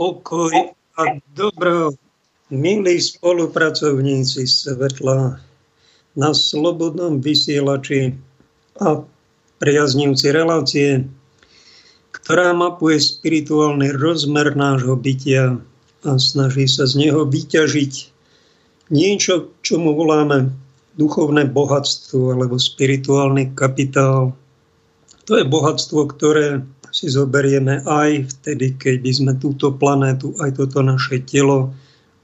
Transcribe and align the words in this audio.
pokoj 0.00 0.72
a 0.96 1.02
dobro, 1.36 1.92
milí 2.48 2.96
spolupracovníci 2.96 4.48
svetla 4.48 5.36
na 6.16 6.30
slobodnom 6.32 7.20
vysielači 7.20 8.16
a 8.80 9.04
priaznivci 9.60 10.32
relácie, 10.32 11.04
ktorá 12.16 12.56
mapuje 12.56 12.96
spirituálny 12.96 13.92
rozmer 13.92 14.56
nášho 14.56 14.96
bytia 14.96 15.60
a 16.08 16.10
snaží 16.16 16.64
sa 16.64 16.88
z 16.88 17.04
neho 17.04 17.28
vyťažiť 17.28 17.94
niečo, 18.88 19.52
čo 19.60 19.76
mu 19.76 19.92
voláme 19.92 20.48
duchovné 20.96 21.44
bohatstvo 21.44 22.40
alebo 22.40 22.56
spirituálny 22.56 23.52
kapitál. 23.52 24.32
To 25.28 25.36
je 25.36 25.44
bohatstvo, 25.44 26.08
ktoré 26.08 26.64
si 27.00 27.08
zoberieme 27.08 27.80
aj 27.88 28.28
vtedy, 28.28 28.76
keď 28.76 28.94
by 29.00 29.12
sme 29.16 29.32
túto 29.40 29.72
planétu, 29.72 30.36
aj 30.36 30.60
toto 30.60 30.84
naše 30.84 31.24
telo 31.24 31.72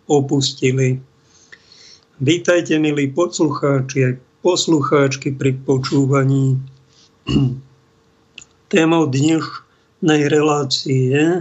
opustili. 0.04 1.00
Vítajte, 2.20 2.76
milí 2.76 3.08
poslucháči, 3.08 4.04
aj 4.04 4.14
poslucháčky 4.44 5.32
pri 5.32 5.56
počúvaní. 5.64 6.60
Témou 8.76 9.08
dnešnej 9.08 10.28
relácie 10.28 11.40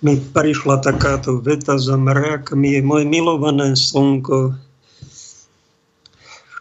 mi 0.00 0.14
prišla 0.16 0.80
takáto 0.80 1.44
veta 1.44 1.76
za 1.76 2.00
mrakmi. 2.00 2.80
Je 2.80 2.80
moje 2.80 3.04
milované 3.04 3.76
slnko. 3.76 4.56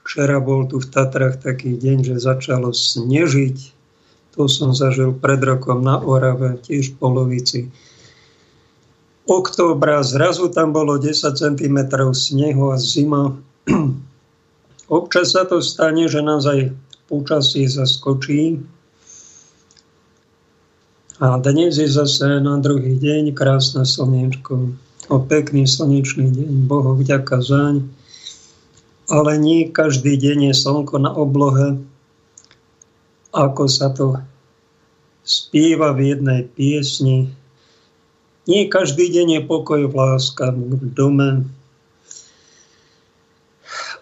Včera 0.04 0.44
bol 0.44 0.68
tu 0.68 0.84
v 0.84 0.88
Tatrach 0.92 1.40
taký 1.40 1.80
deň, 1.80 2.12
že 2.12 2.16
začalo 2.20 2.76
snežiť 2.76 3.77
to 4.38 4.46
som 4.46 4.78
zažil 4.78 5.18
pred 5.18 5.42
rokom 5.42 5.82
na 5.82 5.98
Orave, 5.98 6.62
tiež 6.62 6.94
v 6.94 6.98
polovici 7.02 7.60
októbra. 9.26 10.06
Zrazu 10.06 10.48
tam 10.54 10.72
bolo 10.72 11.02
10 11.02 11.34
cm 11.34 11.78
snehu 12.14 12.72
a 12.72 12.78
zima. 12.78 13.36
Občas 14.88 15.36
sa 15.36 15.44
to 15.44 15.60
stane, 15.60 16.08
že 16.08 16.24
nás 16.24 16.48
aj 16.48 16.72
počasie 17.12 17.68
zaskočí. 17.68 18.64
A 21.18 21.42
dnes 21.42 21.82
je 21.82 21.90
zase 21.90 22.40
na 22.40 22.62
druhý 22.62 22.94
deň 22.94 23.34
krásne 23.34 23.84
slniečko. 23.84 24.78
O 25.10 25.18
pekný 25.18 25.66
slnečný 25.66 26.30
deň, 26.30 26.70
Bohu 26.70 26.94
vďaka 26.94 27.42
zaň. 27.42 27.90
Ale 29.10 29.40
nie 29.40 29.66
každý 29.72 30.14
deň 30.14 30.52
je 30.52 30.54
slnko 30.54 31.00
na 31.02 31.10
oblohe, 31.16 31.80
ako 33.38 33.70
sa 33.70 33.94
to 33.94 34.18
spieva 35.22 35.94
v 35.94 36.18
jednej 36.18 36.42
piesni. 36.50 37.30
Nie 38.50 38.66
každý 38.66 39.12
deň 39.14 39.28
je 39.38 39.42
pokoj 39.46 39.86
v 39.86 39.94
láska 39.94 40.50
v 40.56 40.82
dome. 40.90 41.46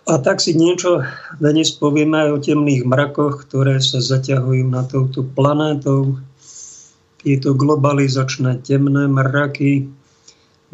A 0.06 0.22
tak 0.22 0.38
si 0.38 0.54
niečo 0.54 1.02
dnes 1.42 1.74
povieme 1.74 2.30
aj 2.30 2.30
o 2.30 2.38
temných 2.38 2.86
mrakoch, 2.86 3.50
ktoré 3.50 3.82
sa 3.82 3.98
zaťahujú 4.00 4.70
na 4.70 4.86
touto 4.86 5.26
planétou. 5.26 6.22
Tieto 7.26 7.58
globalizačné 7.58 8.62
temné 8.62 9.10
mraky, 9.10 9.90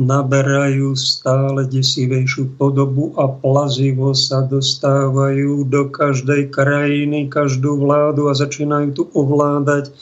naberajú 0.02 0.98
stále 0.98 1.70
desivejšiu 1.70 2.58
podobu 2.58 3.14
a 3.16 3.30
plazivo 3.30 4.18
sa 4.18 4.42
dostávajú 4.42 5.70
do 5.70 5.94
každej 5.94 6.50
krajiny, 6.50 7.30
každú 7.30 7.78
vládu 7.78 8.28
a 8.28 8.34
začínajú 8.34 8.90
tu 8.98 9.04
ovládať 9.14 9.94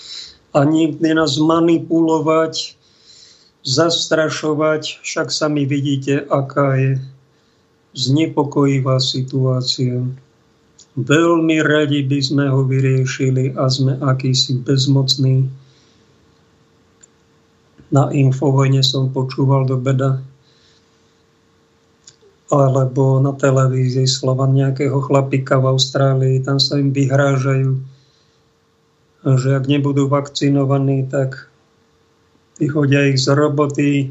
a 0.56 0.66
niekde 0.66 1.14
nás 1.14 1.38
manipulovať, 1.38 2.80
zastrašovať. 3.62 5.04
Však 5.04 5.28
sami 5.30 5.68
vidíte, 5.68 6.26
aká 6.26 6.80
je 6.80 6.92
znepokojivá 7.94 8.98
situácia. 9.04 10.02
Veľmi 10.98 11.62
radi 11.62 12.02
by 12.04 12.20
sme 12.20 12.46
ho 12.50 12.66
vyriešili 12.66 13.54
a 13.56 13.70
sme 13.70 14.00
akýsi 14.02 14.64
bezmocní 14.66 15.48
na 17.90 18.14
infovojne 18.14 18.86
som 18.86 19.10
počúval 19.10 19.66
do 19.66 19.78
beda. 19.78 20.22
Alebo 22.50 23.22
na 23.22 23.34
televízii 23.38 24.10
slova 24.10 24.50
nejakého 24.50 24.98
chlapika 25.06 25.62
v 25.62 25.78
Austrálii, 25.78 26.42
tam 26.42 26.58
sa 26.58 26.82
im 26.82 26.90
vyhrážajú, 26.90 27.78
že 29.38 29.50
ak 29.54 29.70
nebudú 29.70 30.10
vakcinovaní, 30.10 31.06
tak 31.06 31.50
vyhodia 32.58 33.10
ich 33.14 33.22
z 33.22 33.38
roboty, 33.38 34.10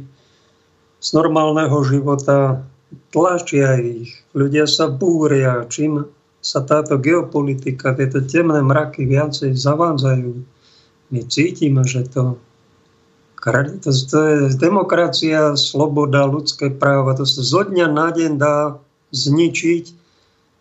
z 0.99 1.09
normálneho 1.15 1.83
života, 1.83 2.63
tlačia 3.11 3.79
ich, 3.79 4.23
ľudia 4.35 4.71
sa 4.71 4.87
búria, 4.87 5.67
čím 5.67 6.07
sa 6.39 6.63
táto 6.63 6.97
geopolitika, 6.99 7.95
tieto 7.99 8.23
temné 8.23 8.63
mraky 8.63 9.05
viacej 9.05 9.53
zavádzajú. 9.59 10.33
My 11.11 11.21
cítime, 11.27 11.83
že 11.83 12.07
to 12.07 12.39
to, 13.39 13.91
to 13.95 14.19
je 14.27 14.39
demokracia, 14.59 15.55
sloboda, 15.55 16.27
ľudské 16.27 16.75
práva. 16.75 17.15
To 17.15 17.23
sa 17.23 17.43
zo 17.43 17.63
dňa 17.63 17.87
na 17.87 18.11
deň 18.11 18.33
dá 18.35 18.83
zničiť 19.15 19.85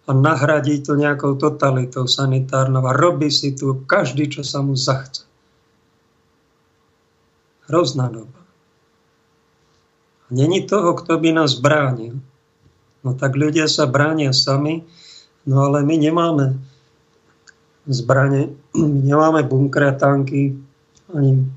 a 0.07 0.11
nahradiť 0.15 0.79
to 0.85 0.93
nejakou 0.95 1.35
totalitou 1.35 2.07
sanitárnou. 2.07 2.85
A 2.85 2.95
robí 2.95 3.33
si 3.33 3.57
tu 3.57 3.83
každý, 3.83 4.29
čo 4.29 4.45
sa 4.45 4.61
mu 4.61 4.77
zachce. 4.77 5.25
Hrozná 7.67 8.07
doba. 8.07 8.39
A 10.27 10.29
není 10.31 10.63
toho, 10.63 10.95
kto 10.95 11.19
by 11.19 11.35
nás 11.35 11.59
bránil. 11.59 12.21
No 13.03 13.15
tak 13.17 13.35
ľudia 13.35 13.67
sa 13.67 13.87
bránia 13.87 14.31
sami, 14.31 14.83
no 15.47 15.63
ale 15.63 15.83
my 15.83 15.95
nemáme 15.95 16.45
zbranie, 17.87 18.53
my 18.75 18.99
nemáme 19.01 19.43
bunkre, 19.43 19.91
tanky, 19.97 20.55
ani 21.11 21.47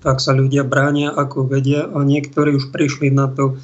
tak 0.00 0.20
sa 0.24 0.32
ľudia 0.32 0.64
bránia, 0.64 1.12
ako 1.12 1.44
vedia 1.44 1.84
a 1.84 2.00
niektorí 2.00 2.56
už 2.56 2.72
prišli 2.72 3.12
na 3.12 3.28
to. 3.28 3.60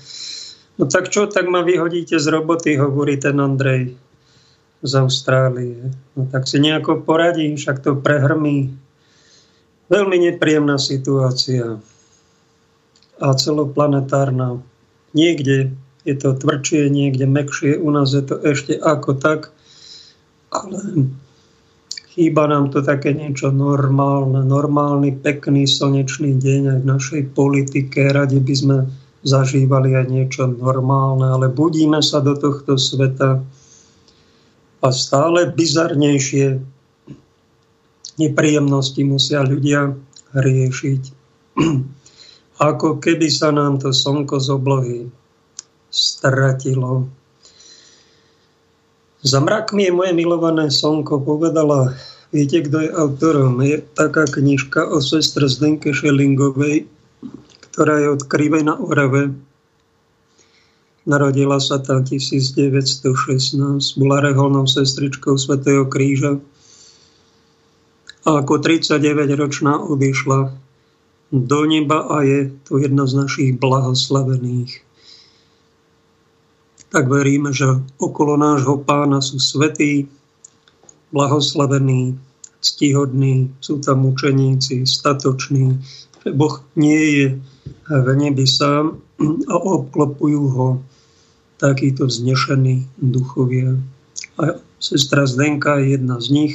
No 0.76 0.84
tak 0.88 1.08
čo, 1.08 1.28
tak 1.28 1.48
ma 1.48 1.64
vyhodíte 1.64 2.16
z 2.20 2.26
roboty, 2.28 2.76
hovorí 2.76 3.16
ten 3.16 3.36
Andrej 3.40 3.96
z 4.80 4.92
Austrálie. 4.96 5.92
No 6.16 6.28
tak 6.28 6.48
si 6.48 6.60
nejako 6.60 7.04
poradí, 7.04 7.52
však 7.56 7.84
to 7.84 7.96
prehrmí. 7.96 8.72
Veľmi 9.92 10.16
nepríjemná 10.30 10.80
situácia 10.80 11.80
a 13.20 13.26
celoplanetárna. 13.36 14.64
Niekde 15.12 15.76
je 16.08 16.14
to 16.16 16.32
tvrdšie, 16.32 16.88
niekde 16.88 17.28
mekšie, 17.28 17.76
u 17.76 17.90
nás 17.92 18.16
je 18.16 18.24
to 18.24 18.40
ešte 18.40 18.78
ako 18.80 19.20
tak, 19.20 19.52
ale 20.48 21.12
Chýba 22.20 22.44
nám 22.52 22.68
to 22.68 22.84
také 22.84 23.16
niečo 23.16 23.48
normálne, 23.48 24.44
normálny, 24.44 25.24
pekný, 25.24 25.64
slnečný 25.64 26.36
deň 26.36 26.62
aj 26.68 26.78
v 26.84 26.90
našej 26.92 27.22
politike. 27.32 28.12
Radi 28.12 28.36
by 28.44 28.54
sme 28.60 28.76
zažívali 29.24 29.96
aj 29.96 30.06
niečo 30.12 30.44
normálne, 30.44 31.32
ale 31.32 31.48
budíme 31.48 32.04
sa 32.04 32.20
do 32.20 32.36
tohto 32.36 32.76
sveta 32.76 33.40
a 34.84 34.88
stále 34.92 35.48
bizarnejšie 35.48 36.60
nepríjemnosti 38.20 39.00
musia 39.00 39.40
ľudia 39.40 39.96
riešiť. 40.36 41.02
Ako 42.68 43.00
keby 43.00 43.32
sa 43.32 43.48
nám 43.48 43.80
to 43.80 43.96
slnko 43.96 44.36
z 44.36 44.48
oblohy 44.52 44.98
stratilo 45.88 47.08
za 49.22 49.40
mrakmi 49.40 49.84
je 49.84 49.92
moje 49.92 50.12
milované 50.16 50.70
slnko, 50.72 51.20
povedala, 51.20 51.92
viete, 52.32 52.64
kto 52.64 52.76
je 52.80 52.90
autorom? 52.96 53.60
Je 53.60 53.84
taká 53.92 54.24
knižka 54.24 54.88
o 54.88 55.04
sestre 55.04 55.44
Zdenke 55.44 55.92
Šelingovej, 55.92 56.88
ktorá 57.72 58.00
je 58.00 58.08
od 58.16 58.22
Krivej 58.24 58.64
na 58.64 58.80
Orave. 58.80 59.36
Narodila 61.04 61.60
sa 61.60 61.80
tam 61.80 62.04
1916, 62.04 63.04
bola 64.00 64.24
reholnou 64.24 64.64
sestričkou 64.64 65.36
Svetého 65.36 65.84
kríža 65.88 66.40
a 68.24 68.44
ako 68.44 68.60
39-ročná 68.60 69.80
odišla 69.80 70.52
do 71.32 71.60
neba 71.64 72.04
a 72.04 72.20
je 72.20 72.52
to 72.68 72.76
jedna 72.76 73.08
z 73.08 73.16
našich 73.16 73.50
blahoslavených 73.56 74.89
tak 76.90 77.06
veríme, 77.06 77.54
že 77.54 77.80
okolo 77.96 78.34
nášho 78.36 78.82
pána 78.82 79.22
sú 79.22 79.38
svetí, 79.38 80.10
blahoslavení, 81.14 82.18
ctihodní, 82.60 83.50
sú 83.62 83.80
tam 83.80 84.06
učeníci, 84.06 84.86
statoční, 84.86 85.78
Boh 86.28 86.60
nie 86.76 87.00
je 87.16 87.26
v 87.88 88.08
nebi 88.12 88.44
sám 88.44 89.00
a 89.48 89.54
obklopujú 89.56 90.42
ho 90.52 90.68
takíto 91.56 92.04
vznešení 92.04 92.84
duchovia. 93.00 93.80
A 94.36 94.60
sestra 94.76 95.24
Zdenka 95.24 95.80
je 95.80 95.96
jedna 95.96 96.20
z 96.20 96.28
nich, 96.28 96.52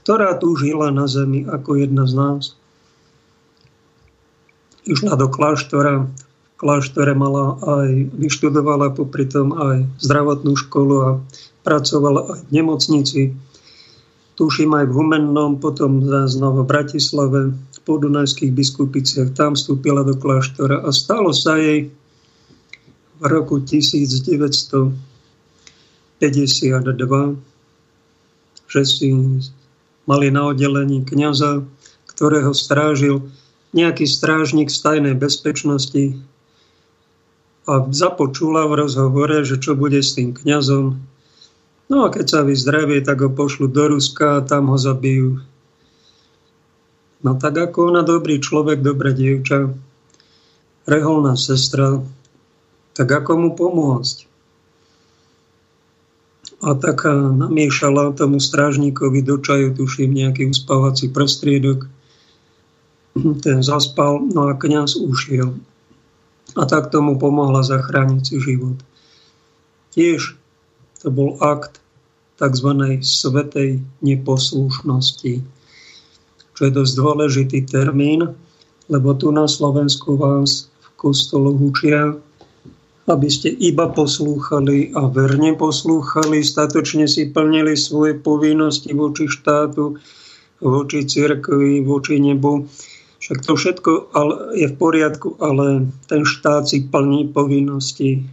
ktorá 0.00 0.36
tu 0.40 0.56
žila 0.56 0.88
na 0.88 1.04
zemi 1.04 1.44
ako 1.44 1.76
jedna 1.76 2.08
z 2.08 2.14
nás. 2.16 2.42
išla 4.82 5.14
do 5.14 5.30
kláštora. 5.30 6.10
Kláštore 6.62 7.18
mala 7.18 7.58
aj, 7.58 8.14
vyštudovala 8.14 8.94
popri 8.94 9.26
tom 9.26 9.50
aj 9.50 9.82
zdravotnú 9.98 10.54
školu 10.54 10.94
a 11.02 11.18
pracovala 11.66 12.38
aj 12.38 12.46
v 12.46 12.50
nemocnici. 12.54 13.34
Tuším 14.38 14.70
aj 14.78 14.86
v 14.86 14.94
Humennom, 14.94 15.58
potom 15.58 16.06
znova 16.06 16.62
v 16.62 16.70
Bratislave, 16.70 17.40
v 17.50 17.78
podunajských 17.82 18.54
biskupiciach. 18.54 19.34
Tam 19.34 19.58
vstúpila 19.58 20.06
do 20.06 20.14
kláštora 20.14 20.86
a 20.86 20.94
stalo 20.94 21.34
sa 21.34 21.58
jej 21.58 21.90
v 23.18 23.24
roku 23.26 23.58
1952, 23.58 24.94
že 28.70 28.82
si 28.86 29.10
mali 30.06 30.30
na 30.30 30.46
oddelení 30.46 31.02
kniaza, 31.02 31.66
ktorého 32.06 32.54
strážil 32.54 33.26
nejaký 33.74 34.06
strážnik 34.06 34.70
z 34.70 34.78
tajnej 34.78 35.18
bezpečnosti 35.18 36.22
a 37.68 37.86
započula 37.94 38.66
v 38.66 38.86
rozhovore, 38.86 39.46
že 39.46 39.58
čo 39.62 39.78
bude 39.78 40.02
s 40.02 40.18
tým 40.18 40.34
kňazom. 40.34 40.98
No 41.86 41.96
a 42.04 42.10
keď 42.10 42.26
sa 42.26 42.40
vyzdravie, 42.42 43.04
tak 43.04 43.22
ho 43.22 43.30
pošlu 43.30 43.70
do 43.70 43.94
Ruska 43.94 44.40
a 44.40 44.44
tam 44.44 44.72
ho 44.72 44.78
zabijú. 44.80 45.38
No 47.22 47.38
tak 47.38 47.54
ako 47.54 47.94
ona 47.94 48.02
dobrý 48.02 48.42
človek, 48.42 48.82
dobré 48.82 49.14
dievča, 49.14 49.70
reholná 50.90 51.38
sestra, 51.38 52.02
tak 52.98 53.08
ako 53.08 53.30
mu 53.38 53.50
pomôcť? 53.54 54.26
A 56.62 56.78
tak 56.78 57.06
namiešala 57.10 58.14
tomu 58.14 58.38
strážníkovi 58.38 59.22
do 59.22 59.38
čaju, 59.38 59.74
tuším, 59.74 60.14
nejaký 60.14 60.50
uspávací 60.50 61.10
prostriedok 61.10 61.86
ten 63.44 63.60
zaspal, 63.60 64.24
no 64.24 64.48
a 64.48 64.56
kniaz 64.56 64.96
ušiel. 64.96 65.52
A 66.52 66.68
tak 66.68 66.92
tomu 66.92 67.16
pomohla 67.16 67.64
zachrániť 67.64 68.22
si 68.22 68.36
život. 68.40 68.76
Tiež 69.92 70.36
to 71.00 71.08
bol 71.08 71.40
akt 71.40 71.82
tzv. 72.36 72.68
svetej 73.00 73.80
neposlušnosti, 74.02 75.34
čo 76.52 76.60
je 76.62 76.72
dosť 76.72 76.92
dôležitý 76.98 77.58
termín, 77.64 78.34
lebo 78.90 79.14
tu 79.14 79.30
na 79.30 79.46
Slovensku 79.46 80.18
vás 80.18 80.68
v 80.68 80.88
kostoloch 80.98 81.56
učia, 81.56 82.18
aby 83.10 83.28
ste 83.30 83.50
iba 83.50 83.90
poslúchali 83.90 84.94
a 84.94 85.10
verne 85.10 85.58
poslúchali, 85.58 86.42
statočne 86.42 87.10
si 87.10 87.30
plnili 87.30 87.74
svoje 87.74 88.14
povinnosti 88.14 88.94
voči 88.94 89.26
štátu, 89.26 89.98
voči 90.62 91.02
cirkvi, 91.02 91.82
voči 91.82 92.22
nebu 92.22 92.70
však 93.22 93.38
to 93.46 93.54
všetko 93.54 93.90
je 94.58 94.66
v 94.66 94.74
poriadku, 94.74 95.38
ale 95.38 95.86
ten 96.10 96.26
štát 96.26 96.66
si 96.66 96.82
plní 96.82 97.30
povinnosti 97.30 98.26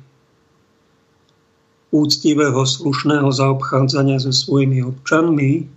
úctivého, 1.94 2.66
slušného 2.66 3.30
zaobchádzania 3.30 4.18
so 4.18 4.34
svojimi 4.34 4.82
občanmi. 4.82 5.70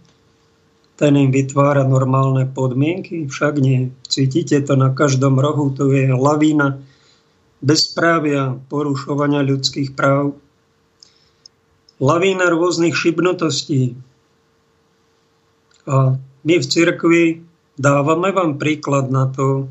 Ten 0.96 1.12
im 1.20 1.28
vytvára 1.28 1.84
normálne 1.84 2.48
podmienky, 2.48 3.28
však 3.28 3.60
nie. 3.60 3.92
Cítite 4.08 4.64
to 4.64 4.80
na 4.80 4.96
každom 4.96 5.36
rohu, 5.36 5.68
to 5.76 5.92
je 5.92 6.08
lavína 6.08 6.80
bezprávia, 7.60 8.56
porušovania 8.72 9.44
ľudských 9.44 9.92
práv, 9.92 10.40
lavína 12.00 12.48
rôznych 12.48 12.96
šibnutostí. 12.96 13.92
A 15.84 16.16
my 16.16 16.54
v 16.56 16.66
cirkvi 16.66 17.24
Dávame 17.82 18.30
vám 18.30 18.62
príklad 18.62 19.10
na 19.10 19.26
to, 19.26 19.66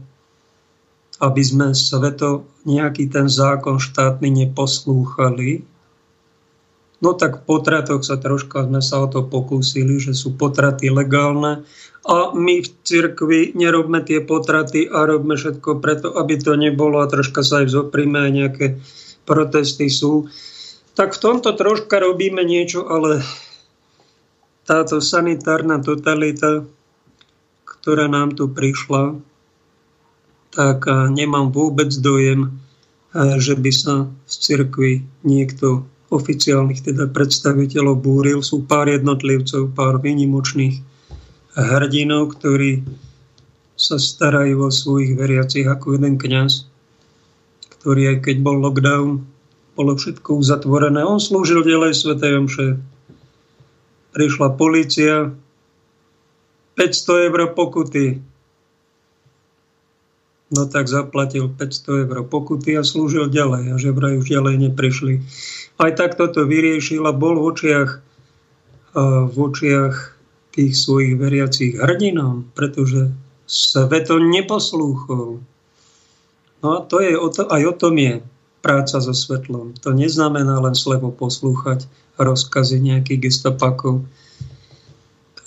aby 1.23 1.39
sme 1.39 1.71
sveto 1.71 2.43
nejaký 2.67 3.07
ten 3.07 3.31
zákon 3.31 3.79
štátny 3.79 4.27
neposlúchali. 4.27 5.63
No 6.99 7.15
tak 7.15 7.39
v 7.39 7.43
potratoch 7.47 8.03
sa 8.03 8.19
troška 8.19 8.67
sme 8.67 8.83
sa 8.83 8.99
o 8.99 9.07
to 9.07 9.23
pokúsili, 9.23 9.95
že 9.95 10.11
sú 10.11 10.35
potraty 10.35 10.91
legálne 10.91 11.63
a 12.03 12.35
my 12.35 12.59
v 12.59 12.69
cirkvi 12.83 13.55
nerobme 13.55 14.03
tie 14.03 14.19
potraty 14.19 14.91
a 14.91 15.07
robme 15.07 15.39
všetko 15.39 15.79
preto, 15.79 16.11
aby 16.19 16.35
to 16.35 16.59
nebolo 16.59 16.99
a 16.99 17.07
troška 17.07 17.47
sa 17.47 17.63
aj 17.63 17.71
vzoprime 17.71 18.27
aj 18.27 18.31
nejaké 18.35 18.65
protesty 19.23 19.87
sú. 19.87 20.27
Tak 20.99 21.15
v 21.15 21.21
tomto 21.23 21.55
troška 21.55 22.03
robíme 22.03 22.43
niečo, 22.43 22.91
ale 22.91 23.23
táto 24.67 24.99
sanitárna 24.99 25.79
totalita 25.79 26.67
ktorá 27.81 28.05
nám 28.05 28.37
tu 28.37 28.45
prišla, 28.47 29.17
tak 30.53 30.85
nemám 30.87 31.49
vôbec 31.49 31.89
dojem, 31.97 32.61
že 33.15 33.57
by 33.57 33.71
sa 33.73 34.07
z 34.29 34.33
cirkvi 34.39 35.03
niekto 35.25 35.83
oficiálnych 36.11 36.83
teda 36.83 37.07
predstaviteľov 37.07 38.03
búril. 38.03 38.39
Sú 38.43 38.63
pár 38.67 38.91
jednotlivcov, 38.91 39.71
pár 39.71 39.99
výnimočných 40.03 40.83
hrdinov, 41.55 42.35
ktorí 42.37 42.83
sa 43.75 43.97
starajú 43.97 44.67
o 44.67 44.71
svojich 44.71 45.17
veriacich 45.17 45.65
ako 45.65 45.97
jeden 45.97 46.21
kňaz, 46.21 46.67
ktorý 47.79 48.15
aj 48.15 48.17
keď 48.29 48.35
bol 48.43 48.61
lockdown, 48.61 49.25
bolo 49.73 49.95
všetko 49.95 50.37
uzatvorené. 50.37 51.01
On 51.01 51.17
slúžil 51.17 51.63
ďalej 51.63 51.95
Sv. 51.95 52.19
Omše. 52.19 52.77
Prišla 54.11 54.47
policia, 54.59 55.31
500 56.75 57.27
eur 57.27 57.41
pokuty. 57.51 58.21
No 60.51 60.67
tak 60.67 60.91
zaplatil 60.91 61.47
500 61.47 62.07
eur 62.07 62.19
pokuty 62.27 62.75
a 62.75 62.83
slúžil 62.83 63.31
ďalej 63.31 63.71
a 63.71 63.75
že 63.79 63.95
vraj 63.95 64.19
už 64.19 64.27
ďalej 64.27 64.55
neprišli. 64.69 65.13
Aj 65.79 65.91
tak 65.95 66.19
toto 66.19 66.43
vyriešil 66.43 67.07
a 67.07 67.15
bol 67.15 67.39
v 67.39 67.45
očiach, 67.55 67.89
v 69.31 69.35
očiach 69.35 69.95
tých 70.51 70.75
svojich 70.75 71.15
veriacich 71.15 71.79
hrdinom, 71.79 72.51
pretože 72.51 73.15
svet 73.47 74.11
to 74.11 74.19
neposlúchol. 74.19 75.39
No 76.59 76.67
a 76.75 76.83
to 76.83 76.99
je, 76.99 77.15
aj 77.47 77.63
o 77.65 77.73
tom 77.73 77.95
je 77.95 78.19
práca 78.59 78.99
so 78.99 79.15
svetlom. 79.15 79.73
To 79.81 79.95
neznamená 79.95 80.59
len 80.59 80.75
slepo 80.75 81.09
poslúchať 81.09 81.87
rozkazy 82.19 82.77
nejakých 82.83 83.31
gestopakov, 83.31 84.03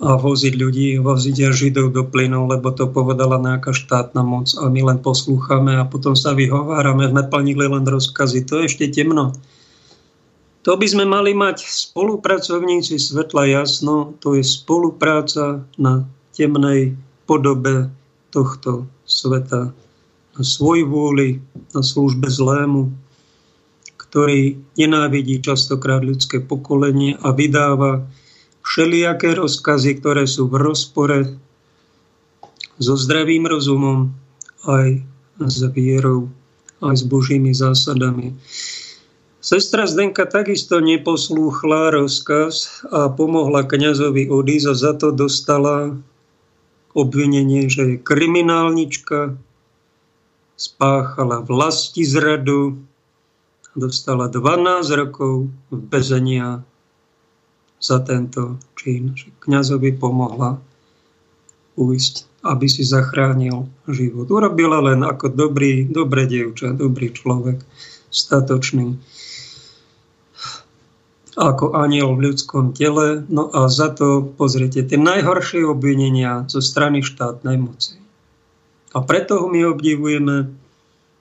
a 0.02 0.18
voziť 0.18 0.54
ľudí, 0.58 0.98
voziť 0.98 1.54
Židov 1.54 1.94
do 1.94 2.02
plynu, 2.02 2.50
lebo 2.50 2.74
to 2.74 2.90
povedala 2.90 3.38
nejaká 3.38 3.70
štátna 3.70 4.26
moc 4.26 4.50
a 4.58 4.66
my 4.66 4.80
len 4.82 4.98
poslúchame 4.98 5.78
a 5.78 5.86
potom 5.86 6.18
sa 6.18 6.34
vyhovárame, 6.34 7.06
sme 7.06 7.22
plnili 7.30 7.70
len 7.70 7.86
rozkazy. 7.86 8.42
To 8.50 8.58
je 8.58 8.66
ešte 8.66 8.90
temno. 8.90 9.30
To 10.64 10.80
by 10.80 10.86
sme 10.88 11.04
mali 11.04 11.36
mať 11.36 11.60
spolupracovníci 11.60 12.96
svetla 12.96 13.52
jasno, 13.52 14.16
to 14.18 14.34
je 14.34 14.42
spolupráca 14.42 15.62
na 15.76 16.08
temnej 16.32 16.96
podobe 17.28 17.92
tohto 18.32 18.88
sveta, 19.04 19.70
na 20.34 20.42
svoj 20.42 20.88
vôli, 20.88 21.38
na 21.76 21.84
službe 21.84 22.26
zlému, 22.26 22.90
ktorý 24.00 24.58
nenávidí 24.74 25.38
častokrát 25.44 26.02
ľudské 26.02 26.40
pokolenie 26.42 27.20
a 27.20 27.30
vydáva 27.30 28.08
všelijaké 28.64 29.36
rozkazy, 29.36 30.00
ktoré 30.00 30.24
sú 30.24 30.48
v 30.48 30.56
rozpore 30.58 31.18
so 32.80 32.98
zdravým 32.98 33.46
rozumom, 33.46 34.10
aj 34.64 35.04
s 35.44 35.60
vierou, 35.76 36.32
aj 36.80 36.96
s 36.96 37.04
Božími 37.04 37.52
zásadami. 37.52 38.34
Sestra 39.44 39.84
Zdenka 39.84 40.24
takisto 40.24 40.80
neposlúchla 40.80 41.92
rozkaz 41.92 42.80
a 42.88 43.12
pomohla 43.12 43.68
kňazovi 43.68 44.32
odísť 44.32 44.66
a 44.72 44.74
za 44.74 44.92
to 44.96 45.12
dostala 45.12 46.00
obvinenie, 46.96 47.68
že 47.68 47.82
je 47.84 47.96
kriminálnička, 48.00 49.36
spáchala 50.56 51.44
vlasti 51.44 52.08
zradu, 52.08 52.80
dostala 53.76 54.32
12 54.32 54.86
rokov 54.96 55.52
v 55.68 55.78
bezenia 55.92 56.64
za 57.84 58.00
tento 58.00 58.56
čin. 58.80 59.12
Že 59.12 59.28
kniazovi 59.44 59.92
pomohla 59.92 60.56
ujsť, 61.76 62.14
aby 62.48 62.66
si 62.72 62.80
zachránil 62.80 63.68
život. 63.84 64.32
Urobila 64.32 64.80
len 64.80 65.04
ako 65.04 65.28
dobrý, 65.28 65.84
dobré 65.84 66.24
dievča, 66.24 66.72
dobrý 66.72 67.12
človek, 67.12 67.60
statočný 68.08 68.96
ako 71.34 71.74
aniel 71.74 72.14
v 72.14 72.30
ľudskom 72.30 72.72
tele. 72.74 73.26
No 73.26 73.50
a 73.50 73.66
za 73.66 73.90
to, 73.90 74.22
pozrite, 74.22 74.86
tie 74.86 74.98
najhoršie 74.98 75.66
obvinenia 75.66 76.46
zo 76.46 76.62
strany 76.62 77.02
štátnej 77.02 77.58
moci. 77.58 77.98
A 78.94 79.02
preto 79.02 79.42
ho 79.42 79.46
my 79.50 79.74
obdivujeme, 79.74 80.54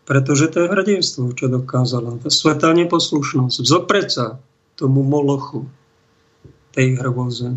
pretože 0.06 0.54
to 0.54 0.66
je 0.66 0.72
hrdinstvo, 0.72 1.34
čo 1.34 1.50
dokázala. 1.50 2.22
Tá 2.22 2.30
svetá 2.30 2.70
neposlušnosť. 2.78 3.58
Vzopreť 3.66 4.38
tomu 4.78 5.02
molochu, 5.02 5.66
tej 6.74 6.98
hrôze. 6.98 7.56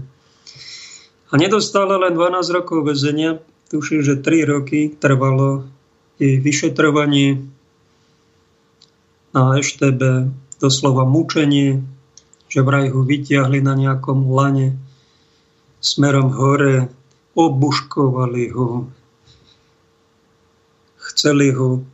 A 1.27 1.35
nedostala 1.35 1.99
len 1.99 2.15
12 2.15 2.55
rokov 2.55 2.87
väzenia, 2.87 3.43
tuším, 3.73 4.05
že 4.05 4.21
3 4.21 4.47
roky 4.47 4.93
trvalo 4.95 5.67
i 6.23 6.39
vyšetrovanie 6.39 7.43
na 9.35 9.59
EŠTB, 9.59 10.01
doslova 10.63 11.05
mučenie, 11.05 11.85
že 12.49 12.65
vraj 12.65 12.89
ho 12.89 13.05
vytiahli 13.05 13.61
na 13.61 13.77
nejakom 13.77 14.33
lane 14.33 14.81
smerom 15.83 16.33
hore, 16.33 16.89
obuškovali 17.37 18.45
ho, 18.57 18.89
chceli 20.97 21.53
ho 21.53 21.85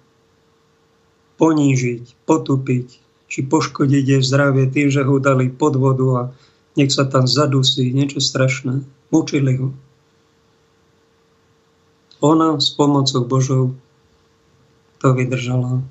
ponížiť, 1.43 2.03
potupiť, 2.23 2.87
či 3.27 3.39
poškodiť 3.43 4.05
jej 4.07 4.23
zdravie 4.23 4.71
tým, 4.71 4.93
že 4.93 5.03
ho 5.03 5.19
dali 5.19 5.51
pod 5.51 5.75
vodu 5.75 6.07
a 6.15 6.23
nech 6.77 6.93
sa 6.93 7.05
tam 7.05 7.29
zadusí, 7.29 7.93
niečo 7.93 8.21
strašné. 8.21 8.85
Mučili 9.13 9.61
ho. 9.61 9.77
Ona 12.23 12.61
s 12.61 12.71
pomocou 12.71 13.27
Božou 13.27 13.75
to 15.03 15.11
vydržala. 15.11 15.83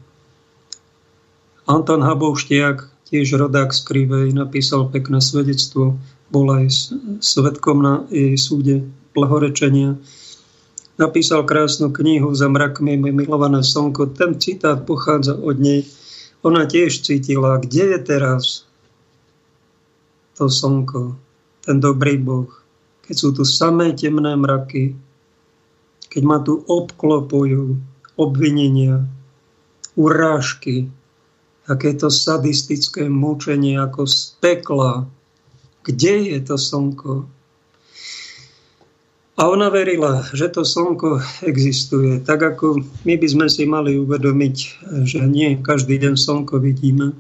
Anton 1.67 2.01
Habouštiak, 2.01 2.87
tiež 3.11 3.35
rodák 3.35 3.75
z 3.75 3.79
Krivej, 3.83 4.27
napísal 4.31 4.87
pekné 4.87 5.19
svedectvo, 5.19 5.99
bol 6.31 6.47
aj 6.55 6.95
svetkom 7.19 7.83
na 7.83 7.93
jej 8.07 8.39
súde 8.39 8.87
blahorečenia. 9.11 9.99
Napísal 10.95 11.43
krásnu 11.43 11.91
knihu 11.91 12.31
Za 12.31 12.47
mrakmi 12.47 12.95
milované 12.95 13.59
slnko. 13.63 14.15
Ten 14.15 14.39
citát 14.39 14.87
pochádza 14.87 15.35
od 15.35 15.59
nej. 15.59 15.83
Ona 16.41 16.63
tiež 16.65 17.03
cítila, 17.03 17.59
kde 17.59 17.95
je 17.95 17.99
teraz 17.99 18.63
to 20.41 20.49
slnko, 20.49 21.13
ten 21.61 21.77
dobrý 21.77 22.17
Boh, 22.17 22.49
keď 23.05 23.13
sú 23.13 23.29
tu 23.29 23.45
samé 23.45 23.93
temné 23.93 24.33
mraky, 24.33 24.97
keď 26.09 26.21
ma 26.25 26.41
tu 26.41 26.65
obklopujú 26.65 27.77
obvinenia, 28.17 29.05
urážky, 29.93 30.89
takéto 31.69 32.09
sadistické 32.09 33.05
mučenie 33.05 33.77
ako 33.77 34.09
z 34.09 34.33
pekla. 34.41 35.05
Kde 35.85 36.33
je 36.33 36.39
to 36.41 36.57
slnko? 36.57 37.29
A 39.37 39.41
ona 39.45 39.69
verila, 39.69 40.25
že 40.33 40.49
to 40.49 40.65
slnko 40.65 41.21
existuje. 41.45 42.17
Tak 42.21 42.57
ako 42.57 42.81
my 43.05 43.13
by 43.13 43.27
sme 43.29 43.45
si 43.45 43.69
mali 43.69 43.93
uvedomiť, 44.01 44.55
že 45.05 45.21
nie 45.29 45.61
každý 45.61 46.01
deň 46.01 46.17
slnko 46.17 46.57
vidíme. 46.57 47.13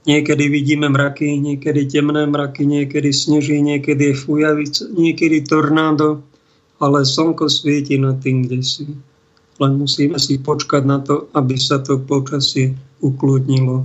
Niekedy 0.00 0.48
vidíme 0.48 0.88
mraky, 0.88 1.36
niekedy 1.36 1.84
temné 1.84 2.24
mraky, 2.24 2.64
niekedy 2.64 3.12
sneží, 3.12 3.60
niekedy 3.60 4.12
je 4.12 4.14
fujavica, 4.16 4.88
niekedy 4.96 5.44
tornádo, 5.44 6.24
ale 6.80 7.04
slnko 7.04 7.52
svieti 7.52 8.00
na 8.00 8.16
tým, 8.16 8.48
kde 8.48 8.64
si 8.64 8.88
len 9.60 9.76
musíme 9.76 10.16
si 10.16 10.40
počkať 10.40 10.82
na 10.88 11.04
to, 11.04 11.28
aby 11.36 11.60
sa 11.60 11.84
to 11.84 12.00
počasie 12.00 12.72
ukludnilo. 13.04 13.84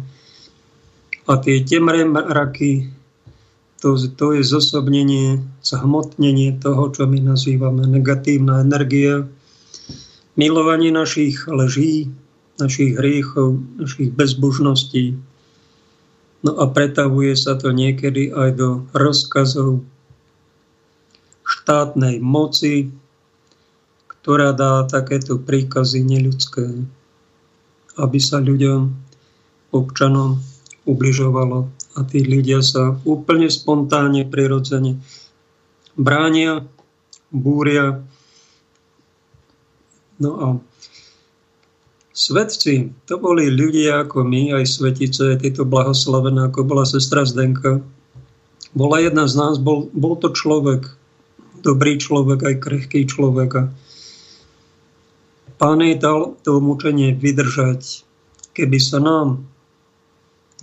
A 1.28 1.36
tie 1.44 1.60
temré 1.68 2.08
mraky, 2.08 2.88
to, 3.84 4.00
to 4.16 4.40
je 4.40 4.42
zosobnenie, 4.48 5.44
zhmotnenie 5.60 6.56
toho, 6.64 6.88
čo 6.96 7.04
my 7.12 7.20
nazývame 7.20 7.84
negatívna 7.92 8.64
energia, 8.64 9.28
milovanie 10.40 10.96
našich 10.96 11.44
leží, 11.52 12.08
našich 12.56 12.96
hriechov, 12.96 13.60
našich 13.76 14.16
bezbožností. 14.16 15.20
No 16.46 16.54
a 16.62 16.70
pretavuje 16.70 17.34
sa 17.34 17.58
to 17.58 17.74
niekedy 17.74 18.30
aj 18.30 18.50
do 18.54 18.70
rozkazov 18.94 19.82
štátnej 21.42 22.22
moci, 22.22 22.94
ktorá 24.06 24.54
dá 24.54 24.86
takéto 24.86 25.42
príkazy 25.42 26.06
neľudské, 26.06 26.86
aby 27.98 28.20
sa 28.22 28.38
ľuďom, 28.38 28.94
občanom 29.74 30.38
ubližovalo 30.86 31.68
a 31.98 32.00
tí 32.06 32.22
ľudia 32.22 32.62
sa 32.62 32.94
úplne 33.04 33.50
spontánne, 33.50 34.30
prirodzene 34.30 35.02
bránia, 35.98 36.68
búria. 37.32 38.04
No 40.20 40.32
a 40.40 40.46
svetci, 42.16 42.96
to 43.06 43.20
boli 43.20 43.52
ľudia 43.52 44.08
ako 44.08 44.24
my, 44.24 44.56
aj 44.56 44.66
svetice, 44.72 45.36
tieto 45.36 45.68
blahoslavené, 45.68 46.48
ako 46.48 46.64
bola 46.64 46.88
sestra 46.88 47.28
Zdenka. 47.28 47.84
Bola 48.72 49.04
jedna 49.04 49.28
z 49.28 49.36
nás, 49.36 49.60
bol, 49.60 49.92
bol 49.92 50.16
to 50.16 50.32
človek, 50.32 50.88
dobrý 51.60 52.00
človek, 52.00 52.40
aj 52.40 52.56
krehký 52.64 53.04
človek. 53.04 53.68
Pán 55.60 55.80
jej 55.84 55.96
dal 56.00 56.40
to 56.44 56.64
mučenie 56.64 57.12
vydržať, 57.16 58.08
keby 58.56 58.80
sa 58.80 59.04
nám 59.04 59.44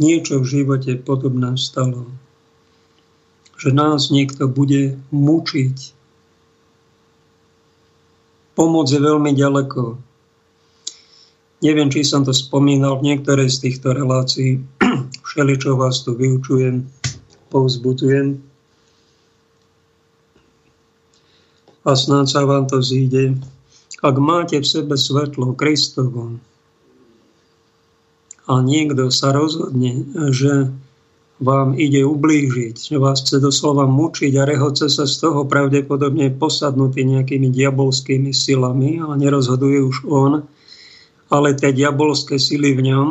niečo 0.01 0.41
v 0.41 0.49
živote 0.49 0.97
podobné 0.97 1.57
stalo. 1.61 2.09
Že 3.61 3.77
nás 3.77 4.09
niekto 4.09 4.49
bude 4.49 4.97
mučiť. 5.13 5.77
Pomoc 8.57 8.89
je 8.89 9.01
veľmi 9.01 9.33
ďaleko. 9.37 10.12
Neviem, 11.63 11.89
či 11.89 12.03
som 12.03 12.27
to 12.27 12.35
spomínal 12.35 12.99
v 12.99 13.15
niektorej 13.15 13.47
z 13.47 13.71
týchto 13.71 13.95
relácií. 13.95 14.59
Všeličo 15.27 15.79
vás 15.79 16.03
tu 16.03 16.19
vyučujem, 16.19 16.85
povzbudzujem. 17.55 18.43
A 21.83 21.91
snáď 21.95 22.27
sa 22.27 22.43
vám 22.47 22.67
to 22.67 22.83
zíde 22.83 23.39
ak 24.03 24.19
máte 24.19 24.59
v 24.59 24.67
sebe 24.67 24.99
svetlo 24.99 25.55
Kristovo 25.55 26.35
a 28.51 28.59
niekto 28.59 29.15
sa 29.15 29.31
rozhodne, 29.31 30.03
že 30.35 30.75
vám 31.39 31.79
ide 31.79 32.03
ublížiť, 32.03 32.75
že 32.75 32.99
vás 32.99 33.23
chce 33.23 33.39
doslova 33.39 33.87
mučiť 33.87 34.35
a 34.39 34.47
rehoce 34.47 34.91
sa 34.91 35.07
z 35.07 35.15
toho 35.23 35.47
pravdepodobne 35.47 36.35
posadnutý 36.35 37.07
nejakými 37.07 37.55
diabolskými 37.55 38.35
silami 38.35 38.99
a 38.99 39.15
nerozhoduje 39.15 39.79
už 39.87 39.97
on, 40.11 40.33
ale 41.33 41.57
tie 41.57 41.73
diabolské 41.73 42.37
sily 42.37 42.77
v 42.77 42.93
ňom, 42.93 43.09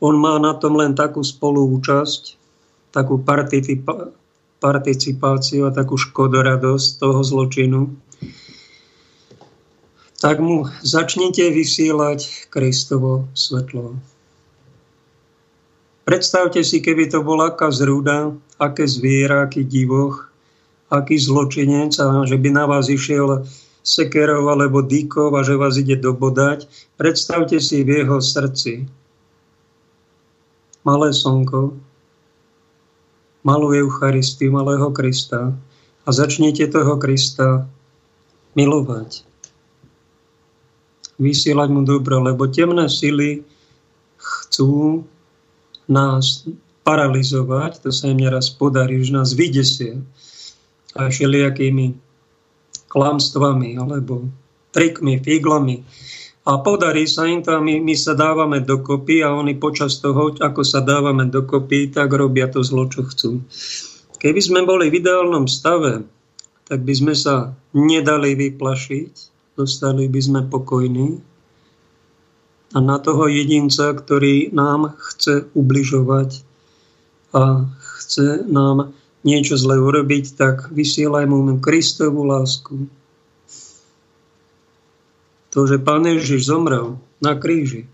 on 0.00 0.14
má 0.16 0.40
na 0.40 0.56
tom 0.56 0.80
len 0.80 0.96
takú 0.96 1.20
spolúčasť, 1.20 2.40
takú 2.88 3.20
participáciu 4.60 5.68
a 5.68 5.76
takú 5.76 6.00
škodoradosť 6.00 6.88
toho 6.96 7.20
zločinu, 7.20 7.92
tak 10.20 10.40
mu 10.40 10.64
začnite 10.80 11.52
vysielať 11.52 12.48
Kristovo 12.48 13.28
svetlo. 13.36 14.00
Predstavte 16.08 16.64
si, 16.64 16.80
keby 16.80 17.12
to 17.12 17.20
bola 17.20 17.52
aká 17.52 17.68
zrúda, 17.68 18.32
aké 18.56 18.88
zviera, 18.88 19.44
aký 19.44 19.64
divoch, 19.64 20.28
aký 20.92 21.16
zločinec 21.20 21.96
a 22.00 22.24
že 22.24 22.36
by 22.40 22.48
na 22.52 22.64
vás 22.66 22.88
išiel 22.88 23.44
sekerov 23.80 24.50
alebo 24.52 24.84
dýkov 24.84 25.34
a 25.36 25.40
že 25.44 25.56
vás 25.56 25.80
ide 25.80 25.96
dobodať. 25.96 26.68
Predstavte 27.00 27.56
si 27.58 27.82
v 27.82 28.04
jeho 28.04 28.20
srdci 28.20 28.84
malé 30.84 31.12
slnko, 31.12 31.76
malú 33.44 33.68
Eucharistiu, 33.72 34.52
malého 34.52 34.88
Krista 34.92 35.52
a 36.04 36.08
začnite 36.08 36.68
toho 36.68 36.96
Krista 36.96 37.68
milovať 38.56 39.30
vysielať 41.20 41.68
mu 41.68 41.84
dobro, 41.84 42.24
lebo 42.24 42.48
temné 42.48 42.88
sily 42.88 43.44
chcú 44.16 45.04
nás 45.84 46.48
paralizovať, 46.80 47.84
to 47.84 47.92
sa 47.92 48.08
im 48.08 48.24
neraz 48.24 48.48
podarí, 48.48 49.04
že 49.04 49.12
nás 49.12 49.36
vydesia 49.36 50.00
aj 50.96 51.12
všelijakými 51.12 51.92
klamstvami 52.90 53.78
alebo 53.78 54.26
trikmi, 54.74 55.22
figlami. 55.22 55.86
A 56.50 56.58
podarí 56.58 57.06
sa 57.06 57.30
im 57.30 57.46
to 57.46 57.54
my, 57.62 57.78
my 57.78 57.94
sa 57.94 58.18
dávame 58.18 58.64
dokopy 58.64 59.22
a 59.22 59.30
oni 59.30 59.54
počas 59.54 60.02
toho, 60.02 60.34
ako 60.34 60.66
sa 60.66 60.82
dávame 60.82 61.30
dokopy, 61.30 61.94
tak 61.94 62.10
robia 62.10 62.50
to 62.50 62.64
zlo, 62.66 62.90
čo 62.90 63.06
chcú. 63.06 63.44
Keby 64.18 64.40
sme 64.42 64.60
boli 64.66 64.90
v 64.90 64.98
ideálnom 64.98 65.46
stave, 65.46 66.02
tak 66.66 66.82
by 66.82 66.94
sme 66.96 67.14
sa 67.14 67.54
nedali 67.76 68.34
vyplašiť, 68.34 69.12
dostali 69.54 70.10
by 70.10 70.20
sme 70.20 70.40
pokojní. 70.48 71.20
A 72.70 72.78
na 72.78 73.02
toho 73.02 73.26
jedinca, 73.26 73.90
ktorý 73.90 74.54
nám 74.54 74.94
chce 74.96 75.50
ubližovať 75.58 76.46
a 77.34 77.66
chce 77.98 78.46
nám 78.46 78.94
niečo 79.26 79.56
zle 79.60 79.76
urobiť, 79.76 80.24
tak 80.36 80.56
vysielaj 80.72 81.28
mu 81.28 81.44
Kristovú 81.60 82.24
lásku. 82.24 82.88
To, 85.50 85.66
že 85.66 85.82
Pán 85.82 86.06
Ježiš 86.06 86.46
zomrel 86.46 87.02
na 87.18 87.34
kríži, 87.34 87.90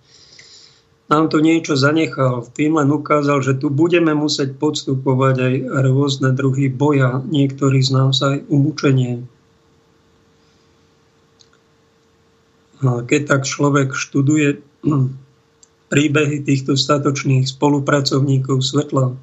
nám 1.06 1.30
to 1.30 1.38
niečo 1.38 1.78
zanechal. 1.78 2.42
Tým 2.50 2.83
len 2.83 2.90
ukázal, 2.90 3.38
že 3.38 3.54
tu 3.54 3.71
budeme 3.71 4.11
musieť 4.11 4.59
podstupovať 4.59 5.35
aj 5.38 5.54
rôzne 5.87 6.35
druhy 6.35 6.66
boja, 6.66 7.23
niektorí 7.23 7.78
z 7.78 7.90
nás 7.95 8.18
aj 8.26 8.42
umúčenie. 8.50 9.23
A 12.83 13.06
keď 13.06 13.38
tak 13.38 13.42
človek 13.47 13.95
študuje 13.95 14.61
príbehy 15.95 16.42
týchto 16.42 16.75
statočných 16.75 17.47
spolupracovníkov 17.47 18.66
svetla, 18.66 19.14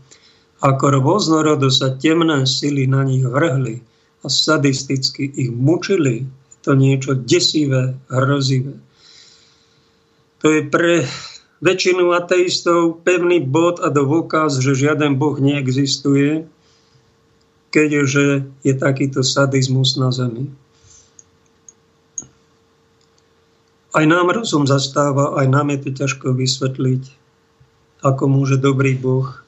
ako 0.63 1.03
rôznorodo 1.03 1.67
sa 1.67 1.91
temné 2.00 2.48
sily 2.48 2.88
na 2.88 3.03
nich 3.03 3.27
vrhli 3.27 3.84
a 4.24 4.32
sadisticky 4.32 5.27
ich 5.27 5.51
mučili, 5.51 6.24
to 6.63 6.72
niečo 6.72 7.20
desivé, 7.20 8.00
hrozivé. 8.08 8.79
To 10.39 10.48
je 10.48 10.63
pre 10.63 11.03
väčšinu 11.60 12.15
ateistov 12.15 13.03
pevný 13.03 13.43
bod 13.43 13.84
a 13.84 13.91
dôkaz, 13.91 14.63
že 14.63 14.79
žiaden 14.88 15.20
Boh 15.20 15.36
neexistuje, 15.36 16.47
keďže 17.76 18.47
je 18.63 18.73
takýto 18.80 19.19
sadizmus 19.19 19.99
na 19.99 20.15
zemi. 20.15 20.47
Aj 23.91 24.08
nám 24.08 24.32
rozum 24.32 24.63
zastáva, 24.63 25.36
aj 25.43 25.47
nám 25.52 25.76
je 25.76 25.80
to 25.84 25.89
ťažko 26.08 26.32
vysvetliť, 26.32 27.04
ako 27.99 28.23
môže 28.32 28.56
dobrý 28.56 28.95
Boh 28.95 29.42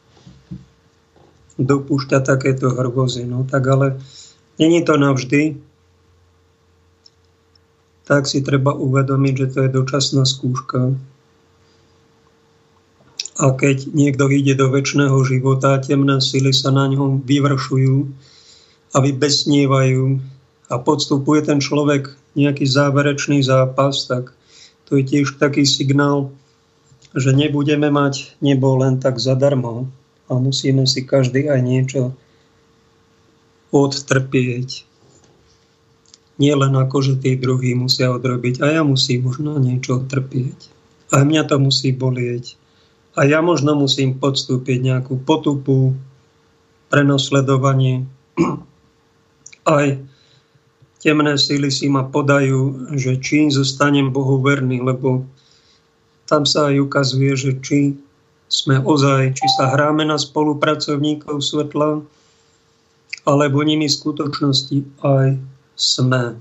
dopúšťať 1.59 2.21
takéto 2.23 2.71
hrvozy. 2.71 3.23
No 3.23 3.47
tak 3.47 3.63
ale 3.67 3.99
není 4.59 4.83
to 4.83 4.99
navždy. 4.99 5.59
Tak 8.05 8.29
si 8.29 8.45
treba 8.45 8.75
uvedomiť, 8.77 9.33
že 9.33 9.47
to 9.49 9.57
je 9.65 9.69
dočasná 9.73 10.23
skúška, 10.29 10.93
a 13.35 13.51
keď 13.51 13.91
niekto 13.91 14.31
ide 14.31 14.55
do 14.55 14.71
väčšného 14.71 15.19
života, 15.27 15.75
temné 15.83 16.23
sily 16.23 16.55
sa 16.55 16.71
na 16.71 16.87
ňom 16.87 17.19
vyvršujú 17.19 17.97
a 18.95 18.97
vybesnívajú 19.03 20.03
a 20.71 20.75
podstupuje 20.79 21.43
ten 21.43 21.59
človek 21.59 22.15
nejaký 22.39 22.63
záverečný 22.63 23.43
zápas, 23.43 24.07
tak 24.07 24.31
to 24.87 24.95
je 24.95 25.03
tiež 25.03 25.35
taký 25.35 25.67
signál, 25.67 26.31
že 27.11 27.35
nebudeme 27.35 27.91
mať 27.91 28.39
nebo 28.39 28.79
len 28.79 29.03
tak 29.03 29.19
zadarmo 29.19 29.91
a 30.29 30.37
musíme 30.37 30.89
si 30.89 31.05
každý 31.05 31.49
aj 31.49 31.61
niečo 31.61 32.01
odtrpieť. 33.69 34.87
Nie 36.35 36.53
len 36.59 36.75
ako, 36.75 36.97
že 36.99 37.13
tí 37.21 37.39
druhí 37.39 37.75
musia 37.77 38.11
odrobiť, 38.11 38.59
a 38.59 38.79
ja 38.79 38.81
musím 38.83 39.31
možno 39.31 39.55
niečo 39.55 40.03
odtrpieť. 40.03 40.71
A 41.15 41.23
mňa 41.23 41.47
to 41.47 41.55
musí 41.61 41.95
bolieť 41.95 42.59
a 43.15 43.23
ja 43.23 43.39
možno 43.39 43.79
musím 43.79 44.19
podstúpiť 44.19 44.83
nejakú 44.83 45.23
potupu, 45.23 45.95
prenosledovanie. 46.91 48.05
Aj 49.65 49.87
temné 50.99 51.33
síly 51.39 51.71
si 51.71 51.87
ma 51.87 52.03
podajú, 52.05 52.91
že 52.99 53.17
čím 53.23 53.49
zostanem 53.49 54.11
Bohu 54.11 54.43
verný, 54.43 54.83
lebo 54.83 55.25
tam 56.25 56.41
sa 56.41 56.73
aj 56.73 56.81
ukazuje, 56.81 57.37
že 57.37 57.51
či 57.61 57.93
sme 58.45 58.81
ozaj, 58.81 59.33
či 59.35 59.45
sa 59.57 59.73
hráme 59.73 60.05
na 60.05 60.21
spolupracovníkov 60.21 61.41
svetla, 61.41 62.05
alebo 63.25 63.57
nimi 63.65 63.89
v 63.89 63.97
skutočnosti 63.97 64.77
aj 65.01 65.41
sme. 65.73 66.37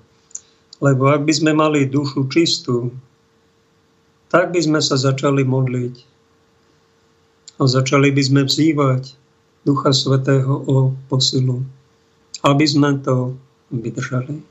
Lebo 0.84 1.08
ak 1.08 1.24
by 1.24 1.32
sme 1.32 1.52
mali 1.56 1.88
dušu 1.88 2.28
čistú, 2.28 2.92
tak 4.28 4.52
by 4.52 4.60
sme 4.60 4.80
sa 4.84 5.00
začali 5.00 5.46
modliť 5.46 5.94
a 7.54 7.70
začali 7.70 8.10
by 8.10 8.22
sme 8.22 8.42
vzývať 8.44 9.14
Ducha 9.64 9.94
Svetého 9.94 10.60
o 10.66 10.92
posilu, 11.08 11.64
aby 12.44 12.66
sme 12.66 13.00
to 13.00 13.38
vydržali. 13.72 14.42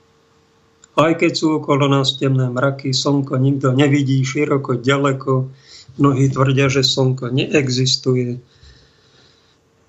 Aj 0.94 1.12
keď 1.18 1.32
sú 1.34 1.58
okolo 1.58 1.90
nás 1.90 2.18
temné 2.18 2.50
mraky, 2.50 2.94
slnko 2.94 3.38
nikto 3.38 3.74
nevidí 3.74 4.22
široko, 4.22 4.78
ďaleko, 4.78 5.50
mnohí 5.98 6.30
tvrdia, 6.30 6.70
že 6.70 6.82
slnko 6.82 7.30
neexistuje. 7.30 8.42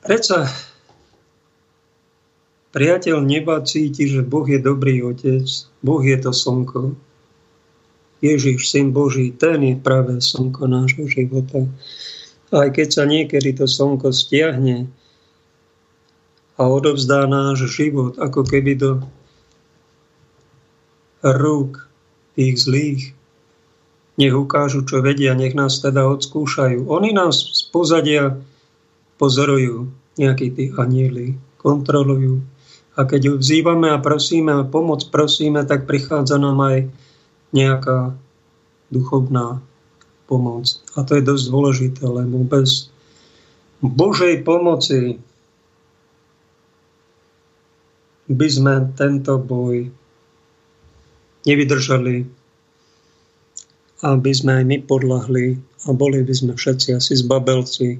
Preca 0.04 0.48
priateľ 2.74 3.22
neba 3.22 3.62
cíti, 3.62 4.10
že 4.10 4.26
Boh 4.26 4.44
je 4.44 4.60
dobrý 4.60 5.00
otec, 5.00 5.46
Boh 5.80 6.02
je 6.02 6.16
to 6.18 6.34
slnko. 6.34 6.98
Ježiš, 8.24 8.72
syn 8.72 8.90
Boží, 8.90 9.36
ten 9.36 9.60
je 9.60 9.74
práve 9.76 10.16
slnko 10.16 10.64
nášho 10.64 11.04
života. 11.06 11.68
Aj 12.50 12.68
keď 12.72 12.88
sa 12.88 13.04
niekedy 13.04 13.52
to 13.52 13.68
slnko 13.68 14.10
stiahne 14.10 14.88
a 16.56 16.62
odovzdá 16.64 17.26
náš 17.26 17.68
život 17.68 18.16
ako 18.16 18.46
keby 18.46 18.78
do 18.78 19.04
rúk 21.24 21.88
tých 22.36 22.56
zlých, 22.60 23.02
nech 24.14 24.34
ukážu, 24.34 24.86
čo 24.86 25.02
vedia, 25.02 25.34
nech 25.34 25.58
nás 25.58 25.82
teda 25.82 26.06
odskúšajú. 26.06 26.86
Oni 26.86 27.10
nás 27.10 27.34
z 27.34 27.62
pozadia 27.74 28.38
pozorujú, 29.18 29.90
nejakí 30.14 30.54
tí 30.54 30.64
anieli, 30.74 31.34
kontrolujú. 31.58 32.42
A 32.94 33.02
keď 33.02 33.42
vzývame 33.42 33.90
a 33.90 33.98
prosíme 33.98 34.54
a 34.54 34.62
pomoc 34.62 35.02
prosíme, 35.10 35.66
tak 35.66 35.90
prichádza 35.90 36.38
nám 36.38 36.62
aj 36.62 36.78
nejaká 37.50 38.14
duchovná 38.94 39.58
pomoc. 40.30 40.78
A 40.94 41.02
to 41.02 41.18
je 41.18 41.26
dosť 41.26 41.44
dôležité, 41.50 42.02
lebo 42.06 42.46
bez 42.46 42.94
Božej 43.82 44.46
pomoci 44.46 45.18
by 48.30 48.48
sme 48.48 48.74
tento 48.96 49.36
boj 49.36 49.90
nevydržali, 51.44 52.24
aby 54.04 54.30
sme 54.36 54.60
aj 54.60 54.64
my 54.68 54.78
podľahli 54.84 55.56
a 55.88 55.96
boli 55.96 56.20
by 56.20 56.34
sme 56.36 56.52
všetci 56.52 56.92
asi 56.92 57.16
zbabelci. 57.16 57.96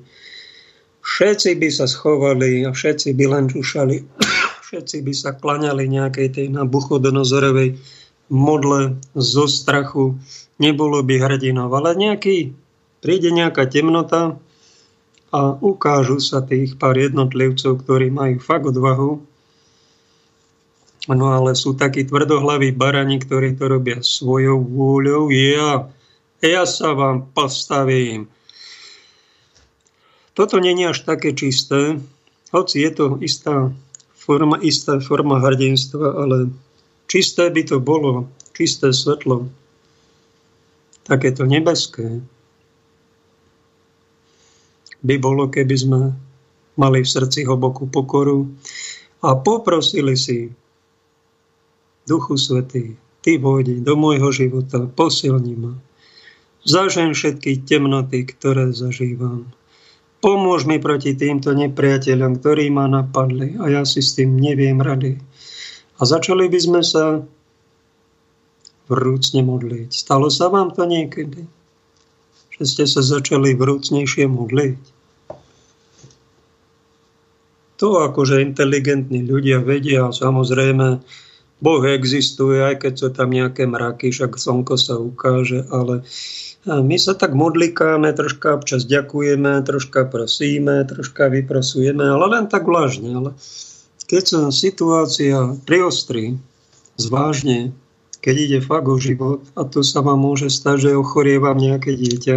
Všetci 1.04 1.56
by 1.56 1.68
sa 1.72 1.88
schovali 1.88 2.68
a 2.68 2.72
všetci 2.72 3.16
by 3.16 3.24
len 3.28 3.44
čušali, 3.48 3.96
všetci 4.68 4.96
by 5.00 5.12
sa 5.16 5.32
klaňali 5.36 5.88
nejakej 5.88 6.28
tej 6.36 6.46
nabuchodonozorovej 6.52 7.80
modle 8.32 8.96
zo 9.16 9.44
strachu, 9.44 10.16
nebolo 10.56 11.04
by 11.04 11.20
hrdinov, 11.20 11.72
ale 11.76 11.92
nejaký, 11.96 12.56
príde 13.04 13.28
nejaká 13.28 13.68
temnota 13.68 14.40
a 15.34 15.40
ukážu 15.60 16.22
sa 16.22 16.40
tých 16.40 16.80
pár 16.80 16.96
jednotlivcov, 16.96 17.84
ktorí 17.84 18.08
majú 18.08 18.38
fakt 18.40 18.70
odvahu. 18.70 19.33
No 21.04 21.36
ale 21.36 21.52
sú 21.52 21.76
takí 21.76 22.08
tvrdohlaví 22.08 22.72
barani, 22.72 23.20
ktorí 23.20 23.60
to 23.60 23.68
robia 23.68 24.00
svojou 24.00 24.56
vôľou. 24.64 25.28
Ja, 25.28 25.92
ja 26.40 26.64
sa 26.64 26.96
vám 26.96 27.28
postavím. 27.36 28.32
Toto 30.32 30.58
není 30.58 30.88
až 30.88 31.04
také 31.04 31.36
čisté, 31.36 32.00
hoci 32.50 32.82
je 32.82 32.90
to 32.90 33.06
istá 33.22 33.70
forma, 34.18 34.58
istá 34.64 34.98
forma 34.98 35.38
hrdinstva, 35.38 36.26
ale 36.26 36.36
čisté 37.06 37.52
by 37.52 37.62
to 37.62 37.78
bolo, 37.78 38.32
čisté 38.56 38.90
svetlo, 38.90 39.46
takéto 41.06 41.46
nebeské, 41.46 42.18
by 45.04 45.14
bolo, 45.20 45.52
keby 45.52 45.76
sme 45.76 46.00
mali 46.80 47.04
v 47.04 47.12
srdci 47.12 47.44
hlbokú 47.44 47.86
pokoru 47.92 48.48
a 49.22 49.36
poprosili 49.36 50.16
si 50.16 50.48
Duchu 52.04 52.36
Svetý, 52.36 53.00
Ty 53.24 53.40
vojdi 53.40 53.80
do 53.80 53.96
môjho 53.96 54.28
života, 54.28 54.84
posilni 54.84 55.56
ma. 55.56 55.72
Zažen 56.68 57.16
všetky 57.16 57.64
temnoty, 57.64 58.28
ktoré 58.28 58.68
zažívam. 58.76 59.48
Pomôž 60.20 60.68
mi 60.68 60.80
proti 60.80 61.16
týmto 61.16 61.52
nepriateľom, 61.56 62.40
ktorí 62.40 62.68
ma 62.72 62.84
napadli 62.88 63.56
a 63.60 63.68
ja 63.68 63.82
si 63.88 64.04
s 64.04 64.16
tým 64.16 64.36
neviem 64.36 64.80
rady. 64.80 65.20
A 65.96 66.02
začali 66.04 66.48
by 66.48 66.60
sme 66.60 66.80
sa 66.84 67.24
vrúcne 68.88 69.40
modliť. 69.44 69.88
Stalo 69.92 70.28
sa 70.28 70.52
vám 70.52 70.72
to 70.72 70.84
niekedy? 70.84 71.48
Že 72.56 72.64
ste 72.64 72.84
sa 72.88 73.00
začali 73.00 73.56
vrúcnejšie 73.56 74.28
modliť? 74.28 74.80
To 77.80 77.88
akože 78.04 78.44
inteligentní 78.44 79.24
ľudia 79.24 79.60
vedia, 79.64 80.08
samozrejme, 80.08 81.04
Boh 81.62 81.82
existuje, 81.86 82.60
aj 82.60 82.86
keď 82.86 82.92
sú 82.98 83.08
tam 83.14 83.30
nejaké 83.30 83.64
mraky, 83.64 84.10
však 84.10 84.36
slnko 84.36 84.74
sa 84.74 84.98
ukáže, 84.98 85.64
ale 85.70 86.02
my 86.64 86.96
sa 86.96 87.12
tak 87.12 87.36
modlikáme, 87.36 88.08
troška 88.16 88.56
občas 88.56 88.88
ďakujeme, 88.88 89.60
troška 89.64 90.08
prosíme, 90.08 90.80
troška 90.88 91.28
vyprosujeme, 91.28 92.04
ale 92.08 92.24
len 92.40 92.44
tak 92.48 92.64
vlažne. 92.64 93.12
Ale 93.12 93.30
keď 94.08 94.22
sa 94.24 94.40
situácia 94.48 95.60
priostrí, 95.68 96.40
zvážne, 96.96 97.76
keď 98.24 98.34
ide 98.40 98.58
fakt 98.64 98.88
o 98.88 98.96
život, 98.96 99.44
a 99.52 99.68
to 99.68 99.84
sa 99.84 100.00
vám 100.00 100.24
môže 100.24 100.48
stať, 100.48 100.88
že 100.88 100.96
ochorie 100.96 101.36
vám 101.36 101.60
nejaké 101.60 101.92
dieťa 101.92 102.36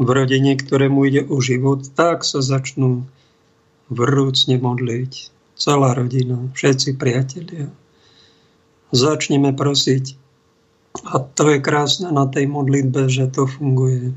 v 0.00 0.08
rodine, 0.08 0.56
ktorému 0.56 1.04
ide 1.04 1.22
o 1.28 1.44
život, 1.44 1.84
tak 1.92 2.24
sa 2.24 2.40
začnú 2.40 3.04
vrúcne 3.92 4.56
modliť. 4.56 5.12
Celá 5.54 5.92
rodina, 5.92 6.48
všetci 6.56 6.96
priatelia. 6.96 7.68
Začneme 8.94 9.50
prosiť 9.50 10.14
A 11.10 11.18
to 11.18 11.50
je 11.50 11.58
krásne 11.58 12.14
na 12.14 12.30
tej 12.30 12.46
modlitbe, 12.46 13.10
že 13.10 13.26
to 13.26 13.50
funguje. 13.50 14.14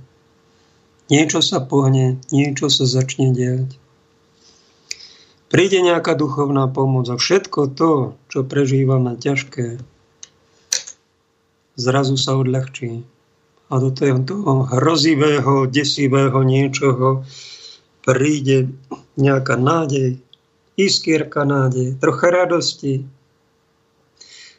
Niečo 1.09 1.41
sa 1.41 1.57
pohne, 1.57 2.21
niečo 2.29 2.69
sa 2.69 2.85
začne 2.85 3.33
diať. 3.33 3.73
Príde 5.49 5.81
nejaká 5.81 6.13
duchovná 6.13 6.69
pomoc 6.69 7.09
a 7.09 7.17
všetko 7.17 7.73
to, 7.73 8.19
čo 8.29 8.45
prežívame 8.45 9.17
ťažké, 9.17 9.81
zrazu 11.79 12.19
sa 12.19 12.37
odľahčí. 12.37 13.01
A 13.71 13.73
do 13.81 13.89
toho, 13.89 14.67
hrozivého, 14.69 15.65
desivého 15.65 16.39
niečoho 16.45 17.25
príde 18.05 18.71
nejaká 19.17 19.57
nádej, 19.57 20.19
iskierka 20.77 21.43
nádej, 21.47 21.97
trocha 21.97 22.29
radosti. 22.29 23.07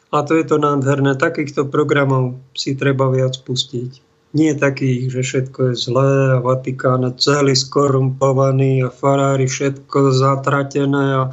A 0.09 0.25
to 0.25 0.37
je 0.37 0.45
to 0.45 0.57
nádherné. 0.57 1.13
Takýchto 1.15 1.69
programov 1.69 2.41
si 2.57 2.73
treba 2.73 3.09
viac 3.13 3.37
pustiť 3.45 4.09
nie 4.29 4.53
takých, 4.53 5.09
že 5.09 5.21
všetko 5.25 5.73
je 5.73 5.75
zlé 5.75 6.37
a 6.37 6.41
Vatikán 6.43 7.01
je 7.01 7.17
celý 7.17 7.57
skorumpovaný 7.57 8.85
a 8.85 8.93
farári 8.93 9.49
všetko 9.49 10.13
zatratené 10.13 11.05
a, 11.17 11.23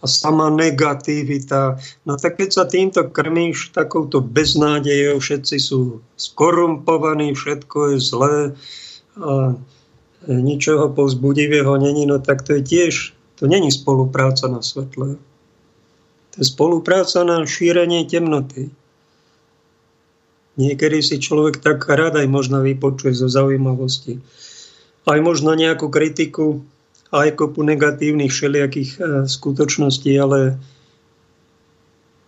a 0.00 0.06
sama 0.08 0.48
negativita. 0.48 1.76
No 2.08 2.16
tak 2.16 2.40
keď 2.40 2.48
sa 2.48 2.64
týmto 2.64 3.04
krmíš 3.12 3.76
takouto 3.76 4.24
beznádejou, 4.24 5.20
všetci 5.20 5.56
sú 5.60 6.00
skorumpovaní, 6.16 7.36
všetko 7.36 7.92
je 7.92 7.96
zlé 8.00 8.36
a 9.20 9.52
ničoho 10.24 10.88
povzbudivého 10.96 11.76
není, 11.76 12.08
no 12.08 12.16
tak 12.16 12.48
to 12.48 12.56
je 12.56 12.62
tiež, 12.64 12.94
to 13.36 13.44
není 13.44 13.68
spolupráca 13.68 14.48
na 14.48 14.64
svetle. 14.64 15.20
Spolupráca 16.38 17.26
na 17.26 17.42
šírenie 17.42 18.06
temnoty. 18.06 18.70
Niekedy 20.58 20.98
si 21.02 21.22
človek 21.22 21.62
tak 21.62 21.86
rád 21.86 22.18
aj 22.18 22.26
možno 22.26 22.62
vypočuje 22.62 23.14
zo 23.14 23.30
zaujímavosti. 23.30 24.18
Aj 25.06 25.18
možno 25.22 25.54
nejakú 25.54 25.86
kritiku, 25.86 26.62
aj 27.14 27.38
kopu 27.38 27.62
negatívnych 27.62 28.28
všelijakých 28.30 28.90
e, 28.98 29.00
skutočností, 29.30 30.12
ale 30.18 30.58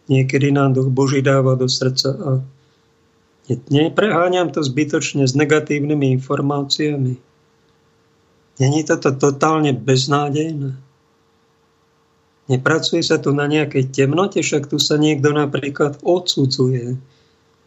niekedy 0.07 0.55
nám 0.55 0.79
duch 0.79 0.89
Boží 0.89 1.21
dáva 1.21 1.59
do 1.59 1.69
srdca 1.69 2.11
a 2.15 2.31
nepreháňam 3.51 4.55
to 4.55 4.63
zbytočne 4.63 5.27
s 5.27 5.35
negatívnymi 5.35 6.15
informáciami. 6.23 7.19
Není 8.61 8.81
toto 8.85 9.11
totálne 9.17 9.73
beznádejné? 9.73 10.90
Nepracuje 12.51 13.07
sa 13.07 13.23
tu 13.23 13.31
na 13.31 13.47
nejakej 13.47 13.95
temnote, 13.95 14.43
však 14.43 14.67
tu 14.67 14.83
sa 14.83 14.99
niekto 14.99 15.31
napríklad 15.31 16.03
odsudzuje 16.03 16.99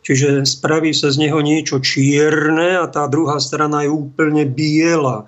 Čiže 0.04 0.44
spraví 0.44 0.92
sa 0.92 1.16
z 1.16 1.28
neho 1.28 1.40
niečo 1.40 1.80
čierne 1.80 2.76
a 2.76 2.86
tá 2.92 3.08
druhá 3.08 3.40
strana 3.40 3.88
je 3.88 3.90
úplne 3.96 4.44
biela. 4.44 5.24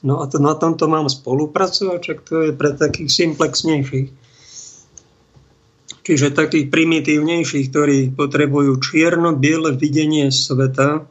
No 0.00 0.24
a 0.24 0.30
to, 0.32 0.40
na 0.40 0.56
tomto 0.56 0.88
mám 0.88 1.12
spolupracovať, 1.12 1.98
čak 2.00 2.18
to 2.24 2.48
je 2.48 2.52
pre 2.56 2.72
takých 2.72 3.12
simplexnejších. 3.12 4.08
Čiže 6.08 6.32
takých 6.32 6.72
primitívnejších, 6.72 7.68
ktorí 7.68 8.16
potrebujú 8.16 8.80
čierno-biele 8.80 9.76
videnie 9.76 10.32
sveta, 10.32 11.04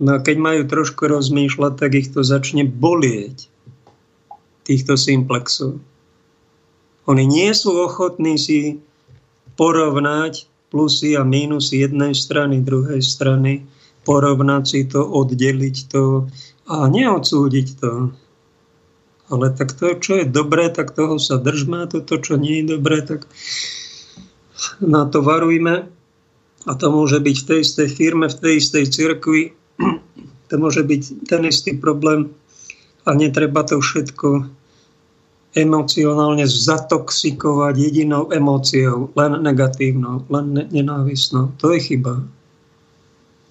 no 0.00 0.10
a 0.16 0.18
keď 0.24 0.36
majú 0.40 0.62
trošku 0.64 1.04
rozmýšľať, 1.04 1.72
tak 1.76 1.92
ich 1.92 2.08
to 2.08 2.24
začne 2.24 2.64
bolieť, 2.64 3.52
týchto 4.64 4.96
simplexov. 4.96 5.76
Oni 7.08 7.24
nie 7.24 7.48
sú 7.56 7.72
ochotní 7.72 8.36
si 8.36 8.84
porovnať 9.56 10.44
plusy 10.68 11.16
a 11.16 11.24
mínusy 11.24 11.80
jednej 11.80 12.12
strany, 12.12 12.60
druhej 12.60 13.00
strany, 13.00 13.64
porovnať 14.04 14.62
si 14.68 14.80
to, 14.84 15.00
oddeliť 15.00 15.76
to 15.88 16.28
a 16.68 16.84
neodsúdiť 16.84 17.68
to. 17.80 18.12
Ale 19.32 19.52
tak 19.56 19.72
to, 19.72 19.96
čo 19.96 20.20
je 20.20 20.26
dobré, 20.28 20.68
tak 20.68 20.92
toho 20.92 21.16
sa 21.16 21.40
držme 21.40 21.84
a 21.84 21.90
toto, 21.90 22.20
čo 22.20 22.36
nie 22.36 22.60
je 22.60 22.76
dobré, 22.76 23.00
tak 23.00 23.24
na 24.80 25.08
to 25.08 25.24
varujme. 25.24 25.88
A 26.68 26.72
to 26.76 26.92
môže 26.92 27.24
byť 27.24 27.36
v 27.40 27.48
tej 27.48 27.60
istej 27.64 27.88
firme, 27.88 28.28
v 28.28 28.36
tej 28.36 28.54
istej 28.60 28.84
cirkvi. 28.92 29.42
To 30.48 30.54
môže 30.56 30.84
byť 30.84 31.28
ten 31.28 31.44
istý 31.48 31.76
problém 31.76 32.32
a 33.08 33.16
netreba 33.16 33.64
to 33.64 33.80
všetko 33.80 34.57
emocionálne 35.58 36.46
zatoxikovať 36.46 37.74
jedinou 37.74 38.30
emóciou, 38.30 39.10
len 39.18 39.42
negatívnou, 39.42 40.22
len 40.30 40.70
nenávisnou. 40.70 41.50
To 41.58 41.74
je 41.74 41.82
chyba. 41.82 42.22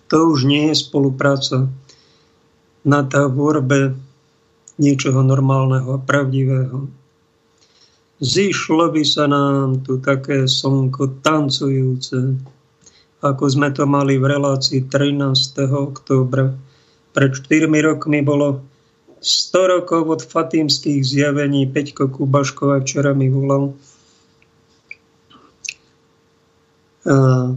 To 0.07 0.31
už 0.31 0.47
nie 0.47 0.71
je 0.71 0.75
spolupráca 0.79 1.67
na 2.87 3.03
tvorbe 3.03 3.99
niečoho 4.79 5.19
normálneho 5.19 5.99
a 5.99 5.99
pravdivého. 5.99 6.87
Zišlo 8.17 8.89
by 8.95 9.03
sa 9.03 9.27
nám 9.27 9.83
tu 9.83 9.99
také 10.01 10.47
slnko 10.47 11.21
tancujúce, 11.21 12.39
ako 13.21 13.43
sme 13.45 13.69
to 13.75 13.85
mali 13.85 14.17
v 14.17 14.25
relácii 14.25 14.87
13. 14.89 15.67
októbra. 15.69 16.55
Pred 17.13 17.31
4 17.33 17.67
rokmi 17.67 18.23
bolo 18.25 18.63
100 19.21 19.67
rokov 19.67 20.09
od 20.09 20.21
fatímskych 20.21 21.01
zjavení 21.01 21.65
Peťko 21.65 22.07
Kubaškova 22.07 22.85
včera 22.85 23.17
mi 23.17 23.29
volal. 23.33 23.73
A 27.07 27.49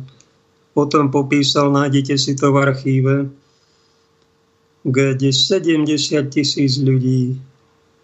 potom 0.73 1.11
popísal, 1.13 1.75
nájdete 1.75 2.17
si 2.17 2.33
to 2.39 2.55
v 2.55 2.57
archíve, 2.65 3.15
kde 4.87 5.29
70 5.29 5.85
tisíc 6.33 6.81
ľudí 6.81 7.37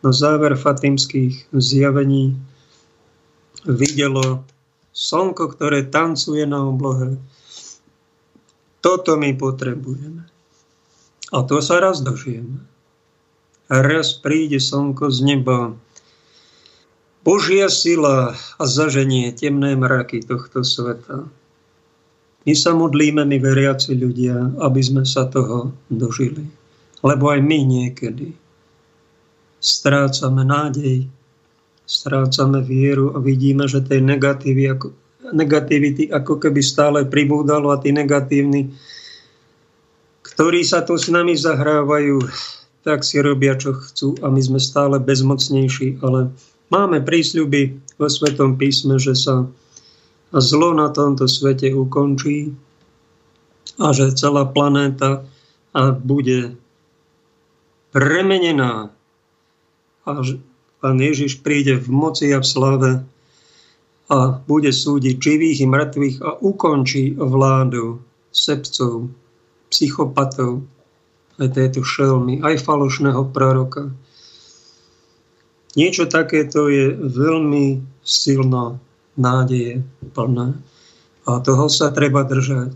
na 0.05 0.13
záver 0.13 0.59
fatimských 0.59 1.49
zjavení 1.57 2.37
videlo 3.65 4.45
slnko, 4.93 5.57
ktoré 5.57 5.89
tancuje 5.89 6.45
na 6.45 6.67
oblohe. 6.67 7.17
Toto 8.85 9.17
my 9.17 9.33
potrebujeme. 9.39 10.29
A 11.33 11.37
to 11.43 11.59
sa 11.65 11.81
raz 11.81 12.05
dožijeme 12.05 12.76
raz 13.71 14.15
príde 14.19 14.63
slnko 14.63 15.11
z 15.11 15.19
neba. 15.27 15.75
Božia 17.27 17.67
sila 17.67 18.39
a 18.39 18.65
zaženie 18.65 19.35
temné 19.35 19.75
mraky 19.75 20.23
tohto 20.23 20.63
sveta. 20.63 21.27
My 22.47 22.55
sa 22.55 22.71
modlíme, 22.79 23.27
my 23.27 23.43
veriaci 23.43 23.99
ľudia, 23.99 24.63
aby 24.63 24.79
sme 24.79 25.03
sa 25.03 25.27
toho 25.27 25.75
dožili. 25.91 26.47
Lebo 27.03 27.35
aj 27.35 27.43
my 27.43 27.59
niekedy 27.67 28.31
strácame 29.59 30.47
nádej, 30.47 31.11
strácame 31.83 32.63
vieru 32.63 33.11
a 33.15 33.19
vidíme, 33.19 33.67
že 33.67 33.83
tej 33.83 33.99
negatívy 34.07 34.71
ako, 34.71 34.95
negativity 35.35 36.07
ako 36.07 36.39
keby 36.39 36.63
stále 36.63 37.03
pribúdalo 37.03 37.75
a 37.75 37.83
tí 37.83 37.91
negatívni, 37.91 38.71
ktorí 40.23 40.63
sa 40.63 40.87
tu 40.87 40.95
s 40.95 41.11
nami 41.11 41.35
zahrávajú, 41.35 42.23
tak 42.87 43.03
si 43.03 43.19
robia, 43.19 43.59
čo 43.59 43.75
chcú 43.75 44.15
a 44.23 44.31
my 44.31 44.39
sme 44.39 44.63
stále 44.63 45.03
bezmocnejší, 45.03 45.99
ale 46.07 46.31
máme 46.71 47.03
prísľuby 47.03 47.83
vo 47.99 48.07
Svetom 48.07 48.55
písme, 48.55 49.03
že 49.03 49.19
sa 49.19 49.51
zlo 50.31 50.71
na 50.71 50.95
tomto 50.95 51.27
svete 51.27 51.75
ukončí 51.75 52.55
a 53.83 53.91
že 53.91 54.15
celá 54.15 54.47
planéta 54.47 55.27
bude 56.07 56.55
premenená. 57.91 58.95
A 60.07 60.11
Pán 60.79 61.03
Ježiš 61.03 61.43
príde 61.43 61.75
v 61.83 61.91
moci 61.91 62.31
a 62.31 62.39
v 62.39 62.47
slave 62.47 62.93
a 64.07 64.19
bude 64.47 64.71
súdiť 64.71 65.19
živých 65.19 65.59
i 65.65 65.67
mŕtvych 65.67 66.17
a 66.23 66.39
ukončí 66.39 67.19
vládu 67.19 67.99
sebcov, 68.31 69.11
psychopatov, 69.75 70.63
tejto 71.37 71.85
šelmy, 71.85 72.41
aj 72.41 72.65
falošného 72.65 73.29
proroka. 73.33 73.93
Niečo 75.77 76.09
takéto 76.09 76.73
je 76.73 76.97
veľmi 76.97 77.85
silná 78.01 78.81
nádeje 79.21 79.85
plná. 80.17 80.57
A 81.27 81.43
toho 81.45 81.67
sa 81.69 81.93
treba 81.93 82.25
držať. 82.25 82.73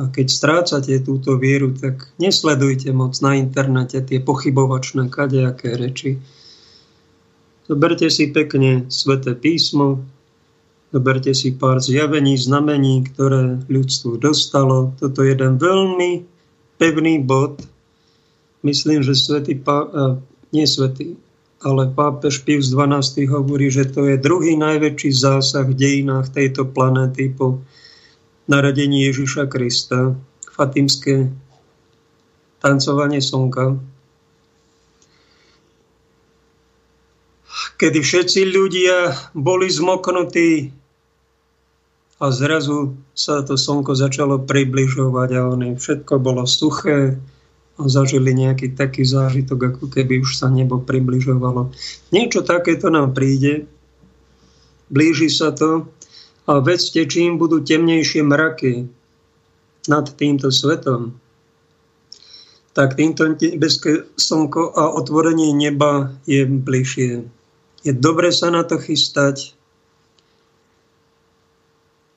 A 0.00 0.08
keď 0.08 0.26
strácate 0.32 0.94
túto 1.04 1.36
vieru, 1.36 1.70
tak 1.76 2.08
nesledujte 2.16 2.90
moc 2.90 3.14
na 3.20 3.36
internete 3.36 4.00
tie 4.00 4.18
pochybovačné 4.18 5.12
kadejaké 5.12 5.76
reči. 5.76 6.16
Zoberte 7.70 8.10
si 8.10 8.34
pekne 8.34 8.90
sveté 8.90 9.36
písmo, 9.38 10.02
zoberte 10.90 11.30
si 11.36 11.54
pár 11.54 11.78
zjavení, 11.78 12.34
znamení, 12.34 13.06
ktoré 13.12 13.62
ľudstvu 13.70 14.18
dostalo. 14.18 14.96
Toto 14.98 15.22
je 15.22 15.36
jeden 15.36 15.60
veľmi 15.60 16.24
pevný 16.80 17.22
bod, 17.22 17.62
myslím, 18.62 19.02
že 19.02 19.14
svätý, 19.14 19.54
Pá, 19.56 19.88
nie 20.52 20.66
svätý, 20.66 21.16
ale 21.60 21.92
pápež 21.92 22.40
Pius 22.42 22.72
XII 22.72 23.28
hovorí, 23.28 23.68
že 23.68 23.84
to 23.84 24.08
je 24.08 24.16
druhý 24.16 24.56
najväčší 24.56 25.12
zásah 25.12 25.68
v 25.68 25.76
dejinách 25.76 26.32
tejto 26.32 26.64
planéty 26.64 27.28
po 27.28 27.60
narodení 28.48 29.04
Ježiša 29.06 29.46
Krista, 29.46 30.16
fatimské 30.48 31.28
tancovanie 32.60 33.20
slnka, 33.20 33.76
kedy 37.80 37.98
všetci 38.00 38.40
ľudia 38.52 38.96
boli 39.32 39.68
zmoknutí 39.68 40.72
a 42.20 42.28
zrazu 42.28 43.00
sa 43.16 43.40
to 43.40 43.56
slnko 43.56 43.96
začalo 43.96 44.44
približovať 44.44 45.28
a 45.36 45.40
oni, 45.48 45.76
všetko 45.76 46.20
bolo 46.20 46.44
suché 46.44 47.16
zažili 47.86 48.34
nejaký 48.34 48.74
taký 48.74 49.06
zážitok, 49.06 49.76
ako 49.76 49.84
keby 49.88 50.20
už 50.20 50.36
sa 50.36 50.50
nebo 50.50 50.82
približovalo. 50.82 51.72
Niečo 52.10 52.44
takéto 52.44 52.92
nám 52.92 53.14
príde, 53.16 53.70
blíži 54.90 55.30
sa 55.30 55.54
to 55.54 55.88
a 56.50 56.58
vedzte, 56.58 57.06
čím 57.06 57.38
budú 57.38 57.62
temnejšie 57.62 58.26
mraky 58.26 58.90
nad 59.86 60.10
týmto 60.18 60.50
svetom, 60.50 61.16
tak 62.74 62.98
týmto 62.98 63.26
nebeské 63.30 64.06
slnko 64.18 64.74
a 64.74 64.94
otvorenie 64.94 65.54
neba 65.54 66.14
je 66.26 66.46
bližšie. 66.46 67.26
Je 67.86 67.92
dobre 67.96 68.28
sa 68.34 68.52
na 68.52 68.66
to 68.66 68.76
chystať, 68.76 69.56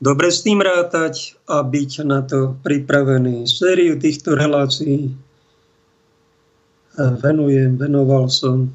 dobre 0.04 0.28
s 0.28 0.44
tým 0.44 0.60
rátať 0.60 1.40
a 1.48 1.64
byť 1.64 1.92
na 2.04 2.20
to 2.26 2.60
pripravený. 2.60 3.48
Sériu 3.48 3.96
týchto 3.96 4.36
relácií 4.36 5.16
venujem, 6.98 7.78
venoval 7.78 8.30
som. 8.30 8.74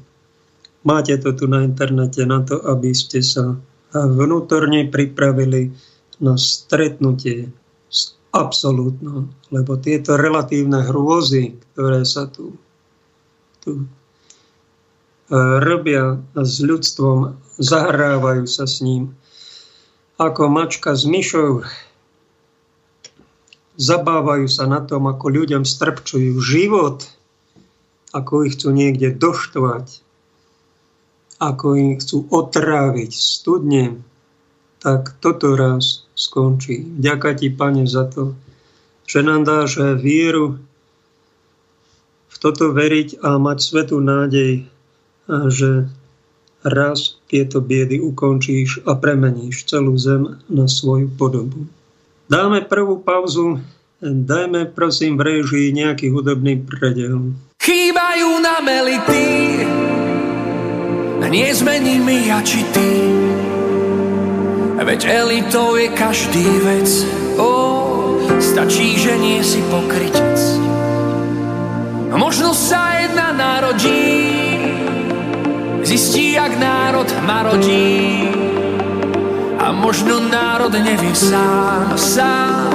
Máte 0.83 1.19
to 1.19 1.35
tu 1.35 1.47
na 1.47 1.63
internete 1.63 2.23
na 2.23 2.39
to, 2.43 2.59
aby 2.63 2.95
ste 2.95 3.19
sa 3.19 3.59
vnútorne 3.93 4.87
pripravili 4.87 5.75
na 6.19 6.35
stretnutie 6.35 7.51
s 7.87 8.15
absolútno, 8.31 9.31
lebo 9.49 9.79
tieto 9.79 10.15
relatívne 10.19 10.83
hrôzy, 10.85 11.57
ktoré 11.73 12.03
sa 12.03 12.27
tu, 12.27 12.55
tu 13.63 13.87
robia 15.59 16.17
s 16.33 16.59
ľudstvom, 16.63 17.37
zahrávajú 17.61 18.45
sa 18.49 18.65
s 18.65 18.81
ním, 18.81 19.13
ako 20.17 20.49
mačka 20.51 20.97
s 20.97 21.05
myšou. 21.05 21.63
Zabávajú 23.79 24.51
sa 24.51 24.67
na 24.67 24.83
tom, 24.83 25.07
ako 25.07 25.31
ľuďom 25.31 25.63
strpčujú 25.63 26.35
život, 26.43 27.07
ako 28.09 28.49
ich 28.49 28.57
chcú 28.57 28.73
niekde 28.73 29.13
doštvať, 29.13 30.01
ako 31.39 31.65
ich 31.77 32.03
chcú 32.03 32.25
otráviť 32.27 33.11
studne, 33.15 34.01
tak 34.79 35.15
toto 35.19 35.55
raz 35.59 36.07
skončí. 36.15 36.83
Ďaká 36.99 37.35
ti, 37.35 37.51
Pane, 37.51 37.87
za 37.87 38.07
to, 38.07 38.35
že 39.07 39.23
nám 39.23 39.43
dáš 39.43 39.79
vieru 39.99 40.59
v 42.29 42.35
toto 42.39 42.71
veriť 42.71 43.19
a 43.19 43.35
mať 43.39 43.57
svetú 43.59 43.99
nádej, 43.99 44.67
že 45.29 45.89
raz 46.63 47.19
tieto 47.31 47.63
biedy 47.63 48.03
ukončíš 48.03 48.83
a 48.83 48.95
premeníš 48.99 49.67
celú 49.67 49.95
zem 49.95 50.39
na 50.51 50.67
svoju 50.67 51.07
podobu. 51.15 51.67
Dáme 52.29 52.61
prvú 52.67 52.99
pauzu, 52.99 53.63
dajme 54.03 54.69
prosím 54.71 55.15
v 55.17 55.39
režii 55.39 55.71
nejaký 55.73 56.11
hudobný 56.11 56.61
predel. 56.61 57.33
Chýbajú 57.59 58.39
na 58.39 58.63
melity, 58.63 59.27
nie 61.27 61.51
zmení 61.51 61.99
mi 61.99 62.31
ja 62.31 62.39
či 62.39 62.63
ty. 62.71 62.91
Veď 64.79 65.01
elitou 65.05 65.75
je 65.75 65.91
každý 65.91 66.47
vec, 66.63 66.89
o, 67.35 67.51
stačí, 68.39 68.95
že 68.95 69.11
nie 69.19 69.43
si 69.43 69.59
pokrytec. 69.67 70.39
Možno 72.15 72.55
sa 72.55 73.03
jedna 73.03 73.35
narodí, 73.35 74.07
Zistí, 75.83 76.39
jak 76.39 76.55
národ 76.55 77.11
marodí 77.27 78.31
a 79.59 79.75
možno 79.75 80.23
národ 80.31 80.71
nevie 80.71 81.11
sám, 81.11 81.91
sám, 81.99 82.71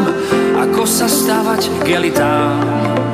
ako 0.61 0.85
sa 0.85 1.09
stavať 1.09 1.73
k 1.85 1.87
elitám. 1.97 3.14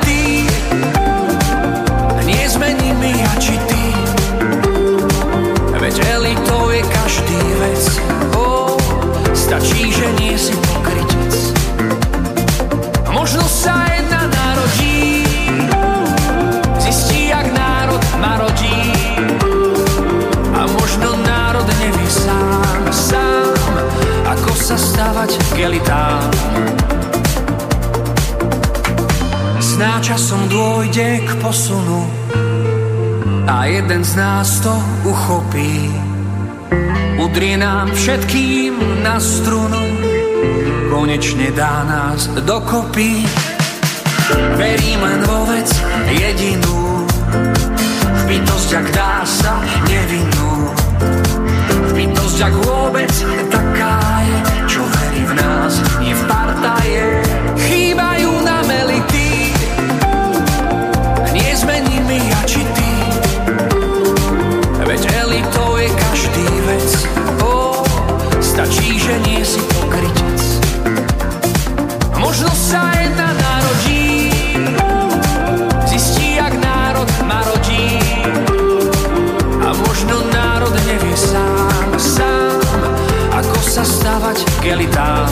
z 34.11 34.15
nás 34.15 34.59
to 34.59 34.75
uchopí. 35.07 35.87
Udrie 37.15 37.55
nám 37.55 37.95
všetkým 37.95 38.75
na 39.07 39.15
strunu, 39.23 39.87
konečne 40.91 41.47
dá 41.55 41.87
nás 41.87 42.27
dokopy. 42.43 43.23
Verím 44.59 44.99
len 44.99 45.23
vo 45.23 45.47
vec 45.47 45.71
jedinú, 46.11 47.07
v 48.03 48.21
bytosť, 48.27 48.69
ak 48.83 48.87
dá 48.91 49.23
sa 49.23 49.63
nevinnú. 49.87 50.51
V 51.71 51.91
bytosť, 51.95 52.37
ak 52.51 52.53
vôbec 52.67 53.13
stavať 84.61 84.67
k 84.67 84.73
elitám 84.77 85.29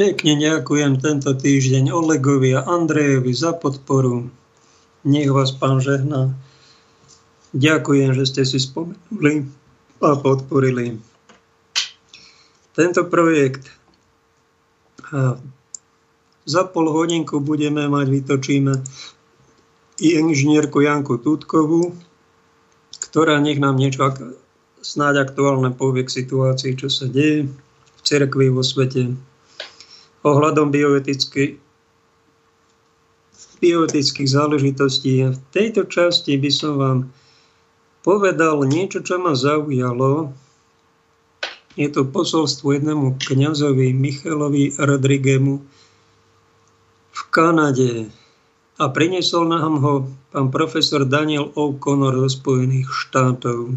Pekne 0.00 0.40
ďakujem 0.40 0.96
tento 0.96 1.28
týždeň 1.36 1.92
Olegovi 1.92 2.56
a 2.56 2.64
Andrejovi 2.64 3.36
za 3.36 3.52
podporu. 3.52 4.32
Nech 5.04 5.28
vás 5.28 5.52
pán 5.52 5.76
žehná. 5.76 6.32
Ďakujem, 7.52 8.16
že 8.16 8.24
ste 8.24 8.42
si 8.48 8.64
spomenuli 8.64 9.44
a 10.00 10.16
podporili 10.16 10.96
tento 12.72 13.04
projekt. 13.12 13.68
Za 16.50 16.66
pol 16.66 16.90
hodinku 16.90 17.38
budeme 17.38 17.86
mať, 17.86 18.06
vytočíme 18.10 18.74
inžinierku 20.00 20.82
Janku 20.82 21.22
Tutkovú, 21.22 21.94
ktorá 22.98 23.38
nech 23.38 23.62
nám 23.62 23.78
niečo 23.78 24.10
snáď 24.80 25.28
aktuálne 25.28 25.70
povie 25.76 26.08
k 26.08 26.24
situácii, 26.24 26.72
čo 26.74 26.88
sa 26.88 27.06
deje 27.06 27.46
v 27.46 28.00
cirkvi 28.00 28.48
vo 28.48 28.64
svete 28.64 29.12
ohľadom 30.24 30.72
bioetickej 30.72 31.60
bioetických 33.60 34.28
záležitostí. 34.28 35.36
V 35.36 35.38
tejto 35.52 35.84
časti 35.84 36.40
by 36.40 36.48
som 36.48 36.72
vám 36.80 36.98
povedal 38.00 38.64
niečo, 38.64 39.04
čo 39.04 39.20
ma 39.20 39.36
zaujalo. 39.36 40.32
Je 41.76 41.92
to 41.92 42.08
posolstvo 42.08 42.72
jednému 42.72 43.20
kňazovi 43.20 43.92
Michelovi 43.92 44.80
Rodrigemu 44.80 45.60
v 47.20 47.22
Kanade. 47.28 47.92
A 48.80 48.88
priniesol 48.88 49.44
nám 49.44 49.84
ho 49.84 50.08
pán 50.32 50.48
profesor 50.48 51.04
Daniel 51.04 51.52
O'Connor 51.52 52.16
zo 52.24 52.40
Spojených 52.40 52.88
štátov. 52.88 53.76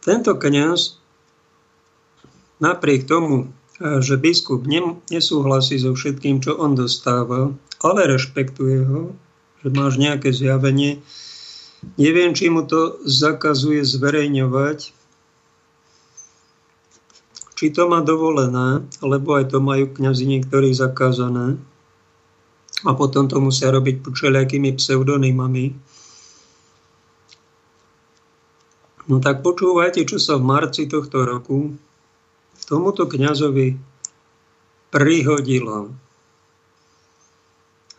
Tento 0.00 0.32
kňaz 0.32 0.96
napriek 2.56 3.04
tomu, 3.04 3.52
že 3.82 4.16
biskup 4.16 4.64
nesúhlasí 5.12 5.76
so 5.76 5.92
všetkým, 5.92 6.40
čo 6.40 6.56
on 6.56 6.72
dostáva, 6.72 7.52
ale 7.84 8.00
rešpektuje 8.08 8.86
ho, 8.86 9.12
že 9.60 9.68
máš 9.74 10.00
nejaké 10.00 10.32
zjavenie. 10.32 11.04
Neviem, 11.98 12.32
či 12.32 12.48
mu 12.48 12.62
to 12.62 13.02
zakazuje 13.02 13.82
zverejňovať, 13.82 14.94
či 17.62 17.70
to 17.70 17.86
má 17.86 18.02
dovolené, 18.02 18.82
lebo 19.06 19.38
aj 19.38 19.54
to 19.54 19.62
majú 19.62 19.86
kňazi 19.94 20.26
niektorí 20.26 20.74
zakázané. 20.74 21.62
A 22.82 22.90
potom 22.98 23.30
to 23.30 23.38
musia 23.38 23.70
robiť 23.70 24.02
pod 24.02 24.18
všelijakými 24.18 24.74
pseudonymami. 24.74 25.70
No 29.06 29.22
tak 29.22 29.46
počúvajte, 29.46 30.02
čo 30.02 30.18
sa 30.18 30.42
v 30.42 30.42
marci 30.42 30.90
tohto 30.90 31.22
roku 31.22 31.70
tomuto 32.66 33.06
kňazovi 33.06 33.78
prihodilo. 34.90 35.94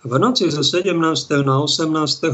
V 0.03 0.13
noci 0.19 0.51
zo 0.51 0.59
17. 0.59 0.91
na 1.47 1.55
18. 1.63 1.87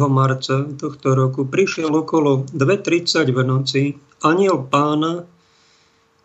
marca 0.09 0.65
tohto 0.65 1.13
roku 1.13 1.45
prišiel 1.45 1.93
okolo 1.93 2.49
2.30 2.57 3.29
v 3.29 3.39
noci 3.45 3.83
aniel 4.25 4.65
pána. 4.65 5.29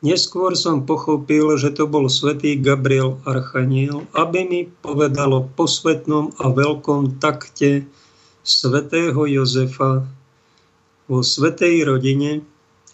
Neskôr 0.04 0.52
som 0.52 0.84
pochopil, 0.84 1.56
že 1.56 1.72
to 1.72 1.88
bol 1.88 2.12
svätý 2.12 2.60
Gabriel 2.60 3.16
Archaniel, 3.24 4.04
aby 4.12 4.44
mi 4.44 4.60
povedalo 4.68 5.48
po 5.56 5.64
svetnom 5.64 6.28
a 6.36 6.52
veľkom 6.52 7.16
takte 7.16 7.88
svätého 8.44 9.16
Jozefa 9.24 10.04
vo 11.08 11.24
svetej 11.24 11.88
rodine 11.88 12.44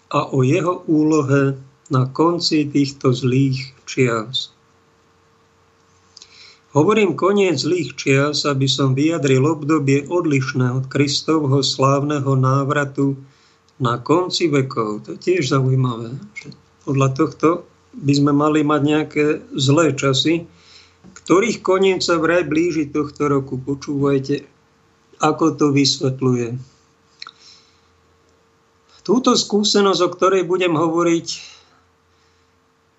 a 0.07 0.31
o 0.31 0.39
jeho 0.39 0.87
úlohe 0.87 1.59
na 1.91 2.07
konci 2.07 2.71
týchto 2.71 3.11
zlých 3.11 3.75
čias. 3.83 4.55
Hovorím 6.71 7.19
koniec 7.19 7.59
zlých 7.59 7.99
čias, 7.99 8.47
aby 8.47 8.71
som 8.71 8.95
vyjadril 8.95 9.43
obdobie 9.43 10.07
odlišné 10.07 10.71
od 10.71 10.87
Kristovho 10.87 11.59
slávneho 11.59 12.39
návratu 12.39 13.19
na 13.83 13.99
konci 13.99 14.47
vekov. 14.47 15.03
To 15.03 15.19
je 15.19 15.19
tiež 15.19 15.51
zaujímavé, 15.51 16.15
že 16.31 16.55
podľa 16.87 17.09
tohto 17.13 17.49
by 17.91 18.13
sme 18.15 18.31
mali 18.31 18.63
mať 18.63 18.81
nejaké 18.81 19.25
zlé 19.53 19.93
časy, 19.93 20.47
ktorých 21.21 21.61
koniec 21.61 21.99
sa 22.01 22.17
vraj 22.17 22.47
blíži 22.47 22.87
tohto 22.89 23.27
roku. 23.27 23.59
Počúvajte, 23.59 24.47
ako 25.21 25.45
to 25.59 25.65
vysvetľuje. 25.75 26.57
Túto 29.01 29.33
skúsenosť, 29.33 30.01
o 30.05 30.09
ktorej 30.13 30.43
budem 30.45 30.77
hovoriť, 30.77 31.27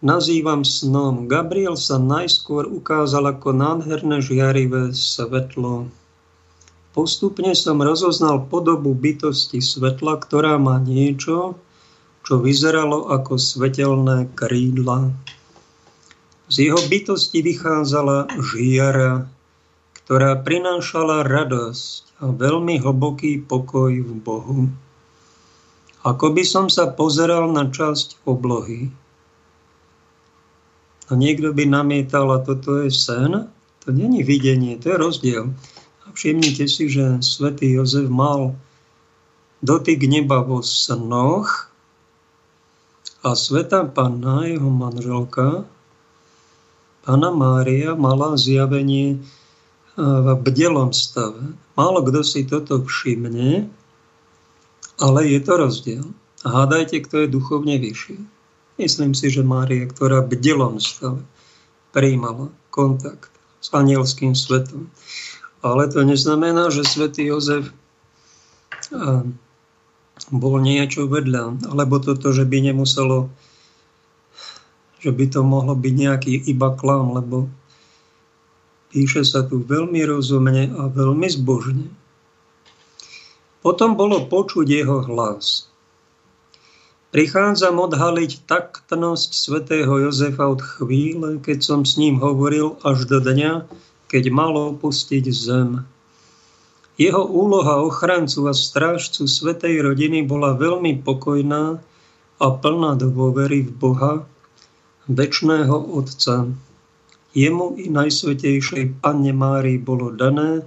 nazývam 0.02 0.66
snom. 0.66 1.30
Gabriel 1.30 1.78
sa 1.78 2.02
najskôr 2.02 2.66
ukázal 2.66 3.38
ako 3.38 3.54
nádherné 3.54 4.18
žiarivé 4.18 4.90
svetlo. 4.90 5.86
Postupne 6.92 7.54
som 7.56 7.80
rozoznal 7.80 8.50
podobu 8.50 8.92
bytosti 8.92 9.62
svetla, 9.62 10.18
ktorá 10.20 10.58
má 10.58 10.82
niečo, 10.82 11.56
čo 12.22 12.38
vyzeralo 12.38 13.10
ako 13.10 13.38
svetelné 13.38 14.30
krídla. 14.38 15.10
Z 16.46 16.70
jeho 16.70 16.80
bytosti 16.86 17.42
vychádzala 17.42 18.30
žiara, 18.38 19.26
ktorá 20.02 20.38
prinášala 20.42 21.26
radosť 21.26 22.22
a 22.22 22.30
veľmi 22.30 22.78
hlboký 22.82 23.42
pokoj 23.42 23.90
v 23.90 24.12
Bohu. 24.22 24.70
Ako 26.02 26.34
by 26.34 26.42
som 26.42 26.66
sa 26.66 26.90
pozeral 26.90 27.50
na 27.50 27.70
časť 27.70 28.26
oblohy, 28.26 28.90
a 31.10 31.18
niekto 31.18 31.52
by 31.52 31.68
namietal, 31.68 32.32
a 32.32 32.40
toto 32.40 32.80
je 32.80 32.88
sen, 32.88 33.50
to 33.84 33.88
není 33.92 34.24
videnie, 34.24 34.80
to 34.80 34.94
je 34.94 34.96
rozdiel. 34.96 35.44
A 36.06 36.14
všimnite 36.14 36.64
si, 36.64 36.88
že 36.88 37.20
svätý 37.20 37.76
Jozef 37.76 38.08
mal 38.08 38.56
dotyk 39.60 40.08
neba 40.08 40.40
vo 40.40 40.64
snoch 40.64 41.71
a 43.22 43.38
sveta 43.38 43.86
panna, 43.86 44.44
jeho 44.50 44.70
manželka, 44.70 45.64
Pana 47.02 47.34
Mária 47.34 47.98
mala 47.98 48.38
zjavenie 48.38 49.18
v 49.98 50.26
bdelom 50.38 50.94
stave. 50.94 51.58
Málo 51.74 52.06
kto 52.06 52.22
si 52.22 52.46
toto 52.46 52.78
všimne, 52.78 53.66
ale 55.02 55.20
je 55.26 55.40
to 55.42 55.52
rozdiel. 55.58 56.06
Hádajte, 56.46 57.02
kto 57.06 57.26
je 57.26 57.34
duchovne 57.34 57.74
vyšší. 57.78 58.18
Myslím 58.78 59.18
si, 59.18 59.34
že 59.34 59.42
Mária, 59.42 59.90
ktorá 59.90 60.22
v 60.22 60.38
delom 60.38 60.78
stave 60.78 61.26
prijímala 61.90 62.54
kontakt 62.70 63.30
s 63.58 63.68
anielským 63.74 64.38
svetom. 64.38 64.90
Ale 65.62 65.90
to 65.90 66.06
neznamená, 66.06 66.70
že 66.70 66.86
svätý 66.86 67.30
Jozef 67.30 67.70
bol 70.32 70.56
niečo 70.64 71.04
vedľa, 71.04 71.68
alebo 71.68 72.00
toto, 72.00 72.32
že 72.32 72.48
by 72.48 72.72
nemuselo, 72.72 73.28
že 75.04 75.12
by 75.12 75.28
to 75.28 75.44
mohlo 75.44 75.76
byť 75.76 75.94
nejaký 75.94 76.32
iba 76.48 76.72
klam, 76.72 77.12
lebo 77.12 77.52
píše 78.88 79.28
sa 79.28 79.44
tu 79.44 79.60
veľmi 79.60 80.00
rozumne 80.08 80.72
a 80.72 80.88
veľmi 80.88 81.28
zbožne. 81.28 81.92
Potom 83.60 83.94
bolo 83.94 84.26
počuť 84.26 84.66
jeho 84.66 85.04
hlas. 85.06 85.70
Prichádzam 87.12 87.76
odhaliť 87.76 88.48
taktnosť 88.48 89.30
svätého 89.36 89.92
Jozefa 90.00 90.48
od 90.48 90.64
chvíle, 90.64 91.36
keď 91.44 91.60
som 91.60 91.80
s 91.84 92.00
ním 92.00 92.16
hovoril, 92.16 92.80
až 92.80 93.04
do 93.04 93.20
dňa, 93.20 93.68
keď 94.08 94.32
mal 94.32 94.56
opustiť 94.56 95.28
zem. 95.28 95.84
Jeho 97.02 97.26
úloha 97.26 97.82
ochrancu 97.82 98.46
a 98.46 98.54
strážcu 98.54 99.26
svetej 99.26 99.82
rodiny 99.82 100.22
bola 100.22 100.54
veľmi 100.54 101.02
pokojná 101.02 101.82
a 102.38 102.46
plná 102.46 102.94
dôvery 102.94 103.66
v 103.66 103.70
Boha, 103.74 104.12
väčšného 105.10 105.98
Otca. 105.98 106.46
Jemu 107.34 107.74
i 107.74 107.90
Najsvetejšej 107.90 109.02
Panne 109.02 109.34
Márii 109.34 109.82
bolo 109.82 110.14
dané, 110.14 110.62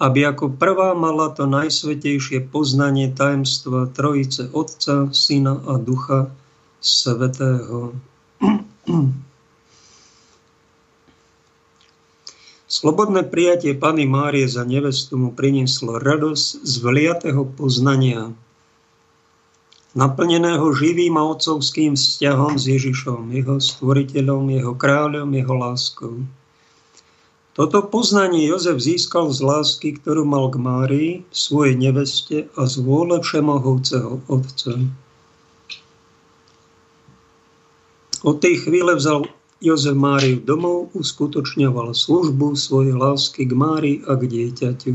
aby 0.00 0.24
ako 0.24 0.56
prvá 0.56 0.96
mala 0.96 1.28
to 1.36 1.44
najsvetejšie 1.44 2.48
poznanie 2.48 3.12
tajemstva 3.12 3.92
Trojice 3.92 4.48
Otca, 4.56 5.12
Syna 5.12 5.60
a 5.68 5.76
Ducha 5.76 6.32
Svetého. 6.80 7.92
Slobodné 12.72 13.28
prijatie 13.28 13.76
Pany 13.76 14.08
Márie 14.08 14.48
za 14.48 14.64
nevestu 14.64 15.20
mu 15.20 15.36
prinieslo 15.36 16.00
radosť 16.00 16.64
z 16.64 16.74
vliatého 16.80 17.44
poznania, 17.44 18.32
naplneného 19.92 20.72
živým 20.72 21.20
a 21.20 21.36
otcovským 21.36 22.00
vzťahom 22.00 22.56
s 22.56 22.64
Ježišom, 22.72 23.28
jeho 23.28 23.60
stvoriteľom, 23.60 24.56
jeho 24.56 24.72
kráľom, 24.72 25.28
jeho 25.36 25.52
láskou. 25.52 26.24
Toto 27.52 27.84
poznanie 27.84 28.48
Jozef 28.48 28.80
získal 28.80 29.28
z 29.28 29.44
lásky, 29.44 30.00
ktorú 30.00 30.24
mal 30.24 30.48
k 30.48 30.56
Márii, 30.56 31.12
svojej 31.28 31.76
neveste 31.76 32.48
a 32.56 32.64
z 32.64 32.80
vôle 32.80 33.20
všemohúceho 33.20 34.24
Otca. 34.32 34.80
Od 38.24 38.36
tej 38.40 38.64
chvíle 38.64 38.96
vzal 38.96 39.28
Jozef 39.62 39.94
Máriu 39.94 40.42
domov, 40.42 40.90
uskutočňoval 40.98 41.94
službu 41.94 42.58
svojej 42.58 42.98
lásky 42.98 43.46
k 43.46 43.52
Márii 43.54 44.02
a 44.10 44.18
k 44.18 44.26
dieťaťu. 44.26 44.94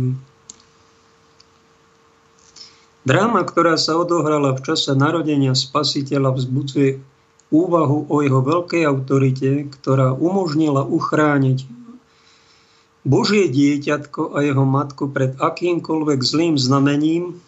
Dráma, 3.08 3.48
ktorá 3.48 3.80
sa 3.80 3.96
odohrala 3.96 4.52
v 4.52 4.68
čase 4.68 4.92
narodenia 4.92 5.56
spasiteľa, 5.56 6.36
vzbudzuje 6.36 7.00
úvahu 7.48 8.12
o 8.12 8.16
jeho 8.20 8.44
veľkej 8.44 8.84
autorite, 8.84 9.72
ktorá 9.72 10.12
umožnila 10.12 10.84
uchrániť 10.84 11.64
Božie 13.08 13.48
dieťatko 13.48 14.36
a 14.36 14.44
jeho 14.44 14.68
matku 14.68 15.08
pred 15.08 15.40
akýmkoľvek 15.40 16.20
zlým 16.20 16.60
znamením, 16.60 17.40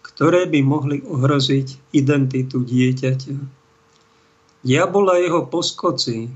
ktoré 0.00 0.48
by 0.48 0.64
mohli 0.64 1.04
ohroziť 1.04 1.92
identitu 1.92 2.64
dieťaťa. 2.64 3.36
Diabol 4.64 5.06
jeho 5.20 5.44
poskoci 5.44 6.32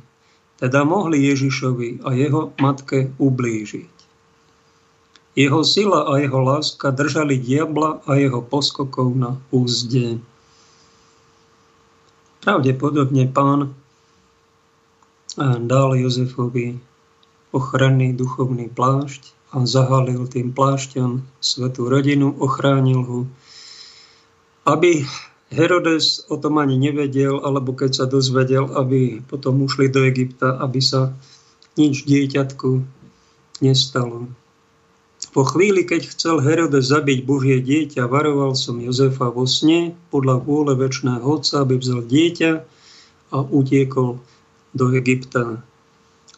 teda 0.60 0.84
mohli 0.84 1.24
Ježišovi 1.24 2.04
a 2.04 2.12
jeho 2.12 2.52
matke 2.60 3.08
ublížiť. 3.16 3.90
Jeho 5.40 5.64
sila 5.64 6.04
a 6.10 6.20
jeho 6.20 6.36
láska 6.36 6.92
držali 6.92 7.40
diabla 7.40 8.04
a 8.04 8.20
jeho 8.20 8.44
poskokov 8.44 9.16
na 9.16 9.40
úzde. 9.48 10.20
Pravdepodobne 12.44 13.24
pán 13.32 13.72
dal 15.40 15.96
Jozefovi 15.96 16.76
ochranný 17.50 18.12
duchovný 18.12 18.68
plášť 18.70 19.32
a 19.50 19.66
zahalil 19.66 20.28
tým 20.30 20.54
plášťom 20.54 21.24
svetú 21.42 21.90
rodinu, 21.90 22.30
ochránil 22.38 23.00
ho, 23.02 23.20
aby 24.68 25.02
Herodes 25.50 26.22
o 26.30 26.38
tom 26.38 26.62
ani 26.62 26.78
nevedel, 26.78 27.42
alebo 27.42 27.74
keď 27.74 27.90
sa 28.02 28.06
dozvedel, 28.06 28.70
aby 28.78 29.18
potom 29.26 29.66
ušli 29.66 29.90
do 29.90 30.06
Egypta, 30.06 30.54
aby 30.62 30.78
sa 30.78 31.10
nič 31.74 32.06
dieťatku 32.06 32.86
nestalo. 33.58 34.30
Po 35.30 35.46
chvíli, 35.46 35.86
keď 35.86 36.10
chcel 36.10 36.42
Herodes 36.42 36.90
zabiť 36.90 37.22
Božie 37.22 37.58
dieťa, 37.62 38.10
varoval 38.10 38.58
som 38.58 38.82
Jozefa 38.82 39.30
vo 39.30 39.46
sne 39.46 39.94
podľa 40.10 40.42
vôle 40.42 40.72
väčšného 40.74 41.22
Otca, 41.22 41.62
aby 41.62 41.78
vzal 41.78 42.02
dieťa 42.02 42.52
a 43.30 43.38
utiekol 43.38 44.18
do 44.74 44.86
Egypta. 44.94 45.62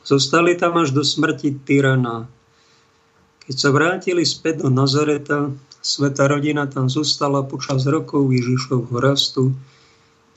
Zostali 0.05 0.59
tam 0.59 0.77
až 0.77 0.93
do 0.93 1.05
smrti 1.05 1.63
tyrana. 1.63 2.29
Keď 3.49 3.57
sa 3.57 3.71
vrátili 3.73 4.25
späť 4.27 4.67
do 4.67 4.69
Nazareta, 4.69 5.53
Sveta 5.83 6.31
rodina 6.31 6.71
tam 6.71 6.87
zostala 6.87 7.43
počas 7.43 7.83
rokov 7.91 8.31
Ježišovho 8.31 9.03
rastu. 9.03 9.51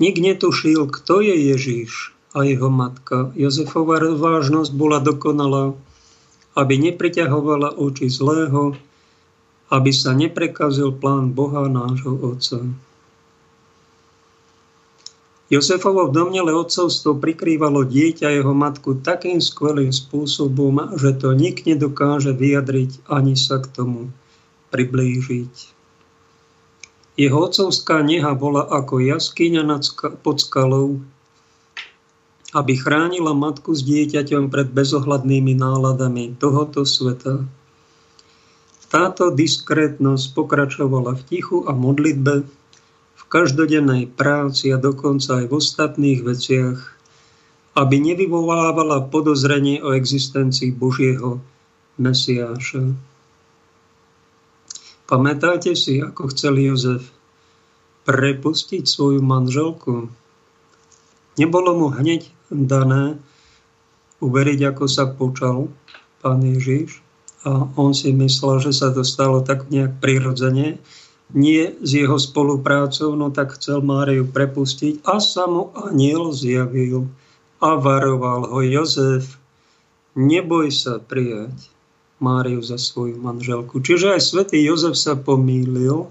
Nik 0.01 0.17
netušil, 0.17 0.89
kto 0.89 1.21
je 1.21 1.53
Ježiš 1.53 2.17
a 2.33 2.41
jeho 2.41 2.73
matka. 2.73 3.29
Jozefova 3.37 4.01
vážnosť 4.01 4.73
bola 4.73 4.97
dokonalá, 4.97 5.77
aby 6.57 6.73
nepriťahovala 6.89 7.77
oči 7.77 8.09
zlého, 8.09 8.73
aby 9.69 9.93
sa 9.93 10.17
neprekazil 10.17 10.97
plán 10.97 11.37
Boha 11.37 11.69
nášho 11.69 12.17
Otca. 12.17 12.65
Josefovo 15.53 16.09
v 16.09 16.25
domnele 16.25 16.57
otcovstvo 16.57 17.21
prikrývalo 17.21 17.85
dieťa 17.85 18.33
jeho 18.33 18.57
matku 18.57 18.97
takým 18.97 19.37
skvelým 19.37 19.93
spôsobom, 19.93 20.97
že 20.97 21.13
to 21.21 21.37
nik 21.37 21.69
nedokáže 21.69 22.33
vyjadriť 22.33 23.05
ani 23.05 23.37
sa 23.37 23.61
k 23.61 23.69
tomu 23.69 24.09
priblížiť. 24.75 25.55
Jeho 27.15 27.47
otcovská 27.47 28.03
neha 28.03 28.35
bola 28.35 28.67
ako 28.67 28.99
jaskyňa 28.99 29.63
pod 30.19 30.43
skalou, 30.43 30.99
aby 32.51 32.75
chránila 32.75 33.31
matku 33.31 33.71
s 33.71 33.87
dieťaťom 33.87 34.51
pred 34.51 34.67
bezohľadnými 34.67 35.55
náladami 35.55 36.35
tohoto 36.35 36.83
sveta. 36.83 37.47
Táto 38.91 39.31
diskrétnosť 39.31 40.35
pokračovala 40.35 41.15
v 41.15 41.21
tichu 41.23 41.63
a 41.63 41.71
modlitbe, 41.71 42.43
v 43.15 43.23
každodennej 43.31 44.11
práci 44.11 44.75
a 44.75 44.77
dokonca 44.79 45.39
aj 45.39 45.45
v 45.47 45.53
ostatných 45.55 46.19
veciach, 46.19 46.79
aby 47.79 47.95
nevyvolávala 47.99 49.07
podozrenie 49.07 49.79
o 49.79 49.95
existencii 49.95 50.75
Božieho 50.75 51.39
Mesiáša. 51.95 53.14
Pamätáte 55.05 55.77
si, 55.77 56.01
ako 56.01 56.33
chcel 56.33 56.57
Jozef 56.57 57.13
prepustiť 58.09 58.89
svoju 58.89 59.21
manželku? 59.21 60.09
Nebolo 61.37 61.71
mu 61.77 61.87
hneď 61.93 62.25
dané 62.49 63.21
uveriť, 64.17 64.59
ako 64.73 64.85
sa 64.89 65.05
počal 65.05 65.69
pán 66.25 66.41
Ježiš 66.41 67.05
a 67.45 67.69
on 67.77 67.93
si 67.93 68.09
myslel, 68.17 68.65
že 68.65 68.73
sa 68.73 68.89
to 68.89 69.05
stalo 69.05 69.45
tak 69.45 69.69
nejak 69.69 70.01
prirodzene, 70.01 70.81
nie 71.37 71.63
s 71.77 71.89
jeho 71.93 72.17
spoluprácou, 72.17 73.13
no 73.13 73.29
tak 73.29 73.61
chcel 73.61 73.85
Máriu 73.85 74.25
prepustiť 74.25 75.05
a 75.05 75.21
sa 75.21 75.45
mu 75.45 75.69
aniel 75.77 76.33
zjavil 76.33 77.05
a 77.61 77.77
varoval 77.77 78.49
ho 78.49 78.59
Jozef, 78.65 79.37
neboj 80.17 80.73
sa 80.73 80.97
prijať 80.97 81.74
Máriu 82.19 82.63
za 82.63 82.79
svoju 82.79 83.19
manželku. 83.19 83.83
Čiže 83.83 84.15
aj 84.15 84.21
svätý 84.23 84.63
Jozef 84.63 84.95
sa 84.95 85.19
pomýlil. 85.19 86.07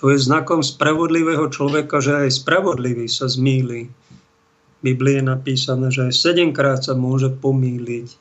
To 0.00 0.04
je 0.12 0.18
znakom 0.20 0.60
spravodlivého 0.60 1.48
človeka, 1.48 2.04
že 2.04 2.28
aj 2.28 2.44
spravodlivý 2.44 3.08
sa 3.08 3.24
zmýli. 3.24 3.88
V 3.88 4.80
Biblii 4.84 5.16
je 5.16 5.24
napísané, 5.24 5.88
že 5.88 6.12
aj 6.12 6.12
sedemkrát 6.12 6.84
sa 6.84 6.92
môže 6.92 7.32
pomýliť 7.32 8.20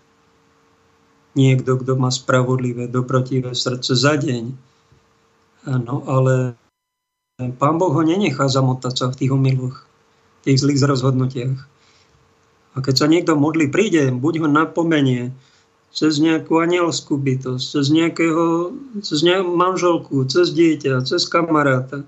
niekto, 1.35 1.81
kto 1.81 1.97
má 1.97 2.13
spravodlivé, 2.13 2.87
dobrotivé 2.87 3.51
srdce 3.57 3.97
za 3.97 4.15
deň. 4.15 4.53
Áno, 5.67 6.07
ale 6.07 6.55
Pán 7.41 7.75
Boh 7.81 7.89
ho 7.89 8.03
nenechá 8.05 8.45
zamotať 8.45 8.93
sa 8.93 9.05
v 9.09 9.17
tých 9.17 9.31
omyloch, 9.33 9.83
v 9.83 10.41
tých 10.45 10.61
zlých 10.61 10.85
rozhodnutiach. 10.85 11.72
A 12.73 12.81
keď 12.81 12.95
sa 13.05 13.07
niekto 13.07 13.37
modlí, 13.37 13.69
príde, 13.69 14.09
buď 14.09 14.45
ho 14.45 14.47
napomenie 14.49 15.29
cez 15.93 16.17
nejakú 16.17 16.57
anielskú 16.57 17.21
bytosť, 17.21 17.61
cez 17.61 17.85
nejakého, 17.93 18.73
cez 19.05 19.21
nejakú 19.21 19.53
manželku, 19.53 20.25
cez 20.25 20.49
dieťa, 20.49 21.05
cez 21.05 21.29
kamaráta, 21.29 22.01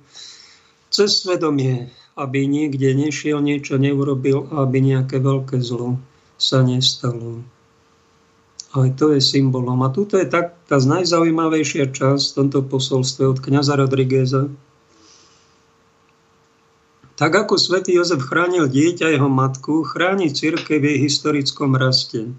cez 0.89 1.21
svedomie, 1.21 1.93
aby 2.17 2.49
niekde 2.49 2.97
nešiel, 2.97 3.45
niečo 3.45 3.77
neurobil 3.77 4.49
aby 4.49 4.81
nejaké 4.81 5.21
veľké 5.21 5.61
zlo 5.61 6.01
sa 6.41 6.65
nestalo. 6.65 7.45
Aj 8.75 8.89
to 8.97 9.15
je 9.15 9.23
symbolom. 9.23 9.85
A 9.85 9.93
tuto 9.93 10.19
je 10.19 10.27
tak, 10.27 10.57
tá 10.67 10.81
najzaujímavejšia 10.81 11.95
časť 11.95 12.25
v 12.25 12.35
tomto 12.35 12.59
posolstve 12.65 13.23
od 13.23 13.39
kniaza 13.39 13.77
Rodrigueza, 13.79 14.51
tak 17.15 17.31
ako 17.31 17.55
svätý 17.55 17.95
Jozef 17.95 18.27
chránil 18.27 18.67
dieťa 18.67 19.15
jeho 19.15 19.31
matku, 19.31 19.87
chráni 19.87 20.35
církev 20.35 20.83
v 20.83 20.85
jej 20.91 20.99
historickom 20.99 21.79
raste. 21.79 22.35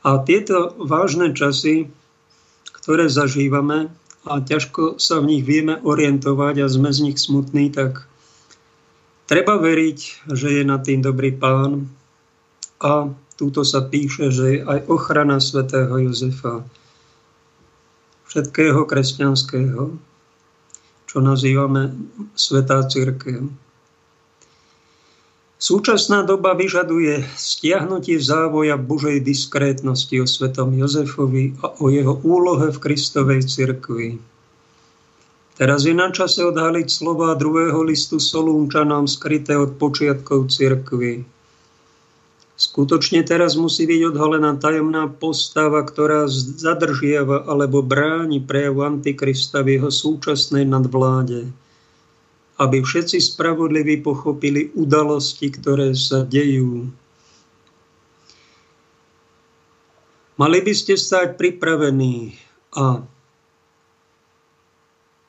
A 0.00 0.16
tieto 0.24 0.72
vážne 0.80 1.36
časy, 1.36 1.92
ktoré 2.72 3.12
zažívame 3.12 3.92
a 4.24 4.40
ťažko 4.40 4.96
sa 4.96 5.20
v 5.20 5.36
nich 5.36 5.44
vieme 5.44 5.76
orientovať 5.84 6.64
a 6.64 6.66
sme 6.72 6.88
z 6.88 7.12
nich 7.12 7.18
smutní, 7.20 7.68
tak 7.68 8.08
treba 9.28 9.60
veriť, 9.60 10.32
že 10.32 10.48
je 10.60 10.62
na 10.64 10.80
tým 10.80 11.04
dobrý 11.04 11.36
pán. 11.36 11.92
A 12.80 13.12
túto 13.36 13.68
sa 13.68 13.84
píše, 13.84 14.32
že 14.32 14.44
je 14.48 14.58
aj 14.64 14.88
ochrana 14.88 15.44
svätého 15.44 15.92
Jozefa, 16.00 16.64
všetkého 18.32 18.80
kresťanského, 18.88 20.07
čo 21.18 21.26
nazývame 21.26 21.98
Svetá 22.38 22.78
církev. 22.86 23.50
Súčasná 25.58 26.22
doba 26.22 26.54
vyžaduje 26.54 27.26
stiahnutie 27.34 28.22
závoja 28.22 28.78
Božej 28.78 29.26
diskrétnosti 29.26 30.14
o 30.22 30.30
svetom 30.30 30.78
Jozefovi 30.78 31.58
a 31.58 31.74
o 31.82 31.90
jeho 31.90 32.22
úlohe 32.22 32.70
v 32.70 32.78
Kristovej 32.78 33.50
cirkvi. 33.50 34.22
Teraz 35.58 35.82
je 35.82 35.90
na 35.90 36.14
čase 36.14 36.46
odhaliť 36.46 36.86
slova 36.86 37.34
druhého 37.34 37.82
listu 37.82 38.22
Solúnčanom 38.22 39.10
skryté 39.10 39.58
od 39.58 39.74
počiatkov 39.74 40.54
cirkvi. 40.54 41.26
Skutočne 42.58 43.22
teraz 43.22 43.54
musí 43.54 43.86
byť 43.86 44.10
odhalená 44.10 44.58
tajomná 44.58 45.06
postava, 45.06 45.78
ktorá 45.86 46.26
zadržiava 46.26 47.46
alebo 47.46 47.86
bráni 47.86 48.42
prejavu 48.42 48.82
Antikrista 48.82 49.62
v 49.62 49.78
jeho 49.78 49.94
súčasnej 49.94 50.66
nadvláde. 50.66 51.54
Aby 52.58 52.82
všetci 52.82 53.22
spravodliví 53.22 54.02
pochopili 54.02 54.74
udalosti, 54.74 55.54
ktoré 55.54 55.94
sa 55.94 56.26
dejú. 56.26 56.90
Mali 60.34 60.58
by 60.58 60.74
ste 60.74 60.98
stať 60.98 61.38
pripravení 61.38 62.34
a 62.74 63.06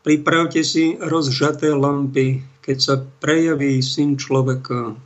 pripravte 0.02 0.66
si 0.66 0.98
rozžaté 0.98 1.78
lampy, 1.78 2.42
keď 2.66 2.78
sa 2.82 2.96
prejaví 3.22 3.86
syn 3.86 4.18
človeka 4.18 4.98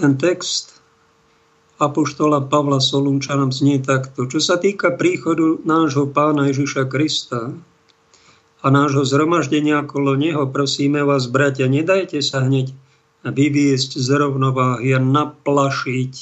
ten 0.00 0.16
text 0.16 0.80
Apoštola 1.76 2.48
Pavla 2.48 2.80
Solunčanom 2.80 3.52
znie 3.52 3.84
takto. 3.84 4.24
Čo 4.24 4.40
sa 4.40 4.56
týka 4.56 4.96
príchodu 4.96 5.60
nášho 5.64 6.08
pána 6.08 6.48
Ježiša 6.48 6.88
Krista 6.88 7.52
a 8.60 8.66
nášho 8.68 9.04
zhromaždenia 9.04 9.84
okolo 9.84 10.16
neho, 10.16 10.48
prosíme 10.48 11.04
vás, 11.04 11.28
bratia, 11.28 11.68
nedajte 11.68 12.20
sa 12.24 12.44
hneď 12.44 12.72
vyviesť 13.24 14.00
z 14.00 14.08
rovnováhy 14.12 14.96
a 14.96 15.00
naplašiť 15.00 16.12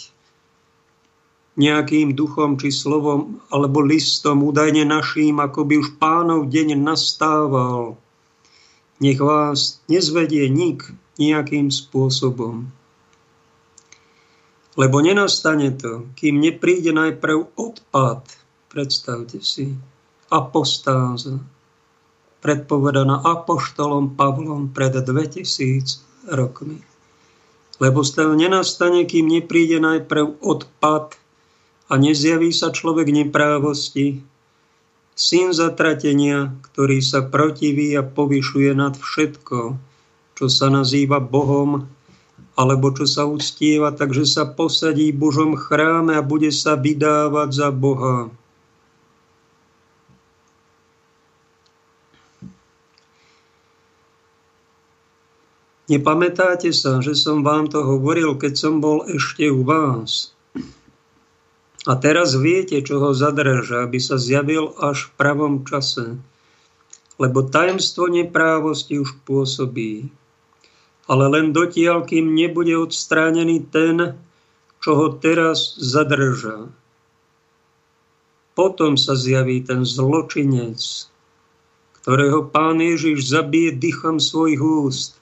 nejakým 1.59 2.15
duchom 2.15 2.55
či 2.55 2.71
slovom 2.71 3.43
alebo 3.51 3.83
listom 3.83 4.47
údajne 4.47 4.87
naším, 4.87 5.43
ako 5.43 5.67
by 5.67 5.75
už 5.79 5.99
pánov 5.99 6.47
deň 6.51 6.79
nastával. 6.79 7.99
Nech 9.03 9.19
vás 9.19 9.83
nezvedie 9.91 10.47
nik 10.47 10.87
nejakým 11.19 11.71
spôsobom. 11.75 12.78
Lebo 14.79 15.03
nenastane 15.03 15.75
to, 15.75 16.07
kým 16.15 16.39
nepríde 16.39 16.95
najprv 16.95 17.59
odpad, 17.59 18.23
predstavte 18.71 19.43
si, 19.43 19.75
apostáza, 20.31 21.43
predpovedaná 22.39 23.27
apoštolom 23.27 24.15
Pavlom 24.15 24.71
pred 24.71 24.95
2000 24.95 26.31
rokmi. 26.31 26.79
Lebo 27.83 28.07
stav 28.07 28.31
nenastane, 28.39 29.03
kým 29.03 29.27
nepríde 29.27 29.83
najprv 29.83 30.39
odpad 30.39 31.19
a 31.91 31.93
nezjaví 31.99 32.55
sa 32.55 32.71
človek 32.71 33.11
neprávosti, 33.11 34.23
syn 35.19 35.51
zatratenia, 35.51 36.55
ktorý 36.71 37.03
sa 37.03 37.27
protiví 37.27 37.99
a 37.99 38.07
povyšuje 38.07 38.71
nad 38.79 38.95
všetko, 38.95 39.75
čo 40.39 40.47
sa 40.47 40.71
nazýva 40.71 41.19
Bohom, 41.19 41.91
alebo 42.59 42.91
čo 42.91 43.07
sa 43.07 43.23
uctieva, 43.23 43.95
takže 43.95 44.27
sa 44.27 44.43
posadí 44.43 45.15
v 45.15 45.21
Božom 45.23 45.55
chráme 45.55 46.19
a 46.19 46.27
bude 46.27 46.51
sa 46.51 46.75
vydávať 46.75 47.55
za 47.55 47.71
Boha. 47.71 48.35
Nepamätáte 55.89 56.75
sa, 56.75 57.01
že 57.01 57.17
som 57.17 57.47
vám 57.47 57.71
to 57.71 57.81
hovoril, 57.81 58.37
keď 58.37 58.53
som 58.59 58.83
bol 58.83 59.09
ešte 59.09 59.49
u 59.49 59.65
vás? 59.65 60.37
A 61.89 61.97
teraz 61.97 62.37
viete, 62.37 62.77
čo 62.85 63.01
ho 63.01 63.17
zadrža, 63.17 63.87
aby 63.87 63.97
sa 63.97 64.21
zjavil 64.21 64.77
až 64.77 65.09
v 65.09 65.11
pravom 65.17 65.55
čase. 65.65 66.21
Lebo 67.17 67.47
tajemstvo 67.47 68.11
neprávosti 68.13 69.01
už 69.01 69.17
pôsobí. 69.25 70.13
Ale 71.09 71.25
len 71.33 71.57
dotiaľ, 71.57 72.05
kým 72.05 72.37
nebude 72.37 72.77
odstránený 72.77 73.65
ten, 73.73 74.21
čo 74.85 74.91
ho 74.95 75.07
teraz 75.17 75.75
zadrža. 75.81 76.69
Potom 78.53 79.01
sa 79.01 79.17
zjaví 79.17 79.65
ten 79.65 79.89
zločinec, 79.89 81.09
ktorého 82.03 82.47
pán 82.51 82.83
Ježiš 82.83 83.31
zabije 83.31 83.75
dychom 83.79 84.21
svojich 84.21 84.61
úst 84.61 85.17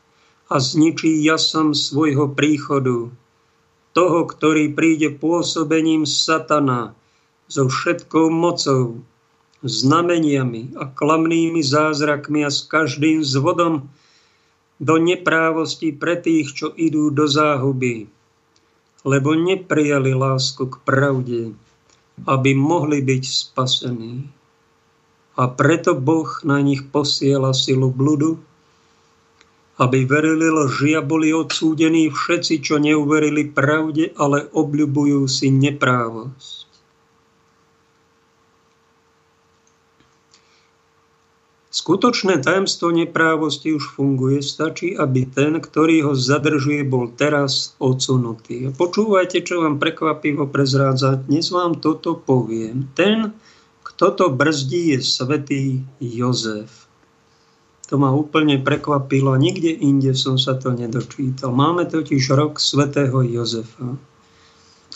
a 0.50 0.58
zničí 0.58 1.22
jasom 1.22 1.74
svojho 1.74 2.30
príchodu 2.34 3.10
toho, 3.96 4.20
ktorý 4.28 4.76
príde 4.76 5.08
pôsobením 5.08 6.04
satana 6.04 6.92
so 7.48 7.64
všetkou 7.64 8.28
mocou, 8.28 9.00
znameniami 9.64 10.76
a 10.76 10.84
klamnými 10.84 11.64
zázrakmi 11.64 12.44
a 12.44 12.52
s 12.52 12.60
každým 12.68 13.24
zvodom 13.24 13.88
do 14.76 15.00
neprávosti 15.00 15.92
pre 15.96 16.20
tých, 16.20 16.52
čo 16.52 16.66
idú 16.76 17.08
do 17.08 17.24
záhuby, 17.24 18.08
lebo 19.06 19.30
neprijali 19.32 20.12
lásku 20.12 20.68
k 20.68 20.76
pravde, 20.84 21.40
aby 22.28 22.50
mohli 22.52 23.00
byť 23.00 23.22
spasení. 23.24 24.28
A 25.36 25.52
preto 25.52 25.92
Boh 25.92 26.28
na 26.48 26.64
nich 26.64 26.88
posiela 26.88 27.52
silu 27.52 27.92
bludu, 27.92 28.40
aby 29.76 30.08
verili 30.08 30.48
lži 30.48 30.96
a 30.96 31.04
boli 31.04 31.36
odsúdení 31.36 32.08
všetci, 32.08 32.64
čo 32.64 32.80
neuverili 32.80 33.44
pravde, 33.52 34.16
ale 34.16 34.48
obľubujú 34.48 35.28
si 35.28 35.52
neprávosť. 35.52 36.65
Skutočné 41.76 42.40
tajemstvo 42.40 42.88
neprávosti 42.88 43.76
už 43.76 44.00
funguje. 44.00 44.40
Stačí, 44.40 44.96
aby 44.96 45.28
ten, 45.28 45.60
ktorý 45.60 46.08
ho 46.08 46.12
zadržuje, 46.16 46.88
bol 46.88 47.12
teraz 47.12 47.76
odsunutý. 47.76 48.72
Počúvajte, 48.72 49.44
čo 49.44 49.60
vám 49.60 49.76
prekvapivo 49.76 50.48
prezrádza. 50.48 51.20
Dnes 51.20 51.52
vám 51.52 51.76
toto 51.76 52.16
poviem. 52.16 52.88
Ten, 52.96 53.36
kto 53.84 54.08
to 54.16 54.26
brzdí, 54.32 54.96
je 54.96 55.04
svätý 55.04 55.84
Jozef. 56.00 56.88
To 57.92 58.00
ma 58.00 58.08
úplne 58.08 58.56
prekvapilo. 58.56 59.36
Nikde 59.36 59.76
inde 59.76 60.16
som 60.16 60.40
sa 60.40 60.56
to 60.56 60.72
nedočítal. 60.72 61.52
Máme 61.52 61.84
totiž 61.84 62.32
rok 62.32 62.56
svätého 62.56 63.20
Jozefa, 63.20 64.00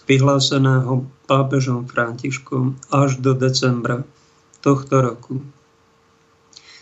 vyhláseného 0.08 1.04
pápežom 1.28 1.84
Františkom 1.84 2.80
až 2.88 3.20
do 3.20 3.36
decembra 3.36 4.00
tohto 4.64 4.96
roku. 5.04 5.44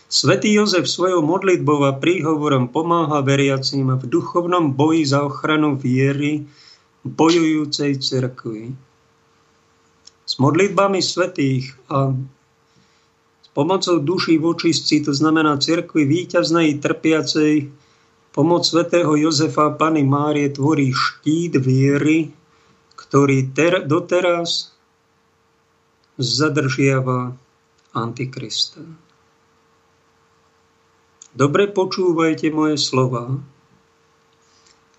Svetý 0.09 0.57
Jozef 0.57 0.89
svojou 0.89 1.21
modlitbou 1.21 1.85
a 1.85 1.93
príhovorom 1.93 2.73
pomáha 2.73 3.21
veriacím 3.21 3.93
v 3.93 4.09
duchovnom 4.09 4.73
boji 4.73 5.05
za 5.05 5.21
ochranu 5.21 5.77
viery 5.77 6.49
bojujúcej 7.05 8.01
cerkvi. 8.01 8.73
S 10.25 10.33
modlitbami 10.41 10.97
svetých 10.97 11.77
a 11.93 12.17
pomocou 13.53 14.01
duší 14.01 14.41
v 14.41 14.49
očistci, 14.49 15.05
to 15.05 15.13
znamená 15.13 15.61
cirkvi 15.61 16.09
víťaznej, 16.09 16.81
trpiacej, 16.81 17.69
pomoc 18.33 18.65
svätého 18.65 19.13
Jozefa 19.13 19.69
a 19.69 19.75
Pany 19.77 20.01
Márie 20.01 20.49
tvorí 20.49 20.89
štít 20.89 21.61
viery, 21.61 22.33
ktorý 22.97 23.53
ter, 23.53 23.85
doteraz 23.85 24.73
zadržiava 26.17 27.37
Antikrista. 27.93 28.81
Dobre 31.37 31.69
počúvajte 31.69 32.49
moje 32.49 32.81
slova. 32.81 33.37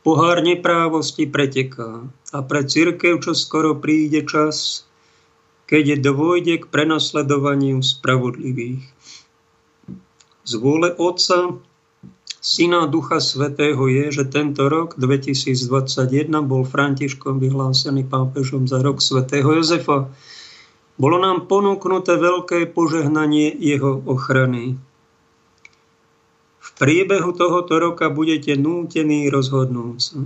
Pohár 0.07 0.41
neprávosti 0.41 1.27
preteká 1.27 2.07
a 2.31 2.39
pre 2.47 2.63
církev, 2.63 3.19
čo 3.19 3.35
skoro 3.35 3.77
príde 3.77 4.23
čas, 4.23 4.87
keď 5.67 5.99
dôjde 5.99 6.63
k 6.63 6.71
prenasledovaniu 6.71 7.83
spravodlivých. 7.83 8.87
Z 10.47 10.53
vôle 10.59 10.95
Otca, 10.97 11.59
Syna 12.41 12.89
Ducha 12.89 13.21
Svetého 13.21 13.85
je, 13.91 14.09
že 14.09 14.25
tento 14.25 14.65
rok 14.73 14.97
2021 14.97 16.33
bol 16.49 16.65
Františkom 16.65 17.37
vyhlásený 17.37 18.09
pápežom 18.09 18.65
za 18.65 18.81
rok 18.81 19.05
Svetého 19.05 19.51
Jozefa. 19.61 20.09
Bolo 20.97 21.17
nám 21.21 21.45
ponúknuté 21.45 22.17
veľké 22.17 22.73
požehnanie 22.73 23.53
jeho 23.61 24.01
ochrany. 24.09 24.81
Priebehu 26.81 27.37
tohoto 27.37 27.77
roka 27.77 28.09
budete 28.09 28.57
nútení 28.57 29.29
rozhodnúť 29.29 29.99
sa 30.01 30.21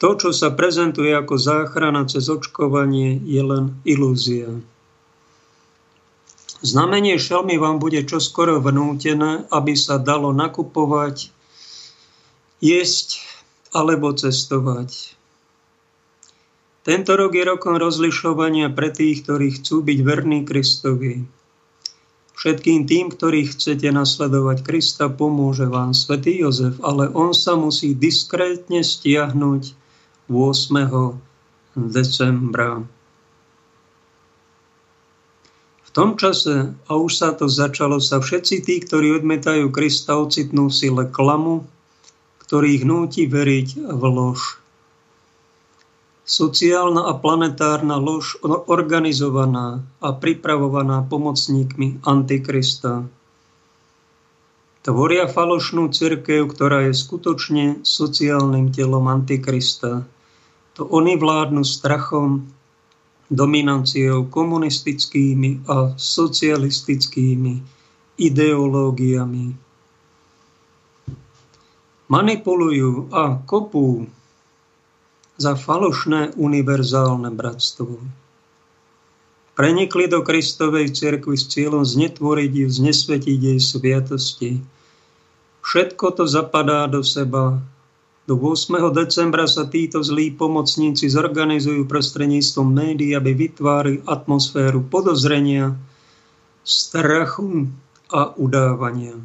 to, 0.00 0.16
čo 0.16 0.30
sa 0.32 0.48
prezentuje 0.48 1.12
ako 1.12 1.36
záchrana 1.36 2.08
cez 2.08 2.32
očkovanie, 2.32 3.20
je 3.20 3.42
len 3.44 3.76
ilúzia. 3.84 4.48
Znamenie 6.64 7.20
šelmy 7.20 7.60
vám 7.60 7.76
bude 7.76 8.00
čoskoro 8.08 8.64
vnútené, 8.64 9.44
aby 9.52 9.76
sa 9.76 10.00
dalo 10.00 10.32
nakupovať, 10.32 11.28
jesť 12.64 13.20
alebo 13.76 14.16
cestovať. 14.16 15.20
Tento 16.80 17.12
rok 17.12 17.36
je 17.36 17.44
rokom 17.44 17.76
rozlišovania 17.76 18.72
pre 18.72 18.88
tých, 18.88 19.28
ktorí 19.28 19.60
chcú 19.60 19.84
byť 19.84 19.98
verní 20.00 20.48
Kristovi. 20.48 21.28
Všetkým 22.40 22.88
tým, 22.88 23.12
ktorí 23.12 23.52
chcete 23.52 23.84
nasledovať 23.92 24.64
Krista, 24.64 25.12
pomôže 25.12 25.68
vám 25.68 25.92
svätý 25.92 26.40
Jozef, 26.40 26.80
ale 26.80 27.12
on 27.12 27.36
sa 27.36 27.52
musí 27.52 27.92
diskrétne 27.92 28.80
stiahnuť 28.80 29.76
8. 30.32 31.20
decembra. 31.76 32.80
V 35.84 35.90
tom 35.92 36.16
čase, 36.16 36.72
a 36.88 36.92
už 36.96 37.12
sa 37.12 37.36
to 37.36 37.44
začalo, 37.44 38.00
sa 38.00 38.24
všetci 38.24 38.64
tí, 38.64 38.80
ktorí 38.88 39.20
odmetajú 39.20 39.68
Krista, 39.68 40.16
ocitnú 40.16 40.72
v 40.72 40.76
sile 40.80 41.04
klamu, 41.12 41.68
ktorý 42.48 42.80
ich 42.80 42.88
núti 42.88 43.28
veriť 43.28 43.84
v 43.84 44.02
lož. 44.08 44.59
Sociálna 46.30 47.10
a 47.10 47.18
planetárna 47.18 47.98
lož 47.98 48.38
organizovaná 48.70 49.82
a 49.98 50.14
pripravovaná 50.14 51.02
pomocníkmi 51.10 52.06
Antikrista 52.06 53.10
tvoria 54.80 55.28
falošnú 55.28 55.92
cirkev, 55.92 56.48
ktorá 56.56 56.88
je 56.88 56.94
skutočne 56.96 57.84
sociálnym 57.84 58.72
telom 58.72 59.06
Antikrista, 59.12 60.08
to 60.72 60.88
oni 60.88 61.20
vládnu 61.20 61.60
strachom, 61.66 62.48
dominanciou 63.30 64.26
komunistickými 64.26 65.62
a 65.70 65.94
socialistickými 65.94 67.62
ideológiami. 68.18 69.46
manipulujú 72.10 73.06
a 73.14 73.38
kopú 73.46 74.02
za 75.40 75.56
falošné 75.56 76.36
univerzálne 76.36 77.32
bratstvo. 77.32 77.96
Prenikli 79.56 80.04
do 80.08 80.20
Kristovej 80.20 80.92
cirkvi 80.92 81.36
s 81.36 81.48
cieľom 81.48 81.84
znetvoriť 81.84 82.52
ju, 82.52 82.68
znesvetiť 82.68 83.38
jej 83.40 83.60
sviatosti. 83.60 84.60
Všetko 85.64 86.06
to 86.16 86.24
zapadá 86.28 86.84
do 86.88 87.00
seba. 87.00 87.60
Do 88.28 88.36
8. 88.36 88.78
decembra 88.92 89.48
sa 89.48 89.66
títo 89.66 90.04
zlí 90.04 90.32
pomocníci 90.36 91.08
zorganizujú 91.08 91.88
prostredníctvom 91.88 92.68
médií, 92.68 93.16
aby 93.16 93.32
vytvárali 93.34 94.04
atmosféru 94.06 94.86
podozrenia, 94.86 95.74
strachu 96.64 97.68
a 98.12 98.30
udávania. 98.36 99.16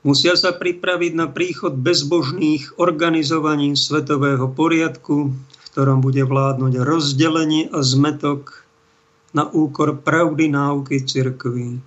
Musia 0.00 0.32
sa 0.32 0.56
pripraviť 0.56 1.12
na 1.12 1.28
príchod 1.28 1.76
bezbožných 1.76 2.80
organizovaní 2.80 3.76
svetového 3.76 4.48
poriadku, 4.48 5.28
v 5.28 5.56
ktorom 5.68 6.00
bude 6.00 6.24
vládnuť 6.24 6.72
rozdelenie 6.80 7.68
a 7.68 7.84
zmetok 7.84 8.64
na 9.36 9.44
úkor 9.52 10.00
pravdy 10.00 10.48
náuky 10.48 11.04
cirkvy. 11.04 11.84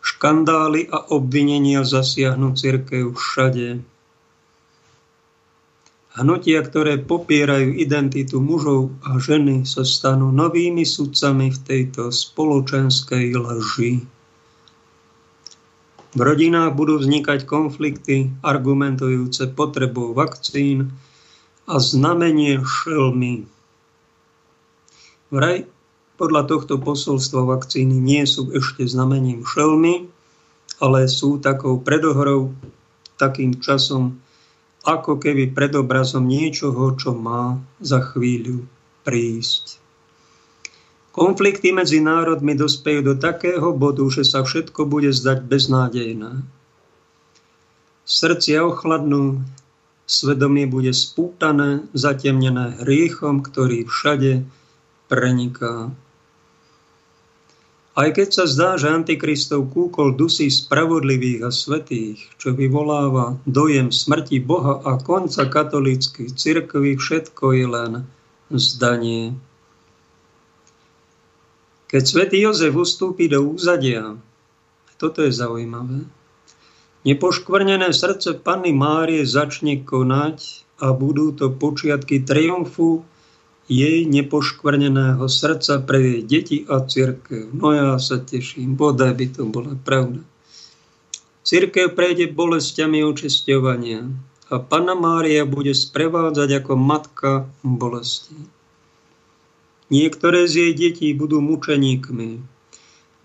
Škandály 0.00 0.88
a 0.88 1.12
obvinenia 1.12 1.84
zasiahnu 1.84 2.56
cirkev 2.56 3.12
všade. 3.12 3.84
Hnutia, 6.10 6.64
ktoré 6.64 6.98
popierajú 6.98 7.76
identitu 7.76 8.40
mužov 8.40 8.96
a 9.04 9.20
ženy, 9.20 9.68
sa 9.68 9.84
stanú 9.84 10.32
novými 10.32 10.82
sudcami 10.88 11.52
v 11.52 11.58
tejto 11.68 12.08
spoločenskej 12.10 13.36
lži. 13.36 14.19
V 16.10 16.20
rodinách 16.20 16.74
budú 16.74 16.98
vznikať 16.98 17.46
konflikty 17.46 18.34
argumentujúce 18.42 19.46
potrebou 19.54 20.10
vakcín 20.10 20.90
a 21.70 21.78
znamenie 21.78 22.58
šelmy. 22.58 23.46
Vraj 25.30 25.70
podľa 26.20 26.52
tohto 26.52 26.76
posolstva 26.76 27.48
vakcíny 27.48 27.96
nie 27.96 28.28
sú 28.28 28.52
ešte 28.52 28.84
znamením 28.84 29.40
šelmy, 29.46 30.12
ale 30.76 31.08
sú 31.08 31.40
takou 31.40 31.80
predohrou, 31.80 32.52
takým 33.16 33.56
časom, 33.56 34.20
ako 34.84 35.16
keby 35.16 35.56
predobrazom 35.56 36.28
niečoho, 36.28 36.92
čo 37.00 37.16
má 37.16 37.56
za 37.80 38.04
chvíľu 38.04 38.68
prísť. 39.04 39.79
Konflikty 41.10 41.74
medzi 41.74 41.98
národmi 41.98 42.54
dospejú 42.54 43.02
do 43.02 43.14
takého 43.18 43.74
bodu, 43.74 44.06
že 44.06 44.22
sa 44.22 44.46
všetko 44.46 44.86
bude 44.86 45.10
zdať 45.10 45.42
beznádejné. 45.42 46.46
Srdcia 48.06 48.62
ochladnú, 48.62 49.42
svedomie 50.06 50.70
bude 50.70 50.94
spútané, 50.94 51.86
zatemnené 51.94 52.78
hriechom, 52.82 53.42
ktorý 53.42 53.90
všade 53.90 54.46
preniká. 55.10 55.90
Aj 57.98 58.08
keď 58.14 58.28
sa 58.30 58.44
zdá, 58.46 58.78
že 58.78 58.86
Antikristov 58.86 59.66
kúkol 59.74 60.14
dusí 60.14 60.46
spravodlivých 60.46 61.42
a 61.42 61.50
svetých, 61.50 62.22
čo 62.38 62.54
vyvoláva 62.54 63.34
dojem 63.50 63.90
smrti 63.90 64.38
Boha 64.46 64.78
a 64.86 64.94
konca 65.02 65.50
katolíckej 65.50 66.30
cirkvi, 66.38 66.94
všetko 66.94 67.44
je 67.50 67.66
len 67.66 67.92
zdanie. 68.54 69.34
Keď 71.90 72.02
svätý 72.06 72.38
Jozef 72.38 72.70
ustúpi 72.70 73.26
do 73.26 73.42
úzadia, 73.42 74.14
toto 74.94 75.26
je 75.26 75.34
zaujímavé, 75.34 76.06
nepoškvrnené 77.02 77.90
srdce 77.90 78.38
Panny 78.38 78.70
Márie 78.70 79.26
začne 79.26 79.82
konať 79.82 80.62
a 80.78 80.94
budú 80.94 81.34
to 81.34 81.50
počiatky 81.50 82.22
triumfu 82.22 83.02
jej 83.66 84.06
nepoškvrneného 84.06 85.26
srdca 85.26 85.82
pre 85.82 85.98
jej 85.98 86.20
deti 86.22 86.58
a 86.70 86.78
církev. 86.86 87.50
No 87.58 87.74
ja 87.74 87.98
sa 87.98 88.22
teším, 88.22 88.78
bodaj 88.78 89.10
by 89.18 89.26
to 89.34 89.42
bola 89.50 89.74
pravda. 89.74 90.22
Církev 91.42 91.98
prejde 91.98 92.30
bolestiami 92.30 93.02
očisťovania 93.02 94.06
a 94.50 94.62
Panna 94.62 94.94
Mária 94.94 95.42
bude 95.42 95.74
sprevádzať 95.74 96.62
ako 96.62 96.72
matka 96.78 97.30
bolesti. 97.66 98.59
Niektoré 99.90 100.46
z 100.46 100.54
jej 100.54 100.72
detí 100.78 101.10
budú 101.18 101.42
mučeníkmi. 101.42 102.30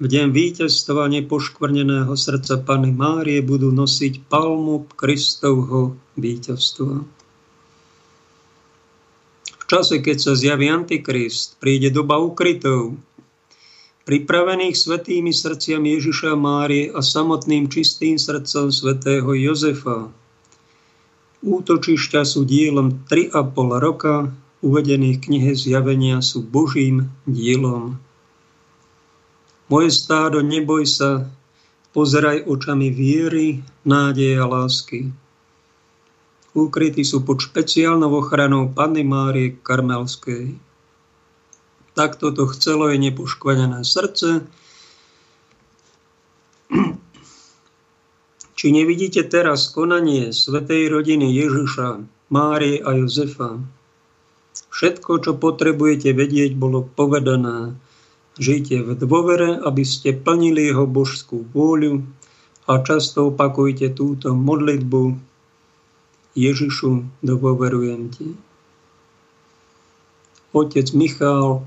V 0.02 0.06
deň 0.10 0.34
víťazstva 0.34 1.06
nepoškvrneného 1.14 2.10
srdca 2.18 2.58
Pany 2.58 2.90
Márie 2.90 3.46
budú 3.46 3.70
nosiť 3.70 4.26
palmu 4.26 4.90
Kristovho 4.98 5.94
víťazstva. 6.18 7.06
V 9.46 9.64
čase, 9.70 10.02
keď 10.02 10.18
sa 10.18 10.34
zjaví 10.34 10.66
Antikrist, 10.66 11.62
príde 11.62 11.94
doba 11.94 12.18
ukrytov, 12.18 12.98
pripravených 14.10 14.74
svetými 14.74 15.30
srdciami 15.30 16.02
Ježiša 16.02 16.34
Márie 16.34 16.90
a 16.90 17.06
samotným 17.06 17.70
čistým 17.70 18.18
srdcom 18.18 18.74
svätého 18.74 19.30
Jozefa. 19.38 20.10
Útočišťa 21.46 22.26
sú 22.26 22.42
dielom 22.42 23.06
3,5 23.06 23.38
roka 23.86 24.34
uvedených 24.66 25.22
v 25.22 25.24
knihe 25.30 25.54
Zjavenia 25.54 26.26
sú 26.26 26.42
Božím 26.42 27.14
dielom. 27.30 28.02
Moje 29.70 29.94
stádo, 29.94 30.42
neboj 30.42 30.90
sa, 30.90 31.30
pozeraj 31.94 32.50
očami 32.50 32.90
viery, 32.90 33.62
nádeje 33.86 34.42
a 34.42 34.46
lásky. 34.50 35.14
Úkrytí 36.58 37.06
sú 37.06 37.22
pod 37.22 37.46
špeciálnou 37.46 38.10
ochranou 38.10 38.74
Panny 38.74 39.06
Márie 39.06 39.54
Karmelskej. 39.62 40.58
Takto 41.94 42.34
to 42.34 42.50
chcelo 42.50 42.90
je 42.90 42.98
nepoškvanené 43.00 43.86
srdce. 43.86 44.50
Či 48.58 48.66
nevidíte 48.72 49.22
teraz 49.28 49.70
konanie 49.70 50.34
Svetej 50.34 50.90
rodiny 50.90 51.28
Ježiša, 51.38 52.02
Márie 52.32 52.80
a 52.82 52.96
Jozefa, 52.98 53.60
Všetko, 54.76 55.12
čo 55.24 55.32
potrebujete 55.40 56.12
vedieť, 56.12 56.56
bolo 56.56 56.84
povedané. 56.84 57.76
Žite 58.36 58.84
v 58.84 58.90
dôvere, 59.00 59.56
aby 59.64 59.88
ste 59.88 60.12
plnili 60.12 60.68
jeho 60.68 60.84
božskú 60.84 61.48
vôľu 61.56 62.04
a 62.68 62.84
často 62.84 63.32
opakujte 63.32 63.96
túto 63.96 64.36
modlitbu. 64.36 65.16
Ježišu, 66.36 67.08
dôverujem 67.24 68.12
ti. 68.12 68.28
Otec 70.52 70.92
Michal, 70.92 71.64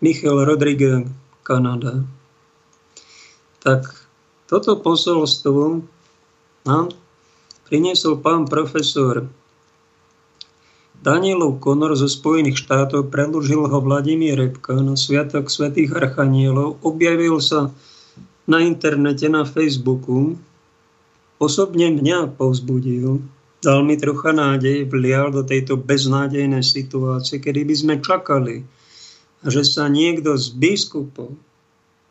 Michal 0.00 0.48
Rodriguez, 0.48 1.04
Kanada. 1.44 2.04
Tak 3.60 3.88
toto 4.48 4.80
posolstvo 4.80 5.84
nám 6.64 6.86
priniesol 7.68 8.20
pán 8.22 8.48
profesor 8.48 9.28
Danielov 11.04 11.60
Konor 11.60 11.92
zo 11.96 12.08
Spojených 12.08 12.60
štátov 12.62 13.12
predložil 13.12 13.68
ho 13.68 13.78
Vladimír 13.80 14.36
Repka 14.36 14.76
na 14.80 14.96
Sviatok 14.96 15.52
svätých 15.52 15.92
Archanielov. 15.92 16.80
Objavil 16.80 17.40
sa 17.40 17.72
na 18.48 18.62
internete, 18.62 19.26
na 19.26 19.44
Facebooku. 19.44 20.38
Osobne 21.36 21.92
mňa 21.92 22.38
povzbudil. 22.38 23.20
Dal 23.60 23.82
mi 23.82 23.98
trocha 23.98 24.30
nádej, 24.30 24.86
vlial 24.86 25.34
do 25.34 25.42
tejto 25.42 25.74
beznádejnej 25.76 26.62
situácie, 26.62 27.42
kedy 27.42 27.66
by 27.66 27.74
sme 27.74 27.94
čakali, 27.98 28.62
že 29.42 29.62
sa 29.66 29.90
niekto 29.90 30.38
z 30.38 30.54
biskupov 30.54 31.34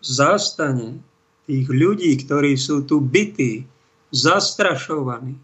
zastane 0.04 1.00
tých 1.50 1.66
ľudí, 1.70 2.12
ktorí 2.22 2.58
sú 2.58 2.86
tu 2.86 3.02
bytí, 3.02 3.66
zastrašovaní, 4.14 5.38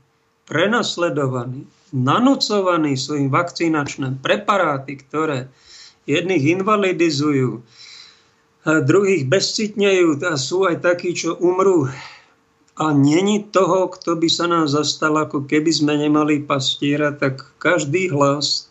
prenasledovaní, 0.45 1.65
nanúcovaní 1.91 2.95
sú 2.95 3.19
im 3.19 3.27
vakcinačné 3.27 4.19
preparáty, 4.23 4.99
ktoré 4.99 5.51
jedných 6.07 6.59
invalidizujú, 6.59 7.61
a 8.61 8.77
druhých 8.77 9.25
bezcitnejú 9.25 10.21
a 10.21 10.37
sú 10.37 10.69
aj 10.69 10.85
takí, 10.85 11.17
čo 11.17 11.33
umrú. 11.33 11.89
A 12.77 12.93
není 12.93 13.41
toho, 13.41 13.89
kto 13.89 14.17
by 14.17 14.29
sa 14.29 14.45
nám 14.45 14.69
zastal, 14.69 15.17
ako 15.17 15.49
keby 15.49 15.69
sme 15.73 15.97
nemali 15.97 16.45
pastiera, 16.45 17.09
tak 17.13 17.41
každý 17.57 18.13
hlas, 18.13 18.69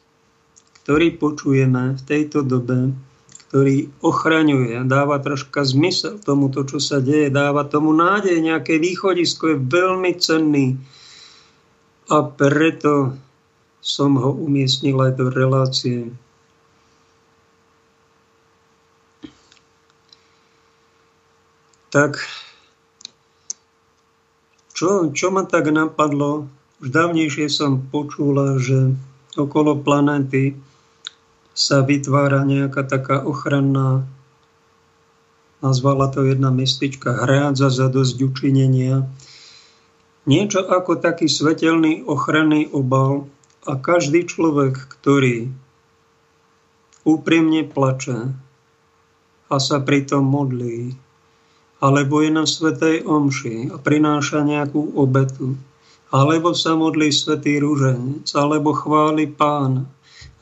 ktorý 0.83 1.18
počujeme 1.18 1.99
v 1.99 2.03
tejto 2.07 2.47
dobe, 2.47 2.95
ktorý 3.51 3.91
ochraňuje, 3.99 4.87
dáva 4.87 5.18
troška 5.18 5.66
zmysel 5.66 6.23
tomuto, 6.23 6.62
čo 6.62 6.79
sa 6.79 7.03
deje, 7.03 7.35
dáva 7.35 7.66
tomu 7.66 7.91
nádej, 7.91 8.39
nejaké 8.39 8.79
východisko 8.79 9.55
je 9.55 9.57
veľmi 9.59 10.11
cenný 10.23 10.79
a 12.11 12.27
preto 12.27 13.15
som 13.79 14.19
ho 14.19 14.35
umiestnil 14.35 14.99
aj 14.99 15.13
do 15.15 15.27
relácie. 15.31 16.11
Tak 21.91 22.19
čo, 24.75 25.11
čo 25.15 25.27
ma 25.31 25.47
tak 25.47 25.71
napadlo, 25.71 26.51
už 26.81 26.89
dávnejšie 26.91 27.47
som 27.53 27.83
počula, 27.93 28.59
že 28.59 28.95
okolo 29.37 29.79
planéty 29.79 30.57
sa 31.53 31.83
vytvára 31.85 32.47
nejaká 32.47 32.87
taká 32.87 33.21
ochranná, 33.21 34.07
nazvala 35.61 36.09
to 36.09 36.25
jedna 36.25 36.49
mistička, 36.49 37.13
hrádza 37.13 37.69
za 37.69 37.87
dosť 37.93 38.17
učinenia. 38.23 39.05
Niečo 40.29 40.61
ako 40.68 41.01
taký 41.01 41.33
svetelný 41.33 42.05
ochranný 42.05 42.68
obal 42.77 43.25
a 43.64 43.81
každý 43.81 44.29
človek, 44.29 44.77
ktorý 44.77 45.49
úprimne 47.09 47.64
plače 47.64 48.29
a 49.49 49.57
sa 49.57 49.81
pritom 49.81 50.21
modlí, 50.21 50.93
alebo 51.81 52.21
je 52.21 52.31
na 52.37 52.45
Svetej 52.45 53.09
Omši 53.09 53.73
a 53.73 53.81
prináša 53.81 54.45
nejakú 54.45 54.93
obetu, 54.93 55.57
alebo 56.12 56.53
sa 56.53 56.77
modlí 56.77 57.09
Svetý 57.09 57.57
Rúženec, 57.57 58.29
alebo 58.37 58.77
chváli 58.77 59.25
Pána, 59.25 59.89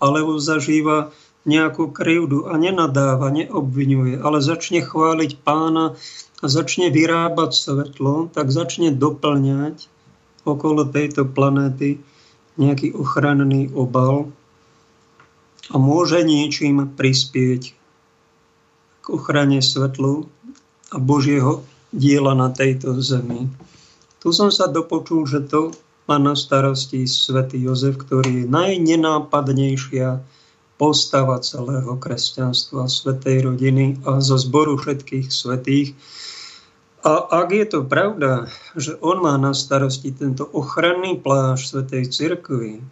alebo 0.03 0.43
zažíva 0.43 1.15
nejakú 1.47 1.95
krivdu 1.95 2.51
a 2.51 2.59
nenadáva, 2.59 3.33
neobvinuje, 3.33 4.21
ale 4.21 4.45
začne 4.45 4.85
chváliť 4.85 5.41
pána 5.41 5.97
a 6.39 6.47
začne 6.47 6.95
vyrábať 6.95 7.51
svetlo, 7.51 8.31
tak 8.31 8.55
začne 8.55 8.95
doplňať 8.95 9.91
okolo 10.47 10.87
tejto 10.87 11.27
planéty 11.27 11.99
nejaký 12.59 12.95
ochranný 12.95 13.71
obal 13.75 14.31
a 15.69 15.77
môže 15.77 16.23
niečím 16.23 16.87
prispieť 16.95 17.63
k 19.03 19.07
ochrane 19.11 19.61
svetlu 19.61 20.31
a 20.95 20.97
Božieho 20.97 21.67
diela 21.93 22.33
na 22.33 22.49
tejto 22.49 22.97
zemi. 23.03 23.51
Tu 24.19 24.35
som 24.35 24.51
sa 24.51 24.67
dopočul, 24.67 25.29
že 25.29 25.45
to 25.45 25.75
má 26.09 26.17
na 26.17 26.33
starosti 26.33 27.05
svätý 27.05 27.61
Jozef, 27.61 28.01
ktorý 28.01 28.45
je 28.45 28.51
najnenápadnejšia 28.51 30.25
postava 30.79 31.43
celého 31.43 31.99
kresťanstva, 31.99 32.87
svetej 32.87 33.51
rodiny 33.51 33.99
a 34.07 34.23
zo 34.23 34.39
zboru 34.39 34.79
všetkých 34.79 35.27
svetých. 35.29 35.99
A 37.03 37.43
ak 37.43 37.51
je 37.51 37.67
to 37.67 37.81
pravda, 37.83 38.47
že 38.79 38.95
on 39.03 39.23
má 39.23 39.35
na 39.39 39.55
starosti 39.55 40.15
tento 40.15 40.47
ochranný 40.47 41.19
pláž 41.19 41.67
svetej 41.67 42.11
cirkvi, 42.15 42.83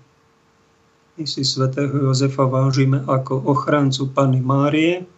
my 1.16 1.24
si 1.24 1.48
svätého 1.48 2.12
Jozefa 2.12 2.44
vážime 2.44 3.00
ako 3.00 3.40
ochrancu 3.48 4.04
Pany 4.12 4.44
Márie, 4.44 5.08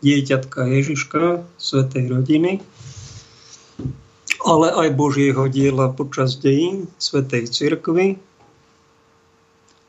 dieťatka 0.00 0.64
Ježiška, 0.64 1.44
svetej 1.60 2.08
rodiny, 2.08 2.64
ale 4.42 4.68
aj 4.72 4.88
Božieho 4.96 5.46
diela 5.52 5.92
počas 5.92 6.40
dejín 6.40 6.88
svetej 6.96 7.52
cirkvi, 7.52 8.16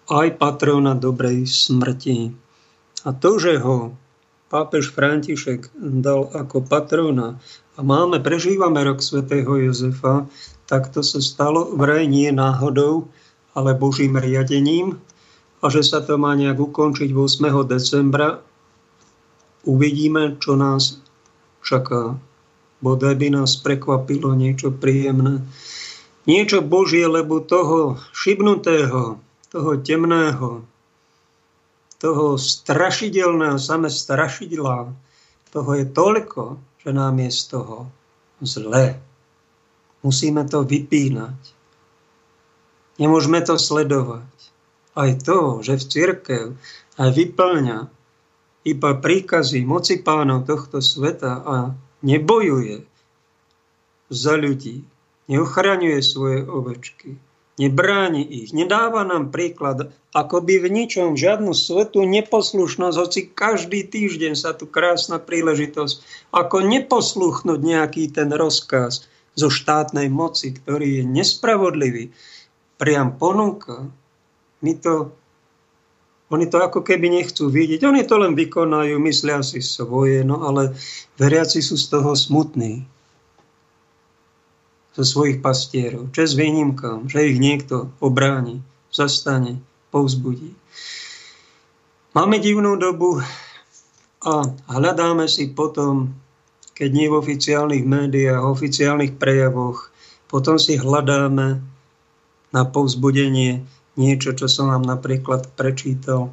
aj 0.09 0.35
patrona 0.39 0.95
dobrej 0.97 1.47
smrti. 1.47 2.35
A 3.03 3.09
to, 3.11 3.39
že 3.39 3.59
ho 3.59 3.95
pápež 4.51 4.91
František 4.93 5.73
dal 6.03 6.29
ako 6.31 6.63
patrona 6.63 7.39
a 7.73 7.79
máme, 7.81 8.21
prežívame 8.21 8.85
rok 8.85 9.01
svätého 9.01 9.49
Jozefa, 9.57 10.29
tak 10.69 10.93
to 10.93 11.01
sa 11.01 11.19
stalo 11.19 11.73
vraj 11.73 12.05
nie 12.05 12.29
náhodou, 12.29 13.09
ale 13.57 13.73
Božím 13.73 14.19
riadením 14.19 15.01
a 15.63 15.71
že 15.71 15.81
sa 15.81 16.03
to 16.03 16.19
má 16.19 16.35
nejak 16.35 16.59
ukončiť 16.59 17.09
8. 17.15 17.49
decembra 17.65 18.43
uvidíme, 19.63 20.35
čo 20.43 20.59
nás 20.59 20.99
čaká. 21.63 22.19
Bodaj 22.83 23.15
by 23.15 23.27
nás 23.31 23.55
prekvapilo 23.63 24.35
niečo 24.35 24.75
príjemné. 24.75 25.39
Niečo 26.27 26.59
Božie, 26.59 27.07
lebo 27.07 27.39
toho 27.39 27.95
šibnutého, 28.11 29.22
toho 29.53 29.77
temného, 29.77 30.65
toho 32.01 32.35
strašidelného, 32.41 33.61
same 33.61 33.87
strašidla, 33.87 34.89
toho 35.53 35.71
je 35.77 35.85
toľko, 35.85 36.57
že 36.81 36.89
nám 36.89 37.21
je 37.21 37.29
z 37.29 37.41
toho 37.53 37.87
zle. 38.41 38.97
Musíme 40.01 40.43
to 40.49 40.65
vypínať. 40.65 41.37
Nemôžeme 42.97 43.39
to 43.45 43.55
sledovať. 43.55 44.33
Aj 44.97 45.09
to, 45.21 45.61
že 45.61 45.79
v 45.79 45.85
církev 45.89 46.45
aj 46.97 47.09
vyplňa 47.13 47.79
iba 48.67 48.91
príkazy 48.97 49.65
moci 49.65 50.01
pánov 50.01 50.49
tohto 50.49 50.81
sveta 50.81 51.45
a 51.45 51.55
nebojuje 52.01 52.85
za 54.13 54.33
ľudí, 54.37 54.85
neochraňuje 55.31 55.99
svoje 56.03 56.45
ovečky, 56.45 57.17
nebráni 57.61 58.25
ich, 58.25 58.49
nedáva 58.51 59.05
nám 59.05 59.29
príklad, 59.29 59.93
ako 60.13 60.41
by 60.41 60.65
v 60.65 60.67
ničom 60.73 61.13
žiadnu 61.13 61.53
svetu 61.53 62.05
neposlušnosť, 62.05 62.97
hoci 62.97 63.19
každý 63.29 63.85
týždeň 63.85 64.33
sa 64.33 64.53
tu 64.57 64.65
krásna 64.69 65.21
príležitosť, 65.21 66.29
ako 66.33 66.65
neposluchnúť 66.65 67.59
nejaký 67.61 68.09
ten 68.09 68.29
rozkaz 68.33 69.05
zo 69.33 69.49
štátnej 69.49 70.09
moci, 70.09 70.53
ktorý 70.53 71.01
je 71.01 71.03
nespravodlivý, 71.05 72.13
priam 72.77 73.17
ponúka. 73.17 73.89
My 74.61 74.73
to 74.77 75.13
oni 76.33 76.49
to 76.49 76.57
ako 76.57 76.81
keby 76.81 77.13
nechcú 77.13 77.53
vidieť. 77.53 77.85
Oni 77.85 78.01
to 78.09 78.17
len 78.17 78.33
vykonajú, 78.33 78.97
myslia 79.05 79.45
si 79.45 79.61
svoje, 79.61 80.25
no 80.25 80.41
ale 80.41 80.73
veriaci 81.21 81.61
sú 81.61 81.77
z 81.77 81.93
toho 81.93 82.17
smutní. 82.17 82.89
Zo 84.93 85.03
svojich 85.03 85.41
pastierov. 85.41 86.13
Čes 86.13 86.37
výnimkám, 86.37 87.09
že 87.09 87.33
ich 87.33 87.41
niekto 87.41 87.89
obráni, 87.97 88.61
zastane, 88.93 89.57
povzbudí. 89.89 90.53
Máme 92.13 92.37
divnú 92.37 92.77
dobu 92.77 93.17
a 94.21 94.33
hľadáme 94.69 95.25
si 95.25 95.49
potom, 95.49 96.13
keď 96.77 96.89
nie 96.93 97.07
v 97.09 97.17
oficiálnych 97.17 97.85
médiách, 97.89 98.45
oficiálnych 98.45 99.17
prejavoch, 99.17 99.89
potom 100.29 100.61
si 100.61 100.77
hľadáme 100.77 101.57
na 102.53 102.63
povzbudenie 102.69 103.65
niečo, 103.97 104.37
čo 104.37 104.45
som 104.45 104.69
vám 104.69 104.85
napríklad 104.85 105.49
prečítal. 105.57 106.29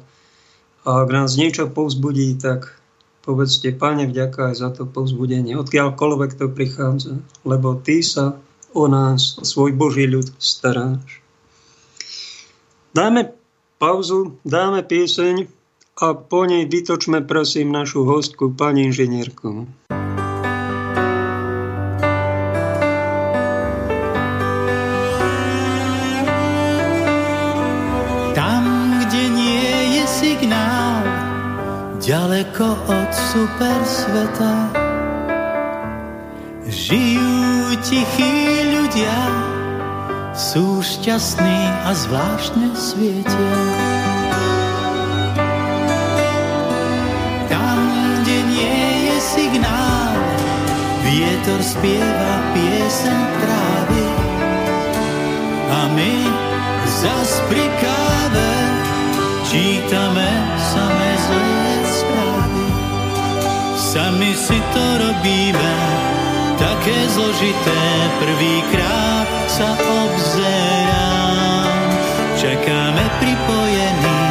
A 0.85 1.01
ak 1.05 1.09
nás 1.09 1.37
niečo 1.37 1.69
povzbudí, 1.69 2.37
tak 2.37 2.77
povedzte, 3.21 3.73
Páne, 3.73 4.09
vďaka 4.09 4.53
aj 4.53 4.55
za 4.57 4.69
to 4.73 4.89
povzbudenie, 4.89 5.53
odkiaľkoľvek 5.57 6.31
to 6.37 6.45
prichádza, 6.49 7.21
lebo 7.45 7.77
Ty 7.77 7.97
sa 8.01 8.25
o 8.73 8.87
nás, 8.87 9.37
o 9.37 9.45
svoj 9.45 9.71
Boží 9.75 10.07
ľud 10.07 10.31
staráš. 10.39 11.21
Dáme 12.91 13.31
pauzu, 13.79 14.35
dáme 14.43 14.83
pieseň 14.83 15.47
a 16.01 16.13
po 16.15 16.43
nej 16.43 16.67
vytočme 16.67 17.23
prosím 17.23 17.71
našu 17.71 18.03
hostku, 18.03 18.51
pani 18.55 18.91
inžinierku. 18.91 19.67
ďaleko 32.11 32.67
od 32.91 33.09
super 33.13 33.79
sveta. 33.87 34.53
Žijú 36.67 37.40
tichí 37.79 38.35
ľudia, 38.67 39.17
sú 40.35 40.83
šťastní 40.83 41.59
a 41.87 41.91
zvláštne 41.95 42.75
svietia. 42.75 43.55
Tam, 47.47 47.79
kde 48.23 48.37
nie 48.51 48.81
je 49.07 49.17
signál, 49.23 50.15
vietor 51.07 51.59
spieva 51.63 52.33
piesen 52.51 53.21
trávy. 53.39 54.05
A 55.71 55.79
my 55.95 56.13
zas 56.99 57.29
pri 57.47 57.65
káve 57.79 58.51
čítame 59.47 60.29
samé 60.71 61.11
zlé 61.19 61.61
Sami 63.91 64.31
si 64.39 64.55
to 64.71 64.83
robíme, 65.03 65.75
také 66.61 67.09
zložité, 67.09 67.81
prvýkrát 68.21 69.25
sa 69.49 69.73
obzerám. 69.73 71.73
Čakáme 72.37 73.05
pripojení, 73.17 74.21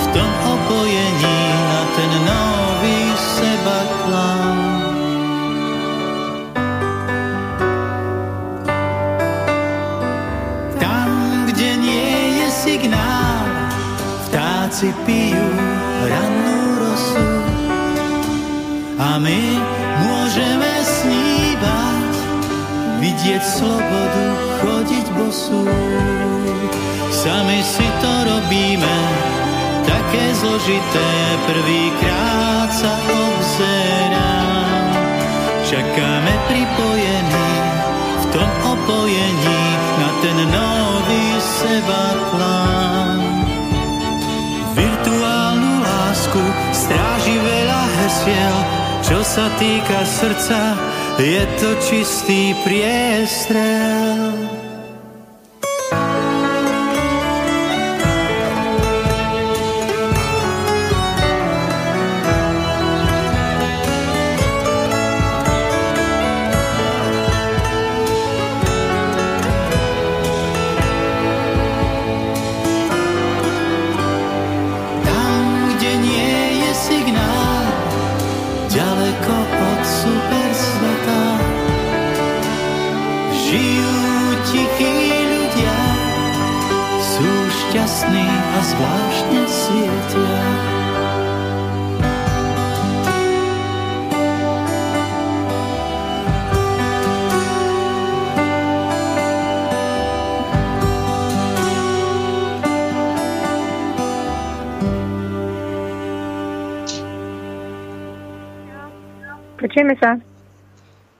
v 0.00 0.04
tom 0.16 0.30
opojení 0.48 1.40
na 1.68 1.82
ten 1.92 2.12
nový 2.24 3.00
seba 3.16 3.78
klám. 4.04 4.58
Tam, 10.80 11.08
kde 11.52 11.70
nie 11.76 12.08
je 12.44 12.48
signál, 12.48 13.44
vtáci 14.28 14.92
pijú 15.04 15.48
rannú 16.04 16.60
rosu 16.80 17.28
a 18.98 19.20
my 19.20 19.40
môžeme 20.04 20.77
vidieť 22.98 23.42
slobodu, 23.42 24.26
chodiť 24.62 25.06
bosú. 25.14 25.62
Sami 27.14 27.62
si 27.62 27.86
to 28.02 28.12
robíme, 28.26 28.96
také 29.86 30.24
zložité, 30.38 31.10
prvýkrát 31.46 32.68
sa 32.74 32.92
obzerám. 33.06 34.88
Čakáme 35.68 36.34
pripojení 36.48 37.50
v 38.18 38.24
tom 38.34 38.50
opojení 38.66 39.62
na 39.98 40.10
ten 40.24 40.38
nový 40.48 41.26
seba 41.38 42.04
plán. 42.34 43.20
Virtuálnu 44.74 45.72
lásku 45.82 46.42
stráži 46.72 47.36
veľa 47.36 47.82
hesiel, 48.00 48.56
čo 49.04 49.18
sa 49.20 49.50
týka 49.60 50.06
srdca, 50.06 50.87
je 51.18 51.42
to 51.58 51.74
čistý 51.82 52.54
priestrel. 52.62 53.97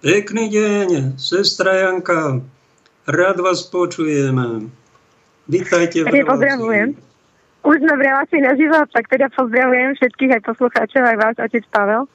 Pekný 0.08 0.48
deň, 0.48 1.20
sestra 1.20 1.84
Janka. 1.84 2.40
Rád 3.04 3.44
vás 3.44 3.60
počujeme. 3.68 4.72
Vítajte 5.44 6.00
v 6.00 6.24
pozdravujem. 6.24 6.96
Už 7.60 7.76
sme 7.76 7.92
v 7.92 8.02
relácii 8.08 8.40
naživo, 8.40 8.88
tak 8.88 9.04
teda 9.12 9.28
pozdravujem 9.36 10.00
všetkých 10.00 10.40
aj 10.40 10.42
poslucháčov, 10.48 11.04
aj 11.04 11.16
vás, 11.20 11.36
otec 11.36 11.60
Pavel. 11.68 12.08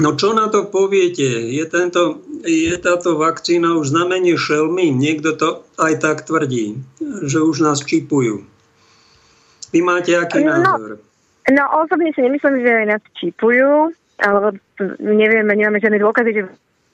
No 0.00 0.16
čo 0.16 0.32
na 0.32 0.48
to 0.48 0.72
poviete? 0.72 1.44
Je, 1.52 1.60
tento, 1.68 2.24
je 2.40 2.72
táto 2.80 3.20
vakcína 3.20 3.76
už 3.76 3.92
znamenie 3.92 4.40
šelmy? 4.40 4.88
Niekto 4.88 5.36
to 5.36 5.48
aj 5.76 6.00
tak 6.00 6.24
tvrdí, 6.24 6.80
že 7.28 7.44
už 7.44 7.60
nás 7.60 7.84
čipujú. 7.84 8.48
Vy 9.76 9.80
máte 9.84 10.16
aký 10.16 10.40
no, 10.40 10.56
názor? 10.56 10.96
No, 11.52 11.62
osobne 11.84 12.16
si 12.16 12.24
nemyslím, 12.24 12.64
že 12.64 12.88
nás 12.88 13.04
čipujú 13.12 13.92
alebo 14.24 14.56
nevieme, 15.04 15.52
nemáme 15.52 15.84
žiadne 15.84 16.00
dôkazy, 16.00 16.32
že 16.32 16.42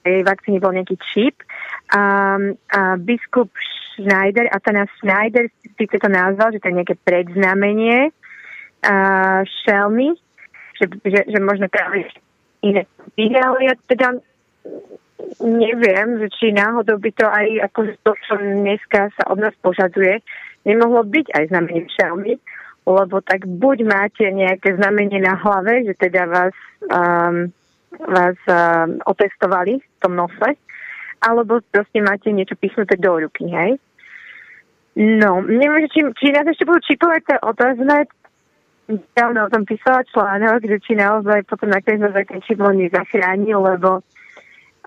tej 0.07 0.23
vakcíne 0.23 0.63
bol 0.63 0.71
nejaký 0.71 0.95
čip. 1.11 1.43
A, 1.91 2.35
a 2.71 2.79
biskup 2.95 3.51
Schneider, 3.95 4.47
Atanas 4.51 4.87
Schneider 5.03 5.51
si 5.75 5.85
to 5.87 6.07
nazval, 6.07 6.55
že 6.55 6.63
to 6.63 6.71
je 6.71 6.77
nejaké 6.79 6.95
predznamenie 7.03 8.15
a, 8.87 8.95
šelmy, 9.43 10.15
že, 10.79 10.85
že, 11.03 11.19
že 11.27 11.39
možno 11.43 11.67
práve 11.67 12.07
iné 12.63 12.87
ale 13.17 13.59
ja 13.65 13.73
teda 13.87 14.17
neviem, 15.41 16.21
že 16.21 16.27
či 16.37 16.53
náhodou 16.53 17.01
by 17.01 17.11
to 17.13 17.25
aj 17.25 17.47
ako 17.69 17.79
to, 18.05 18.11
čo 18.25 18.33
dneska 18.37 19.09
sa 19.17 19.23
od 19.33 19.41
nás 19.41 19.55
požaduje, 19.61 20.21
nemohlo 20.65 21.01
byť 21.03 21.27
aj 21.33 21.43
znamením 21.49 21.87
šelmy, 21.89 22.33
lebo 22.87 23.19
tak 23.25 23.43
buď 23.45 23.77
máte 23.83 24.25
nejaké 24.29 24.77
znamenie 24.77 25.19
na 25.19 25.35
hlave, 25.35 25.83
že 25.83 25.93
teda 25.97 26.29
vás, 26.29 26.55
um, 26.87 27.51
vás 27.95 28.37
um, 28.47 28.99
otestovali 29.07 29.79
v 29.79 29.97
tom 30.03 30.15
nose, 30.15 30.55
alebo 31.23 31.63
proste 31.71 32.03
máte 32.03 32.29
niečo 32.29 32.59
píchnuté 32.59 32.99
do 32.99 33.17
ruky, 33.17 33.47
hej? 33.49 33.79
No, 34.97 35.45
neviem, 35.45 35.85
či, 35.93 36.01
či 36.17 36.33
nás 36.33 36.45
ešte 36.49 36.65
budú 36.65 36.81
čipovať, 36.81 37.21
to 37.21 37.31
je 37.37 37.41
otázne. 37.45 37.97
Ja 39.13 39.29
o 39.29 39.51
tom 39.51 39.67
písala 39.67 40.01
článok, 40.09 40.63
že 40.63 40.79
či 40.79 40.95
naozaj 40.97 41.45
potom 41.45 41.69
nakoniec 41.69 42.07
ten 42.25 42.41
čip 42.41 42.57
nezachránil, 42.57 43.59
lebo 43.59 44.01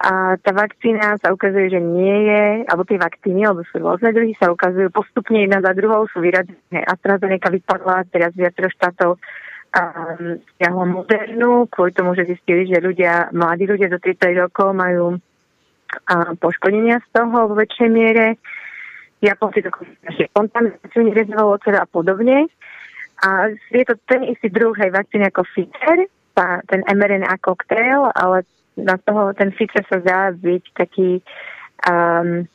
a 0.01 0.33
tá 0.41 0.57
vakcína 0.57 1.21
sa 1.21 1.29
ukazuje, 1.29 1.77
že 1.77 1.81
nie 1.81 2.25
je, 2.25 2.65
alebo 2.65 2.89
tie 2.89 2.97
vakcíny, 2.97 3.45
alebo 3.45 3.61
sú 3.69 3.85
rôzne 3.85 4.17
druhy, 4.17 4.33
sa 4.41 4.49
ukazujú 4.49 4.89
postupne 4.89 5.45
jedna 5.45 5.61
za 5.61 5.77
druhou, 5.77 6.09
sú 6.09 6.25
vyradené. 6.25 6.81
AstraZeneca 6.89 7.53
vypadla, 7.53 8.09
teraz 8.09 8.33
viacero 8.33 8.73
štátov 8.73 9.21
um, 9.71 10.39
stiahlo 10.55 10.85
modernú, 10.87 11.67
kvôli 11.71 11.95
tomu, 11.95 12.15
že 12.19 12.27
zistili, 12.27 12.67
že 12.67 12.83
ľudia, 12.83 13.31
mladí 13.31 13.67
ľudia 13.67 13.91
do 13.91 13.99
30 14.03 14.43
rokov 14.47 14.75
majú 14.75 15.17
uh, 15.17 16.33
poškodenia 16.39 16.99
z 17.03 17.09
toho 17.15 17.51
vo 17.51 17.55
väčšej 17.55 17.89
miere. 17.91 18.37
Japonci 19.21 19.61
dokonca 19.61 19.93
kontamináciu 20.33 21.05
nerezovalo 21.05 21.61
a 21.61 21.85
podobne. 21.85 22.49
A 23.21 23.53
je 23.53 23.85
to 23.85 24.01
ten 24.09 24.25
istý 24.25 24.49
druh 24.49 24.73
aj 24.73 24.97
vakcíny 24.97 25.29
ako 25.29 25.45
Pfizer, 25.53 26.09
ten 26.73 26.81
mRNA 26.89 27.37
koktail, 27.45 28.09
ale 28.17 28.49
na 28.81 28.97
toho 28.97 29.37
ten 29.37 29.53
Fico 29.53 29.77
sa 29.85 30.01
zdá 30.01 30.33
byť 30.33 30.65
taký 30.73 31.21
um, 31.85 32.49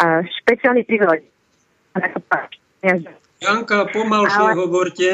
uh, 0.00 0.20
špeciálny 0.40 0.88
príhod. 0.88 1.20
Janka, 3.42 3.84
pomalšie 3.92 4.48
Ale... 4.48 4.56
hovorte. 4.56 5.08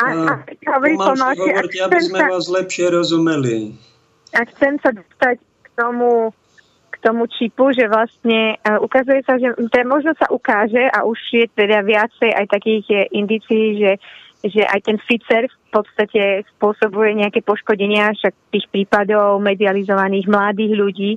A, 0.00 0.06
a, 0.08 0.76
pomalšie, 0.80 1.52
hovorte, 1.52 1.78
aby 1.84 2.00
sme 2.00 2.18
sa, 2.18 2.26
vás 2.32 2.46
lepšie 2.48 2.86
rozumeli. 2.88 3.76
A 4.32 4.48
chcem 4.48 4.80
sa 4.80 4.96
dostať 4.96 5.36
k 5.40 5.68
tomu, 5.76 6.32
k 6.88 6.96
tomu 7.04 7.28
čipu, 7.28 7.76
že 7.76 7.84
vlastne 7.84 8.56
uh, 8.64 8.80
ukazuje 8.80 9.20
sa, 9.28 9.36
že 9.36 9.52
teda 9.68 9.84
možno 9.84 10.16
sa 10.16 10.26
ukáže 10.32 10.88
a 10.88 11.04
už 11.04 11.20
je 11.32 11.44
teda 11.52 11.84
viacej 11.84 12.32
aj 12.32 12.46
takých 12.48 12.84
je 12.88 13.02
indicií, 13.12 13.66
že 13.76 13.92
že 14.40 14.64
aj 14.64 14.80
ten 14.88 14.96
Pfizer 14.96 15.52
v 15.52 15.68
podstate 15.68 16.48
spôsobuje 16.56 17.12
nejaké 17.20 17.44
poškodenia, 17.44 18.16
však 18.16 18.32
tých 18.48 18.66
prípadov 18.72 19.36
medializovaných 19.44 20.26
mladých 20.32 20.72
ľudí, 20.72 21.12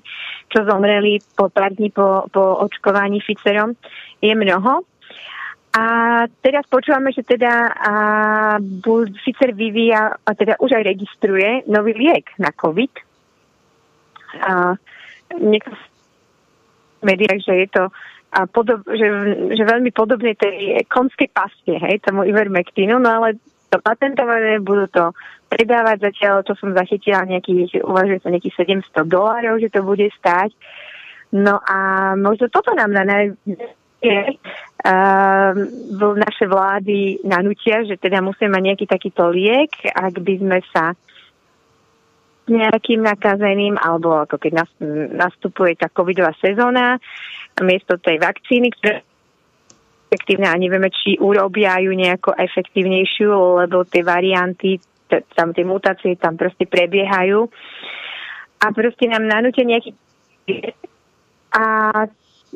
čo 0.52 0.68
zomreli 0.68 1.24
po 1.40 1.48
pár 1.48 1.72
dní 1.72 1.88
po, 1.88 2.28
po 2.36 2.60
očkovaní 2.68 3.24
Pfizerom, 3.24 3.80
je 4.20 4.34
mnoho. 4.36 4.84
A 5.74 5.84
teraz 6.46 6.70
počúvame, 6.70 7.10
že 7.10 7.26
teda 7.26 7.74
Pfizer 9.26 9.58
vyvíja, 9.58 10.14
a 10.22 10.32
teda 10.38 10.62
už 10.62 10.70
aj 10.78 10.84
registruje 10.86 11.66
nový 11.66 11.98
liek 11.98 12.30
na 12.38 12.54
COVID. 12.54 12.94
A, 14.38 14.78
niekto 15.42 15.74
v 15.74 17.04
médiách, 17.10 17.42
že 17.42 17.54
je 17.66 17.68
to 17.74 17.84
a 18.34 18.50
podob, 18.50 18.82
že, 18.90 19.06
že 19.54 19.62
veľmi 19.62 19.94
podobne 19.94 20.34
tej 20.34 20.82
konskej 20.90 21.30
paste, 21.30 21.70
hej, 21.70 22.02
tomu 22.02 22.26
Ivermectinu, 22.26 22.98
no 22.98 23.22
ale 23.22 23.38
to 23.70 23.78
patentované, 23.78 24.58
budú 24.58 24.90
to 24.90 25.14
predávať 25.54 26.10
zatiaľ, 26.10 26.42
čo 26.42 26.58
som 26.58 26.74
zachytila, 26.74 27.30
nejakých, 27.30 27.86
uvažuje 27.86 28.26
sa 28.26 28.34
nejakých 28.34 28.82
700 28.90 29.06
dolárov, 29.06 29.62
že 29.62 29.70
to 29.70 29.86
bude 29.86 30.10
stáť. 30.18 30.50
No 31.34 31.62
a 31.62 32.14
možno 32.18 32.50
toto 32.50 32.74
nám 32.74 32.90
na 32.90 33.06
naj... 33.06 33.26
Uh, 34.84 35.56
naše 36.20 36.44
vlády 36.44 37.24
nanútia, 37.24 37.88
že 37.88 37.96
teda 37.96 38.20
musíme 38.20 38.52
mať 38.52 38.64
nejaký 38.68 38.86
takýto 38.92 39.32
liek, 39.32 39.72
ak 39.88 40.20
by 40.20 40.34
sme 40.44 40.60
sa 40.76 40.92
nejakým 42.52 43.00
nakazeným, 43.00 43.80
alebo 43.80 44.28
ako 44.28 44.36
keď 44.36 44.68
nastupuje 45.16 45.80
tá 45.80 45.88
covidová 45.88 46.36
sezóna, 46.36 47.00
miesto 47.64 47.96
tej 47.96 48.20
vakcíny, 48.20 48.76
ktoré 48.76 49.08
efektívne 50.12 50.52
a 50.52 50.60
nevieme, 50.60 50.92
či 50.92 51.16
urobia 51.18 51.80
ju 51.80 51.96
nejako 51.96 52.36
efektívnejšiu, 52.36 53.32
lebo 53.66 53.88
tie 53.88 54.04
varianty, 54.04 54.78
tam 55.34 55.56
tie 55.56 55.66
mutácie 55.66 56.20
tam 56.20 56.36
proste 56.36 56.68
prebiehajú. 56.68 57.50
A 58.62 58.66
proste 58.76 59.08
nám 59.10 59.26
nanútia 59.26 59.64
nejaký 59.64 59.96
a 61.54 61.66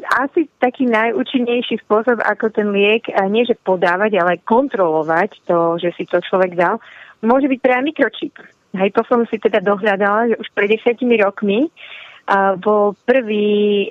asi 0.05 0.45
taký 0.61 0.85
najúčinnejší 0.85 1.81
spôsob, 1.85 2.21
ako 2.21 2.53
ten 2.53 2.69
liek, 2.69 3.09
nie 3.29 3.45
že 3.45 3.57
podávať, 3.57 4.21
ale 4.21 4.43
kontrolovať 4.45 5.41
to, 5.49 5.81
že 5.81 5.93
si 5.97 6.05
to 6.05 6.21
človek 6.21 6.53
dal, 6.53 6.77
môže 7.25 7.49
byť 7.49 7.59
práve 7.61 7.89
mikročip. 7.89 8.37
Hej, 8.77 8.93
to 8.93 9.01
som 9.09 9.25
si 9.25 9.41
teda 9.41 9.63
dohľadala, 9.63 10.29
že 10.29 10.35
už 10.37 10.47
pred 10.53 10.69
desiatimi 10.77 11.17
rokmi 11.17 11.71
bol 12.59 12.93
prvý, 13.07 13.87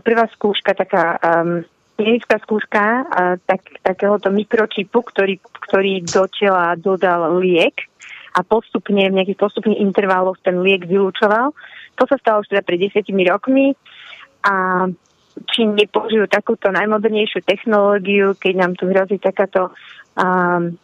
prvá 0.00 0.30
skúška, 0.32 0.78
taká 0.78 1.18
um, 1.18 1.66
klinická 1.98 2.38
skúška 2.40 3.04
tak, 3.44 3.60
takéhoto 3.84 4.32
mikročipu, 4.32 5.04
ktorý, 5.04 5.36
ktorý 5.42 6.00
do 6.06 6.24
tela 6.32 6.72
dodal 6.78 7.36
liek 7.36 7.90
a 8.32 8.46
postupne, 8.46 9.10
v 9.10 9.16
nejakých 9.20 9.42
postupných 9.42 9.82
intervaloch 9.82 10.38
ten 10.40 10.62
liek 10.62 10.86
vylúčoval. 10.86 11.52
To 11.98 12.04
sa 12.08 12.16
stalo 12.16 12.40
už 12.40 12.48
teda 12.48 12.62
pred 12.64 12.80
desiatimi 12.80 13.28
rokmi 13.28 13.76
a 14.46 14.86
či 15.50 15.66
nepoužijú 15.66 16.26
takúto 16.26 16.70
najmodernejšiu 16.70 17.42
technológiu, 17.46 18.34
keď 18.36 18.54
nám 18.56 18.72
tu 18.76 18.90
hrozí 18.90 19.16
takáto 19.18 19.72
um, 20.18 20.74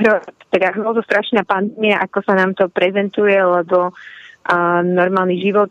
hro, 0.00 0.14
teda 0.50 0.74
strašná 1.04 1.42
pandémia, 1.44 2.00
ako 2.00 2.18
sa 2.24 2.34
nám 2.36 2.54
to 2.54 2.68
prezentuje, 2.70 3.36
lebo 3.36 3.90
uh, 3.90 4.80
normálny 4.84 5.40
život 5.40 5.70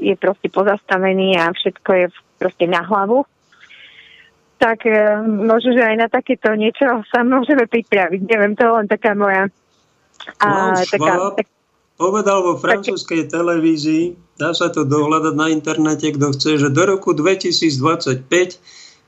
je 0.00 0.14
proste 0.18 0.48
pozastavený 0.48 1.38
a 1.38 1.52
všetko 1.52 1.90
je 1.94 2.06
proste 2.38 2.66
na 2.66 2.82
hlavu. 2.82 3.24
Tak 4.58 4.86
uh, 4.86 5.22
možno, 5.26 5.74
že 5.74 5.82
aj 5.82 5.96
na 5.98 6.08
takéto 6.08 6.54
niečo 6.54 7.06
sa 7.10 7.26
môžeme 7.26 7.66
pripraviť. 7.66 8.20
Neviem, 8.24 8.54
to 8.54 8.66
je 8.66 8.72
len 8.72 8.86
taká 8.88 9.12
moja 9.18 9.50
a, 10.38 10.78
taká, 10.86 11.34
tak, 11.34 11.46
povedal 12.02 12.42
vo 12.42 12.58
francúzskej 12.58 13.30
televízii, 13.30 14.18
dá 14.34 14.50
sa 14.50 14.74
to 14.74 14.82
dohľadať 14.82 15.34
na 15.38 15.54
internete, 15.54 16.10
kto 16.18 16.34
chce, 16.34 16.50
že 16.58 16.68
do 16.74 16.82
roku 16.82 17.14
2025 17.14 18.26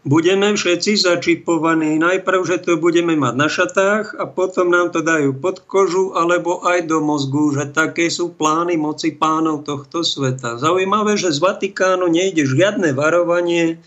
budeme 0.07 0.55
všetci 0.55 1.03
začipovaní. 1.03 1.99
Najprv, 1.99 2.40
že 2.47 2.62
to 2.62 2.78
budeme 2.78 3.18
mať 3.18 3.34
na 3.34 3.49
šatách 3.51 4.14
a 4.14 4.30
potom 4.30 4.70
nám 4.70 4.95
to 4.95 5.03
dajú 5.03 5.34
pod 5.34 5.66
kožu 5.66 6.14
alebo 6.14 6.62
aj 6.62 6.86
do 6.86 7.03
mozgu, 7.03 7.51
že 7.59 7.74
také 7.74 8.07
sú 8.12 8.30
plány 8.30 8.78
moci 8.78 9.11
pánov 9.16 9.66
tohto 9.66 10.07
sveta. 10.07 10.62
Zaujímavé, 10.62 11.18
že 11.18 11.34
z 11.34 11.42
Vatikánu 11.42 12.07
nejde 12.07 12.47
žiadne 12.47 12.95
varovanie, 12.95 13.82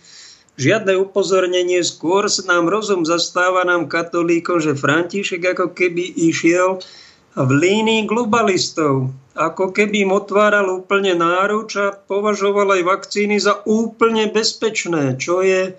žiadne 0.59 0.99
upozornenie, 0.99 1.79
skôr 1.85 2.27
nám 2.43 2.67
rozum 2.67 3.07
zastáva 3.07 3.63
nám 3.63 3.87
katolíkom, 3.87 4.59
že 4.59 4.75
František 4.75 5.55
ako 5.55 5.71
keby 5.71 6.27
išiel 6.27 6.83
v 7.37 7.51
línii 7.53 8.09
globalistov. 8.09 9.13
Ako 9.37 9.69
keby 9.69 10.09
im 10.09 10.11
otváral 10.17 10.65
úplne 10.73 11.13
náruč 11.13 11.77
a 11.77 11.93
považoval 11.93 12.73
aj 12.73 12.81
vakcíny 12.81 13.37
za 13.37 13.61
úplne 13.69 14.33
bezpečné, 14.33 15.21
čo 15.21 15.45
je, 15.45 15.77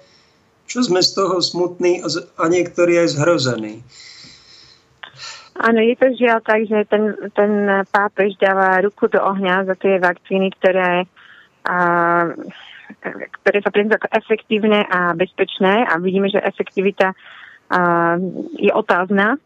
čo 0.71 0.79
sme 0.87 1.03
z 1.03 1.11
toho 1.19 1.43
smutní 1.43 1.99
a 2.39 2.45
niektorí 2.47 3.03
aj 3.03 3.19
zhrození. 3.19 3.83
Áno, 5.59 5.83
je 5.83 5.99
to 5.99 6.15
žiaľ 6.15 6.39
tak, 6.47 6.71
že 6.71 6.87
ten, 6.87 7.19
ten 7.35 7.83
pápež 7.91 8.39
dáva 8.39 8.79
ruku 8.79 9.11
do 9.11 9.19
ohňa 9.19 9.67
za 9.67 9.75
tie 9.75 9.99
vakcíny, 9.99 10.55
ktoré, 10.55 11.11
a, 11.67 11.79
ktoré 13.43 13.59
sa 13.67 13.75
prezentujú 13.75 13.99
ako 13.99 14.11
efektívne 14.15 14.87
a 14.87 15.19
bezpečné 15.19 15.83
a 15.83 15.99
vidíme, 15.99 16.31
že 16.31 16.39
efektivita 16.39 17.11
a, 17.11 17.19
je 18.55 18.71
otázna 18.71 19.43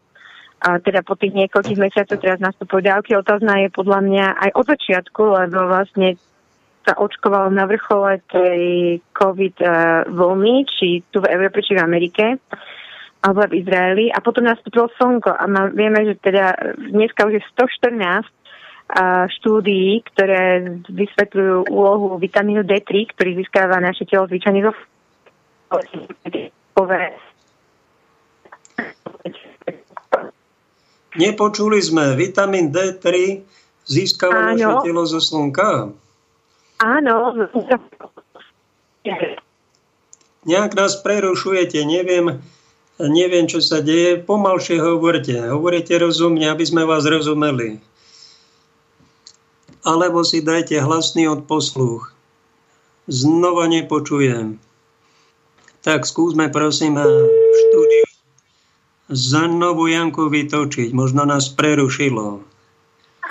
a 0.63 0.79
teda 0.79 1.03
po 1.03 1.19
tých 1.19 1.35
niekoľkých 1.35 1.75
mesiacoch 1.75 2.23
teraz 2.23 2.39
nastupujú 2.39 2.87
ďalky. 2.87 3.19
Otázna 3.19 3.67
je 3.67 3.69
podľa 3.75 3.99
mňa 3.99 4.25
aj 4.47 4.49
od 4.55 4.65
začiatku, 4.71 5.21
lebo 5.43 5.67
vlastne 5.67 6.15
sa 6.87 6.95
očkovalo 6.95 7.51
na 7.51 7.67
vrchole 7.67 8.23
tej 8.31 8.63
COVID 9.11 9.55
uh, 9.59 10.07
vlny, 10.07 10.63
či 10.67 11.03
tu 11.11 11.19
v 11.19 11.31
Európe, 11.35 11.63
či 11.63 11.75
v 11.75 11.83
Amerike, 11.83 12.39
alebo 13.23 13.43
v 13.47 13.59
Izraeli. 13.59 14.05
A 14.11 14.23
potom 14.23 14.47
nastúpilo 14.47 14.87
slnko. 14.95 15.35
A 15.35 15.43
má, 15.51 15.67
vieme, 15.67 16.03
že 16.07 16.15
teda 16.19 16.55
dneska 16.79 17.27
už 17.27 17.39
je 17.39 17.43
114 17.59 17.99
uh, 17.99 19.27
štúdií, 19.35 19.99
ktoré 20.15 20.79
vysvetľujú 20.87 21.71
úlohu 21.71 22.15
vitamínu 22.19 22.63
D3, 22.63 23.11
ktorý 23.11 23.35
získava 23.43 23.83
naše 23.83 24.07
telo 24.07 24.31
zvyčajne 24.31 24.63
zo 24.63 24.71
Nepočuli 31.13 31.77
sme, 31.77 32.17
vitamín 32.17 32.73
D3 32.73 33.37
získava 33.85 34.53
naše 34.53 34.65
telo 34.81 35.05
zo 35.05 35.21
slnka. 35.21 35.93
Áno. 36.81 37.15
Nejak 40.43 40.71
nás 40.75 40.99
prerušujete, 40.99 41.85
neviem, 41.85 42.41
neviem, 42.97 43.45
čo 43.45 43.61
sa 43.61 43.79
deje. 43.79 44.19
Pomalšie 44.19 44.81
hovorte, 44.81 45.37
hovorite 45.53 45.93
rozumne, 46.01 46.49
aby 46.49 46.65
sme 46.65 46.83
vás 46.83 47.05
rozumeli. 47.05 47.77
Alebo 49.83 50.23
si 50.23 50.41
dajte 50.41 50.79
hlasný 50.79 51.29
odposluch. 51.29 52.15
Znova 53.05 53.67
nepočujem. 53.67 54.55
Tak 55.83 56.07
skúsme 56.07 56.47
prosím 56.47 56.95
štúdiu 56.95 58.12
Zannovu 59.13 59.87
Janku 59.87 60.27
vytočiť. 60.27 60.91
Možno 60.91 61.23
nás 61.23 61.53
prerušilo. 61.53 62.41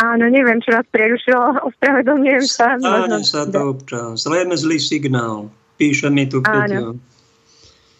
Áno, 0.00 0.24
neviem, 0.32 0.58
čo 0.64 0.72
nás 0.72 0.86
prerušilo. 0.88 1.68
Ospravedlňujem 1.68 2.44
sa. 2.48 2.80
Stáne 2.80 3.20
sa 3.22 3.44
to 3.44 3.76
občas. 3.76 4.24
Lejme 4.24 4.56
zlý 4.56 4.80
signál. 4.80 5.52
Píše 5.76 6.08
mi 6.08 6.24
tu 6.30 6.40
Peťo. 6.40 6.96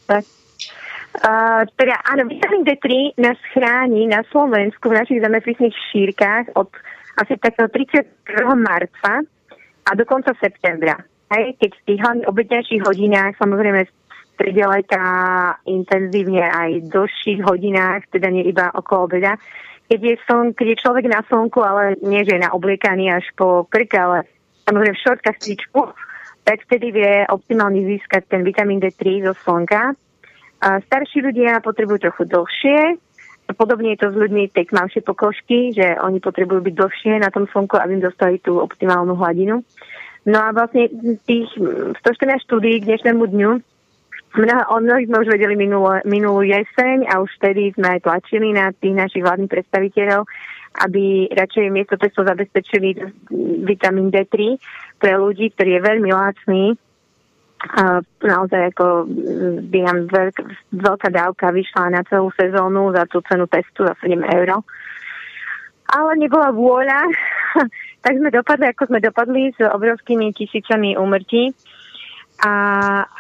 Tak. 0.09 0.25
Uh, 1.13 1.69
teda 1.77 2.01
áno, 2.09 2.25
vitamín 2.25 2.65
D3 2.65 3.13
nás 3.21 3.37
chráni 3.53 4.09
na 4.09 4.25
Slovensku 4.33 4.89
v 4.89 4.97
našich 4.97 5.21
zemepisných 5.21 5.77
šírkach 5.93 6.49
od 6.57 6.73
asi 7.21 7.37
takého 7.37 7.69
31. 7.69 8.09
marca 8.57 9.21
a 9.85 9.91
do 9.93 10.05
konca 10.09 10.33
septembra. 10.41 10.97
Hej, 11.37 11.61
keď 11.61 11.71
v 11.77 11.85
tých 11.85 12.01
hlavných 12.01 12.29
obedňajších 12.29 12.83
hodinách 12.89 13.37
samozrejme 13.37 13.85
stredeleka 14.35 15.05
intenzívne 15.69 16.43
aj 16.43 16.89
dlhších 16.89 17.41
hodinách, 17.45 18.09
teda 18.11 18.29
nie 18.33 18.49
iba 18.49 18.73
okolo 18.73 19.07
obeda. 19.07 19.37
Keď 19.87 20.01
je, 20.01 20.15
som, 20.25 20.57
keď 20.57 20.67
je 20.73 20.83
človek 20.83 21.07
na 21.11 21.21
slnku, 21.27 21.61
ale 21.61 22.01
nie, 22.01 22.25
že 22.25 22.41
je 22.41 22.45
na 22.45 22.51
obliekaný 22.57 23.13
až 23.13 23.29
po 23.37 23.69
krk, 23.69 23.93
ale 23.99 24.19
samozrejme 24.65 24.97
v 24.97 25.05
šortkách 25.05 25.39
cvičku, 25.39 25.81
tak 26.43 26.65
vtedy 26.67 26.97
vie 26.97 27.13
optimálne 27.29 27.85
získať 27.85 28.27
ten 28.27 28.43
vitamín 28.43 28.81
D3 28.81 29.31
zo 29.31 29.35
slnka. 29.45 29.93
A 30.63 30.69
starší 30.81 31.23
ľudia 31.23 31.61
potrebujú 31.61 32.09
trochu 32.09 32.25
dlhšie, 32.25 32.99
Podobne 33.53 33.93
je 33.93 34.01
to 34.01 34.09
s 34.15 34.17
ľuďmi 34.17 34.55
tej 34.55 34.71
tmavšie 34.73 35.03
pokožky, 35.05 35.77
že 35.77 35.99
oni 36.01 36.23
potrebujú 36.23 36.63
byť 36.63 36.75
dlhšie 36.79 37.13
na 37.21 37.29
tom 37.29 37.45
slnku, 37.51 37.77
aby 37.77 37.99
im 37.99 38.05
dostali 38.05 38.41
tú 38.41 38.63
optimálnu 38.63 39.19
hladinu. 39.19 39.61
No 40.23 40.39
a 40.39 40.55
vlastne 40.55 40.87
tých 41.27 41.51
114 41.59 42.47
štúdií 42.47 42.79
k 42.81 42.89
dnešnému 42.89 43.23
dňu 43.27 43.51
Mnoho, 44.33 44.63
o 44.73 44.77
mnohých 44.81 45.13
sme 45.13 45.21
už 45.21 45.29
vedeli 45.29 45.55
minulú, 45.61 46.01
minulú 46.09 46.41
jeseň 46.41 47.05
a 47.05 47.21
už 47.21 47.29
vtedy 47.37 47.77
sme 47.77 47.97
aj 47.97 48.09
tlačili 48.09 48.57
na 48.57 48.73
tých 48.73 48.97
našich 48.97 49.21
vládnych 49.21 49.53
predstaviteľov, 49.53 50.25
aby 50.89 51.29
radšej 51.37 51.69
miesto 51.69 52.01
testov 52.01 52.25
zabezpečili 52.25 52.97
vitamín 53.69 54.09
D3 54.09 54.57
pre 54.97 55.21
ľudí, 55.21 55.53
ktorý 55.53 55.77
je 55.77 55.83
veľmi 55.85 56.11
lácný. 56.17 56.65
A 57.77 58.01
naozaj 58.25 58.73
ako 58.73 59.07
by 59.69 59.79
nám 59.85 60.09
veľk, 60.09 60.37
veľká 60.81 61.09
dávka 61.13 61.53
vyšla 61.53 61.93
na 61.93 62.03
celú 62.09 62.33
sezónu 62.33 62.91
za 62.97 63.05
tú 63.13 63.21
cenu 63.29 63.45
testu 63.53 63.85
za 63.85 63.93
7 64.01 64.17
eur. 64.17 64.65
Ale 65.93 66.11
nebola 66.17 66.57
vôľa, 66.57 67.05
tak 68.05 68.17
sme 68.17 68.33
dopadli, 68.33 68.73
ako 68.73 68.83
sme 68.89 68.99
dopadli 69.05 69.53
s 69.53 69.61
obrovskými 69.61 70.33
tisícami 70.33 70.97
úmrtí. 70.97 71.53
A, 72.43 72.55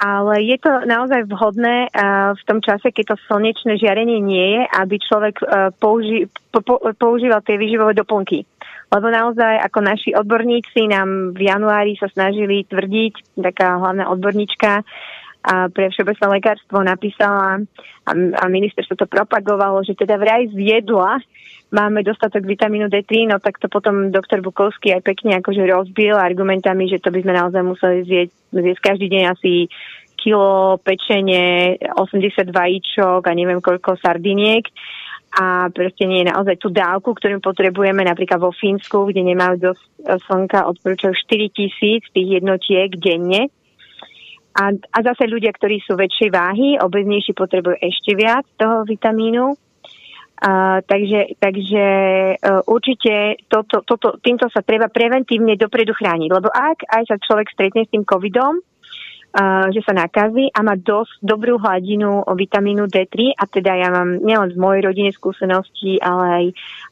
ale 0.03 0.43
je 0.43 0.59
to 0.59 0.83
naozaj 0.83 1.31
vhodné 1.31 1.87
uh, 1.95 2.35
v 2.35 2.43
tom 2.43 2.59
čase, 2.59 2.91
keď 2.91 3.15
to 3.15 3.23
slnečné 3.31 3.79
žiarenie 3.79 4.19
nie 4.19 4.59
je, 4.59 4.63
aby 4.67 4.99
človek 4.99 5.39
uh, 5.47 5.71
použi, 5.79 6.27
po, 6.51 6.59
po, 6.59 6.83
používal 6.99 7.39
tie 7.47 7.55
výživové 7.55 7.95
doplnky. 7.95 8.43
Lebo 8.91 9.07
naozaj, 9.09 9.63
ako 9.63 9.79
naši 9.79 10.11
odborníci 10.19 10.91
nám 10.91 11.39
v 11.39 11.49
januári 11.49 11.95
sa 11.97 12.11
snažili 12.11 12.67
tvrdiť, 12.67 13.39
taká 13.39 13.79
hlavná 13.79 14.11
odborníčka 14.11 14.83
a 15.43 15.67
pre 15.67 15.91
všeobecné 15.91 16.39
lekárstvo 16.39 16.87
napísala 16.87 17.59
a, 18.07 18.13
a 18.15 18.45
ministerstvo 18.47 18.95
to 18.95 19.11
propagovalo, 19.11 19.83
že 19.83 19.99
teda 19.99 20.15
vraj 20.15 20.47
z 20.55 20.79
jedla 20.79 21.19
máme 21.73 22.05
dostatok 22.05 22.45
vitamínu 22.45 22.93
D3, 22.93 23.33
no 23.33 23.41
tak 23.41 23.57
to 23.57 23.67
potom 23.73 24.13
doktor 24.13 24.45
Bukovský 24.45 24.93
aj 24.93 25.03
pekne 25.03 25.41
akože 25.41 25.65
rozbil 25.65 26.15
argumentami, 26.15 26.87
že 26.87 27.01
to 27.01 27.09
by 27.09 27.25
sme 27.25 27.33
naozaj 27.33 27.63
museli 27.65 28.05
zjesť, 28.05 28.35
zjesť 28.53 28.81
každý 28.85 29.07
deň 29.09 29.23
asi 29.33 29.53
kilo 30.21 30.79
pečenie, 30.85 31.81
80 31.83 32.53
vajíčok 32.53 33.27
a 33.27 33.33
neviem 33.35 33.59
koľko 33.59 33.99
sardiniek 33.99 34.69
a 35.33 35.73
proste 35.73 36.05
nie 36.05 36.23
je 36.23 36.31
naozaj 36.31 36.61
tú 36.61 36.69
dávku, 36.69 37.17
ktorú 37.17 37.41
potrebujeme 37.41 38.05
napríklad 38.05 38.37
vo 38.37 38.53
Fínsku, 38.53 39.09
kde 39.09 39.33
nemajú 39.33 39.73
dosť 39.73 39.83
slnka, 40.29 40.69
odporúčajú 40.69 41.17
4 41.17 41.57
tisíc 41.57 42.05
tých 42.13 42.29
jednotiek 42.39 42.93
denne. 43.01 43.49
A, 44.53 44.77
a 44.77 44.99
zase 45.01 45.25
ľudia, 45.25 45.49
ktorí 45.57 45.81
sú 45.81 45.97
väčšej 45.97 46.29
váhy, 46.29 46.77
obeznejší, 46.77 47.33
potrebujú 47.33 47.81
ešte 47.81 48.13
viac 48.13 48.45
toho 48.61 48.85
vitamínu 48.85 49.57
Uh, 50.43 50.83
takže 50.91 51.39
takže 51.39 51.85
uh, 52.35 52.67
určite 52.67 53.47
toto, 53.47 53.87
toto, 53.87 54.19
týmto 54.19 54.51
sa 54.51 54.59
treba 54.59 54.91
preventívne 54.91 55.55
dopredu 55.55 55.95
chrániť, 55.95 56.31
lebo 56.35 56.51
ak 56.51 56.83
aj 56.83 57.03
sa 57.07 57.15
človek 57.15 57.47
stretne 57.55 57.87
s 57.87 57.93
tým 57.95 58.03
covidom, 58.03 58.59
uh, 58.59 59.71
že 59.71 59.87
sa 59.87 59.95
nakazí 59.95 60.51
a 60.51 60.67
má 60.67 60.75
dosť 60.75 61.23
dobrú 61.23 61.63
hladinu 61.63 62.27
vitamínu 62.27 62.91
D3 62.91 63.39
a 63.39 63.47
teda 63.47 63.87
ja 63.87 63.89
mám 63.95 64.19
nielen 64.19 64.51
v 64.51 64.59
mojej 64.59 64.83
rodine 64.83 65.15
skúsenosti, 65.15 66.03
ale 66.03 66.25
aj, 66.27 66.45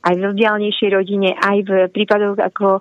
aj 0.07 0.15
v 0.15 0.23
vzdialnejšej 0.31 0.91
rodine, 0.95 1.35
aj 1.35 1.59
v 1.67 1.71
prípadoch 1.91 2.39
ako 2.39 2.79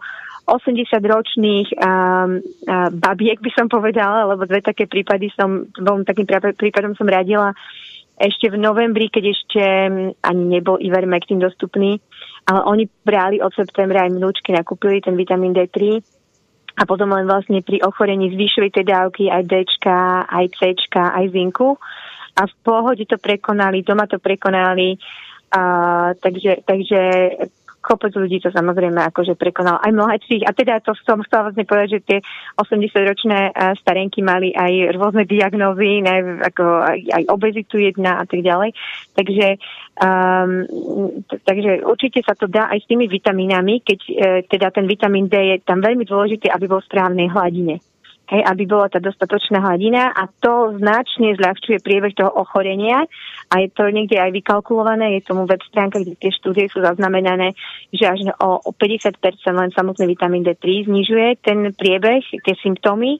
80-ročných 0.54 1.82
um, 1.82 2.46
uh, 2.46 2.90
babiek 2.94 3.42
by 3.42 3.52
som 3.58 3.66
povedala, 3.66 4.30
lebo 4.30 4.46
dve 4.46 4.62
také 4.62 4.86
prípady 4.86 5.34
som, 5.34 5.66
dvom 5.74 6.06
takým 6.06 6.30
prípadom 6.54 6.94
som 6.94 7.10
radila 7.10 7.58
ešte 8.20 8.52
v 8.52 8.60
novembri, 8.60 9.08
keď 9.08 9.24
ešte 9.32 9.64
mm, 9.64 10.10
ani 10.20 10.44
nebol 10.60 10.76
Ivermectin 10.78 11.40
dostupný, 11.40 12.04
ale 12.44 12.60
oni 12.68 12.84
brali 13.08 13.40
od 13.40 13.56
septembra 13.56 14.04
aj 14.04 14.12
vnúčky, 14.12 14.52
nakúpili 14.52 15.00
ten 15.00 15.16
vitamín 15.16 15.56
D3 15.56 16.04
a 16.80 16.84
potom 16.84 17.12
len 17.16 17.28
vlastne 17.28 17.64
pri 17.64 17.80
ochorení 17.84 18.32
zvýšili 18.32 18.72
tie 18.72 18.84
dávky 18.84 19.32
aj 19.32 19.44
D, 19.48 19.54
aj 20.28 20.46
C, 20.60 20.76
aj 20.96 21.26
zinku. 21.32 21.80
A 22.40 22.48
v 22.48 22.56
pohode 22.64 23.04
to 23.04 23.20
prekonali, 23.20 23.84
doma 23.84 24.08
to 24.08 24.16
prekonali, 24.16 24.96
a, 25.52 25.62
takže, 26.16 26.64
takže 26.64 27.00
kopec 27.80 28.12
ľudí 28.14 28.44
to 28.44 28.52
samozrejme 28.52 29.00
akože 29.12 29.40
prekonal 29.40 29.80
aj 29.80 29.92
mladších. 29.96 30.44
A 30.46 30.52
teda 30.52 30.84
to 30.84 30.94
som 31.04 31.24
chcela 31.24 31.50
vlastne 31.50 31.66
povedať, 31.66 31.90
že 32.00 32.06
tie 32.06 32.20
80-ročné 32.60 33.40
e, 33.50 33.52
starenky 33.80 34.20
mali 34.22 34.52
aj 34.52 34.96
rôzne 34.96 35.24
diagnózy, 35.24 36.04
ne, 36.04 36.44
ako 36.44 36.64
aj, 36.64 37.00
aj 37.10 37.24
obezitu 37.32 37.80
jedna 37.80 38.22
a 38.22 38.26
tak 38.28 38.44
ďalej. 38.44 38.76
Takže, 39.16 39.48
um, 40.00 40.52
takže 41.44 41.84
určite 41.88 42.20
sa 42.24 42.36
to 42.36 42.48
dá 42.52 42.68
aj 42.72 42.84
s 42.84 42.90
tými 42.92 43.08
vitamínami, 43.08 43.82
keď 43.84 44.00
e, 44.08 44.14
teda 44.48 44.72
ten 44.76 44.86
vitamín 44.86 45.32
D 45.32 45.36
je 45.36 45.58
tam 45.64 45.80
veľmi 45.80 46.04
dôležité, 46.04 46.52
aby 46.52 46.68
bol 46.68 46.84
v 46.84 46.90
správnej 46.92 47.28
hladine 47.32 47.80
hej, 48.30 48.42
aby 48.46 48.64
bola 48.70 48.88
tá 48.88 49.02
dostatočná 49.02 49.58
hladina 49.60 50.14
a 50.14 50.30
to 50.30 50.78
značne 50.78 51.34
zľahčuje 51.36 51.82
priebeh 51.82 52.14
toho 52.14 52.30
ochorenia. 52.30 53.10
A 53.50 53.66
je 53.66 53.70
to 53.74 53.90
niekde 53.90 54.22
aj 54.22 54.30
vykalkulované, 54.30 55.18
je 55.18 55.26
tomu 55.26 55.50
web 55.50 55.62
stránka, 55.66 55.98
kde 55.98 56.14
tie 56.22 56.30
štúdie 56.30 56.70
sú 56.70 56.86
zaznamenané, 56.86 57.58
že 57.90 58.06
až 58.06 58.30
o, 58.38 58.62
o 58.62 58.72
50% 58.72 59.18
len 59.50 59.74
samotný 59.74 60.06
vitamín 60.06 60.46
D3 60.46 60.86
znižuje 60.86 61.42
ten 61.42 61.74
priebeh, 61.74 62.22
tie 62.46 62.56
symptómy. 62.62 63.18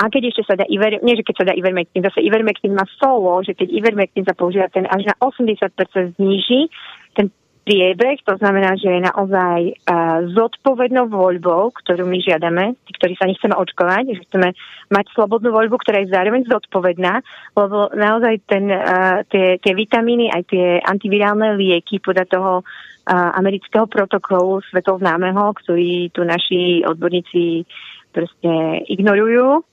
A 0.00 0.08
keď 0.08 0.32
ešte 0.32 0.42
sa 0.48 0.54
dá 0.56 0.64
Iver, 0.68 1.00
nie 1.04 1.16
že 1.16 1.24
keď 1.24 1.34
sa 1.36 1.46
dá 1.48 1.54
Ivermectin, 1.56 2.04
zase 2.04 2.20
Ivermectin 2.24 2.72
má 2.76 2.84
solo, 3.00 3.40
že 3.44 3.56
keď 3.56 3.68
Ivermectin 3.72 4.24
sa 4.24 4.36
používa, 4.36 4.68
ten 4.72 4.84
až 4.88 5.08
na 5.08 5.14
80% 5.20 6.20
zniží 6.20 6.68
ten 7.16 7.32
priebeh, 7.66 8.22
to 8.22 8.38
znamená, 8.38 8.78
že 8.78 8.86
je 8.86 9.00
naozaj 9.02 9.60
uh, 9.74 10.22
zodpovednou 10.30 11.10
voľbou, 11.10 11.74
ktorú 11.74 12.06
my 12.06 12.22
žiadame, 12.22 12.78
tí, 12.86 12.94
ktorí 12.94 13.18
sa 13.18 13.26
nechceme 13.26 13.58
očkovať, 13.58 14.14
že 14.14 14.24
chceme 14.30 14.54
mať 14.94 15.04
slobodnú 15.10 15.50
voľbu, 15.50 15.82
ktorá 15.82 15.98
je 16.06 16.14
zároveň 16.14 16.46
zodpovedná, 16.46 17.26
lebo 17.58 17.90
naozaj 17.90 18.46
ten, 18.46 18.70
uh, 18.70 19.26
tie, 19.26 19.58
tie 19.58 19.72
vitamíny, 19.74 20.30
aj 20.30 20.42
tie 20.46 20.78
antivirálne 20.78 21.58
lieky 21.58 21.98
podľa 21.98 22.30
toho 22.30 22.52
uh, 22.62 23.34
amerického 23.34 23.90
protokolu 23.90 24.62
svetovznámeho, 24.70 25.50
ktorý 25.58 26.14
tu 26.14 26.22
naši 26.22 26.86
odborníci 26.86 27.66
proste 28.14 28.86
ignorujú, 28.86 29.66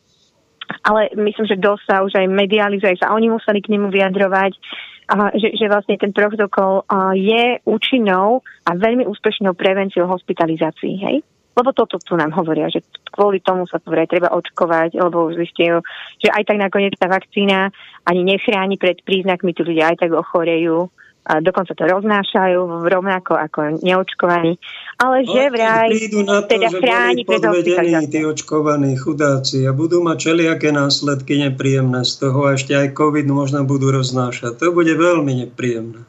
ale 0.84 1.14
myslím, 1.16 1.46
že 1.48 1.60
dosť 1.60 1.84
sa 1.88 1.96
už 2.04 2.14
aj 2.18 2.28
medializuje, 2.28 3.00
sa 3.00 3.16
oni 3.16 3.32
museli 3.32 3.60
k 3.64 3.72
nemu 3.72 3.92
vyjadrovať 3.92 4.54
a 5.12 5.36
že, 5.36 5.56
že 5.60 5.68
vlastne 5.68 6.00
ten 6.00 6.16
protokol 6.16 6.88
je 7.16 7.60
účinnou 7.68 8.40
a 8.64 8.70
veľmi 8.72 9.04
úspešnou 9.04 9.52
prevenciou 9.54 10.08
hospitalizácií, 10.08 10.96
hej? 11.04 11.18
Lebo 11.54 11.70
toto 11.70 12.02
tu 12.02 12.18
nám 12.18 12.34
hovoria, 12.34 12.66
že 12.66 12.82
kvôli 13.14 13.38
tomu 13.38 13.70
sa 13.70 13.78
vraj 13.86 14.10
treba 14.10 14.34
očkovať, 14.34 14.98
lebo 14.98 15.30
už 15.30 15.38
zistujú, 15.38 15.86
že 16.18 16.34
aj 16.34 16.50
tak 16.50 16.58
nakoniec 16.58 16.98
tá 16.98 17.06
vakcína 17.06 17.70
ani 18.10 18.26
nechráni 18.26 18.82
pred 18.82 18.98
príznakmi, 19.06 19.54
tu 19.54 19.62
ľudia 19.62 19.94
aj 19.94 20.02
tak 20.02 20.12
ochorejú 20.18 20.90
a 21.24 21.40
dokonca 21.40 21.72
to 21.72 21.88
roznášajú 21.88 22.84
rovnako 22.84 23.40
ako 23.40 23.80
neočkovaní, 23.80 24.60
ale 25.00 25.24
že 25.24 25.44
vraj 25.56 25.88
na 26.28 26.44
to, 26.44 26.52
teda 26.52 26.68
že 26.68 26.80
chráni 26.84 27.24
pred 27.24 27.44
tí 28.12 28.20
očkovaní 28.28 29.00
chudáci 29.00 29.64
a 29.64 29.72
budú 29.72 30.04
mať 30.04 30.18
čeliaké 30.20 30.76
následky 30.76 31.40
nepríjemné 31.48 32.04
z 32.04 32.28
toho 32.28 32.52
a 32.52 32.60
ešte 32.60 32.76
aj 32.76 32.92
COVID 32.92 33.28
možno 33.32 33.64
budú 33.64 33.96
roznášať. 33.96 34.60
To 34.60 34.76
bude 34.76 34.92
veľmi 34.92 35.48
nepríjemné. 35.48 36.04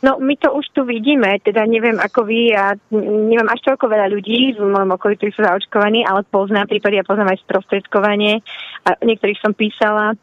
No 0.00 0.16
my 0.16 0.32
to 0.40 0.48
už 0.56 0.64
tu 0.72 0.88
vidíme, 0.88 1.28
teda 1.44 1.68
neviem 1.68 2.00
ako 2.00 2.24
vy, 2.24 2.56
ja 2.56 2.72
nemám 2.92 3.52
až 3.52 3.60
toľko 3.68 3.84
veľa 3.84 4.08
ľudí 4.08 4.56
v 4.56 4.64
mojom 4.64 4.96
okolí, 4.96 5.20
ktorí 5.20 5.30
sú 5.36 5.44
zaočkovaní, 5.44 6.08
ale 6.08 6.24
poznám 6.24 6.72
prípady, 6.72 6.96
ja 6.96 7.04
poznám 7.04 7.36
aj 7.36 7.44
sprostredkovanie 7.44 8.40
a 8.88 8.96
niektorých 9.04 9.40
som 9.44 9.52
písala, 9.52 10.16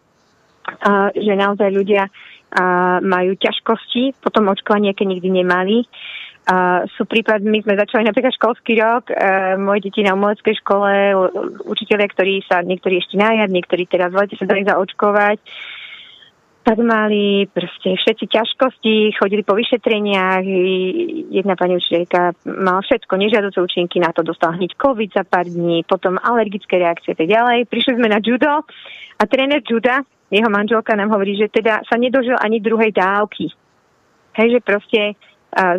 a, 0.82 1.14
že 1.14 1.30
naozaj 1.38 1.70
ľudia 1.70 2.10
a 2.54 2.98
majú 3.04 3.36
ťažkosti, 3.36 4.20
potom 4.24 4.48
očkovanie, 4.48 4.96
aké 4.96 5.04
nikdy 5.04 5.44
nemali. 5.44 5.84
A 6.48 6.88
sú 6.96 7.04
prípad, 7.04 7.44
my 7.44 7.60
sme 7.60 7.76
začali 7.76 8.08
napríklad 8.08 8.32
školský 8.40 8.80
rok, 8.80 9.12
e, 9.12 9.60
moje 9.60 9.92
deti 9.92 10.00
na 10.00 10.16
umeleckej 10.16 10.56
škole, 10.64 11.12
učiteľia, 11.68 12.08
ktorí 12.08 12.40
sa, 12.48 12.64
niektorí 12.64 13.04
ešte 13.04 13.20
najad, 13.20 13.52
niektorí 13.52 13.84
teraz 13.84 14.16
v 14.16 14.24
lete 14.24 14.40
sa 14.40 14.48
dali 14.48 14.64
zaočkovať, 14.64 15.44
tak 16.68 16.84
mali 16.84 17.48
proste 17.48 17.96
všetci 17.96 18.28
ťažkosti, 18.28 19.16
chodili 19.16 19.40
po 19.40 19.56
vyšetreniach, 19.56 20.44
jedna 21.32 21.56
pani 21.56 21.80
učiteľka 21.80 22.44
mala 22.60 22.84
všetko, 22.84 23.16
nežiaduce 23.16 23.56
účinky, 23.64 24.04
na 24.04 24.12
to 24.12 24.20
dostala 24.20 24.60
hneď 24.60 24.76
COVID 24.76 25.16
za 25.16 25.24
pár 25.24 25.48
dní, 25.48 25.88
potom 25.88 26.20
alergické 26.20 26.76
reakcie 26.76 27.16
a 27.16 27.18
tak 27.24 27.32
ďalej. 27.32 27.72
Prišli 27.72 27.96
sme 27.96 28.12
na 28.12 28.20
judo 28.20 28.68
a 29.16 29.24
tréner 29.24 29.64
juda 29.64 30.04
jeho 30.28 30.50
manželka 30.52 30.92
nám 30.92 31.16
hovorí, 31.16 31.40
že 31.40 31.48
teda 31.48 31.88
sa 31.88 31.96
nedožil 31.96 32.36
ani 32.36 32.60
druhej 32.60 32.92
dávky. 32.92 33.48
Hej, 34.36 34.60
že 34.60 34.60
proste 34.60 35.00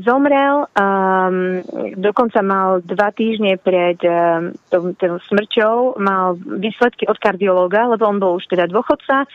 zomrel, 0.02 0.66
um, 0.74 1.60
dokonca 1.94 2.40
mal 2.42 2.80
dva 2.82 3.12
týždne 3.12 3.60
pred 3.60 4.00
um, 4.02 4.56
tou 4.70 5.20
smrťou, 5.28 6.00
mal 6.00 6.34
výsledky 6.40 7.04
od 7.06 7.20
kardiológa, 7.20 7.86
lebo 7.92 8.08
on 8.08 8.18
bol 8.18 8.40
už 8.40 8.48
teda 8.48 8.66
dôchodca 8.66 9.28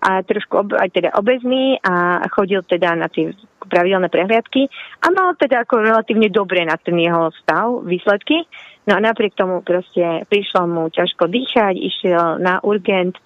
a 0.00 0.10
trošku 0.24 0.54
ob, 0.56 0.68
aj 0.72 0.88
teda 0.96 1.12
obezný 1.12 1.76
a 1.84 2.24
chodil 2.32 2.64
teda 2.64 2.96
na 2.96 3.12
tie 3.12 3.36
pravidelné 3.60 4.08
prehliadky 4.08 4.72
a 5.04 5.06
mal 5.12 5.36
teda 5.36 5.68
ako 5.68 5.84
relatívne 5.84 6.32
dobre 6.32 6.64
na 6.64 6.80
ten 6.80 6.96
jeho 6.96 7.28
stav, 7.36 7.84
výsledky. 7.84 8.48
No 8.88 8.96
a 8.96 9.00
napriek 9.04 9.36
tomu 9.36 9.60
proste 9.60 10.24
prišlo 10.24 10.64
mu 10.64 10.88
ťažko 10.88 11.28
dýchať, 11.28 11.76
išiel 11.76 12.40
na 12.40 12.64
urgent, 12.64 13.20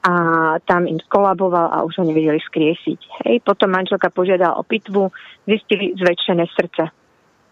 a 0.00 0.12
tam 0.64 0.88
im 0.88 0.96
skolaboval 1.04 1.76
a 1.76 1.84
už 1.84 2.00
ho 2.00 2.04
nevedeli 2.08 2.40
skriesiť. 2.40 3.00
Hej. 3.28 3.44
Potom 3.44 3.68
manželka 3.68 4.08
požiadala 4.08 4.56
o 4.56 4.64
pitvu, 4.64 5.12
zistili 5.44 5.92
zväčšené 5.92 6.44
srdce. 6.56 6.84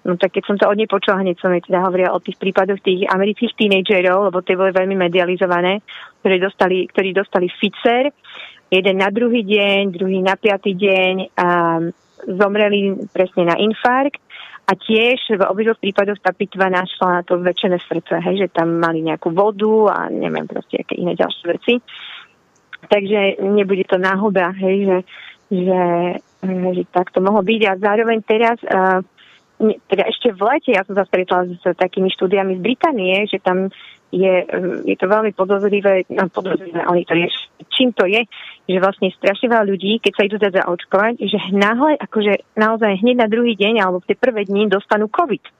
No 0.08 0.16
tak 0.16 0.32
keď 0.32 0.42
som 0.48 0.56
to 0.56 0.64
od 0.64 0.78
nej 0.80 0.88
počula, 0.88 1.20
hneď 1.20 1.36
som 1.36 1.52
jej 1.52 1.60
teda 1.68 1.84
hovorila 1.84 2.16
o 2.16 2.22
tých 2.24 2.40
prípadoch 2.40 2.80
tých 2.80 3.04
amerických 3.04 3.52
tínejdžerov, 3.52 4.32
lebo 4.32 4.40
tie 4.40 4.56
boli 4.56 4.72
veľmi 4.72 4.96
medializované, 4.96 5.84
ktorí 6.24 6.36
dostali, 6.40 6.88
ktorí 6.88 7.12
dostali 7.12 7.52
Pfizer, 7.52 8.08
jeden 8.72 8.96
na 8.96 9.12
druhý 9.12 9.44
deň, 9.44 9.92
druhý 9.92 10.24
na 10.24 10.40
piatý 10.40 10.72
deň 10.72 11.14
a 11.36 11.48
zomreli 12.24 12.96
presne 13.12 13.52
na 13.52 13.56
infarkt 13.60 14.24
a 14.68 14.76
tiež 14.76 15.36
v 15.36 15.42
obidvoch 15.44 15.80
prípadoch 15.80 16.20
tá 16.20 16.32
pitva 16.36 16.68
našla 16.68 17.20
na 17.20 17.22
to 17.24 17.40
zväčšené 17.40 17.78
srdce, 17.88 18.20
hej, 18.20 18.36
že 18.44 18.48
tam 18.52 18.80
mali 18.80 19.00
nejakú 19.00 19.32
vodu 19.32 19.92
a 19.92 19.98
neviem 20.12 20.44
proste 20.44 20.84
aké 20.84 20.96
iné 21.00 21.16
ďalšie 21.16 21.44
veci. 21.48 21.74
Takže 22.86 23.42
nebude 23.42 23.82
to 23.90 23.98
náhoda, 23.98 24.54
hej, 24.54 24.86
že, 24.86 24.98
že, 25.50 25.82
že 26.46 26.82
tak 26.94 27.10
to 27.10 27.18
mohlo 27.18 27.42
byť. 27.42 27.60
A 27.66 27.72
zároveň 27.74 28.22
teraz, 28.22 28.62
uh, 28.62 29.02
teda 29.90 30.06
ešte 30.06 30.30
v 30.30 30.40
lete, 30.46 30.70
ja 30.70 30.86
som 30.86 30.94
sa 30.94 31.02
stretla 31.02 31.50
s 31.50 31.64
takými 31.74 32.06
štúdiami 32.14 32.62
z 32.62 32.62
Británie, 32.62 33.26
že 33.26 33.42
tam 33.42 33.66
je, 34.08 34.34
je 34.88 34.96
to 34.96 35.04
veľmi 35.04 35.36
podozrivé, 35.36 36.08
no 36.08 36.32
podozrivé, 36.32 36.80
oni 36.88 37.04
to 37.04 37.12
je, 37.12 37.28
čím 37.68 37.92
to 37.92 38.08
je, 38.08 38.24
že 38.64 38.78
vlastne 38.80 39.12
strašne 39.12 39.52
veľa 39.52 39.68
ľudí, 39.68 40.00
keď 40.00 40.12
sa 40.16 40.24
idú 40.24 40.36
dať 40.40 40.52
zaočkovať, 40.64 41.12
že 41.20 41.38
náhle, 41.52 42.00
akože 42.00 42.56
naozaj 42.56 43.04
hneď 43.04 43.16
na 43.20 43.28
druhý 43.28 43.52
deň 43.52 43.84
alebo 43.84 44.00
v 44.00 44.08
tie 44.08 44.16
prvé 44.16 44.48
dni 44.48 44.72
dostanú 44.72 45.12
COVID. 45.12 45.57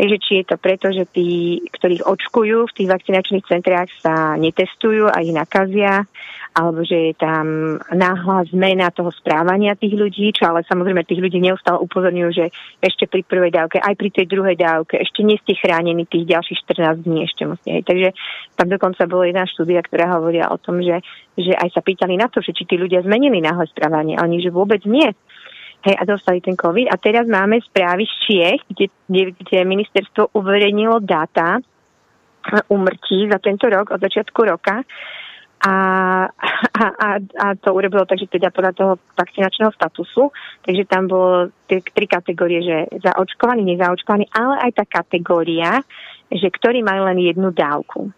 Takže 0.00 0.16
či 0.16 0.32
je 0.40 0.44
to 0.48 0.56
preto, 0.56 0.88
že 0.96 1.04
tí, 1.12 1.60
ktorých 1.76 2.08
očkujú 2.08 2.72
v 2.72 2.72
tých 2.72 2.88
vakcinačných 2.88 3.44
centrách 3.44 3.92
sa 4.00 4.32
netestujú 4.40 5.12
a 5.12 5.20
ich 5.20 5.36
nakazia, 5.36 6.08
alebo 6.56 6.80
že 6.88 7.12
je 7.12 7.14
tam 7.20 7.76
náhla 7.92 8.48
zmena 8.48 8.88
toho 8.96 9.12
správania 9.12 9.76
tých 9.76 9.92
ľudí, 9.92 10.32
čo 10.32 10.48
ale 10.48 10.64
samozrejme 10.64 11.04
tých 11.04 11.20
ľudí 11.20 11.36
neustále 11.44 11.84
upozorňujú, 11.84 12.30
že 12.32 12.48
ešte 12.80 13.12
pri 13.12 13.28
prvej 13.28 13.52
dávke, 13.52 13.76
aj 13.76 13.92
pri 13.92 14.08
tej 14.08 14.24
druhej 14.24 14.56
dávke, 14.56 14.96
ešte 14.96 15.20
nie 15.20 15.36
ste 15.36 15.52
chránení 15.60 16.08
tých 16.08 16.32
ďalších 16.32 16.64
14 16.64 17.04
dní 17.04 17.28
ešte 17.28 17.42
musíte. 17.44 17.84
Takže 17.84 18.08
tam 18.56 18.72
dokonca 18.72 19.04
bola 19.04 19.28
jedna 19.28 19.44
štúdia, 19.52 19.84
ktorá 19.84 20.16
hovoria 20.16 20.48
o 20.48 20.56
tom, 20.56 20.80
že, 20.80 21.04
že 21.36 21.52
aj 21.52 21.76
sa 21.76 21.84
pýtali 21.84 22.16
na 22.16 22.32
to, 22.32 22.40
že 22.40 22.56
či 22.56 22.64
tí 22.64 22.80
ľudia 22.80 23.04
zmenili 23.04 23.44
náhle 23.44 23.68
správanie, 23.68 24.16
a 24.16 24.24
oni, 24.24 24.40
že 24.40 24.48
vôbec 24.48 24.80
nie 24.88 25.12
hej, 25.84 25.96
a 25.96 26.04
dostali 26.04 26.40
ten 26.40 26.56
COVID. 26.56 26.88
A 26.92 26.96
teraz 27.00 27.24
máme 27.24 27.60
správy 27.64 28.04
z 28.04 28.14
Čiech, 28.26 28.60
kde, 28.68 28.86
kde, 29.08 29.22
kde 29.40 29.58
ministerstvo 29.64 30.34
uverejnilo 30.36 31.00
dáta 31.00 31.60
umrtí 32.72 33.28
za 33.28 33.38
tento 33.38 33.68
rok, 33.68 33.92
od 33.92 34.00
začiatku 34.00 34.40
roka. 34.48 34.80
A, 35.60 35.74
a, 36.72 36.84
a, 36.88 37.08
a 37.20 37.46
to 37.52 37.76
urobilo 37.76 38.08
tak, 38.08 38.16
že 38.16 38.32
teda 38.32 38.48
podľa 38.48 38.72
toho 38.72 38.92
vakcinačného 39.12 39.68
statusu, 39.76 40.32
takže 40.64 40.88
tam 40.88 41.04
bolo 41.04 41.52
tie 41.68 41.84
tri 41.84 42.08
kategórie, 42.08 42.64
že 42.64 42.76
zaočkovaný, 43.04 43.76
nezaočkovaný, 43.76 44.24
ale 44.32 44.56
aj 44.56 44.70
tá 44.80 44.84
kategória, 44.88 45.84
že 46.32 46.48
ktorí 46.48 46.80
majú 46.80 47.04
len 47.12 47.20
jednu 47.20 47.52
dávku. 47.52 48.08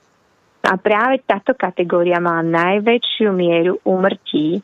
A 0.63 0.79
práve 0.79 1.19
táto 1.27 1.59
kategória 1.59 2.23
má 2.23 2.39
najväčšiu 2.47 3.35
mieru 3.35 3.83
úmrtí 3.83 4.63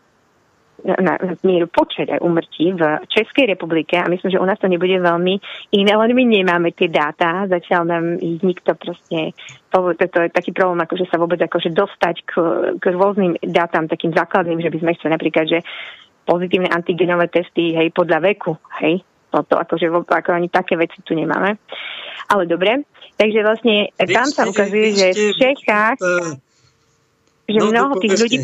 na, 0.84 1.18
mieru 1.42 1.66
počet 1.66 2.06
umrtí 2.22 2.70
v 2.72 2.82
Českej 3.10 3.50
republike 3.50 3.98
a 3.98 4.06
myslím, 4.06 4.30
že 4.30 4.42
u 4.42 4.46
nás 4.46 4.58
to 4.62 4.70
nebude 4.70 4.94
veľmi 4.94 5.34
iné, 5.74 5.92
len 5.94 6.10
my 6.14 6.24
nemáme 6.24 6.70
tie 6.70 6.86
dáta, 6.86 7.50
zatiaľ 7.50 7.82
nám 7.84 8.04
ich 8.22 8.38
nikto 8.46 8.78
proste, 8.78 9.34
to, 9.74 9.78
to, 9.98 10.04
to 10.06 10.18
je 10.26 10.30
taký 10.30 10.50
problém, 10.54 10.78
akože 10.86 11.10
sa 11.10 11.18
vôbec 11.18 11.42
akože 11.42 11.74
dostať 11.74 12.16
k, 12.22 12.32
k 12.78 12.84
rôznym 12.94 13.34
dátam, 13.42 13.90
takým 13.90 14.14
základným, 14.14 14.62
že 14.62 14.70
by 14.70 14.78
sme 14.78 14.94
chceli 14.94 15.10
napríklad, 15.18 15.46
že 15.50 15.58
pozitívne 16.22 16.70
antigenové 16.70 17.26
testy, 17.32 17.74
hej, 17.74 17.90
podľa 17.90 18.18
veku, 18.22 18.54
hej, 18.78 19.02
toto, 19.34 19.58
akože 19.58 19.90
ako 19.90 20.30
ani 20.30 20.48
také 20.48 20.78
veci 20.78 21.00
tu 21.02 21.12
nemáme. 21.12 21.58
Ale 22.28 22.44
dobre, 22.44 22.84
takže 23.16 23.40
vlastne 23.40 23.90
tam 23.96 24.28
sa 24.28 24.44
ukazuje, 24.44 24.92
že 24.92 25.06
v 25.16 25.32
Čechách, 25.36 25.98
uh, 26.00 26.36
že 27.48 27.58
no, 27.60 27.72
mnoho 27.72 27.96
tých 27.96 28.16
ľudí 28.20 28.38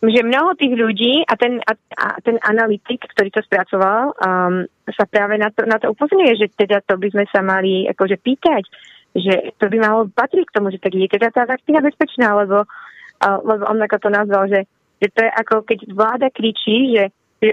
že 0.00 0.24
mnoho 0.24 0.56
tých 0.56 0.72
ľudí 0.72 1.28
a 1.28 1.36
ten, 1.36 1.60
a, 1.60 1.76
a 1.76 2.06
ten 2.24 2.40
analytik, 2.40 3.04
ktorý 3.04 3.28
to 3.28 3.44
spracoval, 3.44 4.16
um, 4.16 4.64
sa 4.88 5.04
práve 5.04 5.36
na 5.36 5.52
to, 5.52 5.68
na 5.68 5.76
to 5.76 5.92
upozorňuje, 5.92 6.40
že 6.40 6.46
teda 6.56 6.80
to 6.88 6.96
by 6.96 7.12
sme 7.12 7.24
sa 7.28 7.44
mali 7.44 7.84
akože 7.84 8.16
pýtať, 8.16 8.64
že 9.12 9.52
to 9.60 9.68
by 9.68 9.76
malo 9.76 10.08
patriť 10.08 10.48
k 10.48 10.54
tomu, 10.56 10.72
že 10.72 10.80
tak 10.80 10.96
je 10.96 11.04
teda 11.04 11.28
tá 11.28 11.44
vakcína 11.44 11.84
bezpečná, 11.84 12.32
lebo, 12.32 12.64
uh, 12.64 13.38
lebo 13.44 13.68
on 13.68 13.76
ako 13.84 13.96
to 14.00 14.08
nazval, 14.08 14.48
že, 14.48 14.64
že 15.04 15.08
to 15.12 15.20
je 15.20 15.30
ako 15.36 15.54
keď 15.68 15.78
vláda 15.92 16.28
kričí, 16.32 16.96
že, 16.96 17.04
že 17.44 17.50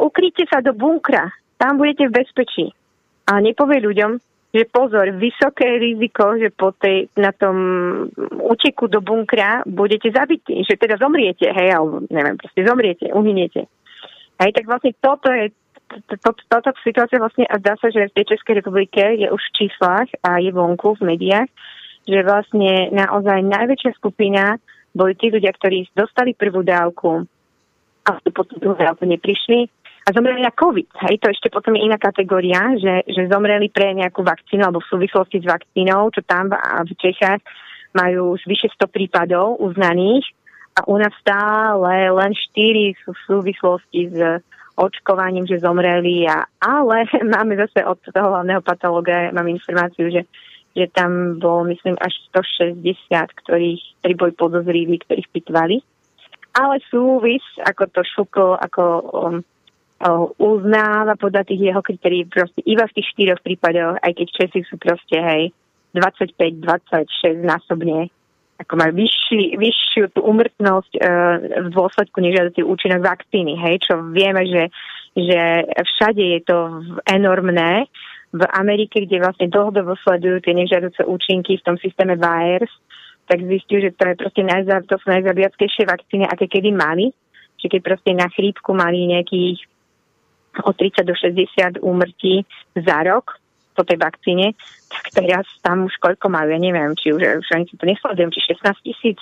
ukryte 0.00 0.48
sa 0.48 0.64
do 0.64 0.72
bunkra, 0.72 1.28
tam 1.60 1.76
budete 1.76 2.08
v 2.08 2.16
bezpečí. 2.16 2.72
A 3.28 3.44
nepovie 3.44 3.84
ľuďom, 3.84 4.16
že 4.50 4.66
pozor, 4.66 5.06
vysoké 5.14 5.78
riziko, 5.78 6.34
že 6.34 6.50
po 6.50 6.74
tej, 6.74 7.06
na 7.14 7.30
tom 7.30 7.56
úteku 8.42 8.90
do 8.90 8.98
bunkra 8.98 9.62
budete 9.62 10.10
zabití, 10.10 10.66
že 10.66 10.74
teda 10.74 10.98
zomriete, 10.98 11.46
hej, 11.46 11.70
alebo 11.70 12.02
neviem, 12.10 12.34
proste 12.34 12.66
zomriete, 12.66 13.06
uhyniete. 13.14 13.70
Hej, 14.42 14.50
tak 14.50 14.64
vlastne 14.66 14.90
toto 14.98 15.30
je 15.30 15.54
toto 16.22 16.70
situácia 16.86 17.18
vlastne 17.18 17.50
a 17.50 17.58
zdá 17.58 17.74
sa, 17.74 17.90
že 17.90 18.10
v 18.10 18.16
tej 18.22 18.34
Českej 18.34 18.62
republike 18.62 19.02
je 19.18 19.26
už 19.26 19.42
v 19.42 19.54
číslach 19.58 20.06
a 20.22 20.38
je 20.38 20.54
vonku 20.54 20.94
v 21.02 21.14
médiách, 21.14 21.50
že 22.06 22.22
vlastne 22.22 22.94
naozaj 22.94 23.42
najväčšia 23.42 23.98
skupina 23.98 24.54
boli 24.94 25.18
tí 25.18 25.34
ľudia, 25.34 25.50
ktorí 25.50 25.90
dostali 25.94 26.38
prvú 26.38 26.62
dávku 26.62 27.26
a 28.06 28.10
potom 28.22 28.56
druhú 28.62 28.78
dávku 28.78 29.02
neprišli 29.06 29.66
a 30.06 30.08
zomreli 30.16 30.40
na 30.40 30.50
COVID. 30.50 30.88
Hej, 31.06 31.20
to 31.20 31.28
ešte 31.28 31.48
potom 31.52 31.76
je 31.76 31.84
iná 31.84 32.00
kategória, 32.00 32.72
že, 32.80 33.04
že 33.04 33.28
zomreli 33.28 33.68
pre 33.68 33.92
nejakú 33.92 34.24
vakcínu 34.24 34.64
alebo 34.64 34.80
v 34.80 34.90
súvislosti 34.90 35.44
s 35.44 35.46
vakcínou, 35.46 36.08
čo 36.10 36.24
tam 36.24 36.50
v 36.86 36.92
Čechách 36.96 37.44
majú 37.92 38.38
už 38.38 38.46
vyše 38.46 38.70
100 38.74 38.86
prípadov 38.88 39.60
uznaných 39.60 40.24
a 40.78 40.86
u 40.86 40.96
nás 40.96 41.10
stále 41.18 42.08
len 42.08 42.32
4 42.32 43.02
sú 43.02 43.10
v 43.12 43.24
súvislosti 43.26 44.00
s 44.14 44.18
očkovaním, 44.80 45.44
že 45.44 45.60
zomreli, 45.60 46.24
a, 46.24 46.46
ale 46.62 47.04
máme 47.34 47.58
zase 47.60 47.84
od 47.84 48.00
toho 48.00 48.32
hlavného 48.32 48.64
patológa, 48.64 49.34
mám 49.34 49.50
informáciu, 49.50 50.08
že, 50.08 50.24
že 50.72 50.88
tam 50.88 51.36
bol, 51.36 51.68
myslím, 51.68 52.00
až 52.00 52.16
160, 52.32 52.80
ktorých, 53.44 53.82
ktorí 54.00 54.14
boli 54.16 54.32
podozriví, 54.32 54.96
ktorých 55.04 55.28
pitvali. 55.28 55.84
Ale 56.50 56.82
súvis, 56.90 57.44
ako 57.62 57.82
to 57.94 58.00
šuklo, 58.02 58.58
ako 58.58 58.82
um, 59.12 59.36
uznáva 60.40 61.14
podľa 61.20 61.44
tých 61.44 61.70
jeho 61.72 61.82
kritérií 61.84 62.24
proste 62.24 62.64
iba 62.64 62.88
v 62.88 62.94
tých 62.96 63.06
štyroch 63.12 63.40
prípadoch, 63.44 64.00
aj 64.00 64.12
keď 64.16 64.26
Česi 64.32 64.60
sú 64.64 64.80
proste, 64.80 65.20
hej, 65.20 65.52
25-26 65.92 67.44
násobne 67.44 68.08
ako 68.60 68.76
majú 68.76 68.92
vyšší, 68.92 69.56
vyššiu 69.56 70.04
tú 70.12 70.20
umrtnosť 70.20 70.92
e, 70.92 71.00
v 71.64 71.68
dôsledku 71.72 72.20
nežiadocí 72.20 72.60
účinok 72.60 73.00
vakcíny, 73.00 73.56
hej, 73.56 73.80
čo 73.80 74.04
vieme, 74.12 74.44
že, 74.44 74.68
že 75.16 75.64
všade 75.64 76.20
je 76.20 76.40
to 76.44 76.58
enormné. 77.08 77.88
V 78.36 78.42
Amerike, 78.52 79.08
kde 79.08 79.24
vlastne 79.24 79.48
dlhodobo 79.48 79.96
sledujú 80.04 80.44
tie 80.44 80.52
nežiaduce 80.52 81.02
účinky 81.08 81.56
v 81.56 81.64
tom 81.64 81.76
systéme 81.80 82.20
VAERS, 82.20 82.70
tak 83.26 83.48
zistiu, 83.48 83.80
že 83.80 83.96
to 83.96 84.12
je 84.12 84.14
proste 84.20 84.42
najzab, 84.44 84.84
to 84.86 85.00
sú 85.00 85.06
najzabiackejšie 85.08 85.88
vakcíny, 85.88 86.28
aké 86.28 86.46
kedy 86.46 86.70
mali. 86.70 87.16
Čiže 87.58 87.78
keď 87.78 87.80
proste 87.80 88.12
na 88.12 88.28
chrípku 88.28 88.70
mali 88.76 89.08
nejakých 89.08 89.69
od 90.62 90.74
30 90.76 91.04
do 91.06 91.14
60 91.16 91.80
úmrtí 91.80 92.44
za 92.76 92.98
rok 93.06 93.40
po 93.74 93.82
tej 93.86 93.96
vakcíne, 93.96 94.52
tak 94.90 95.04
teraz 95.14 95.46
tam 95.62 95.86
už 95.86 95.94
koľko 96.02 96.26
majú, 96.28 96.52
ja 96.52 96.60
neviem, 96.60 96.92
či 96.98 97.14
už, 97.14 97.22
už 97.22 97.48
ani 97.54 97.64
to 97.70 97.86
nesledujem, 97.86 98.30
či 98.34 98.40
16 98.52 98.86
tisíc. 98.86 99.18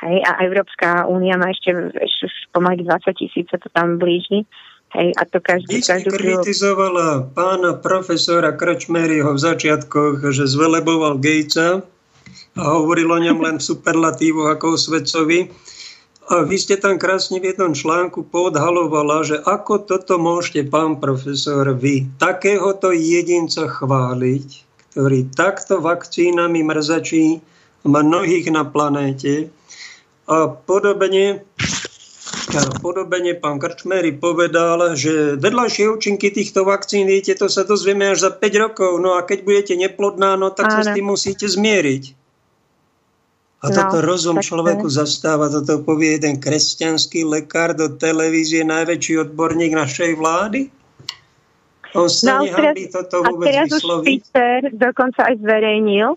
Hej, 0.00 0.16
a 0.24 0.40
Európska 0.44 1.04
únia 1.10 1.36
má 1.36 1.52
ešte, 1.52 1.76
ešte 1.92 2.28
pomaly 2.56 2.84
20 2.84 3.20
tisíc, 3.20 3.46
sa 3.52 3.60
to 3.60 3.68
tam 3.72 4.00
blíži. 4.00 4.48
Hej, 4.90 5.14
a 5.14 5.22
to 5.22 5.38
každý, 5.38 5.78
Vy 5.78 5.86
každú 5.86 6.10
kritizovala 6.18 7.30
pána 7.30 7.78
profesora 7.78 8.50
Krčmeryho 8.50 9.38
v 9.38 9.40
začiatkoch, 9.40 10.34
že 10.34 10.50
zveleboval 10.50 11.22
Gatesa 11.22 11.86
a 12.58 12.62
hovoril 12.74 13.06
o 13.06 13.20
ňom 13.22 13.38
len 13.38 13.56
v 13.62 13.66
superlatívoch 13.70 14.50
ako 14.50 14.74
o 14.74 14.80
svedcovi. 14.80 15.46
A 16.28 16.44
vy 16.44 16.60
ste 16.60 16.76
tam 16.76 17.00
krásne 17.00 17.40
v 17.40 17.56
jednom 17.56 17.72
článku 17.72 18.28
podhalovala, 18.28 19.24
že 19.24 19.40
ako 19.40 19.88
toto 19.88 20.20
môžete, 20.20 20.68
pán 20.68 21.00
profesor, 21.00 21.72
vy 21.72 22.06
takéhoto 22.20 22.92
jedinca 22.92 23.66
chváliť, 23.66 24.46
ktorý 24.92 25.32
takto 25.32 25.80
vakcínami 25.80 26.60
mrzačí 26.60 27.40
mnohých 27.82 28.52
na 28.52 28.68
planéte. 28.68 29.48
A 30.30 30.46
podobne, 30.46 31.42
a 32.54 32.62
podobne 32.78 33.34
pán 33.34 33.58
Krčmery 33.58 34.14
povedal, 34.14 34.94
že 34.94 35.34
vedľajšie 35.40 35.90
účinky 35.90 36.30
týchto 36.30 36.62
vakcín, 36.62 37.10
viete, 37.10 37.34
to 37.34 37.50
sa 37.50 37.66
dozvieme 37.66 38.12
až 38.12 38.28
za 38.28 38.30
5 38.30 38.62
rokov. 38.70 39.02
No 39.02 39.18
a 39.18 39.26
keď 39.26 39.42
budete 39.42 39.74
neplodná, 39.74 40.38
no 40.38 40.54
tak 40.54 40.70
Áno. 40.70 40.74
sa 40.78 40.82
s 40.86 40.94
tým 40.94 41.10
musíte 41.10 41.50
zmieriť. 41.50 42.19
A 43.60 43.68
no, 43.68 43.76
toto 43.76 44.00
rozum 44.00 44.40
človeku 44.40 44.88
je. 44.88 45.04
zastáva, 45.04 45.52
toto 45.52 45.84
povie 45.84 46.16
jeden 46.16 46.40
kresťanský 46.40 47.28
lekár 47.28 47.76
do 47.76 47.92
televízie, 47.92 48.64
najväčší 48.64 49.28
odborník 49.28 49.76
našej 49.76 50.16
vlády? 50.16 50.72
On 51.92 52.08
sa 52.08 52.40
no, 52.40 52.48
nehambí 52.48 52.88
toto 52.88 53.20
vôbec 53.20 53.50
a 53.50 53.66
teraz 53.66 53.68
vysloviť? 53.68 54.06
už 54.06 54.08
Pfizer 54.08 54.60
dokonca 54.72 55.20
aj 55.28 55.34
zverejnil 55.44 56.16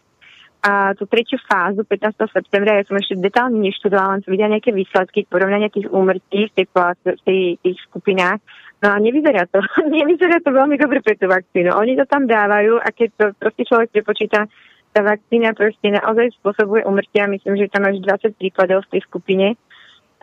a 0.63 0.95
tú 0.95 1.03
tretiu 1.03 1.35
fázu 1.43 1.83
15. 1.83 2.15
septembra, 2.31 2.79
ja 2.79 2.87
som 2.87 2.95
ešte 2.95 3.19
detálne 3.19 3.59
neštudovala, 3.59 4.15
len 4.15 4.21
som 4.23 4.31
videla 4.31 4.55
nejaké 4.55 4.71
výsledky, 4.71 5.27
porovnania 5.27 5.67
tých 5.67 5.91
úmrtí 5.91 6.47
v 6.47 6.53
tej, 6.55 6.65
v 6.71 7.21
tej, 7.27 7.41
tých 7.59 7.77
skupinách. 7.91 8.39
No 8.79 8.95
a 8.95 8.97
nevyzerá 9.03 9.43
to, 9.51 9.59
nevyzerá 9.99 10.39
to 10.39 10.55
veľmi 10.55 10.79
dobre 10.79 11.03
pre 11.03 11.19
tú 11.19 11.27
vakcínu. 11.27 11.75
Oni 11.75 11.99
to 11.99 12.07
tam 12.07 12.23
dávajú 12.23 12.79
a 12.79 12.87
keď 12.95 13.09
to 13.19 13.25
proste 13.35 13.67
človek 13.67 13.91
prepočíta, 13.91 14.47
tá 14.93 15.01
vakcína 15.01 15.57
proste 15.57 15.89
naozaj 15.89 16.37
spôsobuje 16.37 16.85
umrtia. 16.85 17.25
Myslím, 17.25 17.57
že 17.57 17.73
tam 17.73 17.89
až 17.89 17.97
20 17.99 18.37
prípadov 18.37 18.85
v 18.85 18.91
tej 18.97 19.01
skupine, 19.09 19.47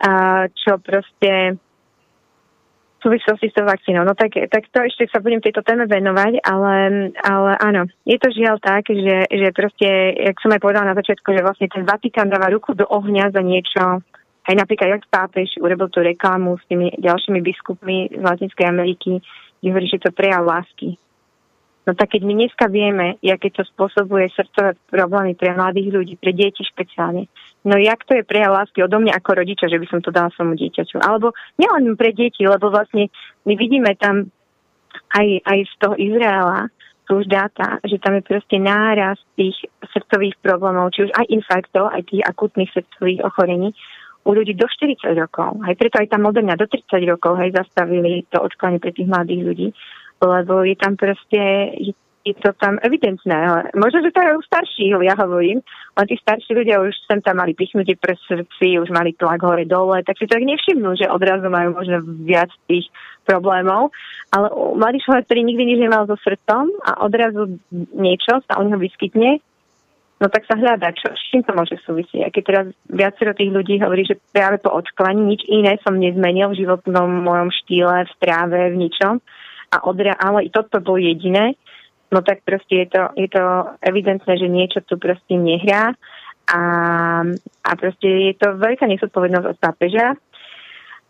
a 0.01 0.47
čo 0.49 0.81
proste 0.81 1.59
v 3.01 3.09
súvislosti 3.09 3.49
s 3.49 3.55
tou 3.57 3.65
vakcínou. 3.65 4.05
No 4.05 4.13
tak, 4.13 4.37
tak 4.37 4.69
to 4.69 4.85
ešte 4.85 5.09
sa 5.09 5.17
budem 5.17 5.41
tejto 5.41 5.65
téme 5.65 5.89
venovať, 5.89 6.45
ale, 6.45 6.73
ale 7.17 7.51
áno, 7.57 7.89
je 8.05 8.17
to 8.21 8.29
žiaľ 8.29 8.61
tak, 8.61 8.93
že, 8.93 9.25
že 9.25 9.47
proste, 9.57 9.89
jak 10.21 10.37
som 10.37 10.53
aj 10.53 10.61
povedala 10.61 10.93
na 10.93 10.97
začiatku, 11.01 11.33
že 11.33 11.41
vlastne 11.41 11.65
ten 11.65 11.81
Vatikán 11.81 12.29
dáva 12.29 12.53
ruku 12.53 12.77
do 12.77 12.85
ohňa 12.85 13.33
za 13.33 13.41
niečo, 13.41 14.05
aj 14.45 14.53
napríklad 14.53 15.01
jak 15.01 15.09
pápež 15.09 15.57
urobil 15.57 15.89
tú 15.89 16.05
reklamu 16.05 16.61
s 16.61 16.63
tými 16.69 16.93
ďalšími 16.97 17.41
biskupmi 17.41 17.97
z 18.13 18.21
Latinskej 18.21 18.69
Ameriky, 18.69 19.21
kde 19.61 19.67
hovorí, 19.69 19.85
že 19.89 20.01
to 20.01 20.13
prejav 20.13 20.45
lásky. 20.45 20.97
No 21.81 21.97
tak 21.97 22.13
keď 22.13 22.21
my 22.29 22.33
dneska 22.45 22.69
vieme, 22.69 23.17
aké 23.25 23.49
to 23.49 23.65
spôsobuje 23.65 24.29
srdcové 24.37 24.77
problémy 24.93 25.33
pre 25.33 25.49
mladých 25.57 25.89
ľudí, 25.89 26.13
pre 26.13 26.29
deti 26.29 26.61
špeciálne, 26.61 27.25
no 27.65 27.75
jak 27.81 28.05
to 28.05 28.21
je 28.21 28.27
prejav 28.27 28.53
lásky 28.53 28.85
odo 28.85 29.01
mňa 29.01 29.17
ako 29.17 29.41
rodiča, 29.41 29.65
že 29.65 29.81
by 29.81 29.87
som 29.89 29.99
to 30.05 30.13
dala 30.13 30.29
svojmu 30.37 30.53
dieťaťu. 30.61 31.01
Alebo 31.01 31.33
nielen 31.57 31.97
pre 31.97 32.13
deti, 32.13 32.45
lebo 32.45 32.69
vlastne 32.69 33.09
my 33.49 33.53
vidíme 33.57 33.97
tam 33.97 34.29
aj, 35.17 35.27
aj 35.41 35.59
z 35.65 35.73
toho 35.81 35.95
Izraela, 35.97 36.69
sú 37.09 37.19
už 37.19 37.27
dáta, 37.27 37.81
že 37.83 37.97
tam 37.97 38.15
je 38.15 38.23
proste 38.23 38.55
náraz 38.61 39.19
tých 39.35 39.57
srdcových 39.91 40.37
problémov, 40.39 40.93
či 40.93 41.09
už 41.09 41.11
aj 41.17 41.27
infarktov, 41.27 41.91
aj 41.91 42.07
tých 42.07 42.23
akutných 42.23 42.71
srdcových 42.71 43.25
ochorení 43.25 43.73
u 44.21 44.31
ľudí 44.37 44.53
do 44.53 44.69
40 44.69 45.17
rokov. 45.17 45.59
Hej, 45.65 45.75
preto 45.81 45.97
aj 45.97 46.13
tá 46.13 46.17
moderná 46.21 46.53
do 46.53 46.69
30 46.69 46.93
rokov 47.09 47.41
hej, 47.41 47.57
zastavili 47.57 48.21
to 48.29 48.37
očkovanie 48.37 48.77
pre 48.77 48.93
tých 48.93 49.09
mladých 49.09 49.41
ľudí, 49.43 49.67
lebo 50.21 50.61
je 50.61 50.75
tam 50.77 50.93
proste, 50.93 51.41
je, 51.81 52.33
to 52.37 52.53
tam 52.61 52.77
evidentné. 52.85 53.33
Možno, 53.73 54.05
že 54.05 54.13
to 54.13 54.21
je 54.21 54.37
u 54.37 54.41
starších, 54.45 54.93
ja 55.01 55.17
hovorím, 55.17 55.65
len 55.97 56.05
tí 56.05 56.15
starší 56.21 56.53
ľudia 56.53 56.77
už 56.77 56.93
sem 57.09 57.19
tam 57.25 57.41
mali 57.41 57.57
pichnutie 57.57 57.97
pre 57.97 58.13
srdci, 58.29 58.77
už 58.77 58.93
mali 58.93 59.17
tlak 59.17 59.41
hore 59.41 59.65
dole, 59.65 60.05
tak 60.05 60.21
si 60.21 60.29
to 60.29 60.37
tak 60.37 60.45
nevšimnú, 60.45 60.93
že 60.95 61.09
odrazu 61.09 61.49
majú 61.49 61.73
možno 61.73 62.05
viac 62.21 62.53
tých 62.69 62.85
problémov. 63.25 63.89
Ale 64.29 64.47
mladý 64.77 65.01
človek, 65.01 65.25
ktorý 65.25 65.41
nikdy 65.41 65.63
nič 65.65 65.79
nemal 65.81 66.05
so 66.05 66.15
srdcom 66.21 66.69
a 66.85 67.01
odrazu 67.01 67.57
niečo 67.73 68.45
sa 68.45 68.61
u 68.61 68.69
neho 68.69 68.77
vyskytne, 68.77 69.41
no 70.21 70.29
tak 70.29 70.45
sa 70.45 70.53
hľadá, 70.53 70.93
čo, 70.93 71.09
s 71.09 71.21
čím 71.33 71.41
to 71.41 71.57
môže 71.57 71.81
súvisieť. 71.81 72.29
A 72.29 72.29
keď 72.29 72.43
teraz 72.45 72.65
viacero 72.85 73.33
tých 73.33 73.49
ľudí 73.49 73.81
hovorí, 73.81 74.05
že 74.05 74.21
práve 74.29 74.61
po 74.61 74.69
očkovaní 74.69 75.25
nič 75.25 75.41
iné 75.49 75.81
som 75.81 75.97
nezmenil 75.97 76.53
v 76.53 76.61
životnom 76.61 77.25
mojom 77.25 77.49
štýle, 77.49 78.05
v 78.05 78.13
stráve, 78.21 78.69
v 78.69 78.85
ničom, 78.85 79.17
a 79.71 79.77
odra- 79.87 80.19
ale 80.19 80.51
toto 80.51 80.83
bolo 80.83 80.99
jediné, 80.99 81.55
no 82.11 82.19
tak 82.21 82.43
proste 82.43 82.85
je 82.85 82.87
to, 82.91 83.01
je 83.15 83.29
to 83.31 83.43
evidentné, 83.79 84.35
že 84.35 84.51
niečo 84.51 84.79
tu 84.83 84.99
proste 84.99 85.39
nehrá. 85.39 85.95
A, 86.51 86.61
a 87.63 87.71
proste 87.79 88.31
je 88.31 88.33
to 88.35 88.59
veľká 88.59 88.83
nesodpovednosť 88.83 89.47
od 89.47 89.57
pápeža, 89.61 90.19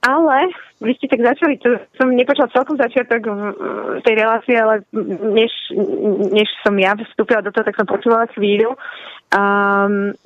ale 0.01 0.49
vy 0.81 0.97
ste 0.97 1.05
tak 1.05 1.21
začali, 1.21 1.61
to 1.61 1.77
som 1.93 2.09
nepočula 2.09 2.49
celkom 2.49 2.73
začiatok 2.73 3.21
v 3.21 4.01
tej 4.01 4.15
relácie, 4.17 4.57
ale 4.57 4.81
než, 5.29 5.53
než 6.33 6.49
som 6.65 6.73
ja 6.81 6.97
vstúpila 6.97 7.45
do 7.45 7.53
toho, 7.53 7.61
tak 7.61 7.77
som 7.77 7.85
počula 7.85 8.25
chvíľu. 8.33 8.73
Um, 9.29 10.17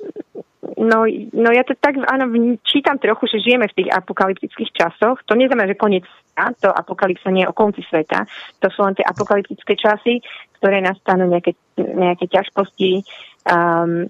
no, 0.80 1.04
no 1.36 1.48
ja 1.52 1.60
to 1.62 1.76
tak, 1.76 2.00
áno, 2.08 2.24
čítam 2.64 2.96
trochu, 2.96 3.36
že 3.36 3.44
žijeme 3.44 3.68
v 3.68 3.84
tých 3.84 3.92
apokalyptických 3.92 4.72
časoch. 4.72 5.20
To 5.28 5.36
neznamená, 5.36 5.68
že 5.68 5.76
koniec 5.76 6.08
sveta, 6.08 6.56
to 6.60 6.68
apokalypsa 6.72 7.28
nie 7.32 7.44
je 7.44 7.50
o 7.52 7.56
konci 7.56 7.84
sveta. 7.84 8.24
To 8.60 8.66
sú 8.72 8.80
len 8.84 8.96
tie 8.96 9.04
apokalyptické 9.04 9.76
časy, 9.76 10.20
ktoré 10.60 10.80
nastanú 10.80 11.28
nejaké, 11.28 11.56
nejaké 11.76 12.28
ťažkosti 12.28 13.04
um, 13.48 14.04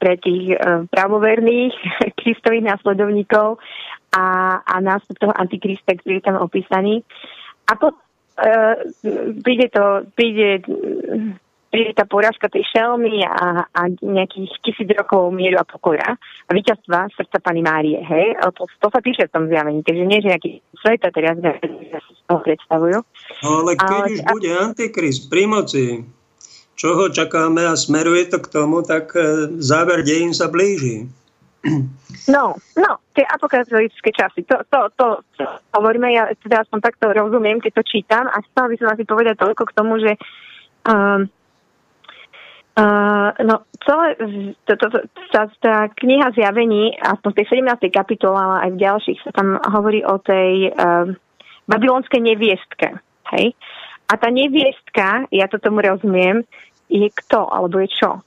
pre 0.00 0.14
tých 0.20 0.56
um, 0.56 0.88
pravoverných 0.88 1.74
kristových 2.20 2.76
následovníkov 2.76 3.60
a, 4.14 4.24
a 4.62 4.74
nástup 4.78 5.18
toho 5.18 5.34
antikrista, 5.34 5.98
ktorý 5.98 6.22
je 6.22 6.26
tam 6.30 6.38
opísaný. 6.38 7.02
A 7.66 7.74
po, 7.74 7.90
uh, 7.90 8.74
príde 9.42 9.66
to, 9.74 10.06
príde, 10.14 10.62
príde 11.74 11.92
tá 11.98 12.06
porážka 12.06 12.46
tej 12.46 12.62
šelmy 12.70 13.26
a, 13.26 13.66
a 13.66 13.80
nejakých 13.98 14.54
tisíc 14.62 14.86
rokov 14.94 15.34
mieru 15.34 15.58
a 15.58 15.66
pokoja 15.66 16.14
a 16.46 16.50
víťazstva 16.54 17.10
srdca 17.18 17.42
Pani 17.42 17.66
Márie, 17.66 17.98
hej? 17.98 18.38
To, 18.54 18.70
to 18.70 18.88
sa 18.94 19.02
píše 19.02 19.26
v 19.26 19.34
tom 19.34 19.50
zjavení, 19.50 19.82
takže 19.82 20.04
nie, 20.06 20.22
že 20.22 20.30
nejaký 20.30 20.50
sveta 20.78 21.10
teraz 21.10 21.34
si 21.42 22.14
toho 22.30 22.40
predstavujú. 22.46 22.98
No, 23.42 23.48
ale 23.66 23.74
keď 23.74 23.90
ale, 23.90 24.06
už 24.14 24.20
a... 24.22 24.30
bude 24.30 24.50
antikrist 24.54 25.26
pri 25.26 25.50
moci, 25.50 26.06
čoho 26.78 27.10
čakáme 27.10 27.66
a 27.66 27.74
smeruje 27.74 28.30
to 28.30 28.38
k 28.38 28.50
tomu, 28.54 28.86
tak 28.86 29.10
e, 29.18 29.50
záver 29.58 30.06
dejín 30.06 30.30
sa 30.30 30.46
blíži. 30.46 31.10
No, 32.28 32.56
no, 32.76 32.90
tie 33.16 33.24
apokalyptické 33.24 34.12
časy, 34.12 34.44
to, 34.44 34.60
to, 34.68 34.80
to, 34.96 35.06
to 35.36 35.44
hovoríme, 35.72 36.12
ja 36.12 36.28
teda 36.40 36.64
aspoň 36.64 36.78
takto 36.80 37.08
rozumiem, 37.12 37.60
keď 37.60 37.80
to 37.80 37.88
čítam 37.88 38.28
a 38.28 38.40
chcela 38.44 38.68
by 38.68 38.76
som 38.76 38.88
asi 38.92 39.04
povedať 39.04 39.34
toľko 39.40 39.62
k 39.68 39.76
tomu, 39.76 39.96
že 40.00 40.12
um, 40.88 41.28
Uh, 42.74 43.30
no, 43.46 43.62
celé, 43.86 44.18
to, 44.66 44.74
to, 44.74 44.90
to, 44.90 44.98
tá, 45.30 45.46
tá 45.62 45.86
kniha 45.94 46.34
zjavení, 46.34 46.98
aspoň 46.98 47.30
v 47.30 47.38
tej 47.38 47.46
17. 47.62 47.86
kapitole, 47.86 48.34
ale 48.34 48.66
aj 48.66 48.70
v 48.74 48.82
ďalších, 48.82 49.18
sa 49.22 49.30
tam 49.30 49.62
hovorí 49.62 50.02
o 50.02 50.18
tej 50.18 50.74
uh, 50.74 51.06
babylonskej 51.70 52.18
neviestke. 52.18 52.98
Hej? 53.30 53.54
A 54.10 54.18
tá 54.18 54.26
neviestka, 54.26 55.22
ja 55.30 55.46
to 55.46 55.62
tomu 55.62 55.86
rozumiem, 55.86 56.42
je 56.90 57.06
kto, 57.14 57.46
alebo 57.46 57.78
je 57.78 57.94
čo? 57.94 58.26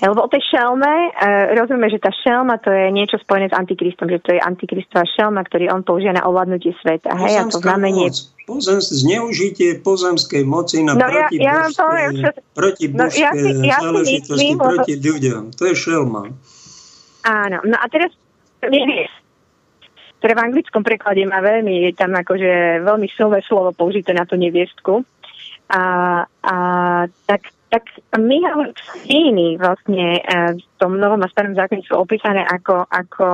Lebo 0.00 0.24
o 0.24 0.32
tej 0.32 0.40
šelme, 0.48 1.12
uh, 1.12 1.52
rozumieme, 1.52 1.92
že 1.92 2.00
tá 2.00 2.08
šelma 2.08 2.56
to 2.64 2.72
je 2.72 2.88
niečo 2.88 3.20
spojené 3.20 3.52
s 3.52 3.54
antikristom, 3.56 4.08
že 4.08 4.18
to 4.24 4.32
je 4.32 4.40
antikristová 4.40 5.04
šelma, 5.04 5.44
ktorý 5.44 5.68
on 5.68 5.84
používa 5.84 6.16
na 6.16 6.24
ovládnutie 6.24 6.72
sveta. 6.80 7.12
Hej, 7.20 7.36
a 7.36 7.42
to 7.52 7.60
znamenie... 7.60 8.08
Pozem, 8.48 8.82
zneužitie 8.82 9.78
pozemskej 9.78 10.42
moci 10.42 10.82
na 10.82 10.98
no, 10.98 11.06
proti 11.06 11.38
ja, 11.38 11.70
ja 11.70 11.70
poviem, 11.70 12.10
čo... 12.18 12.28
proti 12.50 12.84
no, 12.90 13.06
ja 13.06 13.30
si, 13.30 13.46
ja 13.62 13.78
záležitosti 13.78 14.42
myslím, 14.42 14.58
proti 14.58 14.92
lebo... 14.98 15.06
ľuďom. 15.06 15.42
To 15.54 15.62
je 15.70 15.74
šelma. 15.78 16.22
Áno, 17.30 17.58
no 17.62 17.76
a 17.78 17.86
teraz 17.86 18.10
ktoré 20.20 20.36
v 20.36 20.44
anglickom 20.52 20.84
preklade 20.84 21.24
má 21.24 21.40
veľmi, 21.40 21.88
je 21.88 21.92
tam 21.96 22.12
akože 22.12 22.84
veľmi 22.84 23.08
silné 23.16 23.40
slovo 23.48 23.72
použité 23.72 24.12
na 24.12 24.28
tú 24.28 24.36
neviestku. 24.36 25.00
A, 25.72 25.82
a 26.26 26.56
tak 27.24 27.54
tak 27.70 27.86
Michal 28.18 28.74
Síny 29.06 29.56
vlastne 29.56 30.20
eh, 30.20 30.58
v 30.58 30.64
tom 30.76 30.98
novom 30.98 31.22
a 31.22 31.30
starom 31.30 31.54
zákone 31.54 31.86
sú 31.86 31.94
opísané 31.96 32.42
ako, 32.44 32.84
ako 32.90 33.26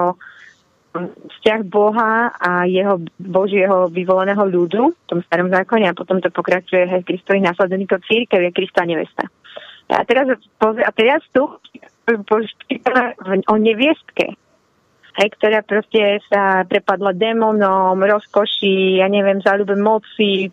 vzťah 1.41 1.61
Boha 1.69 2.33
a 2.33 2.65
jeho 2.65 3.01
Božieho 3.21 3.93
vyvoleného 3.93 4.45
ľudu 4.49 4.97
v 4.97 5.07
tom 5.09 5.21
starom 5.25 5.53
zákone 5.53 5.85
a 5.89 5.97
potom 5.97 6.21
to 6.25 6.33
pokračuje 6.33 6.89
aj 6.89 7.05
Kristových 7.05 7.53
následovníkov 7.53 8.05
církev 8.09 8.41
je 8.41 8.57
Krista 8.57 8.89
nevesta. 8.89 9.29
A 9.87 10.03
teraz, 10.03 10.27
a 10.61 10.91
teraz 10.91 11.23
tu 11.31 11.47
o 13.47 13.57
neviestke, 13.61 14.35
hej, 15.17 15.29
ktorá 15.39 15.63
proste 15.63 16.19
sa 16.27 16.67
prepadla 16.67 17.15
démonom, 17.15 17.95
rozkoši, 17.95 18.99
ja 18.99 19.07
neviem, 19.07 19.39
záľube 19.39 19.79
moci, 19.79 20.51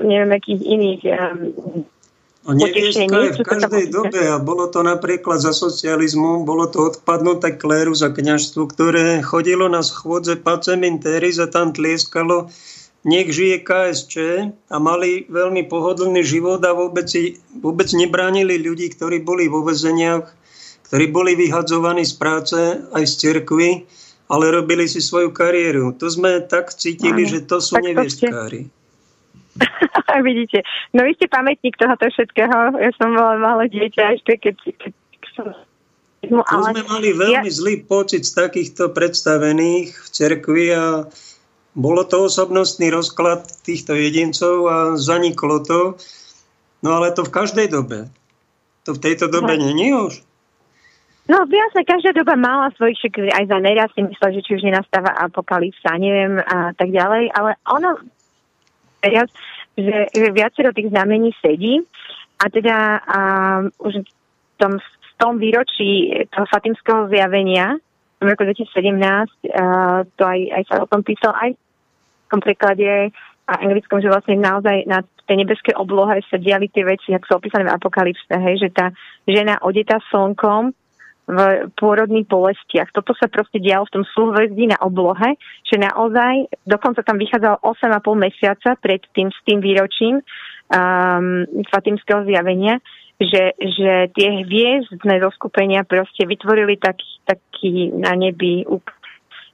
neviem, 0.00 0.32
akých 0.32 0.62
iných 0.64 1.00
um, 1.12 1.18
a 2.46 2.54
neviestka 2.54 3.16
je 3.28 3.32
v 3.34 3.40
každej 3.42 3.84
dobe 3.90 4.22
a 4.30 4.38
bolo 4.38 4.70
to 4.70 4.86
napríklad 4.86 5.42
za 5.42 5.50
socializmu, 5.50 6.46
bolo 6.46 6.70
to 6.70 6.94
odpadnuté 6.94 7.58
kléru 7.58 7.92
za 7.92 8.14
kniažstvo, 8.14 8.70
ktoré 8.70 9.20
chodilo 9.26 9.66
na 9.66 9.82
schôdze 9.82 10.38
pacemintéry 10.38 11.34
a 11.42 11.50
tam 11.50 11.74
tlieskalo 11.74 12.48
nech 13.06 13.30
žije 13.30 13.62
KSČ 13.62 14.14
a 14.70 14.76
mali 14.82 15.24
veľmi 15.30 15.70
pohodlný 15.70 16.20
život 16.26 16.60
a 16.66 16.74
vôbec, 16.74 17.06
vôbec 17.56 17.88
nebránili 17.94 18.58
ľudí, 18.58 18.90
ktorí 18.90 19.22
boli 19.22 19.46
vo 19.46 19.62
vezeniach, 19.62 20.26
ktorí 20.90 21.08
boli 21.08 21.38
vyhadzovaní 21.38 22.02
z 22.02 22.14
práce 22.18 22.58
aj 22.90 23.04
z 23.06 23.14
cirkvy, 23.16 23.86
ale 24.28 24.52
robili 24.52 24.84
si 24.84 25.00
svoju 25.00 25.32
kariéru. 25.32 25.96
To 25.96 26.06
sme 26.10 26.44
tak 26.44 26.74
cítili, 26.74 27.24
Áno. 27.24 27.32
že 27.32 27.38
to 27.48 27.62
sú 27.64 27.80
neviestkári. 27.80 28.68
Vidíte. 30.28 30.62
No 30.94 31.04
vy 31.04 31.14
ste 31.14 31.26
pamätník 31.30 31.76
tohoto 31.76 32.08
všetkého. 32.08 32.78
Ja 32.78 32.90
som 32.96 33.14
bola 33.14 33.36
malé 33.38 33.70
dieťa 33.70 34.18
ešte, 34.18 34.32
keď, 34.38 34.56
keď 35.18 35.30
som... 35.34 35.46
No, 36.28 36.42
ale... 36.42 36.74
sme 36.74 36.82
mali 36.90 37.14
veľmi 37.14 37.46
ja... 37.46 37.54
zlý 37.54 37.86
pocit 37.86 38.26
z 38.26 38.34
takýchto 38.34 38.90
predstavených 38.90 39.94
v 39.94 40.08
cerkvi 40.10 40.64
a 40.74 41.06
bolo 41.78 42.02
to 42.02 42.26
osobnostný 42.26 42.90
rozklad 42.90 43.46
týchto 43.62 43.94
jedincov 43.94 44.66
a 44.66 44.76
zaniklo 44.98 45.62
to. 45.62 45.80
No 46.82 46.98
ale 46.98 47.14
to 47.14 47.22
v 47.22 47.34
každej 47.34 47.70
dobe. 47.70 48.10
To 48.86 48.98
v 48.98 49.02
tejto 49.02 49.30
dobe 49.30 49.54
no. 49.54 49.62
není 49.70 49.94
už. 49.94 50.26
No, 51.28 51.44
jasne, 51.44 51.84
každá 51.84 52.16
doba 52.16 52.40
mala 52.40 52.72
svojich, 52.72 53.04
aj 53.12 53.52
za 53.52 53.58
neraz 53.60 53.92
si 53.92 54.00
myslel, 54.00 54.40
že 54.40 54.44
či 54.48 54.50
už 54.56 54.64
nenastáva 54.64 55.12
apokalypsa, 55.28 56.00
neviem, 56.00 56.40
a 56.40 56.72
tak 56.72 56.88
ďalej, 56.88 57.28
ale 57.36 57.52
ono 57.68 58.00
teraz, 59.00 59.28
že, 59.78 60.10
že 60.10 60.26
viacero 60.34 60.74
tých 60.74 60.90
znamení 60.90 61.30
sedí 61.38 61.82
a 62.38 62.44
teda 62.50 62.76
a, 63.02 63.20
už 63.78 64.02
v 64.02 64.56
tom, 64.58 64.72
v 64.78 65.12
tom 65.18 65.32
výročí 65.38 66.12
toho 66.30 66.46
fatimského 66.50 67.06
zjavenia 67.10 67.78
v 68.18 68.26
roku 68.26 68.42
2017 68.42 68.74
a, 68.98 70.02
to 70.04 70.22
aj, 70.22 70.40
aj 70.54 70.62
sa 70.66 70.74
o 70.82 70.86
tom 70.90 71.02
písal 71.06 71.34
aj 71.34 71.54
v 71.54 72.26
tom 72.30 72.40
preklade 72.42 73.14
a 73.48 73.52
anglickom, 73.64 74.04
že 74.04 74.12
vlastne 74.12 74.36
naozaj 74.36 74.84
na 74.84 75.00
tej 75.24 75.44
nebeskej 75.44 75.74
oblohe 75.76 76.20
sa 76.28 76.36
diali 76.36 76.68
tie 76.68 76.84
veci, 76.84 77.16
ako 77.16 77.24
sú 77.24 77.34
opísané 77.40 77.64
v 77.64 77.74
apokalypse, 77.76 78.28
hej, 78.28 78.60
že 78.60 78.68
tá 78.72 78.92
žena 79.24 79.56
odetá 79.64 80.00
slnkom 80.12 80.76
v 81.28 81.68
pôrodných 81.76 82.24
bolestiach. 82.24 82.88
Toto 82.96 83.12
sa 83.12 83.28
proste 83.28 83.60
dialo 83.60 83.84
v 83.84 84.00
tom 84.00 84.04
súhvezdí 84.16 84.64
na 84.64 84.80
oblohe, 84.80 85.36
že 85.60 85.76
naozaj, 85.76 86.48
dokonca 86.64 87.04
tam 87.04 87.20
vychádzalo 87.20 87.60
8,5 87.60 88.00
mesiaca 88.16 88.70
pred 88.80 89.04
tým 89.12 89.28
s 89.28 89.38
tým 89.44 89.60
výročím 89.60 90.24
um, 90.24 91.44
Fatimského 91.68 92.24
zjavenia, 92.24 92.80
že, 93.20 93.52
že 93.60 94.08
tie 94.16 94.28
hviezdne 94.40 95.20
zoskupenia 95.20 95.84
proste 95.84 96.24
vytvorili 96.24 96.80
taký, 96.80 97.10
taký 97.28 97.72
na 97.92 98.16
nebi 98.16 98.64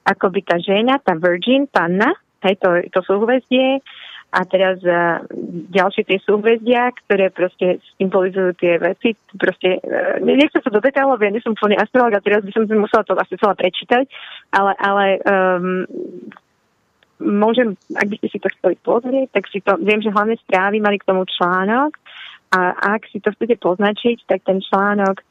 akoby 0.05 0.39
tá 0.47 0.55
žena, 0.61 1.01
tá 1.01 1.17
virgin, 1.17 1.67
panna, 1.67 2.13
hej, 2.45 2.55
to, 2.61 2.69
to 2.93 2.99
súhvezdie, 3.03 3.81
a 4.35 4.43
teraz 4.43 4.83
uh, 4.83 5.23
ďalšie 5.71 6.03
tie 6.03 6.19
súhvezdia, 6.19 6.91
ktoré 6.91 7.31
proste 7.31 7.79
symbolizujú 7.95 8.51
tie 8.59 8.75
veci. 8.75 9.15
Proste, 9.39 9.79
uh, 9.79 10.19
nechcem 10.19 10.59
sa 10.59 10.67
do 10.67 10.83
detailov, 10.83 11.23
ja 11.23 11.31
nie 11.31 11.39
som 11.39 11.55
úplne 11.55 11.79
astrolog 11.79 12.11
a 12.11 12.19
teraz 12.19 12.43
by 12.43 12.51
som 12.51 12.67
musela 12.67 13.07
to 13.07 13.15
asi 13.15 13.39
celá 13.39 13.55
prečítať, 13.55 14.03
ale, 14.51 14.71
ale 14.75 15.05
um, 15.23 15.87
môžem, 17.23 17.79
ak 17.95 18.07
by 18.11 18.15
ste 18.19 18.27
si 18.35 18.39
to 18.43 18.51
chceli 18.59 18.75
pozrieť, 18.83 19.31
tak 19.31 19.47
si 19.47 19.63
to, 19.63 19.79
viem, 19.79 20.03
že 20.03 20.11
hlavné 20.11 20.35
správy 20.43 20.83
mali 20.83 20.99
k 20.99 21.07
tomu 21.07 21.23
článok 21.23 21.95
a 22.51 22.75
ak 22.99 23.07
si 23.07 23.23
to 23.23 23.31
chcete 23.31 23.55
poznačiť, 23.63 24.27
tak 24.27 24.43
ten 24.43 24.59
článok 24.59 25.23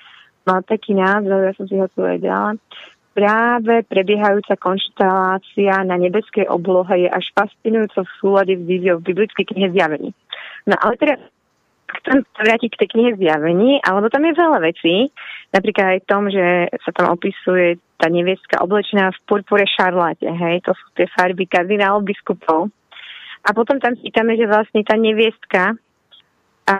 mal 0.44 0.60
taký 0.64 0.96
názov, 0.96 1.40
ja 1.44 1.52
som 1.56 1.64
si 1.68 1.76
ho 1.76 1.88
tu 1.92 2.04
aj 2.04 2.20
dala, 2.20 2.56
práve 3.14 3.86
prebiehajúca 3.86 4.58
konštelácia 4.58 5.86
na 5.86 5.94
nebeskej 5.94 6.50
oblohe 6.50 7.06
je 7.06 7.08
až 7.08 7.30
fascinujúco 7.32 8.02
v 8.02 8.14
súlade 8.18 8.54
s 8.58 8.62
víziou 8.66 8.98
v 8.98 9.14
biblickej 9.14 9.46
knihe 9.54 9.70
zjavení. 9.70 10.10
No 10.66 10.74
ale 10.82 10.98
teraz 10.98 11.18
chcem 12.02 12.26
vrátiť 12.34 12.74
k 12.74 12.80
tej 12.84 12.88
knihe 12.90 13.10
zjavení, 13.14 13.78
alebo 13.86 14.10
tam 14.10 14.26
je 14.26 14.34
veľa 14.34 14.58
vecí, 14.66 15.14
napríklad 15.54 15.86
aj 15.94 16.08
tom, 16.10 16.26
že 16.26 16.68
sa 16.82 16.90
tam 16.90 17.14
opisuje 17.14 17.78
tá 18.02 18.10
neviestka 18.10 18.58
oblečená 18.58 19.14
v 19.14 19.22
purpure 19.30 19.64
šarláte, 19.64 20.26
hej, 20.26 20.66
to 20.66 20.74
sú 20.74 20.86
tie 20.98 21.06
farby 21.14 21.46
kardinálov 21.46 22.02
biskupov. 22.02 22.74
A 23.46 23.54
potom 23.54 23.78
tam 23.78 23.94
čítame, 23.94 24.34
že 24.34 24.50
vlastne 24.50 24.82
tá 24.82 24.98
neviestka 24.98 25.78
a 26.64 26.74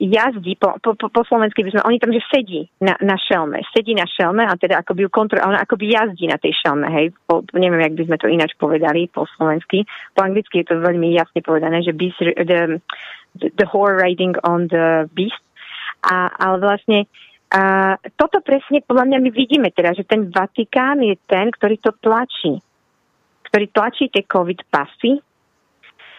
jazdí, 0.00 0.56
po, 0.56 0.80
po, 0.80 0.96
po, 0.96 1.12
po 1.12 1.22
slovensky 1.28 1.60
by 1.60 1.76
sme, 1.76 1.84
oni 1.84 2.00
tam, 2.00 2.16
že 2.16 2.24
sedí 2.32 2.64
na, 2.80 2.96
na 3.04 3.20
šelme, 3.20 3.60
sedí 3.76 3.92
na 3.92 4.08
šelme 4.08 4.48
a 4.48 4.56
teda 4.56 4.80
akoby 4.80 5.04
ju 5.04 5.10
kontroluje, 5.12 5.44
ona 5.44 5.60
akoby 5.60 5.92
jazdí 5.92 6.24
na 6.24 6.40
tej 6.40 6.56
šelme, 6.56 6.88
hej, 6.88 7.12
po, 7.28 7.44
neviem, 7.52 7.84
jak 7.84 7.94
by 8.00 8.04
sme 8.08 8.16
to 8.16 8.26
ináč 8.32 8.56
povedali 8.56 9.12
po 9.12 9.28
slovensky, 9.36 9.84
po 10.16 10.24
anglicky 10.24 10.64
je 10.64 10.72
to 10.72 10.80
veľmi 10.80 11.12
jasne 11.12 11.44
povedané, 11.44 11.84
že 11.84 11.92
beast, 11.92 12.16
the, 12.24 12.80
the 13.36 13.66
whore 13.68 14.00
riding 14.00 14.32
on 14.40 14.72
the 14.72 15.04
beast, 15.12 15.44
a, 16.00 16.32
ale 16.32 16.56
vlastne 16.64 17.04
a 17.50 17.98
toto 18.14 18.38
presne 18.46 18.78
podľa 18.86 19.10
mňa 19.10 19.18
my 19.26 19.30
vidíme 19.34 19.68
teda, 19.74 19.90
že 19.98 20.06
ten 20.06 20.30
Vatikán 20.30 21.02
je 21.02 21.18
ten, 21.26 21.50
ktorý 21.50 21.82
to 21.82 21.90
tlačí. 21.98 22.62
Ktorý 23.50 23.66
tlačí 23.74 24.06
tie 24.06 24.22
COVID 24.22 24.70
pasy, 24.70 25.18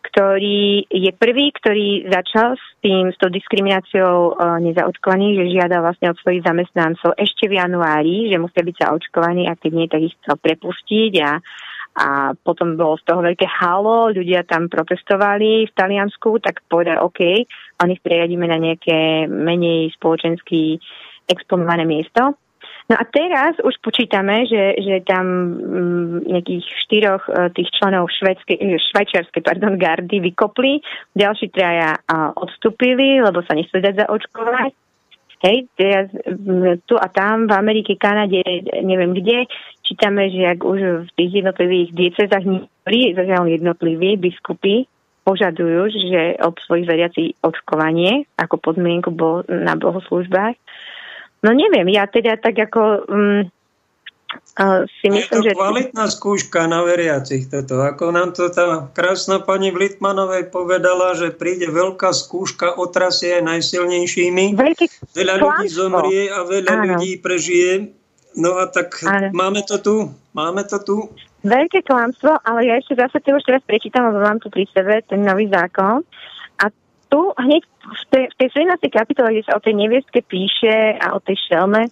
ktorý 0.02 0.90
je 0.90 1.11
prvý, 1.14 1.53
ktorý 1.53 2.10
začal 2.10 2.57
s 2.57 2.65
tým, 2.82 3.14
s 3.14 3.18
tou 3.22 3.30
diskrimináciou 3.30 4.34
e, 4.34 4.34
nezaočkovaných, 4.68 5.38
že 5.38 5.53
žiada 5.53 5.78
vlastne 5.80 6.11
od 6.11 6.18
svojich 6.19 6.41
zamestnancov 6.41 7.14
ešte 7.15 7.45
v 7.48 7.61
januári, 7.61 8.28
že 8.34 8.41
musia 8.41 8.65
byť 8.65 8.76
zaočkovaní 8.82 9.45
a 9.48 9.56
keď 9.56 9.72
nie, 9.72 9.88
tak 9.88 10.02
ich 10.02 10.18
chcel 10.19 10.36
prepustiť 10.41 11.14
a, 11.22 11.32
a 12.02 12.07
potom 12.34 12.76
bolo 12.76 12.98
z 12.99 13.07
toho 13.07 13.22
veľké 13.22 13.48
halo, 13.48 14.11
ľudia 14.11 14.41
tam 14.44 14.68
protestovali 14.68 15.69
v 15.69 15.76
Taliansku, 15.78 16.41
tak 16.41 16.65
povedal 16.65 16.99
OK, 17.06 17.22
oni 17.80 17.91
ich 17.95 18.03
preriadíme 18.03 18.49
na 18.49 18.57
nejaké 18.57 19.30
menej 19.30 19.94
spoločensky 19.95 20.82
exponované 21.30 21.88
miesto. 21.88 22.36
No 22.91 22.99
a 22.99 23.07
teraz 23.07 23.55
už 23.63 23.80
počítame, 23.80 24.43
že, 24.51 24.76
že 24.84 24.99
tam 25.07 25.23
m, 25.23 25.55
mm, 25.55 26.15
nejakých 26.27 26.65
štyroch 26.84 27.23
e, 27.31 27.47
tých 27.55 27.72
členov 27.80 28.11
švedskej, 28.11 28.59
e, 28.59 28.76
švajčiarskej 28.91 29.47
gardy 29.80 30.19
vykopli, 30.19 30.84
ďalší 31.15 31.55
traja 31.55 31.95
a, 32.03 32.35
odstúpili, 32.35 33.23
lebo 33.23 33.39
sa 33.47 33.55
nechceli 33.55 33.80
dať 33.80 33.95
zaočkovať. 34.03 34.72
Hej, 35.39 35.72
teraz 35.80 36.11
m, 36.27 36.84
tu 36.84 36.99
a 36.99 37.07
tam 37.07 37.47
v 37.47 37.55
Amerike, 37.55 37.95
Kanade, 37.95 38.43
neviem 38.84 39.15
kde, 39.15 39.47
čítame, 39.88 40.27
že 40.27 40.51
ak 40.51 40.59
už 40.59 41.07
v 41.07 41.11
tých 41.15 41.31
jednotlivých 41.47 41.95
diecezách 41.95 42.43
niektorí, 42.43 43.15
zatiaľ 43.15 43.55
jednotliví 43.55 44.19
biskupy 44.19 44.84
požadujú, 45.23 45.95
že 45.95 46.43
od 46.43 46.59
svojich 46.68 46.91
veriacich 46.91 47.39
očkovanie 47.39 48.27
ako 48.35 48.59
podmienku 48.59 49.15
bol 49.15 49.47
na 49.47 49.80
bohoslužbách. 49.80 50.59
No 51.41 51.49
neviem, 51.57 51.89
ja 51.89 52.05
teda 52.05 52.38
tak 52.38 52.53
ako 52.53 52.81
um, 53.09 53.49
uh, 54.61 54.85
si 55.01 55.09
myslím, 55.09 55.18
je 55.18 55.26
to 55.26 55.39
že... 55.41 55.51
kvalitná 55.57 56.05
skúška 56.05 56.69
na 56.69 56.85
veriacich 56.85 57.49
toto. 57.49 57.81
Ako 57.81 58.13
nám 58.13 58.38
to 58.38 58.53
tá 58.53 58.85
krásna 58.93 59.41
pani 59.41 59.73
v 59.73 59.89
Litmanovej 59.89 60.53
povedala, 60.53 61.18
že 61.18 61.34
príde 61.34 61.65
veľká 61.73 62.13
skúška, 62.13 62.77
otrasie 62.77 63.41
aj 63.41 63.57
najsilnejšími. 63.57 64.53
Veľký 64.53 64.85
veľa 65.18 65.35
ľudí 65.41 65.68
zomrie 65.73 66.30
a 66.30 66.45
veľa 66.45 66.73
Áno. 66.77 66.85
ľudí 66.95 67.18
prežije. 67.18 67.89
No 68.38 68.61
a 68.61 68.69
tak 68.69 69.01
Áno. 69.01 69.34
máme 69.34 69.65
to 69.65 69.81
tu. 69.81 69.95
Máme 70.38 70.61
to 70.69 70.77
tu. 70.80 71.09
Veľké 71.41 71.81
klamstvo, 71.81 72.38
ale 72.45 72.69
ja 72.69 72.77
ešte 72.77 73.01
zase 73.01 73.18
to 73.18 73.34
už 73.34 73.43
teraz 73.49 73.65
prečítam, 73.65 74.13
lebo 74.13 74.22
mám 74.22 74.38
tu 74.38 74.53
pri 74.53 74.69
sebe 74.69 75.01
ten 75.09 75.26
nový 75.26 75.49
zákon 75.49 76.05
tu 77.11 77.19
hneď 77.35 77.68
v 77.82 78.03
tej, 78.14 78.24
v 78.30 78.36
tej 78.38 78.49
17. 78.70 78.90
kapitole, 78.94 79.34
kde 79.34 79.48
sa 79.48 79.58
o 79.58 79.64
tej 79.64 79.74
neviestke 79.74 80.22
píše 80.22 80.98
a 81.02 81.18
o 81.18 81.20
tej 81.20 81.38
šelme, 81.49 81.90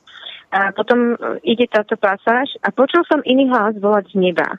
a 0.50 0.74
potom 0.74 1.14
ide 1.46 1.70
táto 1.70 1.94
pasáž 1.94 2.58
a 2.66 2.74
počul 2.74 3.06
som 3.06 3.22
iný 3.22 3.54
hlas 3.54 3.78
volať 3.78 4.14
z 4.14 4.16
neba. 4.18 4.58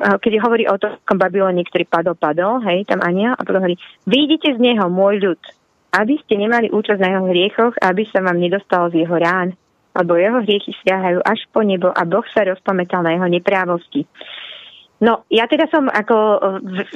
Keď 0.00 0.32
hovorí 0.40 0.68
o 0.68 0.76
tom 0.76 1.16
Babylone, 1.16 1.64
ktorý 1.64 1.84
padol, 1.88 2.16
padol, 2.16 2.60
hej, 2.68 2.84
tam 2.84 3.00
aniel, 3.00 3.36
a 3.36 3.44
potom 3.44 3.64
hovorí, 3.64 3.80
vyjdite 4.04 4.56
z 4.56 4.58
neho, 4.60 4.88
môj 4.92 5.20
ľud, 5.20 5.40
aby 5.96 6.20
ste 6.20 6.36
nemali 6.36 6.68
účasť 6.72 7.00
na 7.00 7.08
jeho 7.12 7.24
hriechoch, 7.28 7.74
aby 7.80 8.04
sa 8.08 8.20
vám 8.20 8.36
nedostalo 8.36 8.92
z 8.92 9.04
jeho 9.04 9.16
rán, 9.16 9.56
lebo 9.96 10.16
jeho 10.16 10.38
hriechy 10.44 10.76
siahajú 10.84 11.24
až 11.24 11.40
po 11.50 11.64
nebo 11.64 11.88
a 11.90 12.02
Boh 12.04 12.24
sa 12.30 12.44
rozpamätal 12.44 13.00
na 13.00 13.16
jeho 13.16 13.28
neprávosti. 13.32 14.04
No, 15.00 15.24
ja 15.32 15.48
teda 15.48 15.72
som 15.72 15.88
ako 15.88 16.16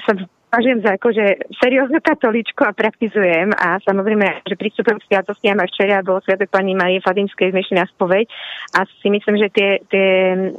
som 0.04 0.16
považujem 0.54 0.86
za 0.86 0.94
akože 0.94 1.50
serióznu 1.58 1.98
katoličku 1.98 2.62
a 2.62 2.70
praktizujem 2.70 3.50
a 3.58 3.82
samozrejme, 3.82 4.46
že 4.46 4.54
pristupujem 4.54 5.02
k 5.02 5.06
sviatostiam 5.10 5.58
aj 5.58 5.66
včera 5.74 5.98
bolo 6.06 6.22
sviatok 6.22 6.46
pani 6.46 6.78
Marie 6.78 7.02
Fadimskej 7.02 7.50
dnešný 7.50 7.82
na 7.82 7.90
spoveď 7.90 8.30
a 8.78 8.86
si 8.86 9.10
myslím, 9.10 9.34
že 9.42 9.50
tie, 9.50 9.82
tie 9.90 10.08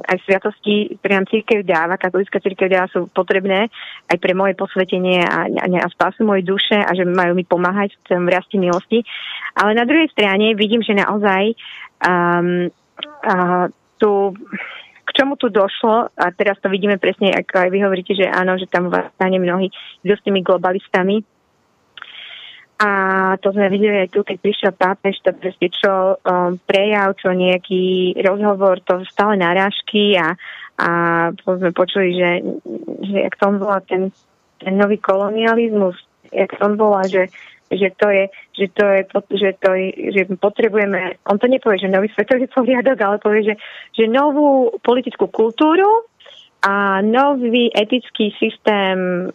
aj 0.03 0.19
sviatosti, 0.27 0.99
ktoré 0.99 1.11
nám 1.15 1.31
církev 1.31 1.63
dáva, 1.63 1.95
katolická 1.95 2.43
církev 2.43 2.67
dáva 2.67 2.91
sú 2.91 3.07
potrebné 3.07 3.71
aj 4.11 4.17
pre 4.19 4.35
moje 4.35 4.59
posvetenie 4.59 5.23
a, 5.23 5.47
a, 5.47 5.63
a 5.63 5.87
spásu 5.87 6.27
mojej 6.27 6.43
duše 6.43 6.75
a 6.75 6.91
že 6.91 7.07
majú 7.07 7.31
mi 7.31 7.47
pomáhať 7.47 7.95
v 7.95 8.19
tom 8.19 8.27
rasti 8.27 8.59
milosti. 8.59 8.99
Ale 9.55 9.79
na 9.79 9.87
druhej 9.87 10.11
strane 10.11 10.59
vidím, 10.59 10.83
že 10.83 10.91
naozaj 10.91 11.55
um, 12.03 12.67
uh, 13.23 13.71
tu 13.95 14.35
čomu 15.15 15.39
tu 15.39 15.47
došlo, 15.47 16.11
a 16.11 16.25
teraz 16.35 16.59
to 16.59 16.67
vidíme 16.67 16.99
presne, 16.99 17.31
ako 17.31 17.63
aj 17.63 17.69
vy 17.71 17.79
hovoríte, 17.79 18.13
že 18.13 18.27
áno, 18.27 18.59
že 18.59 18.67
tam 18.67 18.91
stane 18.91 19.39
mnohí 19.39 19.71
s 20.03 20.21
tými 20.21 20.43
globalistami. 20.43 21.23
A 22.75 22.91
to 23.39 23.55
sme 23.55 23.71
videli 23.71 24.03
aj 24.03 24.11
tu, 24.11 24.19
keď 24.27 24.37
prišiel 24.43 24.71
pápež, 24.75 25.23
to 25.23 25.31
presne 25.31 25.71
čo 25.71 26.19
um, 26.19 26.59
prejav, 26.67 27.15
čo 27.15 27.31
nejaký 27.31 28.19
rozhovor, 28.19 28.83
to 28.83 28.99
stále 29.07 29.39
narážky 29.39 30.19
a, 30.19 30.35
a 30.75 30.89
sme 31.39 31.71
počuli, 31.71 32.19
že, 32.19 32.31
že 33.07 33.17
jak 33.23 33.39
to 33.39 33.47
on 33.47 33.63
volá 33.63 33.79
ten, 33.79 34.11
ten 34.59 34.75
nový 34.75 34.99
kolonializmus, 34.99 35.95
jak 36.35 36.51
to 36.51 36.67
on 36.67 36.75
volá, 36.75 37.07
že 37.07 37.31
že 37.71 37.89
to 37.97 38.07
je, 38.09 38.23
že 38.53 38.67
to 38.73 38.85
je, 38.85 39.01
že 39.33 39.49
to 39.57 39.69
je, 39.73 39.87
že 40.13 40.21
potrebujeme, 40.37 41.17
on 41.25 41.37
to 41.41 41.49
nepovie, 41.49 41.81
že 41.81 41.89
nový 41.89 42.13
svetový 42.13 42.45
poriadok, 42.49 42.97
ale 43.01 43.17
povie, 43.17 43.41
že, 43.53 43.55
že 43.97 44.05
novú 44.05 44.77
politickú 44.85 45.25
kultúru 45.29 46.05
a 46.65 46.97
nový 47.05 47.69
etický 47.77 48.33
systém 48.41 49.29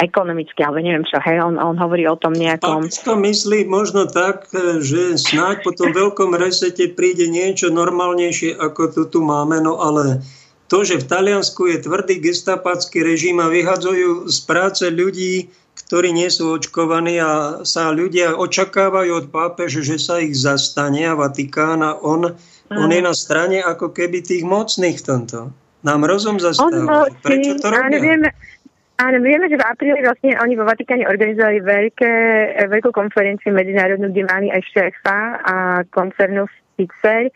ekonomický, 0.00 0.64
alebo 0.64 0.80
neviem 0.80 1.04
čo, 1.04 1.20
hej, 1.20 1.44
on, 1.44 1.60
on 1.60 1.76
hovorí 1.76 2.08
o 2.08 2.16
tom 2.16 2.32
nejakom... 2.32 2.88
to 2.88 3.20
myslí 3.20 3.68
možno 3.68 4.08
tak, 4.08 4.48
že 4.80 5.20
snáď 5.20 5.60
po 5.60 5.76
tom 5.76 5.92
veľkom 5.92 6.32
resete 6.32 6.88
príde 6.88 7.28
niečo 7.28 7.68
normálnejšie, 7.68 8.56
ako 8.56 8.82
to 8.96 9.02
tu 9.12 9.20
máme, 9.20 9.60
no 9.60 9.76
ale 9.76 10.24
to, 10.72 10.80
že 10.88 11.04
v 11.04 11.08
Taliansku 11.08 11.68
je 11.68 11.84
tvrdý 11.84 12.24
gestapacký 12.24 13.04
režim 13.04 13.36
a 13.44 13.52
vyhadzujú 13.52 14.32
z 14.32 14.38
práce 14.48 14.88
ľudí, 14.88 15.52
ktorí 15.86 16.16
nie 16.16 16.28
sú 16.32 16.56
očkovaní 16.56 17.20
a 17.20 17.62
sa 17.62 17.92
ľudia 17.92 18.36
očakávajú 18.36 19.10
od 19.24 19.26
pápeže, 19.28 19.84
že 19.84 20.00
sa 20.00 20.20
ich 20.20 20.36
zastane 20.36 21.04
a 21.04 21.14
Vatikán 21.14 21.84
a 21.84 21.96
on, 22.00 22.32
on 22.72 22.90
je 22.90 23.02
na 23.04 23.12
strane 23.12 23.60
ako 23.60 23.92
keby 23.92 24.24
tých 24.24 24.42
mocných 24.42 24.96
v 24.96 25.04
tomto. 25.04 25.38
Nám 25.84 26.08
rozum 26.08 26.40
zastáva. 26.40 27.12
Prečo 27.20 27.60
to 27.60 27.68
robia? 27.68 27.84
Áno, 27.84 27.96
vieme, 28.00 28.28
áno, 28.96 29.18
vieme, 29.20 29.46
že 29.52 29.60
v 29.60 29.64
apríli 29.68 30.00
vlastne 30.00 30.32
oni 30.40 30.56
vo 30.56 30.64
Vatikáne 30.64 31.04
organizovali 31.04 31.60
veľké, 31.60 32.12
veľkú 32.72 32.90
konferenciu 32.90 33.52
medzinárodnú, 33.52 34.08
kde 34.08 34.24
mali 34.24 34.48
aj 34.48 34.64
šéfa 34.72 35.20
a 35.44 35.54
koncernu 35.92 36.48
Pfizer, 36.80 37.28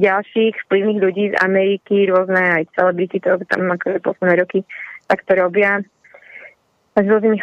ďalších 0.00 0.56
vplyvných 0.66 1.00
ľudí 1.04 1.24
z 1.30 1.36
Ameriky, 1.44 2.08
rôzne 2.08 2.64
aj 2.64 2.72
celebrity, 2.72 3.20
to 3.20 3.36
tam 3.46 3.68
ako 3.68 4.00
posledné 4.00 4.40
roky 4.40 4.64
tak 5.12 5.28
to 5.28 5.36
robia 5.36 5.84
s 6.92 7.06
rôznymi 7.08 7.38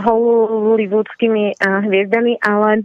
hollywoodskými 0.00 1.44
hviezdami, 1.60 2.36
ale 2.44 2.84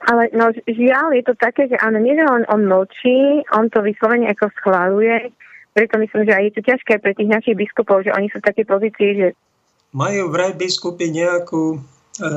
ale 0.00 0.32
no, 0.32 0.48
žiaľ 0.64 1.12
je 1.12 1.24
to 1.28 1.34
také, 1.36 1.68
že 1.68 1.76
áno, 1.76 2.00
nie 2.00 2.16
že 2.16 2.24
on, 2.24 2.48
on 2.48 2.64
mlčí, 2.64 3.44
on 3.52 3.68
to 3.68 3.84
vyslovene 3.84 4.32
ako 4.32 4.48
schváluje, 4.56 5.28
preto 5.76 6.00
myslím, 6.00 6.24
že 6.24 6.32
aj 6.32 6.44
je 6.48 6.54
to 6.56 6.62
ťažké 6.72 6.92
pre 7.04 7.12
tých 7.12 7.28
našich 7.28 7.56
biskupov, 7.56 8.08
že 8.08 8.16
oni 8.16 8.32
sú 8.32 8.40
v 8.40 8.48
takej 8.48 8.64
pozícii, 8.64 9.10
že 9.20 9.28
majú 9.92 10.30
vraj 10.32 10.56
biskupy 10.56 11.12
nejakú, 11.12 11.78
e, 12.16 12.28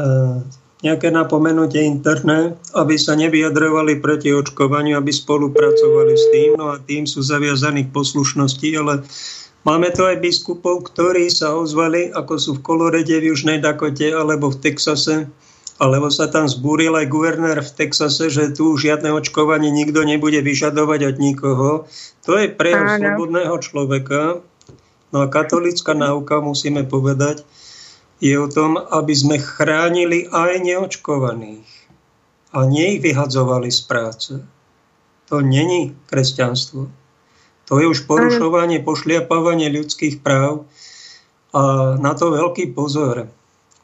nejaké 0.83 1.07
napomenutie 1.13 1.85
interné, 1.85 2.57
aby 2.75 2.99
sa 2.99 3.15
nevyjadrovali 3.15 4.03
proti 4.03 4.35
očkovaniu, 4.35 4.99
aby 4.99 5.13
spolupracovali 5.13 6.13
s 6.17 6.25
tým, 6.35 6.59
no 6.59 6.73
a 6.73 6.81
tým 6.83 7.07
sú 7.07 7.23
zaviazaní 7.23 7.87
k 7.87 7.93
poslušnosti, 7.95 8.69
ale 8.75 9.05
máme 9.63 9.91
tu 9.91 10.03
aj 10.07 10.19
biskupov, 10.19 10.91
ktorí 10.91 11.27
sa 11.27 11.55
ozvali, 11.55 12.11
ako 12.11 12.33
sú 12.39 12.51
v 12.59 12.63
Kolorede 12.63 13.19
v 13.19 13.35
Južnej 13.35 13.59
Dakote 13.59 14.11
alebo 14.11 14.51
v 14.51 14.59
Texase, 14.59 15.27
alebo 15.81 16.07
sa 16.13 16.29
tam 16.29 16.45
zbúril 16.45 16.93
aj 16.93 17.09
guvernér 17.09 17.59
v 17.59 17.75
Texase, 17.75 18.29
že 18.29 18.53
tu 18.53 18.77
žiadne 18.77 19.09
očkovanie 19.09 19.73
nikto 19.73 20.05
nebude 20.05 20.39
vyžadovať 20.39 20.99
od 21.11 21.15
nikoho. 21.17 21.69
To 22.29 22.37
je 22.37 22.47
prejav 22.47 23.01
slobodného 23.01 23.55
človeka. 23.59 24.45
No 25.13 25.17
a 25.21 25.27
katolická 25.27 25.93
náuka, 25.97 26.41
musíme 26.41 26.85
povedať, 26.85 27.45
je 28.23 28.39
o 28.39 28.47
tom, 28.47 28.79
aby 28.79 29.11
sme 29.11 29.35
chránili 29.41 30.31
aj 30.31 30.63
neočkovaných 30.63 31.67
a 32.53 32.63
nie 32.69 32.97
ich 32.97 33.01
vyhadzovali 33.03 33.67
z 33.67 33.81
práce. 33.83 34.31
To 35.27 35.41
není 35.41 35.97
kresťanstvo. 36.07 36.87
To 37.71 37.79
je 37.79 37.85
už 37.87 38.05
porušovanie, 38.09 38.83
pošliapávanie 38.83 39.71
ľudských 39.71 40.19
práv 40.19 40.67
a 41.53 41.95
na 42.01 42.11
to 42.17 42.33
veľký 42.33 42.75
pozor 42.75 43.31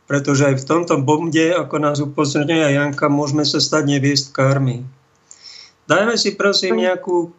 pretože 0.09 0.41
aj 0.41 0.55
v 0.57 0.65
tomto 0.65 0.97
bomde, 1.05 1.53
ako 1.53 1.75
nás 1.77 2.01
upozorňuje 2.01 2.73
Janka, 2.73 3.13
môžeme 3.13 3.45
sa 3.45 3.61
stať 3.61 3.93
neviestkármi. 3.93 4.81
Dajme 5.85 6.17
si 6.17 6.33
prosím 6.33 6.81
nejakú 6.81 7.29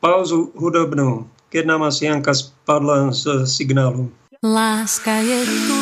pauzu 0.00 0.48
hudobnú, 0.56 1.28
keď 1.52 1.76
nám 1.76 1.84
asi 1.84 2.08
Janka 2.08 2.32
spadla 2.32 3.12
z 3.12 3.44
signálu. 3.44 4.08
Láska 4.40 5.20
je 5.20 5.44
tu, 5.44 5.80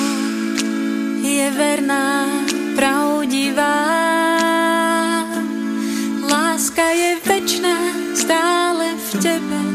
je 1.22 1.46
verná, 1.54 2.26
pravdivá. 2.74 3.78
Láska 6.26 6.82
je 6.90 7.10
večná, 7.22 7.78
stále 8.18 8.98
v 8.98 9.10
tebe 9.22 9.73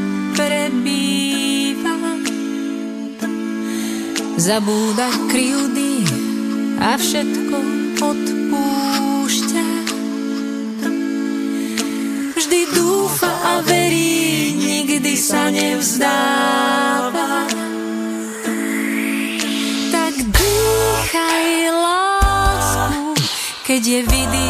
Zabúda 4.39 5.11
kryjúdy, 5.27 6.07
a 6.79 6.95
všetko 6.95 7.59
odpúšťa. 7.99 9.67
Vždy 12.39 12.61
dúfa 12.71 13.27
a 13.27 13.59
verí, 13.67 14.55
nikdy 14.55 15.19
sa 15.19 15.51
nevzdáva. 15.51 17.51
Tak 19.91 20.15
dýchaj 20.15 21.47
lásku, 21.75 23.19
keď 23.67 23.81
je 23.83 23.99
vydýchaný 24.07 24.48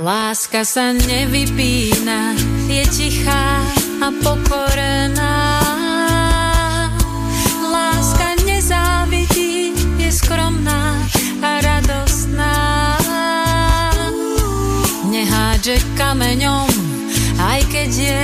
Láska 0.00 0.64
sa 0.64 0.96
nevypína, 0.96 2.32
je 2.64 2.88
tichá 2.88 3.60
a 4.00 4.08
pokorená. 4.24 5.60
Láska 7.68 8.32
nezávidí, 8.48 9.76
je 10.00 10.08
skromná 10.08 11.04
a 11.44 11.60
radostná. 11.60 12.56
Nehádže 15.12 15.84
kameňom, 16.00 16.72
aj 17.36 17.60
keď 17.68 17.90
je 17.92 18.20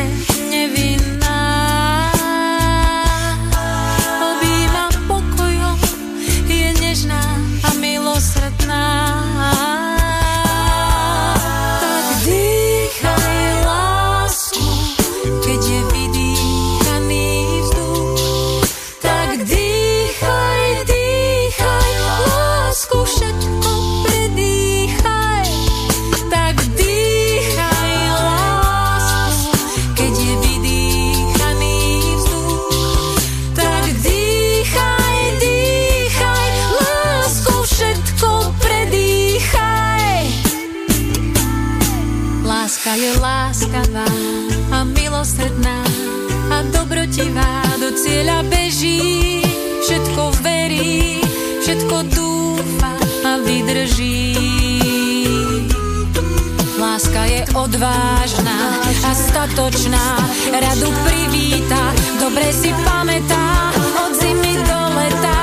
odvážna 57.57 58.85
a 58.85 59.11
statočná, 59.17 60.21
radu 60.53 60.93
privíta, 61.05 61.97
dobre 62.21 62.53
si 62.53 62.69
pamätá, 62.85 63.73
od 64.05 64.13
zimy 64.21 64.55
do 64.61 64.81
leta 65.01 65.41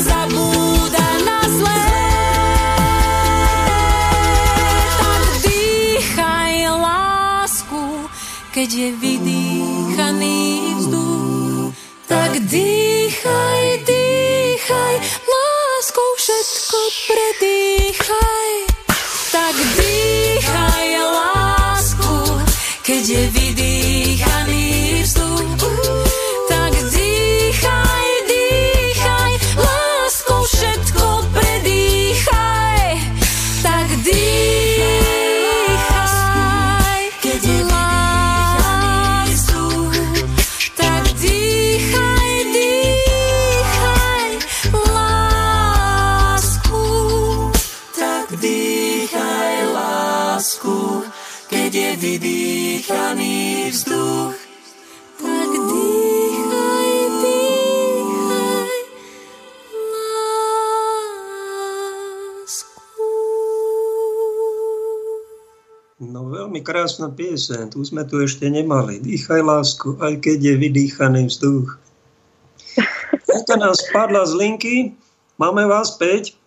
zabúda 0.00 1.08
na 1.28 1.40
zlé. 1.44 1.86
Tak 4.96 5.22
dýchaj 5.44 6.54
lásku, 6.80 7.82
keď 8.56 8.68
je 8.72 8.88
vydýchaný 8.96 10.40
tak 12.10 12.42
dýchaj, 12.42 13.86
dýchaj, 13.86 13.89
krásna 66.70 67.10
pieseň, 67.10 67.74
tu 67.74 67.82
sme 67.82 68.06
tu 68.06 68.22
ešte 68.22 68.46
nemali. 68.46 69.02
Dýchaj 69.02 69.42
lásku, 69.42 69.98
aj 69.98 70.22
keď 70.22 70.38
je 70.38 70.54
vydýchaný 70.54 71.26
vzduch. 71.26 71.74
Eka 73.42 73.58
nás 73.58 73.82
spadla 73.90 74.22
z 74.22 74.38
linky, 74.38 74.74
máme 75.34 75.66
vás 75.66 75.98
späť. 75.98 76.38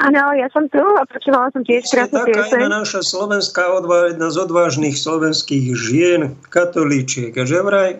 Áno, 0.00 0.32
ja 0.32 0.48
som 0.52 0.64
tu 0.72 0.80
a 0.80 1.04
počúvala 1.04 1.52
som 1.52 1.60
tiež 1.60 1.84
krásnu 1.84 2.24
pieseň. 2.24 2.48
taká 2.48 2.68
naša 2.72 3.04
slovenská 3.04 3.76
odvá, 3.76 4.08
jedna 4.08 4.32
z 4.32 4.36
odvážnych 4.40 4.96
slovenských 4.96 5.76
žien, 5.76 6.22
katolíčiek. 6.48 7.36
A 7.36 7.44
že 7.44 7.60
vraj 7.60 7.90
e, 7.92 7.98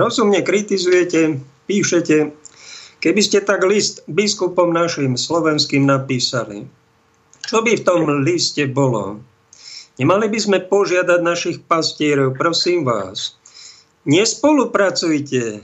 rozumne 0.00 0.40
kritizujete, 0.40 1.44
píšete, 1.68 2.32
keby 3.04 3.20
ste 3.20 3.44
tak 3.44 3.64
list 3.68 4.00
biskupom 4.08 4.72
našim 4.72 5.16
slovenským 5.16 5.84
napísali, 5.84 6.68
čo 7.44 7.64
by 7.64 7.80
v 7.80 7.84
tom 7.84 8.24
liste 8.24 8.68
bolo? 8.68 9.24
Nemali 9.98 10.30
by 10.30 10.38
sme 10.38 10.58
požiadať 10.62 11.20
našich 11.20 11.58
pastierov, 11.66 12.38
prosím 12.38 12.86
vás, 12.86 13.34
nespolupracujte 14.06 15.58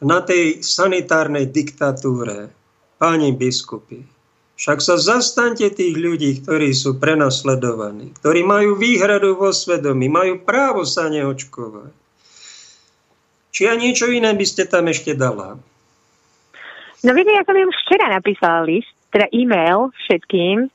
na 0.00 0.24
tej 0.24 0.64
sanitárnej 0.64 1.52
diktatúre, 1.52 2.48
páni 2.96 3.36
biskupy. 3.36 4.00
Však 4.54 4.78
sa 4.80 4.96
zastaňte 4.96 5.66
tých 5.76 5.92
ľudí, 5.98 6.40
ktorí 6.40 6.72
sú 6.72 6.96
prenasledovaní, 6.96 8.16
ktorí 8.22 8.46
majú 8.46 8.80
výhradu 8.80 9.36
vo 9.36 9.50
svedomí, 9.50 10.06
majú 10.08 10.40
právo 10.40 10.86
sa 10.86 11.10
neočkovať. 11.10 11.92
Či 13.54 13.62
a 13.70 13.74
niečo 13.76 14.08
iné 14.10 14.32
by 14.34 14.46
ste 14.46 14.66
tam 14.66 14.88
ešte 14.88 15.14
dala? 15.14 15.58
No 17.04 17.10
viete, 17.12 17.34
ja 17.34 17.44
som 17.44 17.54
im 17.54 17.70
včera 17.70 18.08
napísala 18.08 18.64
list, 18.64 18.90
teda 19.12 19.28
e-mail 19.30 19.92
všetkým. 20.06 20.72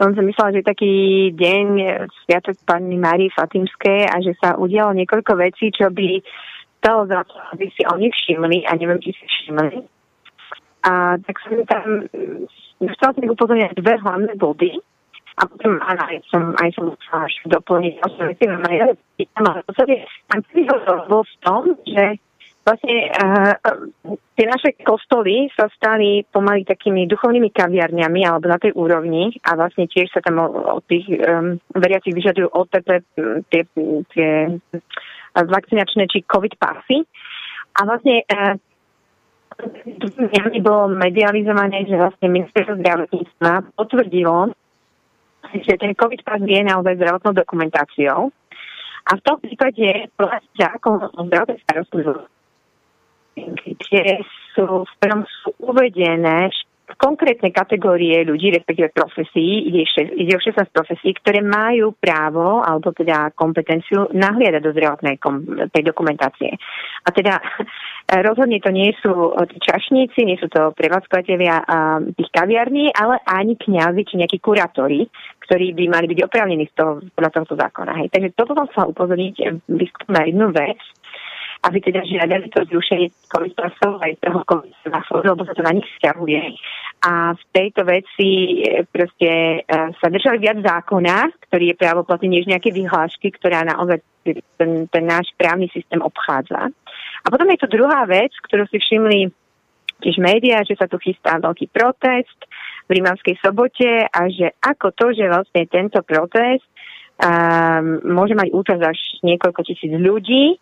Som 0.00 0.16
si 0.16 0.24
myslela, 0.24 0.56
že 0.56 0.64
taký 0.64 0.92
deň 1.36 1.66
Sviatok 2.24 2.56
pani 2.64 2.96
Márii 2.96 3.28
Fatimskej 3.36 4.08
a 4.08 4.16
že 4.24 4.32
sa 4.40 4.56
udialo 4.56 4.96
niekoľko 4.96 5.36
vecí, 5.36 5.68
čo 5.68 5.92
by 5.92 6.24
stalo 6.80 7.04
za 7.04 7.20
to, 7.28 7.36
aby 7.52 7.68
si 7.68 7.84
oni 7.84 8.08
všimli 8.08 8.64
a 8.64 8.80
neviem, 8.80 8.96
či 9.04 9.12
si 9.12 9.24
všimli. 9.28 9.84
A 10.88 11.20
tak 11.20 11.36
som 11.44 11.52
tam 11.68 12.08
chcela 12.80 13.12
som 13.12 13.28
upozorniť 13.28 13.76
dve 13.76 14.00
hlavné 14.00 14.32
body. 14.40 14.80
A 15.36 15.44
potom, 15.44 15.76
áno, 15.84 16.02
aj 16.08 16.16
som, 16.32 16.56
aj 16.56 16.68
som 16.72 16.84
až 17.12 17.32
doplniť 17.44 17.94
ale 18.00 19.56
v 19.60 19.64
podstate 19.68 19.94
tam 20.32 20.40
bol 21.12 21.28
v 21.28 21.36
tom, 21.44 21.62
že 21.84 22.16
vlastne 22.64 22.96
uh, 23.08 23.54
tie 24.36 24.46
naše 24.46 24.76
kostoly 24.84 25.48
sa 25.56 25.66
stali 25.72 26.24
pomaly 26.28 26.68
takými 26.68 27.08
duchovnými 27.08 27.50
kaviarniami 27.50 28.20
alebo 28.24 28.46
na 28.46 28.60
tej 28.60 28.76
úrovni 28.76 29.32
a 29.44 29.56
vlastne 29.56 29.88
tiež 29.88 30.12
sa 30.12 30.20
tam 30.20 30.38
od 30.44 30.84
tých 30.86 31.08
um, 31.08 31.56
veriacich 31.72 32.12
vyžadujú 32.12 32.48
OTP 32.52 32.88
tie, 33.48 33.62
tie 34.12 34.30
vakcinačné 35.34 36.04
či 36.10 36.26
COVID 36.26 36.54
pasy. 36.60 37.02
A 37.80 37.86
vlastne 37.86 38.22
uh, 38.28 38.54
bolo 40.60 40.92
medializované, 40.96 41.84
že 41.84 41.96
vlastne 41.96 42.28
ministerstvo 42.28 42.80
zdravotníctva 42.80 43.76
potvrdilo, 43.76 44.52
že 45.52 45.74
ten 45.76 45.92
COVID 45.96 46.20
pas 46.24 46.40
je 46.40 46.60
naozaj 46.64 46.96
zdravotnou 46.96 47.32
dokumentáciou. 47.32 48.30
A 49.00 49.16
v 49.16 49.24
tom 49.24 49.36
prípade 49.40 50.12
platí 50.14 50.48
zákon 50.60 51.00
o 51.02 51.20
zdravotnej 51.26 51.58
starostlivosti, 51.64 52.39
kde 53.54 54.24
sú, 54.52 54.84
v 54.84 54.92
ktorom 54.98 55.22
sú 55.24 55.54
uvedené 55.62 56.50
konkrétne 56.98 57.54
kategórie 57.54 58.26
ľudí, 58.26 58.50
respektíve 58.50 58.90
profesí, 58.90 59.70
ide, 59.70 59.86
ide 60.18 60.32
o 60.34 60.42
16 60.42 60.58
profesí, 60.74 61.14
ktoré 61.14 61.38
majú 61.38 61.94
právo 61.94 62.66
alebo 62.66 62.90
teda 62.90 63.30
kompetenciu 63.38 64.10
nahliadať 64.10 64.62
do 64.62 64.74
zdravotnej 64.74 65.16
kom, 65.22 65.44
tej 65.70 65.82
dokumentácie. 65.86 66.50
A 67.06 67.08
teda 67.14 67.38
rozhodne 68.26 68.58
to 68.58 68.74
nie 68.74 68.90
sú 68.98 69.38
tí 69.54 69.58
čašníci, 69.62 70.18
nie 70.26 70.38
sú 70.42 70.50
to 70.50 70.74
prevádzkovateľia 70.74 71.62
tých 72.18 72.30
kaviarní, 72.34 72.90
ale 72.90 73.22
ani 73.22 73.54
kňazi 73.54 74.02
či 74.06 74.14
nejakí 74.18 74.38
kurátori, 74.42 75.06
ktorí 75.46 75.74
by 75.74 75.84
mali 75.90 76.06
byť 76.10 76.20
oprávnení 76.26 76.66
z 76.70 76.74
toho, 76.74 76.92
podľa 77.14 77.30
tohto 77.38 77.54
zákona. 77.58 77.92
Hej. 78.02 78.08
Takže 78.14 78.28
toto 78.34 78.54
som 78.54 78.66
chcela 78.70 78.90
upozorniť 78.90 79.66
biskup 79.70 80.10
na 80.10 80.26
jednu 80.26 80.50
vec, 80.54 80.78
aby 81.60 81.78
teda 81.84 82.00
žiadali 82.08 82.48
to 82.48 82.64
zrušenie 82.72 83.12
pasov 83.52 84.00
aj 84.00 84.16
toho 84.24 84.40
covid 84.48 84.72
lebo 85.28 85.44
sa 85.44 85.52
to 85.52 85.62
na 85.62 85.76
nich 85.76 85.84
vzťahuje. 85.96 86.42
A 87.04 87.36
v 87.36 87.42
tejto 87.52 87.84
veci 87.84 88.28
e, 88.64 88.84
proste 88.88 89.60
e, 89.60 89.76
sa 90.00 90.06
držali 90.08 90.40
viac 90.40 90.64
zákona, 90.64 91.48
ktorý 91.48 91.72
je 91.72 91.80
právoplatný, 91.80 92.40
než 92.40 92.48
nejaké 92.48 92.72
vyhlášky, 92.72 93.32
ktorá 93.36 93.64
naozaj 93.64 94.00
ten, 94.56 94.88
ten 94.88 95.04
náš 95.04 95.32
právny 95.36 95.68
systém 95.72 96.00
obchádza. 96.00 96.72
A 97.24 97.26
potom 97.28 97.48
je 97.52 97.60
tu 97.60 97.68
druhá 97.68 98.08
vec, 98.08 98.32
ktorú 98.48 98.64
si 98.68 98.80
všimli 98.80 99.28
tiež 100.00 100.16
médiá, 100.16 100.64
že 100.64 100.80
sa 100.80 100.88
tu 100.88 100.96
chystá 100.96 101.36
veľký 101.36 101.68
protest 101.68 102.40
v 102.88 103.00
Rímavskej 103.00 103.36
sobote 103.44 104.08
a 104.08 104.20
že 104.32 104.56
ako 104.64 104.96
to, 104.96 105.12
že 105.12 105.28
vlastne 105.28 105.68
tento 105.68 106.00
protest 106.00 106.64
um, 107.20 108.00
môže 108.08 108.32
mať 108.32 108.48
účasť 108.50 108.82
až 108.82 108.98
niekoľko 109.20 109.60
tisíc 109.62 109.92
ľudí, 109.92 110.56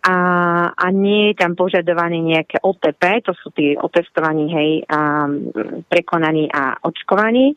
a, 0.00 0.16
a 0.72 0.86
nie 0.88 1.32
je 1.32 1.44
tam 1.44 1.52
požadované 1.52 2.24
nejaké 2.24 2.56
OTP, 2.64 3.20
to 3.20 3.36
sú 3.36 3.52
tí 3.52 3.76
otestovaní, 3.76 4.48
hej, 4.48 4.70
a, 4.88 5.28
prekonaní 5.92 6.48
a 6.48 6.80
očkovaní, 6.80 7.52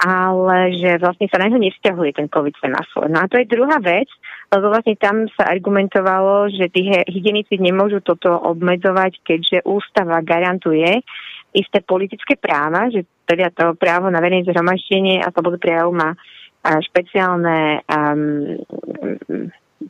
ale 0.00 0.76
že 0.76 0.96
vlastne 1.00 1.28
sa 1.28 1.40
na 1.40 1.52
neho 1.52 1.60
nevzťahuje 1.60 2.16
ten 2.16 2.28
COVID 2.32 2.56
semafor. 2.60 3.08
No 3.12 3.20
a 3.20 3.28
to 3.28 3.40
je 3.40 3.48
druhá 3.48 3.76
vec, 3.80 4.08
lebo 4.52 4.72
vlastne 4.72 4.96
tam 4.96 5.28
sa 5.36 5.52
argumentovalo, 5.52 6.48
že 6.52 6.72
tí 6.72 6.88
hygienici 6.88 7.60
nemôžu 7.60 8.00
toto 8.00 8.32
obmedzovať, 8.32 9.20
keďže 9.24 9.64
ústava 9.68 10.20
garantuje 10.24 11.00
isté 11.56 11.80
politické 11.80 12.36
práva, 12.36 12.92
že 12.92 13.08
teda 13.24 13.48
to 13.52 13.76
právo 13.76 14.12
na 14.12 14.20
verejné 14.20 14.44
zhromaždenie 14.48 15.24
a 15.24 15.32
slobodu 15.32 15.56
prejavu 15.56 15.92
má 15.96 16.12
špeciálne 16.66 17.80
um, 17.88 18.60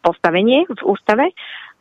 postavenie 0.00 0.68
v 0.68 0.80
ústave. 0.84 1.32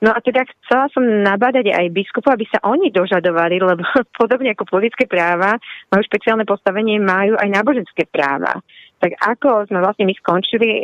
No 0.03 0.11
a 0.11 0.19
teda 0.19 0.43
chcela 0.43 0.91
som 0.91 1.03
nabádať 1.03 1.71
aj 1.71 1.95
biskupov, 1.95 2.35
aby 2.35 2.43
sa 2.51 2.59
oni 2.67 2.91
dožadovali, 2.91 3.63
lebo 3.63 3.83
podobne 4.19 4.51
ako 4.51 4.67
politické 4.67 5.07
práva 5.07 5.55
majú 5.87 6.01
špeciálne 6.03 6.43
postavenie, 6.43 6.99
majú 6.99 7.39
aj 7.39 7.47
náboženské 7.47 8.11
práva. 8.11 8.59
Tak 8.95 9.11
ako 9.19 9.67
sme 9.67 9.83
vlastne 9.83 10.07
my 10.07 10.15
skončili 10.15 10.67
e, 10.71 10.83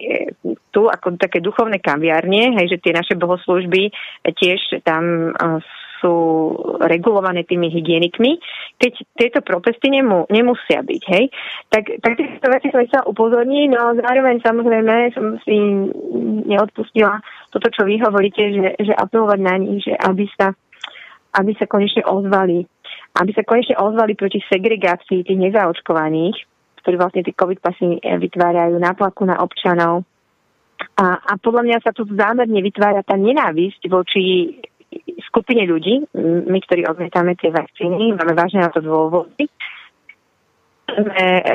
tu 0.72 0.88
ako 0.88 1.16
také 1.16 1.40
duchovné 1.40 1.80
kaviarne, 1.80 2.60
hej, 2.60 2.76
že 2.76 2.82
tie 2.84 2.94
naše 2.96 3.16
bohoslužby 3.16 3.92
tiež 4.36 4.84
tam 4.84 5.32
e, 5.32 5.60
sú 6.02 6.14
regulované 6.82 7.46
tými 7.46 7.70
hygienikmi, 7.70 8.42
keď 8.82 8.94
tieto 9.14 9.40
protesty 9.46 9.94
nemu, 9.94 10.26
nemusia 10.34 10.82
byť, 10.82 11.04
hej. 11.14 11.30
Tak, 11.70 11.84
tak 12.02 12.12
tieto 12.18 12.48
veci 12.50 12.68
som 12.74 12.82
chcela 12.90 13.06
upozorniť, 13.06 13.68
no 13.70 13.94
zároveň 14.02 14.42
samozrejme 14.42 15.14
som 15.14 15.38
si 15.46 15.56
neodpustila 16.50 17.22
toto, 17.54 17.70
čo 17.70 17.86
vy 17.86 18.02
hovoríte, 18.02 18.42
že, 18.52 18.68
že 18.82 18.94
apelovať 18.98 19.40
na 19.40 19.56
nich, 19.62 19.86
že 19.86 19.94
aby 19.94 20.26
sa, 20.34 20.58
aby 21.38 21.54
sa 21.56 21.70
konečne 21.70 22.02
ozvali, 22.10 22.66
aby 23.22 23.32
sa 23.38 23.46
konečne 23.46 23.78
ozvali 23.78 24.18
proti 24.18 24.42
segregácii 24.50 25.22
tých 25.22 25.40
nezaočkovaných, 25.40 26.36
ktorí 26.82 26.96
vlastne 26.98 27.22
tie 27.22 27.38
COVID 27.38 27.60
pasy 27.62 28.02
vytvárajú 28.02 28.82
náplaku 28.82 29.30
na 29.30 29.38
občanov. 29.38 30.02
A, 30.98 31.14
a 31.22 31.34
podľa 31.38 31.62
mňa 31.62 31.78
sa 31.86 31.94
tu 31.94 32.10
zámerne 32.10 32.58
vytvára 32.58 33.06
tá 33.06 33.14
nenávisť 33.14 33.86
voči 33.86 34.58
skupine 35.32 35.64
ľudí, 35.64 36.12
my, 36.20 36.60
ktorí 36.68 36.84
odmietame 36.84 37.40
tie 37.40 37.50
vakcíny, 37.50 38.12
máme 38.14 38.36
vážne 38.36 38.68
na 38.68 38.70
to 38.70 38.84
dôvody. 38.84 39.48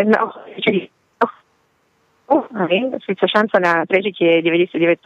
No, 0.08 0.32
čiže 0.64 0.88
síce 3.06 3.24
šanca 3.28 3.56
na 3.62 3.72
prežitie 3.86 4.42
99,7%, 4.42 5.04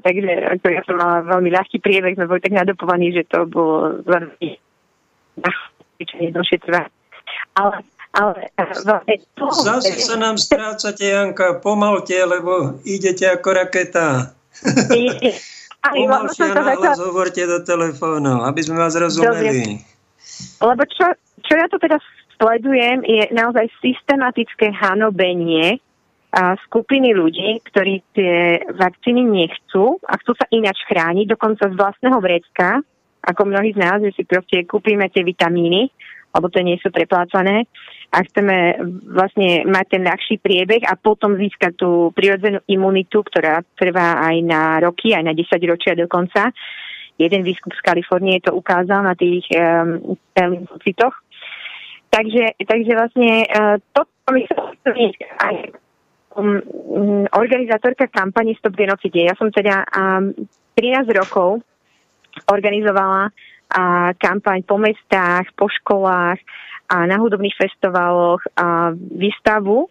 takže 0.00 0.32
ako 0.58 0.66
ja 0.72 0.82
som 0.82 0.96
mala 0.98 1.22
veľmi 1.22 1.52
ľahký 1.52 1.78
priebeh, 1.78 2.16
sme 2.18 2.26
boli 2.26 2.42
tak 2.42 2.56
nadopovaní, 2.56 3.14
že 3.14 3.28
to 3.28 3.46
bolo 3.46 4.02
veľmi 4.02 4.48
dlhšie 6.34 6.58
trvá. 6.64 6.88
Ale 7.54 7.84
ale 8.10 8.50
vlastne 8.58 9.22
Zase 9.38 10.02
sa 10.02 10.18
nám 10.18 10.34
strácate, 10.34 11.14
Janka, 11.14 11.62
pomalte, 11.62 12.18
lebo 12.18 12.82
idete 12.82 13.30
ako 13.30 13.48
raketa. 13.54 14.34
Pomalšie 15.80 16.52
a 16.52 16.60
nahlas 16.60 17.00
hovorte 17.00 17.42
do 17.48 17.64
telefónu, 17.64 18.44
aby 18.44 18.60
sme 18.60 18.76
vás 18.76 18.92
rozumeli. 18.92 19.80
Lebo 20.60 20.82
čo, 20.84 21.16
čo 21.40 21.52
ja 21.56 21.66
to 21.72 21.80
teda 21.80 21.96
sledujem, 22.36 23.00
je 23.04 23.32
naozaj 23.32 23.68
systematické 23.80 24.72
hanobenie 24.76 25.80
a 26.30 26.54
skupiny 26.68 27.10
ľudí, 27.16 27.58
ktorí 27.72 28.06
tie 28.14 28.62
vakcíny 28.76 29.24
nechcú 29.24 29.98
a 30.06 30.14
chcú 30.20 30.36
sa 30.38 30.46
ináč 30.54 30.78
chrániť, 30.86 31.26
dokonca 31.34 31.66
z 31.66 31.74
vlastného 31.74 32.18
vrecka, 32.22 32.84
ako 33.26 33.50
mnohí 33.50 33.74
z 33.74 33.78
nás, 33.82 33.98
že 34.00 34.14
si 34.14 34.22
proste 34.24 34.62
kúpime 34.64 35.10
tie 35.10 35.26
vitamíny, 35.26 35.90
alebo 36.30 36.48
to 36.48 36.62
nie 36.62 36.78
sú 36.78 36.94
preplácané 36.94 37.66
a 38.10 38.26
chceme 38.26 38.74
vlastne 39.06 39.62
mať 39.70 39.86
ten 39.86 40.02
ľahší 40.02 40.42
priebeh 40.42 40.82
a 40.82 40.98
potom 40.98 41.38
získať 41.38 41.78
tú 41.78 42.10
prirodzenú 42.10 42.58
imunitu, 42.66 43.22
ktorá 43.22 43.62
trvá 43.78 44.18
aj 44.26 44.36
na 44.42 44.82
roky, 44.82 45.14
aj 45.14 45.30
na 45.30 45.34
10 45.34 45.46
ročia 45.70 45.94
dokonca. 45.94 46.50
Jeden 47.22 47.46
výskup 47.46 47.70
z 47.76 47.84
Kalifornie 47.86 48.42
to 48.42 48.50
ukázal 48.50 49.06
na 49.06 49.14
tých 49.14 49.46
um, 49.54 50.18
lymfocytoch. 50.34 51.14
Takže, 52.10 52.58
takže 52.66 52.92
vlastne 52.98 53.46
uh, 53.46 53.78
to 53.94 54.02
aj 55.38 55.54
um, 56.34 56.58
organizátorka 57.30 58.10
kampani 58.10 58.58
Stop 58.58 58.74
Genocide. 58.74 59.30
Ja 59.30 59.34
som 59.38 59.54
teda 59.54 59.86
um, 59.94 60.34
13 60.74 61.06
rokov 61.14 61.62
organizovala 62.50 63.30
uh, 63.30 64.10
kampaň 64.18 64.66
po 64.66 64.78
mestách, 64.82 65.50
po 65.54 65.70
školách, 65.70 66.42
a 66.90 67.06
na 67.06 67.22
hudobných 67.22 67.54
festivaloch 67.54 68.42
a 68.58 68.90
výstavu 68.94 69.86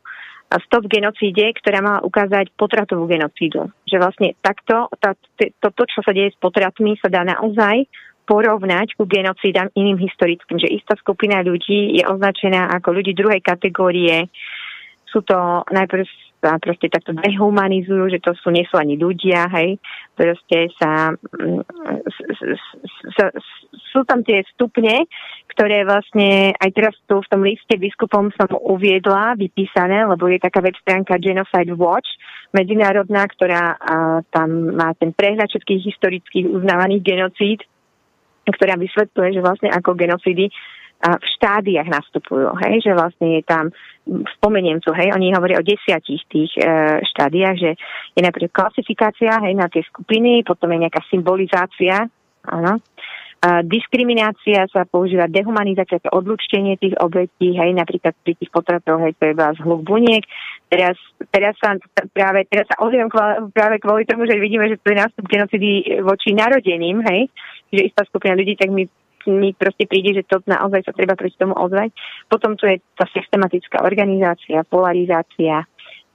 Stop 0.50 0.90
genocíde, 0.90 1.54
ktorá 1.62 1.78
mala 1.78 2.02
ukázať 2.02 2.50
potratovú 2.58 3.06
genocídu. 3.06 3.70
Že 3.86 4.02
vlastne 4.02 4.28
takto, 4.42 4.90
tá, 4.98 5.14
toto, 5.62 5.86
čo 5.86 6.02
sa 6.02 6.10
deje 6.10 6.34
s 6.34 6.42
potratmi, 6.42 6.98
sa 6.98 7.06
dá 7.06 7.22
naozaj 7.22 7.86
porovnať 8.26 8.98
ku 8.98 9.06
genocídam 9.06 9.70
iným 9.78 10.02
historickým, 10.02 10.58
že 10.58 10.74
istá 10.74 10.98
skupina 10.98 11.46
ľudí 11.46 12.02
je 12.02 12.04
označená 12.06 12.74
ako 12.82 12.98
ľudí 12.98 13.14
druhej 13.14 13.46
kategórie. 13.46 14.26
Sú 15.06 15.22
to 15.22 15.66
najprv 15.70 16.06
sa 16.40 16.56
proste 16.58 16.88
takto 16.88 17.12
dehumanizujú, 17.12 18.08
že 18.16 18.20
to 18.24 18.32
sú, 18.40 18.50
nie 18.52 18.64
sú 18.72 18.80
ani 18.80 18.96
ľudia, 18.96 19.52
hej. 19.60 19.76
Proste 20.16 20.72
sa, 20.80 21.12
mm, 21.12 21.62
sa, 23.16 23.32
sú 23.92 24.08
tam 24.08 24.24
tie 24.24 24.44
stupne, 24.56 25.04
ktoré 25.52 25.84
vlastne 25.84 26.56
aj 26.56 26.70
teraz 26.72 26.96
tu 27.04 27.20
v 27.20 27.30
tom 27.32 27.42
liste 27.44 27.76
biskupom 27.76 28.32
som 28.40 28.48
uviedla, 28.56 29.36
vypísané, 29.36 30.08
lebo 30.08 30.32
je 30.32 30.40
taká 30.40 30.64
web 30.64 30.76
stránka 30.80 31.20
Genocide 31.20 31.76
Watch, 31.76 32.08
medzinárodná, 32.56 33.28
ktorá 33.28 33.76
a, 33.76 34.24
tam 34.32 34.80
má 34.80 34.96
ten 34.96 35.12
prehľad 35.12 35.52
všetkých 35.52 35.82
historických 35.92 36.46
uznávaných 36.48 37.04
genocíd, 37.04 37.60
ktorá 38.48 38.80
vysvetľuje, 38.80 39.30
že 39.36 39.46
vlastne 39.46 39.70
ako 39.70 39.94
genocídy 39.94 40.50
v 41.00 41.26
štádiách 41.40 41.88
nastupujú, 41.88 42.60
hej, 42.60 42.84
že 42.84 42.92
vlastne 42.92 43.40
je 43.40 43.44
tam, 43.48 43.72
spomeniem 44.36 44.84
tu, 44.84 44.92
hej, 44.92 45.16
oni 45.16 45.32
hovoria 45.32 45.64
o 45.64 45.64
desiatich 45.64 46.20
tých 46.28 46.52
e, 46.60 47.00
štádiách, 47.00 47.56
že 47.56 47.72
je 48.20 48.22
napríklad 48.22 48.52
klasifikácia, 48.52 49.40
hej, 49.48 49.56
na 49.56 49.72
tie 49.72 49.80
skupiny, 49.88 50.44
potom 50.44 50.68
je 50.76 50.84
nejaká 50.84 51.00
symbolizácia, 51.08 52.04
áno, 52.44 52.84
a 53.40 53.64
diskriminácia 53.64 54.68
sa 54.68 54.84
používa 54.84 55.32
dehumanizácia, 55.32 56.04
to 56.04 56.12
odlučtenie 56.12 56.76
tých 56.76 57.00
obetí, 57.00 57.56
hej, 57.56 57.72
napríklad 57.72 58.12
pri 58.20 58.36
tých 58.36 58.52
potratoch, 58.52 59.00
hej, 59.00 59.16
to 59.16 59.32
je 59.32 59.34
z 59.40 59.60
hluk 59.64 59.88
buniek. 59.88 60.28
Teraz, 60.68 61.00
teraz 61.32 61.56
sa 61.64 61.80
práve, 62.12 62.44
teraz 62.52 62.68
sa 62.68 62.84
ozviem 62.84 63.08
práve 63.56 63.80
kvôli 63.80 64.04
tomu, 64.04 64.28
že 64.28 64.36
vidíme, 64.36 64.68
že 64.68 64.76
to 64.84 64.92
je 64.92 65.00
nástup 65.00 65.24
genocidy 65.32 66.04
voči 66.04 66.36
narodeným, 66.36 67.00
hej, 67.08 67.32
že 67.72 67.88
istá 67.88 68.04
skupina 68.12 68.36
ľudí, 68.36 68.60
tak 68.60 68.76
my 68.76 68.84
mi 69.30 69.54
proste 69.54 69.86
príde, 69.86 70.18
že 70.18 70.28
to 70.28 70.42
naozaj 70.50 70.84
sa 70.86 70.94
treba 70.94 71.14
proti 71.14 71.38
tomu 71.38 71.54
ozvať. 71.54 71.94
Potom 72.28 72.58
tu 72.58 72.66
je 72.66 72.82
tá 72.98 73.06
systematická 73.14 73.86
organizácia, 73.86 74.66
polarizácia, 74.66 75.64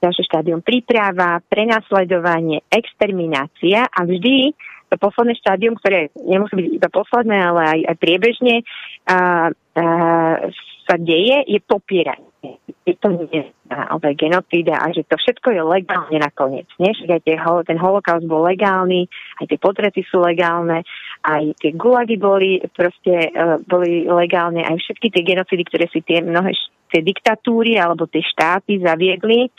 ďalšie 0.03 0.23
štádium 0.27 0.61
príprava, 0.61 1.41
prenasledovanie, 1.47 2.61
exterminácia 2.69 3.87
a 3.87 3.99
vždy 4.05 4.53
to 4.85 4.95
posledné 5.01 5.33
štádium, 5.41 5.75
ktoré 5.81 6.13
nemusí 6.13 6.53
byť 6.55 6.67
iba 6.77 6.89
posledné, 6.93 7.37
ale 7.41 7.61
aj, 7.65 7.79
aj 7.89 7.95
priebežne 7.97 8.55
a, 9.09 9.17
a, 9.17 9.17
sa 10.85 10.95
deje, 11.01 11.41
je 11.49 11.59
popieranie. 11.65 12.61
Je 12.85 12.93
to 13.01 13.09
nie 13.17 13.49
naozaj 13.65 14.13
genocída 14.13 14.77
a 14.77 14.93
že 14.93 15.01
to 15.09 15.17
všetko 15.17 15.49
je 15.57 15.61
legálne 15.65 16.17
nakoniec. 16.21 16.69
Nie? 16.77 16.93
Aj 17.09 17.21
tie, 17.25 17.41
ten 17.41 17.77
holokaust 17.81 18.29
bol 18.29 18.45
legálny, 18.45 19.09
aj 19.41 19.49
tie 19.49 19.57
potrety 19.57 20.05
sú 20.05 20.21
legálne, 20.21 20.85
aj 21.25 21.57
tie 21.57 21.73
gulagy 21.73 22.21
boli 22.21 22.61
proste 22.69 23.33
uh, 23.33 23.57
boli 23.65 24.05
legálne, 24.05 24.61
aj 24.61 24.77
všetky 24.77 25.09
tie 25.09 25.23
genocidy, 25.25 25.63
ktoré 25.65 25.85
si 25.89 26.05
tie 26.05 26.21
mnohé 26.21 26.53
tie 26.93 27.01
diktatúry 27.01 27.81
alebo 27.81 28.05
tie 28.05 28.21
štáty 28.21 28.77
zaviedli, 28.77 29.49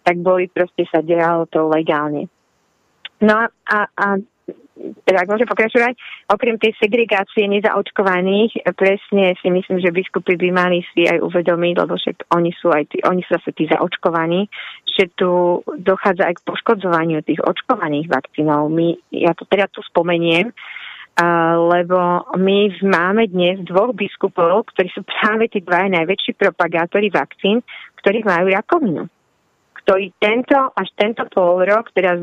tak 0.00 0.16
boli 0.24 0.48
proste 0.48 0.88
sa 0.88 1.04
dialo 1.04 1.44
to 1.52 1.68
legálne. 1.68 2.32
No 3.20 3.44
a, 3.44 3.78
a 3.84 4.06
teda 4.80 5.18
ak 5.24 5.28
môžem 5.28 5.48
pokračovať, 5.48 5.92
okrem 6.32 6.56
tej 6.56 6.72
segregácie 6.80 7.44
nezaočkovaných, 7.44 8.64
presne 8.72 9.36
si 9.38 9.48
myslím, 9.52 9.78
že 9.84 9.92
biskupy 9.92 10.40
by 10.40 10.48
mali 10.50 10.80
si 10.92 11.04
aj 11.04 11.20
uvedomiť, 11.20 11.74
lebo 11.76 11.94
však 12.00 12.32
oni 12.32 12.50
sú 12.56 12.72
aj 12.72 12.88
tí, 12.88 12.98
oni 13.04 13.20
sú 13.28 13.36
zase 13.36 13.52
tí 13.52 13.68
zaočkovaní, 13.68 14.48
že 14.90 15.10
tu 15.14 15.62
dochádza 15.66 16.26
aj 16.26 16.34
k 16.40 16.46
poškodzovaniu 16.46 17.22
tých 17.22 17.40
očkovaných 17.40 18.10
vakcínov. 18.10 18.66
My, 18.72 18.98
ja 19.14 19.32
to 19.32 19.46
teda 19.46 19.70
tu 19.70 19.80
spomeniem, 19.86 20.50
lebo 21.70 21.98
my 22.38 22.58
máme 22.80 23.28
dnes 23.28 23.60
dvoch 23.66 23.92
biskupov, 23.92 24.72
ktorí 24.72 24.88
sú 24.94 25.02
práve 25.04 25.52
tí 25.52 25.60
dva 25.60 25.86
najväčší 25.86 26.34
propagátori 26.38 27.12
vakcín, 27.12 27.60
ktorí 28.00 28.24
majú 28.24 28.46
rakovinu 28.50 29.04
ktorí 29.80 30.12
tento, 30.20 30.70
až 30.76 30.92
tento 30.94 31.24
pol 31.32 31.64
rok, 31.64 31.90
teda 31.96 32.14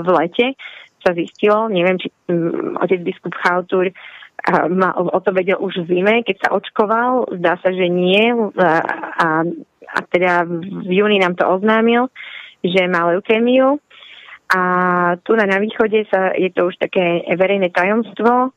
v 0.00 0.08
lete, 0.16 0.54
sa 1.02 1.12
zistilo, 1.12 1.68
neviem, 1.68 1.98
či 2.00 2.08
otec 2.80 3.00
biskup 3.04 3.34
Chautur 3.42 3.90
ma, 4.70 4.94
o 4.94 5.18
to 5.20 5.34
vedel 5.34 5.58
už 5.58 5.84
v 5.84 5.98
zime, 5.98 6.22
keď 6.22 6.36
sa 6.46 6.48
očkoval, 6.54 7.36
zdá 7.36 7.58
sa, 7.58 7.74
že 7.74 7.90
nie 7.90 8.30
a, 8.56 9.42
a, 9.96 10.04
teda 10.04 10.44
v 10.84 10.92
júni 10.92 11.16
nám 11.16 11.40
to 11.40 11.48
oznámil, 11.48 12.12
že 12.60 12.84
má 12.84 13.08
leukémiu 13.08 13.80
a 14.52 14.60
tu 15.24 15.32
na, 15.34 15.48
na 15.48 15.58
východe 15.58 16.04
sa, 16.06 16.36
je 16.36 16.52
to 16.52 16.68
už 16.68 16.76
také 16.76 17.24
verejné 17.34 17.72
tajomstvo, 17.74 18.52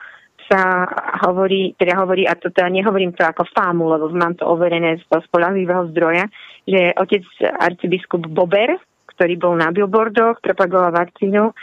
sa 0.49 0.85
hovorí, 1.29 1.77
teda 1.77 1.93
hovorí, 2.01 2.25
a 2.25 2.33
to 2.33 2.49
teda 2.49 2.73
nehovorím 2.73 3.13
to 3.13 3.21
ako 3.21 3.45
fámu, 3.53 3.85
lebo 3.85 4.09
mám 4.13 4.33
to 4.33 4.49
overené 4.49 4.97
z 4.97 5.05
spolahlivého 5.05 5.93
zdroja, 5.93 6.25
že 6.65 6.93
otec 6.97 7.21
arcibiskup 7.61 8.25
Bober, 8.25 8.81
ktorý 9.13 9.37
bol 9.37 9.53
na 9.53 9.69
billboardoch, 9.69 10.41
propagoval 10.41 10.89
vakcínu, 10.89 11.53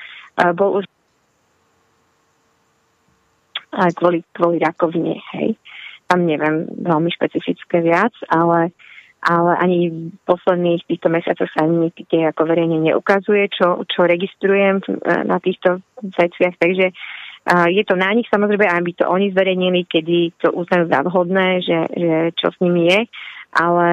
bol 0.54 0.70
už 0.78 0.84
kvôli, 3.98 4.22
kvôli 4.30 4.62
rakovine, 4.62 5.18
hej. 5.34 5.58
Tam 6.06 6.22
neviem 6.22 6.70
veľmi 6.70 7.10
špecifické 7.10 7.82
viac, 7.82 8.14
ale, 8.30 8.70
ale 9.26 9.58
ani 9.58 9.78
v 9.90 10.18
posledných 10.22 10.86
týchto 10.86 11.10
mesiacoch 11.10 11.50
sa 11.50 11.66
nikde 11.66 12.30
ako 12.30 12.46
verejne 12.46 12.78
neukazuje, 12.78 13.50
čo, 13.50 13.82
čo 13.90 14.06
registrujem 14.06 14.78
na 15.26 15.42
týchto 15.42 15.82
veciach, 15.98 16.54
takže 16.62 16.94
uh, 16.94 17.66
je 17.66 17.82
to 17.82 17.98
na 17.98 18.14
nich 18.14 18.30
samozrejme, 18.30 18.70
aby 18.70 18.94
to 18.94 19.10
oni 19.10 19.34
zverejnili, 19.34 19.82
kedy 19.90 20.30
to 20.38 20.54
uznajú 20.54 20.86
za 20.86 21.02
vhodné, 21.02 21.58
že, 21.58 21.78
že 21.90 22.16
čo 22.38 22.54
s 22.54 22.58
nimi 22.62 22.86
je, 22.86 23.00
ale 23.50 23.88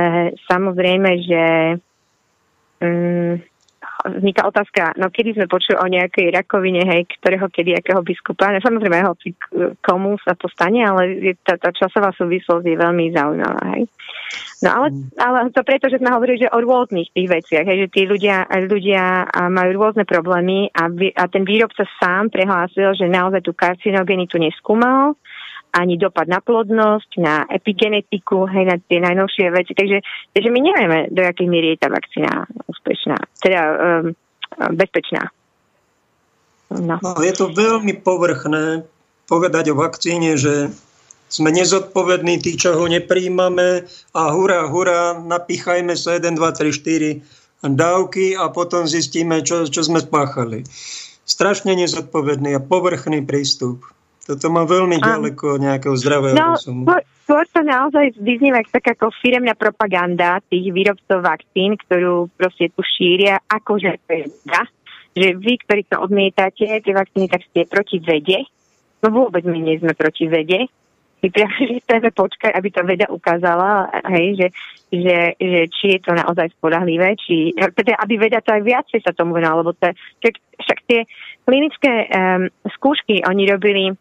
samozrejme, 0.46 1.10
že 1.26 1.44
um, 2.86 3.42
vzniká 4.04 4.48
otázka, 4.48 4.96
no 5.00 5.08
kedy 5.08 5.36
sme 5.36 5.52
počuli 5.52 5.80
o 5.80 5.88
nejakej 5.88 6.32
rakovine, 6.32 6.84
hej, 6.84 7.08
ktorého 7.20 7.48
kedy, 7.48 7.76
akého 7.78 8.04
biskupa. 8.04 8.52
No, 8.52 8.60
samozrejme, 8.60 9.00
hoci 9.08 9.36
komu 9.80 10.20
sa 10.24 10.36
to 10.36 10.52
stane, 10.52 10.84
ale 10.84 11.36
tá, 11.44 11.56
tá 11.56 11.72
časová 11.72 12.12
súvislosť 12.16 12.66
je 12.68 12.76
veľmi 12.76 13.12
zaujímavá. 13.16 13.64
Hej. 13.78 13.84
No 14.64 14.70
ale, 14.80 14.88
mm. 14.96 15.20
ale 15.20 15.38
to 15.52 15.62
preto, 15.64 15.92
že 15.92 16.00
sme 16.00 16.16
hovorili 16.16 16.48
že 16.48 16.54
o 16.56 16.60
rôznych 16.64 17.12
tých 17.12 17.28
veciach, 17.28 17.66
hej, 17.68 17.88
že 17.88 17.92
tí 17.92 18.02
ľudia, 18.08 18.48
ľudia 18.48 19.28
majú 19.52 19.70
rôzne 19.76 20.08
problémy 20.08 20.72
a, 20.72 20.88
a 21.20 21.24
ten 21.28 21.44
výrobca 21.44 21.84
sám 22.00 22.32
prehlásil, 22.32 22.96
že 22.96 23.12
naozaj 23.12 23.44
tú 23.44 23.52
karcinogenitu 23.52 24.40
neskúmal 24.40 25.20
ani 25.74 25.98
dopad 25.98 26.30
na 26.30 26.38
plodnosť, 26.38 27.12
na 27.18 27.50
epigenetiku, 27.50 28.46
hej, 28.46 28.64
na 28.70 28.76
tie 28.78 29.02
najnovšie 29.02 29.50
veci. 29.50 29.74
Takže, 29.74 29.98
takže 30.32 30.50
my 30.54 30.60
nevieme, 30.62 31.00
do 31.10 31.26
akej 31.26 31.50
miery 31.50 31.74
je 31.74 31.82
tá 31.82 31.90
vakcína 31.90 32.46
úspešná, 32.70 33.18
teda 33.42 33.62
um, 33.62 34.06
bezpečná. 34.78 35.34
No. 36.70 37.02
no. 37.02 37.18
Je 37.22 37.34
to 37.34 37.50
veľmi 37.50 38.02
povrchné 38.06 38.86
povedať 39.26 39.74
o 39.74 39.80
vakcíne, 39.80 40.38
že 40.38 40.70
sme 41.34 41.50
nezodpovední, 41.50 42.38
tí, 42.46 42.54
čo 42.54 42.78
ho 42.78 42.86
nepríjmame 42.86 43.90
a 44.14 44.22
hurá, 44.30 44.70
hurá, 44.70 45.18
napíchajme 45.18 45.98
sa 45.98 46.22
1, 46.22 46.38
2, 46.38 46.38
3, 46.38 46.70
4 46.70 47.42
dávky 47.74 48.36
a 48.36 48.52
potom 48.52 48.84
zistíme, 48.86 49.40
čo, 49.42 49.64
čo 49.66 49.82
sme 49.82 50.04
spáchali. 50.04 50.68
Strašne 51.24 51.74
nezodpovedný 51.80 52.60
a 52.60 52.62
povrchný 52.62 53.24
prístup. 53.24 53.88
Toto 54.24 54.48
má 54.48 54.64
veľmi 54.64 55.04
ďaleko 55.04 55.60
nejakého 55.60 55.96
zdravého 56.00 56.32
no, 56.32 56.56
rozumu. 56.56 56.88
Skôr 57.28 57.44
sa 57.52 57.60
naozaj 57.60 58.16
vyznieva 58.24 58.64
taká 58.64 58.96
ako 58.96 59.12
firemná 59.20 59.52
propaganda 59.52 60.40
tých 60.48 60.72
výrobcov 60.72 61.20
vakcín, 61.20 61.76
ktorú 61.76 62.32
proste 62.32 62.72
tu 62.72 62.80
šíria, 62.88 63.44
akože 63.52 64.00
veda. 64.08 64.64
Že 65.12 65.28
vy, 65.44 65.54
ktorí 65.68 65.82
to 65.92 66.00
odmietate, 66.00 66.68
tie 66.80 66.94
vakcíny, 66.96 67.28
tak 67.28 67.44
ste 67.52 67.68
proti 67.68 68.00
vede. 68.00 68.48
No 69.04 69.12
vôbec 69.12 69.44
my 69.44 69.60
nie 69.60 69.76
sme 69.84 69.92
proti 69.92 70.32
vede. 70.32 70.72
My 71.24 71.28
práve 71.32 71.80
chceme 71.84 72.12
počkať, 72.12 72.52
aby 72.56 72.70
to 72.72 72.82
veda 72.84 73.08
ukázala, 73.08 73.88
hej, 74.12 74.40
že, 74.40 74.48
že, 74.92 75.18
že 75.40 75.60
či 75.72 75.86
je 75.96 76.00
to 76.04 76.12
naozaj 76.12 76.52
spolahlivé, 76.60 77.16
či, 77.16 77.56
teda 77.56 77.96
aby 78.04 78.20
veda 78.20 78.44
to 78.44 78.52
aj 78.52 78.64
viacej 78.64 79.00
sa 79.00 79.16
tomu 79.16 79.36
venovala, 79.36 79.64
lebo 79.64 79.72
to, 79.80 79.88
však 80.60 80.80
tie 80.84 81.08
klinické 81.48 82.12
um, 82.12 82.52
skúšky 82.76 83.24
oni 83.24 83.44
robili 83.48 83.96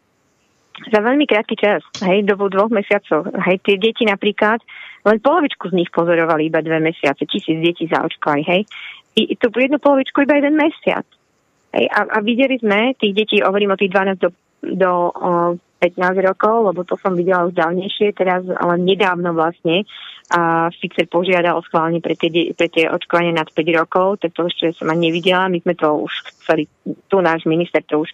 za 0.89 0.99
veľmi 0.99 1.25
krátky 1.29 1.55
čas, 1.55 1.81
hej, 2.01 2.25
dobu 2.25 2.49
dvoch 2.49 2.73
mesiacov. 2.73 3.29
Hej, 3.45 3.61
tie 3.61 3.75
deti 3.77 4.03
napríklad, 4.03 4.59
len 5.05 5.17
polovičku 5.21 5.69
z 5.69 5.77
nich 5.77 5.89
pozorovali 5.93 6.49
iba 6.49 6.65
dve 6.65 6.81
mesiace, 6.81 7.23
tisíc 7.29 7.57
detí 7.61 7.85
zaočkovali, 7.87 8.43
hej. 8.47 8.61
I 9.13 9.37
tú 9.37 9.53
jednu 9.53 9.77
polovičku 9.77 10.25
iba 10.25 10.41
jeden 10.41 10.57
mesiac. 10.57 11.05
Hej, 11.73 11.85
a, 11.89 11.99
a 12.09 12.17
videli 12.25 12.57
sme 12.57 12.97
tých 12.97 13.13
detí, 13.13 13.35
hovorím 13.41 13.73
o 13.73 13.79
tých 13.79 13.93
12 13.93 14.17
do, 14.17 14.29
do 14.61 14.91
o, 15.09 15.11
15 15.83 15.99
rokov, 16.23 16.71
lebo 16.71 16.87
to 16.87 16.95
som 16.95 17.11
videla 17.11 17.43
už 17.43 17.59
dávnejšie, 17.59 18.15
teraz 18.15 18.47
ale 18.47 18.79
nedávno 18.79 19.35
vlastne 19.35 19.83
a 20.31 20.71
Fixer 20.79 21.11
požiadal 21.11 21.59
o 21.59 21.65
schválenie 21.67 21.99
pre 21.99 22.15
tie, 22.15 22.55
pre 22.55 22.71
tie 22.71 22.87
očkovanie 22.87 23.35
nad 23.35 23.51
5 23.51 23.59
rokov, 23.75 24.23
tak 24.23 24.31
to 24.31 24.47
ešte 24.47 24.71
som 24.79 24.87
ani 24.87 25.11
nevidela, 25.11 25.51
my 25.51 25.59
sme 25.59 25.75
to 25.75 26.07
už 26.07 26.13
chceli, 26.39 26.71
tu 27.11 27.19
náš 27.19 27.43
minister 27.43 27.83
to 27.83 28.07
už 28.07 28.09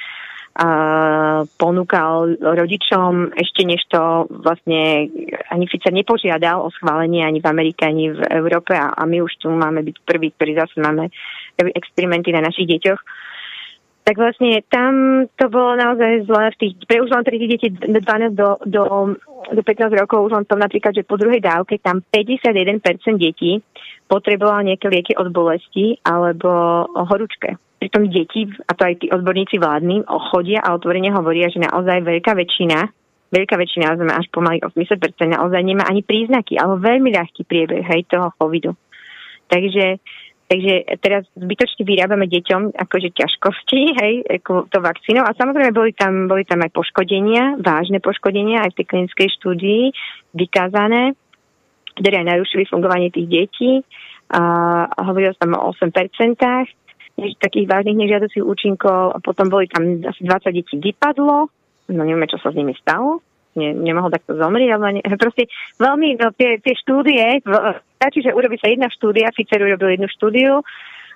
ponúkal 1.46 2.36
rodičom 2.40 3.36
ešte 3.38 3.62
než 3.64 3.86
to 3.88 4.26
vlastne 4.32 5.08
ani 5.52 5.66
Pfizer 5.70 5.94
nepožiadal 5.94 6.64
o 6.66 6.74
schválenie 6.74 7.24
ani 7.24 7.40
v 7.40 7.48
Amerike, 7.48 7.86
ani 7.86 8.12
v 8.12 8.20
Európe 8.34 8.74
a, 8.74 8.92
a 8.92 9.04
my 9.06 9.22
už 9.22 9.40
tu 9.40 9.48
máme 9.48 9.86
byť 9.86 9.96
prví, 10.04 10.34
ktorí 10.36 10.58
zase 10.58 10.80
máme 10.82 11.14
experimenty 11.76 12.34
na 12.34 12.44
našich 12.44 12.68
deťoch 12.68 13.02
tak 14.10 14.18
vlastne 14.18 14.66
tam 14.74 15.26
to 15.38 15.54
bolo 15.54 15.78
naozaj 15.78 16.26
zle 16.26 16.50
v 16.50 16.58
tých, 16.58 16.74
pre 16.90 16.98
už 16.98 17.14
len 17.14 17.22
tých 17.22 17.46
detí 17.46 17.70
12 17.70 18.34
do, 18.34 18.58
do, 18.66 19.14
do 19.54 19.62
15 19.62 20.02
rokov, 20.02 20.26
už 20.26 20.34
len 20.34 20.46
to 20.50 20.58
napríklad, 20.58 20.98
že 20.98 21.06
po 21.06 21.14
druhej 21.14 21.38
dávke 21.38 21.78
tam 21.78 22.02
51% 22.02 22.82
detí 23.22 23.62
potrebovalo 24.10 24.66
nejaké 24.66 24.90
lieky 24.90 25.14
od 25.14 25.30
bolesti 25.30 26.02
alebo 26.02 26.50
horúčke. 26.90 27.62
Pritom 27.80 28.12
deti, 28.12 28.44
a 28.68 28.72
to 28.76 28.82
aj 28.84 28.96
tí 29.00 29.08
odborníci 29.08 29.56
vládni, 29.56 30.04
chodia 30.36 30.60
a 30.60 30.76
otvorene 30.76 31.16
hovoria, 31.16 31.48
že 31.48 31.64
naozaj 31.64 32.04
veľká 32.04 32.36
väčšina, 32.36 32.78
veľká 33.32 33.56
väčšina, 33.56 33.96
až 33.96 34.28
pomaly 34.36 34.60
80%, 34.60 35.00
naozaj 35.32 35.62
nemá 35.64 35.88
ani 35.88 36.04
príznaky, 36.04 36.60
alebo 36.60 36.84
veľmi 36.84 37.16
ľahký 37.16 37.48
priebeh 37.48 37.88
hej, 37.88 38.04
toho 38.12 38.36
covidu. 38.36 38.76
Takže 39.48 40.04
Takže 40.50 40.98
teraz 41.06 41.30
zbytočne 41.38 41.86
vyrábame 41.86 42.26
deťom 42.26 42.74
akože 42.74 43.14
ťažkosti, 43.14 43.82
hej, 44.02 44.14
ako 44.42 44.66
to 44.74 44.82
vakcínou. 44.82 45.22
A 45.22 45.38
samozrejme 45.38 45.70
boli 45.70 45.94
tam, 45.94 46.26
boli 46.26 46.42
tam 46.42 46.66
aj 46.66 46.74
poškodenia, 46.74 47.62
vážne 47.62 48.02
poškodenia 48.02 48.66
aj 48.66 48.74
v 48.74 48.78
tej 48.82 48.86
klinickej 48.90 49.30
štúdii 49.38 49.84
vykázané, 50.34 51.14
ktoré 52.02 52.26
aj 52.26 52.28
narušili 52.34 52.66
fungovanie 52.66 53.14
tých 53.14 53.30
detí. 53.30 53.86
A 54.34 54.42
hovorilo 55.06 55.38
sa 55.38 55.46
tam 55.46 55.54
o 55.54 55.70
8% 55.70 55.94
takých 57.40 57.68
vážnych 57.70 57.98
nežiaducich 58.00 58.44
účinkov 58.44 59.16
a 59.16 59.18
potom 59.20 59.52
boli 59.52 59.68
tam 59.68 60.02
asi 60.06 60.22
20 60.24 60.56
detí 60.56 60.76
vypadlo, 60.80 61.50
no 61.90 62.02
nevieme, 62.06 62.30
čo 62.30 62.38
sa 62.40 62.52
s 62.52 62.58
nimi 62.58 62.74
stalo 62.78 63.24
ne, 63.60 63.74
nemohol 63.74 64.14
takto 64.14 64.38
zomrieť, 64.38 64.70
ale 64.78 65.00
ne, 65.00 65.02
proste 65.24 65.52
veľmi, 65.82 66.20
no, 66.20 66.32
tie, 66.36 66.64
tie 66.64 66.74
štúdie, 66.80 67.44
stačí, 68.00 68.24
že 68.24 68.36
urobí 68.36 68.56
sa 68.56 68.70
jedna 68.70 68.88
štúdia, 68.88 69.34
Pfizer 69.34 69.66
urobil 69.66 70.00
jednu 70.00 70.08
štúdiu 70.12 70.64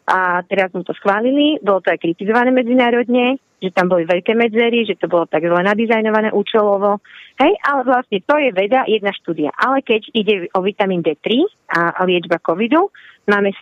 a 0.04 0.44
teraz 0.44 0.76
mu 0.76 0.84
to 0.84 0.92
schválili, 1.00 1.64
bolo 1.64 1.80
to 1.80 1.96
aj 1.96 2.04
kritizované 2.04 2.52
medzinárodne, 2.52 3.40
že 3.64 3.72
tam 3.72 3.88
boli 3.88 4.04
veľké 4.04 4.36
medzery, 4.36 4.84
že 4.84 5.00
to 5.00 5.08
bolo 5.08 5.24
tak 5.24 5.48
zle 5.48 5.64
nadizajnované 5.64 6.36
účelovo. 6.36 7.00
Hej, 7.40 7.56
ale 7.64 7.82
vlastne 7.88 8.20
to 8.20 8.36
je 8.36 8.52
veda, 8.52 8.84
jedna 8.84 9.16
štúdia. 9.16 9.56
Ale 9.56 9.80
keď 9.80 10.12
ide 10.12 10.52
o 10.52 10.60
vitamín 10.60 11.00
D3 11.00 11.48
a 11.72 12.04
liečba 12.04 12.44
covidu, 12.44 12.92
máme 13.32 13.56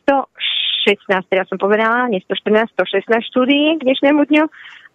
116, 0.82 1.30
teraz 1.30 1.46
som 1.48 1.62
povedala, 1.62 2.10
nie 2.10 2.22
114, 2.26 2.74
116 2.74 3.30
štúdií 3.30 3.78
k 3.78 3.86
dnešnému 3.86 4.22
dňu 4.26 4.46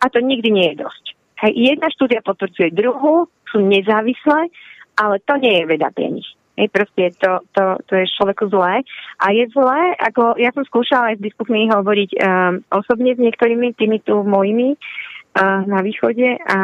a 0.03 0.05
to 0.11 0.19
nikdy 0.19 0.51
nie 0.51 0.67
je 0.75 0.83
dosť. 0.83 1.05
Hej, 1.47 1.53
jedna 1.53 1.89
štúdia 1.93 2.21
potvrdzuje 2.25 2.73
druhú, 2.73 3.29
sú 3.53 3.61
nezávislé, 3.61 4.49
ale 4.97 5.21
to 5.23 5.37
nie 5.37 5.63
je 5.63 5.65
veda 5.69 5.93
pre 5.93 6.09
nich. 6.09 6.29
Hej, 6.57 6.73
proste 6.73 7.13
to, 7.21 7.45
to, 7.53 7.65
to 7.85 7.93
je 8.01 8.09
človeku 8.17 8.49
zlé. 8.49 8.81
A 9.21 9.27
je 9.37 9.45
zlé, 9.53 9.93
ako 10.01 10.41
ja 10.41 10.49
som 10.57 10.65
skúšala 10.65 11.13
aj 11.13 11.21
s 11.21 11.25
biskupmi 11.29 11.69
hovoriť 11.69 12.11
um, 12.17 12.65
osobne 12.73 13.13
s 13.13 13.21
niektorými 13.21 13.77
tými 13.77 14.01
tu 14.01 14.25
mojimi 14.25 14.73
uh, 14.73 15.61
na 15.69 15.85
východe 15.85 16.41
a 16.49 16.61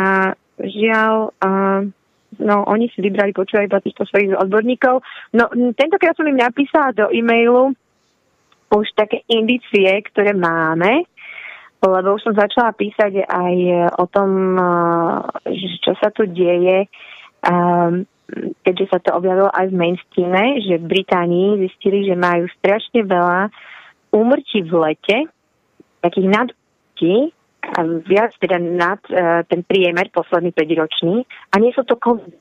žiaľ, 0.57 1.37
uh, 1.37 1.85
no 2.41 2.57
oni 2.65 2.89
si 2.97 3.05
vybrali 3.05 3.37
počúvať 3.37 3.69
iba 3.69 3.85
týchto 3.85 4.09
svojich 4.09 4.33
odborníkov. 4.33 5.05
No 5.37 5.53
tentokrát 5.77 6.17
som 6.17 6.25
im 6.25 6.41
napísala 6.41 6.97
do 6.97 7.13
e-mailu 7.13 7.77
už 8.79 8.89
také 8.97 9.21
indície, 9.29 9.89
ktoré 10.09 10.33
máme, 10.33 11.05
lebo 11.83 12.15
už 12.15 12.23
som 12.23 12.35
začala 12.39 12.73
písať 12.73 13.27
aj 13.27 13.55
o 13.99 14.07
tom, 14.07 14.31
eh, 14.55 15.77
čo 15.83 15.93
sa 15.99 16.15
tu 16.15 16.25
deje, 16.31 16.87
ehm, 17.43 18.07
keďže 18.63 18.87
sa 18.89 18.99
to 19.03 19.13
objavilo 19.19 19.51
aj 19.51 19.69
v 19.69 19.79
mainstreame, 19.79 20.63
že 20.63 20.81
v 20.81 20.89
Británii 20.89 21.69
zistili, 21.69 22.07
že 22.07 22.17
majú 22.17 22.49
strašne 22.61 23.05
veľa 23.05 23.51
úmrtí 24.15 24.65
v 24.65 24.73
lete, 24.73 25.19
takých 26.01 26.29
nadúmrtí, 26.31 27.35
a 27.63 27.79
viac 27.87 28.35
teda 28.43 28.59
nad 28.59 28.99
uh, 29.07 29.47
ten 29.47 29.63
priemer 29.63 30.11
posledný 30.11 30.51
5 30.51 30.81
ročný 30.83 31.23
a 31.55 31.63
nie 31.63 31.71
sú 31.71 31.87
to 31.87 31.95
COVID. 31.95 32.35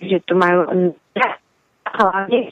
že 0.00 0.18
tu 0.24 0.32
majú 0.38 0.94
hlavne 1.94 2.50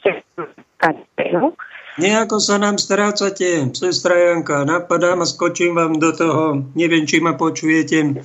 Nejako 1.93 2.41
sa 2.41 2.57
nám 2.57 2.81
strácate, 2.81 3.69
sestra 3.77 4.17
Janka. 4.17 4.65
Napadám 4.65 5.21
a 5.21 5.29
skočím 5.29 5.77
vám 5.77 6.01
do 6.01 6.09
toho. 6.09 6.65
Neviem, 6.73 7.05
či 7.05 7.21
ma 7.21 7.37
počujete. 7.37 8.17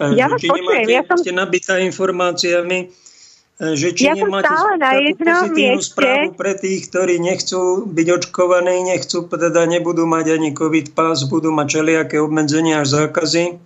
E, 0.00 0.04
ja 0.16 0.32
vás 0.32 0.40
počujem. 0.40 0.88
Ja 0.88 1.04
som... 1.04 1.20
Ste 1.20 1.36
nabitá 1.36 1.76
informáciami, 1.84 2.78
e, 2.80 3.76
že 3.76 3.92
či 3.92 4.08
ja 4.08 4.16
nemáte 4.16 4.48
na 4.80 4.96
takú 4.96 5.20
pozitívnu 5.20 5.52
mieste. 5.52 5.84
správu 5.92 6.28
pre 6.32 6.52
tých, 6.56 6.88
ktorí 6.88 7.20
nechcú 7.20 7.84
byť 7.84 8.06
očkovaní, 8.24 8.88
nechcú, 8.88 9.28
teda 9.28 9.68
nebudú 9.68 10.08
mať 10.08 10.40
ani 10.40 10.56
COVID 10.56 10.96
pás, 10.96 11.28
budú 11.28 11.52
mať 11.52 11.66
čeliaké 11.68 12.16
obmedzenia 12.24 12.88
až 12.88 13.04
zákazy. 13.04 13.60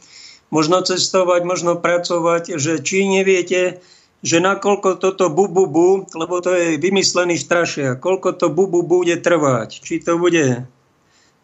Možno 0.50 0.82
cestovať, 0.82 1.46
možno 1.46 1.78
pracovať, 1.78 2.58
že 2.58 2.82
či 2.82 3.06
neviete, 3.06 3.78
že 4.18 4.42
nakoľko 4.42 4.98
toto 4.98 5.30
bububu, 5.30 6.10
lebo 6.10 6.42
to 6.42 6.50
je 6.50 6.80
vymyslený 6.82 7.38
strašia, 7.38 7.94
koľko 7.94 8.34
to 8.34 8.50
bubu 8.50 8.82
bude 8.82 9.14
trvať. 9.22 9.78
Či 9.78 10.02
to 10.02 10.18
bude 10.18 10.66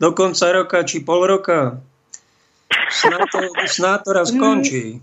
do 0.02 0.08
konca 0.10 0.50
roka, 0.50 0.82
či 0.82 1.06
pol 1.06 1.22
roka. 1.22 1.78
Snáď 2.90 3.20
to, 3.30 3.38
snáď 3.70 3.98
to 4.02 4.10
raz 4.10 4.28
skončí. 4.34 4.98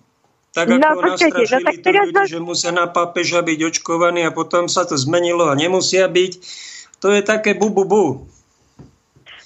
Tak 0.52 0.68
no, 0.68 0.84
ako 0.84 1.00
no, 1.00 1.10
nastrašili 1.16 1.64
no, 1.64 1.68
tak 1.72 1.78
teraz 1.80 2.06
ľudí, 2.12 2.28
že 2.28 2.40
musia 2.44 2.72
na 2.76 2.86
pápeža 2.92 3.40
byť 3.40 3.60
očkovaní 3.72 4.28
a 4.28 4.36
potom 4.36 4.68
sa 4.68 4.84
to 4.84 5.00
zmenilo 5.00 5.48
a 5.48 5.56
nemusia 5.56 6.12
byť. 6.12 6.32
To 7.00 7.08
je 7.16 7.24
také 7.24 7.56
bububu. 7.56 8.28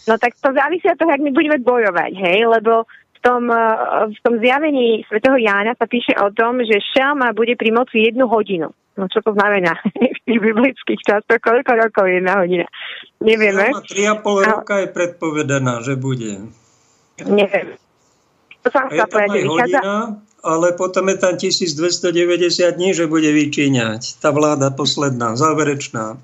No 0.10 0.14
tak 0.18 0.34
to 0.42 0.50
závisí 0.50 0.90
od 0.90 0.98
toho, 0.98 1.14
ak 1.14 1.22
my 1.22 1.30
budeme 1.30 1.62
bojovať, 1.62 2.12
hej, 2.14 2.50
lebo 2.50 2.90
tom, 3.26 3.50
eh, 3.50 4.14
v 4.14 4.20
tom 4.22 4.36
zjavení 4.38 5.02
svätého 5.10 5.38
Jána 5.42 5.74
sa 5.74 5.90
píše 5.90 6.14
o 6.22 6.30
tom, 6.30 6.62
že 6.62 6.78
šelma 6.94 7.34
bude 7.34 7.58
pri 7.58 7.74
moci 7.74 8.06
jednu 8.06 8.30
hodinu. 8.30 8.70
No 8.96 9.12
čo 9.12 9.20
to 9.26 9.34
znamená 9.34 9.76
v 10.16 10.20
tých 10.24 10.40
biblických 10.40 11.02
častoch? 11.02 11.42
Koľko 11.42 11.72
rokov 11.74 12.06
je 12.06 12.22
jedna 12.22 12.34
hodina? 12.40 12.68
Nevieme. 13.20 13.74
Šelma 13.90 14.22
3,5 14.22 14.54
roka 14.54 14.76
je 14.86 14.88
predpovedaná, 14.94 15.74
že 15.82 15.94
bude. 15.98 16.54
Neviem. 17.26 17.82
To 18.62 18.68
sa 18.74 18.90
je 18.90 18.98
tam 18.98 19.10
aj 19.14 19.30
hodina, 19.46 19.94
ale 20.42 20.74
potom 20.74 21.06
je 21.10 21.18
tam 21.22 21.38
1290 21.38 22.78
dní, 22.78 22.90
že 22.98 23.06
bude 23.06 23.30
vyčíňať. 23.30 24.22
Tá 24.22 24.34
vláda 24.34 24.74
posledná, 24.74 25.38
záverečná. 25.38 26.18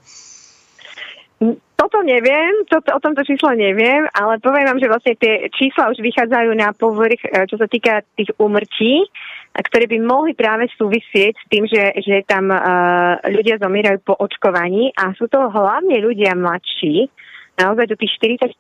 Toto 1.42 2.06
neviem, 2.06 2.62
toto, 2.70 2.94
o 2.94 3.02
tomto 3.02 3.26
číslo 3.26 3.58
neviem, 3.58 4.06
ale 4.14 4.38
poviem 4.38 4.70
vám, 4.70 4.78
že 4.78 4.86
vlastne 4.86 5.18
tie 5.18 5.50
čísla 5.50 5.90
už 5.90 5.98
vychádzajú 5.98 6.54
na 6.54 6.70
povrch, 6.78 7.18
e, 7.26 7.50
čo 7.50 7.58
sa 7.58 7.66
týka 7.66 8.06
tých 8.14 8.30
úmrtí, 8.38 9.10
ktoré 9.58 9.90
by 9.90 9.98
mohli 10.06 10.38
práve 10.38 10.70
súvisieť 10.78 11.34
s 11.42 11.46
tým, 11.50 11.66
že, 11.66 11.98
že 12.06 12.24
tam 12.24 12.54
uh, 12.54 13.20
ľudia 13.28 13.60
zomierajú 13.60 14.00
po 14.06 14.16
očkovaní 14.16 14.96
a 14.96 15.12
sú 15.18 15.28
to 15.28 15.42
hlavne 15.52 15.98
ľudia 16.00 16.38
mladší, 16.40 17.12
naozaj 17.60 17.90
do 17.90 18.00
tých 18.00 18.16
40 18.16 18.48
e, 18.48 18.56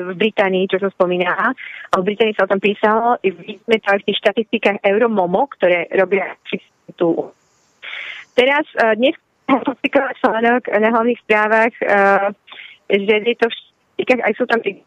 v 0.00 0.10
Británii, 0.16 0.70
čo 0.70 0.80
som 0.80 0.94
spomínala. 0.94 1.52
V 1.92 2.06
Británii 2.06 2.38
sa 2.38 2.46
o 2.46 2.52
tom 2.54 2.62
písalo, 2.62 3.20
vidíme 3.20 3.82
to 3.82 3.88
aj 3.90 4.00
v 4.00 4.06
tých 4.08 4.20
štatistikách 4.22 4.78
Euromomo, 4.86 5.50
ktoré 5.58 5.90
robia 5.92 6.38
tú. 6.96 7.34
Teraz 8.32 8.64
dnes 8.96 9.12
publikovať 9.60 10.14
článok 10.22 10.62
na 10.72 10.88
hlavných 10.88 11.20
správach, 11.26 11.74
uh, 11.84 12.28
že 12.88 13.14
je 13.26 13.36
to 13.36 13.46
všetkých, 13.48 14.24
aj 14.24 14.32
sú 14.36 14.44
tam 14.48 14.60
tí 14.62 14.80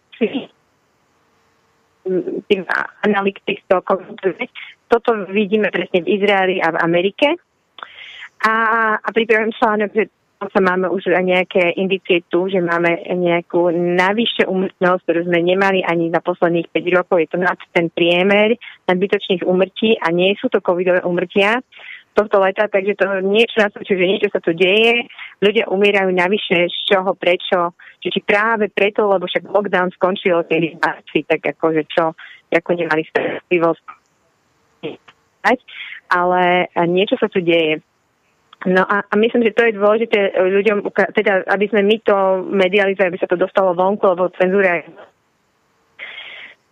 analytik 3.02 3.66
to 3.66 3.82
Toto 4.86 5.26
vidíme 5.26 5.74
presne 5.74 6.06
v 6.06 6.22
Izraeli 6.22 6.62
a 6.62 6.70
v 6.70 6.78
Amerike. 6.78 7.34
A, 8.46 8.54
a 9.02 9.08
pripravujem 9.10 9.58
článok, 9.58 9.90
že 9.90 10.14
sa 10.38 10.62
máme 10.62 10.92
už 10.92 11.10
nejaké 11.10 11.74
indície 11.80 12.22
tu, 12.30 12.46
že 12.46 12.62
máme 12.62 13.08
nejakú 13.10 13.74
najvyššiu 13.74 14.46
umrtnosť, 14.46 15.02
ktorú 15.08 15.22
sme 15.26 15.42
nemali 15.42 15.82
ani 15.82 16.14
za 16.14 16.22
posledných 16.22 16.70
5 16.70 16.98
rokov. 17.02 17.24
Je 17.24 17.30
to 17.34 17.40
nad 17.42 17.58
ten 17.74 17.90
priemer 17.90 18.54
nadbytočných 18.86 19.48
umrtí 19.48 19.98
a 19.98 20.14
nie 20.14 20.38
sú 20.38 20.52
to 20.52 20.62
covidové 20.62 21.02
umrtia 21.02 21.64
tohto 22.16 22.40
leta, 22.40 22.72
takže 22.72 22.96
to 22.96 23.06
niečo 23.28 23.60
nasvedčuje, 23.60 24.00
že 24.00 24.12
niečo 24.16 24.30
sa 24.32 24.40
tu 24.40 24.56
deje. 24.56 25.04
Ľudia 25.44 25.68
umierajú 25.68 26.16
navyše, 26.16 26.72
z 26.72 26.78
čoho, 26.88 27.12
prečo, 27.14 27.76
či, 28.00 28.24
práve 28.24 28.72
preto, 28.72 29.04
lebo 29.04 29.28
však 29.28 29.44
lockdown 29.52 29.92
skončil 30.00 30.48
tej 30.48 30.80
marci, 30.80 31.28
tak 31.28 31.44
akože 31.44 31.84
čo, 31.92 32.16
ako 32.50 32.72
nemali 32.72 33.04
starostlivosť. 33.12 33.84
Ale 36.16 36.72
niečo 36.88 37.20
sa 37.20 37.28
tu 37.28 37.44
deje. 37.44 37.84
No 38.66 38.82
a, 38.82 39.06
a 39.06 39.14
myslím, 39.20 39.46
že 39.46 39.54
to 39.54 39.68
je 39.68 39.78
dôležité 39.78 40.20
ľuďom, 40.42 40.90
teda 41.14 41.46
aby 41.54 41.66
sme 41.70 41.86
my 41.86 41.98
to 42.02 42.18
medializovali, 42.50 43.14
aby 43.14 43.22
sa 43.22 43.30
to 43.30 43.38
dostalo 43.38 43.78
vonku, 43.78 44.02
lebo 44.10 44.34
cenzúra 44.42 44.82
je 44.82 44.90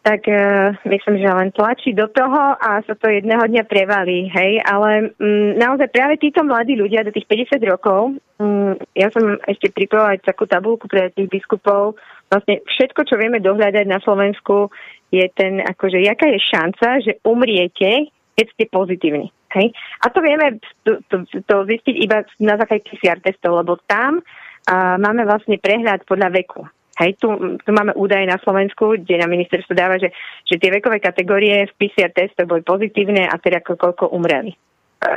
tak 0.04 0.28
uh, 0.28 0.76
myslím, 0.84 1.24
že 1.24 1.32
len 1.32 1.50
tlačí 1.56 1.96
do 1.96 2.12
toho 2.12 2.60
a 2.60 2.84
sa 2.84 2.94
to 3.00 3.08
jedného 3.08 3.48
dňa 3.48 3.64
prevalí, 3.64 4.28
hej, 4.28 4.60
ale 4.68 5.16
um, 5.16 5.56
naozaj 5.56 5.88
práve 5.96 6.20
títo 6.20 6.44
mladí 6.44 6.76
ľudia 6.76 7.08
do 7.08 7.16
tých 7.16 7.24
50 7.24 7.64
rokov, 7.64 8.20
um, 8.36 8.76
ja 9.00 9.08
som 9.16 9.40
ešte 9.48 9.72
pripravila 9.72 10.20
aj 10.20 10.28
takú 10.28 10.44
tabulku 10.44 10.92
pre 10.92 11.08
tých 11.16 11.32
biskupov, 11.32 11.96
vlastne 12.28 12.60
všetko, 12.68 13.08
čo 13.08 13.16
vieme 13.16 13.40
dohľadať 13.40 13.86
na 13.88 14.04
Slovensku, 14.04 14.68
je 15.08 15.24
ten, 15.40 15.64
akože, 15.64 16.04
jaká 16.04 16.28
je 16.28 16.40
šanca, 16.52 16.88
že 17.00 17.24
umriete, 17.24 18.12
keď 18.36 18.46
ste 18.52 18.64
pozitívni. 18.68 19.32
Hej? 19.56 19.72
A 20.04 20.12
to 20.12 20.20
vieme 20.20 20.60
to, 20.84 21.00
to, 21.08 21.24
to 21.32 21.56
zistiť 21.64 21.96
iba 22.02 22.28
na 22.44 22.60
základe 22.60 22.84
PCR 22.92 23.24
testov, 23.24 23.62
lebo 23.62 23.80
tam 23.88 24.20
uh, 24.20 25.00
máme 25.00 25.24
vlastne 25.24 25.62
prehľad 25.62 26.04
podľa 26.04 26.34
veku. 26.34 26.68
Hej, 26.94 27.18
tu, 27.18 27.28
tu 27.58 27.70
máme 27.74 27.98
údaje 27.98 28.30
na 28.30 28.38
Slovensku, 28.38 29.02
kde 29.02 29.18
na 29.18 29.26
ministerstvo 29.26 29.74
dáva, 29.74 29.98
že, 29.98 30.14
že 30.46 30.62
tie 30.62 30.70
vekové 30.70 31.02
kategórie 31.02 31.66
v 31.66 31.74
PCR 31.78 32.14
testoch 32.14 32.46
boli 32.46 32.62
pozitívne 32.62 33.26
a 33.26 33.34
teda 33.42 33.66
koľko 33.66 34.14
umreli. 34.14 34.54
E, 34.54 34.58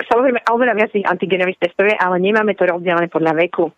samozrejme, 0.09 0.40
oveľa 0.48 0.73
viac 0.73 0.90
tých 0.97 1.05
antigenových 1.05 1.61
testov 1.61 1.85
je, 1.85 1.97
ale 2.01 2.16
nemáme 2.16 2.57
to 2.57 2.65
rozdelené 2.65 3.12
podľa 3.12 3.36
veku. 3.36 3.69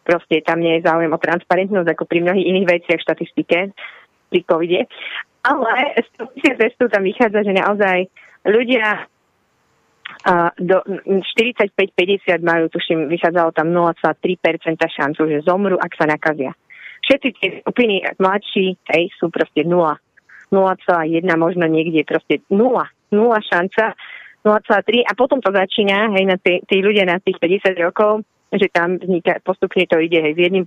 Proste 0.00 0.40
tam 0.40 0.64
nie 0.64 0.80
je 0.80 0.88
záujem 0.88 1.12
o 1.12 1.20
transparentnosť 1.20 1.88
ako 1.92 2.04
pri 2.08 2.18
mnohých 2.24 2.48
iných 2.56 2.68
veciach 2.72 2.98
v 2.98 3.04
štatistike 3.04 3.58
pri 4.32 4.40
covide. 4.48 4.88
Ale 5.44 5.70
z 6.00 6.08
toho 6.16 6.32
testu 6.56 6.88
tam 6.88 7.04
vychádza, 7.04 7.44
že 7.44 7.52
naozaj 7.52 7.98
ľudia 8.48 9.12
a 10.22 10.54
do 10.54 10.78
45-50 10.86 12.46
majú, 12.46 12.70
tuším, 12.70 13.10
vychádzalo 13.10 13.50
tam 13.56 13.74
0,3% 13.74 14.78
šancu, 14.78 15.20
že 15.26 15.42
zomru, 15.42 15.74
ak 15.80 15.92
sa 15.98 16.06
nakazia. 16.06 16.54
Všetci 17.02 17.28
tie 17.38 17.48
skupiny 17.66 18.06
mladší, 18.18 18.78
hej, 18.94 19.10
sú 19.18 19.28
proste 19.28 19.66
0. 19.66 19.74
0,1 20.52 21.26
možno 21.34 21.64
niekde, 21.66 22.06
proste 22.06 22.44
0. 22.46 22.78
0 23.12 23.50
šanca, 23.52 23.96
0,3 24.42 25.06
a 25.06 25.12
potom 25.14 25.38
to 25.38 25.50
začína, 25.50 26.10
hej, 26.14 26.24
na 26.26 26.36
tí, 26.38 26.62
tí 26.66 26.82
ľudia 26.82 27.06
na 27.06 27.18
tých 27.18 27.38
50 27.38 27.78
rokov, 27.78 28.26
že 28.52 28.68
tam 28.68 29.00
vzniká, 29.00 29.40
postupne 29.40 29.86
to 29.88 29.96
ide 29.96 30.20
hej, 30.20 30.36
s 30.36 30.40
1% 30.50 30.60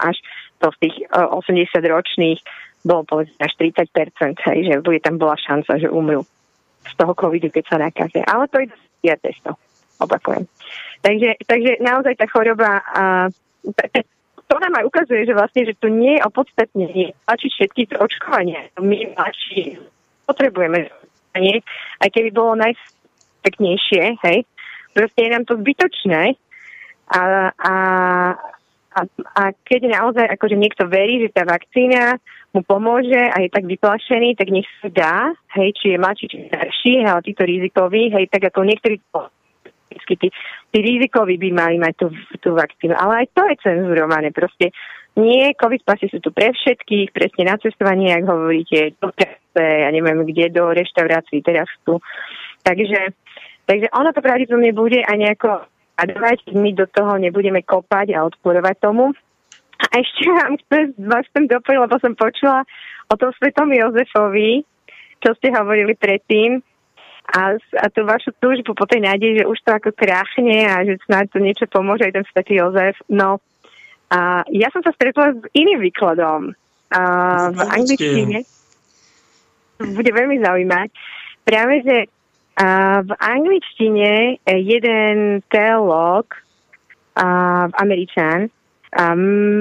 až 0.00 0.16
to 0.62 0.66
v 0.72 0.76
tých 0.80 0.96
uh, 1.12 1.28
80 1.36 1.76
ročných 1.84 2.40
bolo 2.86 3.04
povedzme 3.04 3.36
až 3.42 3.52
30%, 3.58 4.38
hej, 4.48 4.58
že 4.64 4.74
bude 4.80 5.02
tam 5.02 5.18
bola 5.20 5.36
šanca, 5.36 5.76
že 5.76 5.92
umrú 5.92 6.24
z 6.88 6.92
toho 6.96 7.12
covidu, 7.12 7.52
keď 7.52 7.64
sa 7.68 7.76
nakazia. 7.76 8.24
Ale 8.24 8.48
to 8.48 8.64
ide 8.64 8.76
ja 9.04 9.14
testo, 9.18 9.54
opakujem. 10.02 10.46
Takže, 11.02 11.38
takže 11.46 11.78
naozaj 11.82 12.14
tá 12.18 12.26
choroba, 12.26 12.82
uh, 12.82 13.26
to 14.48 14.56
nám 14.56 14.80
aj 14.80 14.84
ukazuje, 14.88 15.28
že 15.28 15.36
vlastne, 15.36 15.62
že 15.68 15.76
tu 15.76 15.92
nie 15.92 16.16
je 16.16 16.24
opodstatnenie 16.24 17.12
tlačiť 17.28 17.50
všetky 17.52 17.82
to 17.92 17.96
očkovania. 18.00 18.72
My 18.80 19.12
mladší 19.12 19.76
potrebujeme 20.24 20.88
nie, 21.38 21.60
aj 22.02 22.08
keby 22.10 22.34
bolo 22.34 22.58
najpeknejšie, 22.58 24.18
hej, 24.24 24.38
proste 24.96 25.20
je 25.22 25.30
nám 25.30 25.44
to 25.46 25.54
zbytočné 25.54 26.34
a, 27.14 27.20
a, 27.54 27.74
a, 28.92 29.00
a 29.38 29.42
keď 29.62 29.80
naozaj 29.86 30.26
akože 30.26 30.56
niekto 30.58 30.90
verí, 30.90 31.22
že 31.22 31.30
tá 31.30 31.46
vakcína 31.46 32.18
mu 32.50 32.64
pomôže 32.64 33.16
a 33.16 33.38
je 33.44 33.52
tak 33.52 33.68
vyplašený, 33.68 34.34
tak 34.34 34.48
nech 34.50 34.66
sa 34.82 34.88
dá, 34.90 35.16
hej, 35.54 35.70
či 35.78 35.94
je 35.94 36.02
mladší, 36.02 36.26
či 36.26 36.38
starší, 36.48 36.94
ale 37.06 37.20
títo 37.22 37.46
rizikoví, 37.46 38.10
hej, 38.10 38.26
tak 38.32 38.50
ako 38.50 38.66
niektorí 38.66 38.98
tí, 39.88 40.28
tí 40.70 40.78
rizikoví 40.78 41.40
by 41.40 41.48
mali 41.52 41.76
mať 41.80 41.94
tú, 41.96 42.06
tú 42.38 42.50
vakcínu. 42.54 42.94
Ale 42.94 43.24
aj 43.24 43.26
to 43.32 43.42
je 43.48 43.56
cenzurované. 43.64 44.30
Proste 44.30 44.70
nie, 45.18 45.50
COVID 45.58 45.82
pasy 45.82 46.06
sú 46.06 46.22
tu 46.22 46.30
pre 46.30 46.54
všetkých, 46.54 47.10
presne 47.10 47.50
na 47.50 47.58
cestovanie, 47.58 48.14
ak 48.14 48.22
hovoríte, 48.22 48.94
do 49.02 49.10
práce, 49.10 49.58
ja 49.58 49.90
neviem 49.90 50.22
kde, 50.22 50.54
do 50.54 50.70
reštaurácií, 50.70 51.42
teraz 51.42 51.66
tu. 51.82 51.98
Takže, 52.62 53.18
takže 53.66 53.90
ono 53.90 54.14
to 54.14 54.22
pravdepodobne 54.22 54.70
bude 54.70 55.02
aj 55.02 55.16
nejako 55.18 55.66
adovať, 55.98 56.54
my 56.54 56.70
do 56.70 56.86
toho 56.86 57.18
nebudeme 57.18 57.66
kopať 57.66 58.14
a 58.14 58.22
odporovať 58.30 58.76
tomu. 58.78 59.10
A 59.78 59.92
ešte 59.98 60.22
vám 60.30 60.54
chcem, 60.62 60.94
vás 61.02 61.26
chcem 61.34 61.50
doplniť, 61.50 61.82
lebo 61.82 61.96
som 61.98 62.14
počula 62.14 62.62
o 63.10 63.14
tom 63.18 63.34
svetom 63.34 63.74
Jozefovi, 63.74 64.62
čo 65.18 65.34
ste 65.34 65.50
hovorili 65.50 65.98
predtým, 65.98 66.62
a, 67.28 67.60
a 67.60 67.86
tú 67.92 68.08
vašu 68.08 68.32
túžbu 68.40 68.72
po 68.72 68.88
tej 68.88 69.04
nádeji, 69.04 69.44
že 69.44 69.48
už 69.48 69.58
to 69.60 69.70
ako 69.76 69.90
kráchne 69.92 70.64
a 70.64 70.80
že 70.80 70.96
snáď 71.04 71.28
to 71.28 71.38
niečo 71.44 71.66
pomôže 71.68 72.08
aj 72.08 72.16
ten 72.16 72.24
svätý 72.32 72.56
Jozef. 72.56 72.96
No, 73.12 73.44
a 74.08 74.48
ja 74.48 74.72
som 74.72 74.80
sa 74.80 74.96
stretla 74.96 75.36
s 75.36 75.44
iným 75.52 75.84
výkladom 75.84 76.56
a, 76.88 77.02
v 77.52 77.60
angličtine. 77.60 78.48
Bude 79.92 80.10
veľmi 80.10 80.40
zaujímať. 80.40 80.88
Práve, 81.44 81.74
že 81.84 81.96
a, 82.56 83.04
v 83.04 83.12
angličtine 83.12 84.40
jeden 84.48 85.44
teológ, 85.52 86.32
a, 87.12 87.28
Američan, 87.76 88.48
a, 88.96 89.12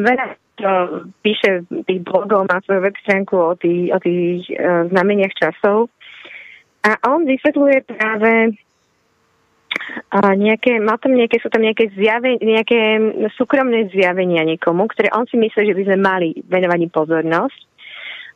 veľa 0.08 0.40
to 0.58 0.72
píše 1.22 1.70
tých 1.86 2.02
blogov, 2.02 2.50
má 2.50 2.58
svoju 2.66 2.82
web 2.82 2.98
stránku 3.06 3.38
o 3.38 3.54
tých, 3.54 3.94
o 3.94 4.00
tých 4.02 4.50
uh, 4.58 4.90
znameniach 4.90 5.30
časov 5.38 5.94
a 6.88 6.92
on 7.12 7.28
vysvetľuje 7.28 7.84
práve 7.84 8.56
a 10.08 10.34
nejaké, 10.34 10.80
má 10.80 10.96
tam 10.96 11.14
nejaké, 11.14 11.38
sú 11.44 11.52
tam 11.52 11.62
nejaké, 11.62 11.92
zjave, 11.92 12.40
nejaké 12.40 12.80
súkromné 13.36 13.92
zjavenia 13.92 14.48
niekomu, 14.48 14.88
ktoré 14.88 15.12
on 15.12 15.28
si 15.28 15.36
myslí, 15.36 15.64
že 15.68 15.78
by 15.78 15.84
sme 15.84 15.98
mali 16.00 16.30
venovať 16.48 16.80
im 16.88 16.92
pozornosť 16.92 17.60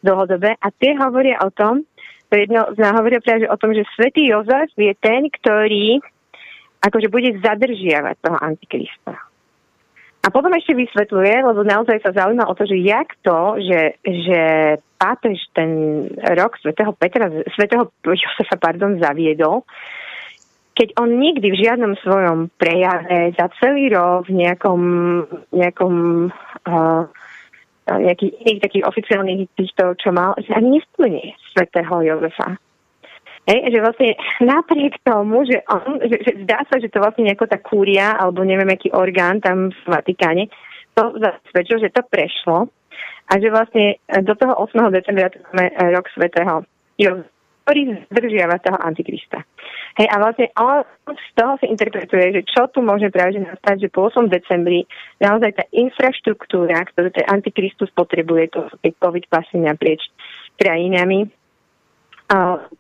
dlhodobé. 0.04 0.60
A 0.60 0.68
tie 0.76 0.94
hovoria 1.00 1.40
o 1.42 1.50
tom, 1.50 1.88
to 2.28 2.34
jedno 2.36 2.76
z 2.76 2.80
hovoria 2.84 3.24
práve 3.24 3.48
o 3.48 3.56
tom, 3.56 3.72
že 3.72 3.88
svätý 3.96 4.28
Jozef 4.28 4.72
je 4.76 4.92
ten, 5.00 5.32
ktorý 5.32 6.00
akože 6.84 7.08
bude 7.08 7.40
zadržiavať 7.40 8.16
toho 8.20 8.38
antikrista. 8.40 9.16
A 10.22 10.28
potom 10.30 10.54
ešte 10.54 10.78
vysvetľuje, 10.78 11.34
lebo 11.42 11.66
naozaj 11.66 11.98
sa 12.06 12.14
zaujíma 12.14 12.46
o 12.46 12.54
to, 12.54 12.70
že 12.70 12.78
jak 12.78 13.10
to, 13.26 13.58
že, 13.58 13.82
že 14.06 14.42
pápež 15.02 15.42
ten 15.58 16.06
rok 16.38 16.62
svätého 16.62 16.94
Petra, 16.94 17.26
svätého 17.58 17.90
Josefa, 18.06 18.62
pardon, 18.62 19.02
zaviedol, 19.02 19.66
keď 20.78 20.94
on 21.02 21.18
nikdy 21.18 21.52
v 21.52 21.62
žiadnom 21.62 21.98
svojom 22.00 22.54
prejave 22.62 23.34
za 23.34 23.50
celý 23.58 23.90
rok 23.90 24.30
v 24.30 24.46
nejakom, 24.46 24.82
nejakom 25.52 25.96
uh, 26.70 27.04
nejakých 27.92 28.32
iných 28.46 28.62
takých 28.62 28.88
oficiálnych 28.88 29.52
týchto, 29.58 29.98
čo 30.00 30.14
mal, 30.14 30.38
že 30.40 30.54
ani 30.54 30.80
nesplní 30.80 31.34
svätého 31.52 31.92
Jozefa. 32.06 32.56
Hej, 33.50 33.74
že 33.74 33.80
vlastne 33.82 34.10
napriek 34.38 35.02
tomu, 35.02 35.42
že, 35.50 35.66
on, 35.66 35.98
že, 36.06 36.22
že 36.22 36.46
zdá 36.46 36.62
sa, 36.70 36.78
že 36.78 36.94
to 36.94 37.02
vlastne 37.02 37.26
nejako 37.26 37.50
tá 37.50 37.58
kúria, 37.58 38.14
alebo 38.14 38.46
neviem, 38.46 38.70
aký 38.70 38.94
orgán 38.94 39.42
tam 39.42 39.74
v 39.74 39.82
Vatikáne, 39.90 40.46
to 40.94 41.18
zasvedčil, 41.18 41.82
že 41.82 41.90
to 41.90 42.06
prešlo 42.06 42.70
a 43.28 43.34
že 43.38 43.48
vlastne 43.52 44.02
do 44.26 44.34
toho 44.34 44.56
8. 44.58 44.90
decembra 44.90 45.30
máme 45.54 45.70
rok 45.94 46.10
svetého 46.16 46.66
ktorý 47.62 48.04
zdržiava 48.10 48.58
toho 48.58 48.74
antikrista. 48.84 49.46
Hej, 49.96 50.08
a 50.10 50.16
vlastne 50.18 50.50
on 50.58 50.82
z 51.14 51.32
toho 51.38 51.56
si 51.62 51.70
interpretuje, 51.70 52.34
že 52.34 52.42
čo 52.50 52.66
tu 52.74 52.82
môže 52.82 53.08
práve 53.14 53.38
nastať, 53.38 53.86
že 53.86 53.94
po 53.94 54.10
8. 54.10 54.28
decembri 54.28 54.84
naozaj 55.22 55.56
tá 55.56 55.64
infraštruktúra, 55.70 56.84
ktorú 56.90 57.14
ten 57.14 57.24
antikristus 57.30 57.94
potrebuje, 57.94 58.58
to 58.58 58.66
sú 58.66 58.76
tie 58.82 58.92
COVID 58.98 59.26
pasy 59.30 59.62
naprieč 59.62 60.02
krajinami, 60.58 61.30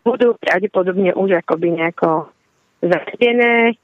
budú 0.01 0.34
pravdepodobne 0.41 1.13
už 1.13 1.39
akoby 1.45 1.77
nejako 1.77 2.34
zavedené. 2.81 3.77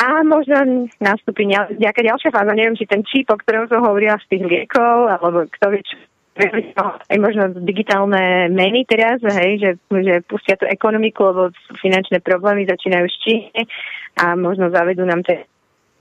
A 0.00 0.24
možno 0.24 0.88
nastúpi 0.96 1.44
nejaká 1.44 2.00
ďalšia 2.00 2.32
fáza. 2.32 2.56
Neviem, 2.56 2.72
či 2.72 2.88
ten 2.88 3.04
číp, 3.04 3.28
o 3.28 3.36
ktorom 3.36 3.68
som 3.68 3.84
hovorila 3.84 4.16
z 4.24 4.32
tých 4.32 4.44
liekov, 4.48 5.12
alebo 5.12 5.44
kto 5.44 5.66
vie, 5.76 5.84
čo 5.84 6.00
aj 6.40 7.18
možno 7.20 7.52
digitálne 7.60 8.48
meny 8.48 8.88
teraz, 8.88 9.20
hej, 9.20 9.60
že, 9.60 9.70
že 9.92 10.24
pustia 10.24 10.56
tú 10.56 10.64
ekonomiku, 10.64 11.20
lebo 11.20 11.42
finančné 11.84 12.24
problémy 12.24 12.64
začínajú 12.64 13.06
s 13.12 13.16
Číne 13.20 13.60
a 14.16 14.32
možno 14.40 14.72
zavedú 14.72 15.04
nám 15.04 15.20
ten 15.20 15.44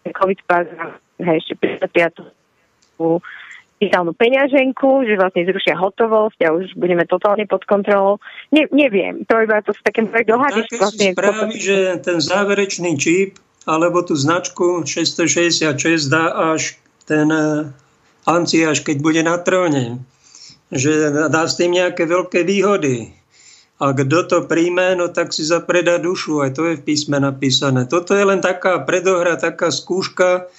COVID 0.07 0.39
pas, 0.47 0.63
hej, 1.19 1.37
ešte 1.43 1.59
prispia 1.59 2.07
tú 2.15 3.19
digitálnu 3.79 4.11
peňaženku, 4.11 5.07
že 5.07 5.15
vlastne 5.15 5.47
zrušia 5.47 5.75
hotovosť 5.79 6.39
a 6.47 6.55
už 6.55 6.75
budeme 6.75 7.07
totálne 7.07 7.47
pod 7.47 7.63
kontrolou. 7.63 8.19
Ne, 8.51 8.67
neviem, 8.75 9.23
to 9.23 9.39
iba 9.39 9.63
to 9.63 9.71
sú 9.71 9.81
také 9.83 10.03
moje 10.03 10.27
dohady. 10.27 10.67
Vlastne, 10.75 11.15
spraví, 11.15 11.55
to... 11.55 11.63
že 11.63 11.77
ten 12.03 12.19
záverečný 12.19 12.95
čip 12.99 13.48
alebo 13.69 14.01
tú 14.01 14.17
značku 14.17 14.81
666 14.81 16.09
dá 16.09 16.33
až 16.57 16.81
ten 17.05 17.29
eh, 17.29 17.69
Anciáš, 18.25 18.81
keď 18.81 18.97
bude 18.97 19.21
na 19.21 19.37
tróne. 19.37 20.01
Že 20.73 21.29
dá 21.29 21.45
s 21.45 21.57
tým 21.57 21.77
nejaké 21.77 22.05
veľké 22.05 22.45
výhody. 22.45 23.13
A 23.79 23.95
kto 23.95 24.27
to 24.27 24.37
príjme, 24.45 24.93
no 24.99 25.07
tak 25.09 25.31
si 25.31 25.41
zapredá 25.41 25.97
dušu. 25.97 26.43
Aj 26.43 26.51
to 26.51 26.67
je 26.67 26.77
v 26.77 26.85
písme 26.85 27.17
napísané. 27.17 27.87
Toto 27.89 28.11
je 28.13 28.21
len 28.21 28.43
taká 28.43 28.77
predohra, 28.83 29.39
taká 29.39 29.71
skúška, 29.71 30.51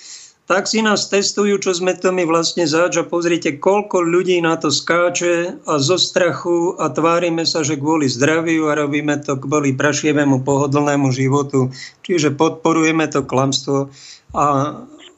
tak 0.50 0.66
si 0.66 0.82
nás 0.82 1.06
testujú, 1.06 1.62
čo 1.62 1.70
sme 1.70 1.94
to 1.94 2.10
my 2.10 2.26
vlastne 2.26 2.66
zač 2.66 2.98
a 2.98 3.06
pozrite, 3.06 3.62
koľko 3.62 4.02
ľudí 4.02 4.42
na 4.42 4.58
to 4.58 4.74
skáče 4.74 5.62
a 5.62 5.78
zo 5.78 5.94
strachu 5.94 6.74
a 6.74 6.90
tvárime 6.90 7.46
sa, 7.46 7.62
že 7.62 7.78
kvôli 7.78 8.10
zdraviu 8.10 8.66
a 8.66 8.74
robíme 8.74 9.14
to 9.22 9.38
kvôli 9.38 9.78
prašievému 9.78 10.42
pohodlnému 10.42 11.14
životu. 11.14 11.70
Čiže 12.02 12.34
podporujeme 12.34 13.06
to 13.06 13.22
klamstvo 13.22 13.94
a, 14.34 14.46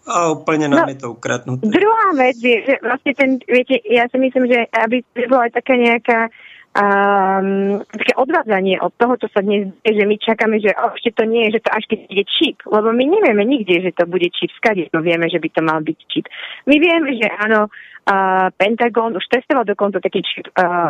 a 0.05 0.19
úplne 0.37 0.69
nám 0.69 0.85
no, 0.85 0.93
je 0.93 0.99
to 1.01 1.09
ukradnuté. 1.17 1.65
Druhá 1.65 2.13
vec 2.13 2.37
je, 2.37 2.69
že 2.69 2.75
vlastne 2.85 3.13
ten, 3.17 3.31
viete, 3.49 3.81
ja 3.89 4.05
si 4.13 4.21
myslím, 4.21 4.53
že 4.53 4.69
aby 4.69 5.01
bola 5.33 5.49
taká 5.49 5.81
nejaká 5.81 6.29
um, 6.73 7.81
také 7.85 8.13
odvádzanie 8.17 8.81
od 8.81 8.93
toho, 8.97 9.15
čo 9.21 9.29
sa 9.29 9.45
dnes 9.45 9.69
deje, 9.85 10.01
že 10.01 10.05
my 10.09 10.17
čakáme, 10.17 10.57
že 10.57 10.73
oh, 10.73 10.97
ešte 10.97 11.13
to 11.21 11.25
nie 11.29 11.49
je, 11.49 11.61
že 11.61 11.65
to 11.69 11.71
až 11.73 11.85
keď 11.89 11.99
bude 12.09 12.25
čip, 12.29 12.57
lebo 12.65 12.89
my 12.93 13.05
nevieme 13.05 13.45
nikde, 13.45 13.77
že 13.85 13.93
to 13.93 14.05
bude 14.09 14.29
čip, 14.33 14.51
skade 14.57 14.89
no 14.93 15.05
vieme, 15.05 15.29
že 15.29 15.37
by 15.37 15.49
to 15.53 15.61
mal 15.61 15.81
byť 15.85 15.99
čip. 16.09 16.27
My 16.65 16.77
vieme, 16.81 17.13
že 17.21 17.29
áno, 17.29 17.69
uh, 17.69 18.49
Pentagon 18.57 19.13
už 19.13 19.27
testoval 19.29 19.69
dokonca 19.69 20.01
taký 20.01 20.25
čip 20.25 20.49
uh, 20.57 20.89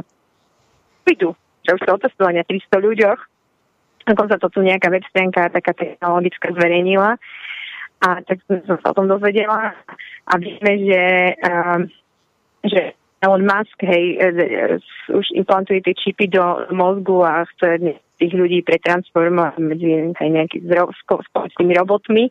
vidu, 1.02 1.34
že 1.66 1.74
už 1.74 1.82
sa 1.82 1.94
otestovali 1.98 2.38
na 2.38 2.44
300 2.46 2.78
ľuďoch, 2.78 3.20
dokonca 4.06 4.38
to 4.38 4.48
tu 4.50 4.60
nejaká 4.62 4.86
web 4.90 5.02
stránka 5.10 5.50
taká 5.50 5.74
technologická 5.74 6.54
zverejnila. 6.54 7.18
A 8.02 8.18
tak 8.26 8.42
som 8.50 8.58
sa 8.66 8.90
o 8.90 8.96
tom 8.98 9.06
dozvedela. 9.06 9.78
A 10.26 10.32
vieme, 10.34 10.90
že, 10.90 11.02
uh, 11.38 11.78
že 12.66 12.98
Elon 13.22 13.46
Musk, 13.46 13.78
hej, 13.86 14.18
e, 14.18 14.28
e, 14.34 15.14
už 15.14 15.26
implantuje 15.38 15.78
tie 15.86 15.94
čipy 15.94 16.26
do 16.26 16.66
mozgu 16.74 17.22
a 17.22 17.46
chce 17.54 17.94
tých 18.18 18.34
ľudí 18.34 18.66
pretransformovať 18.66 19.62
medzi 19.62 20.10
nejakými 20.18 20.66
tými 21.58 21.74
robotmi. 21.78 22.30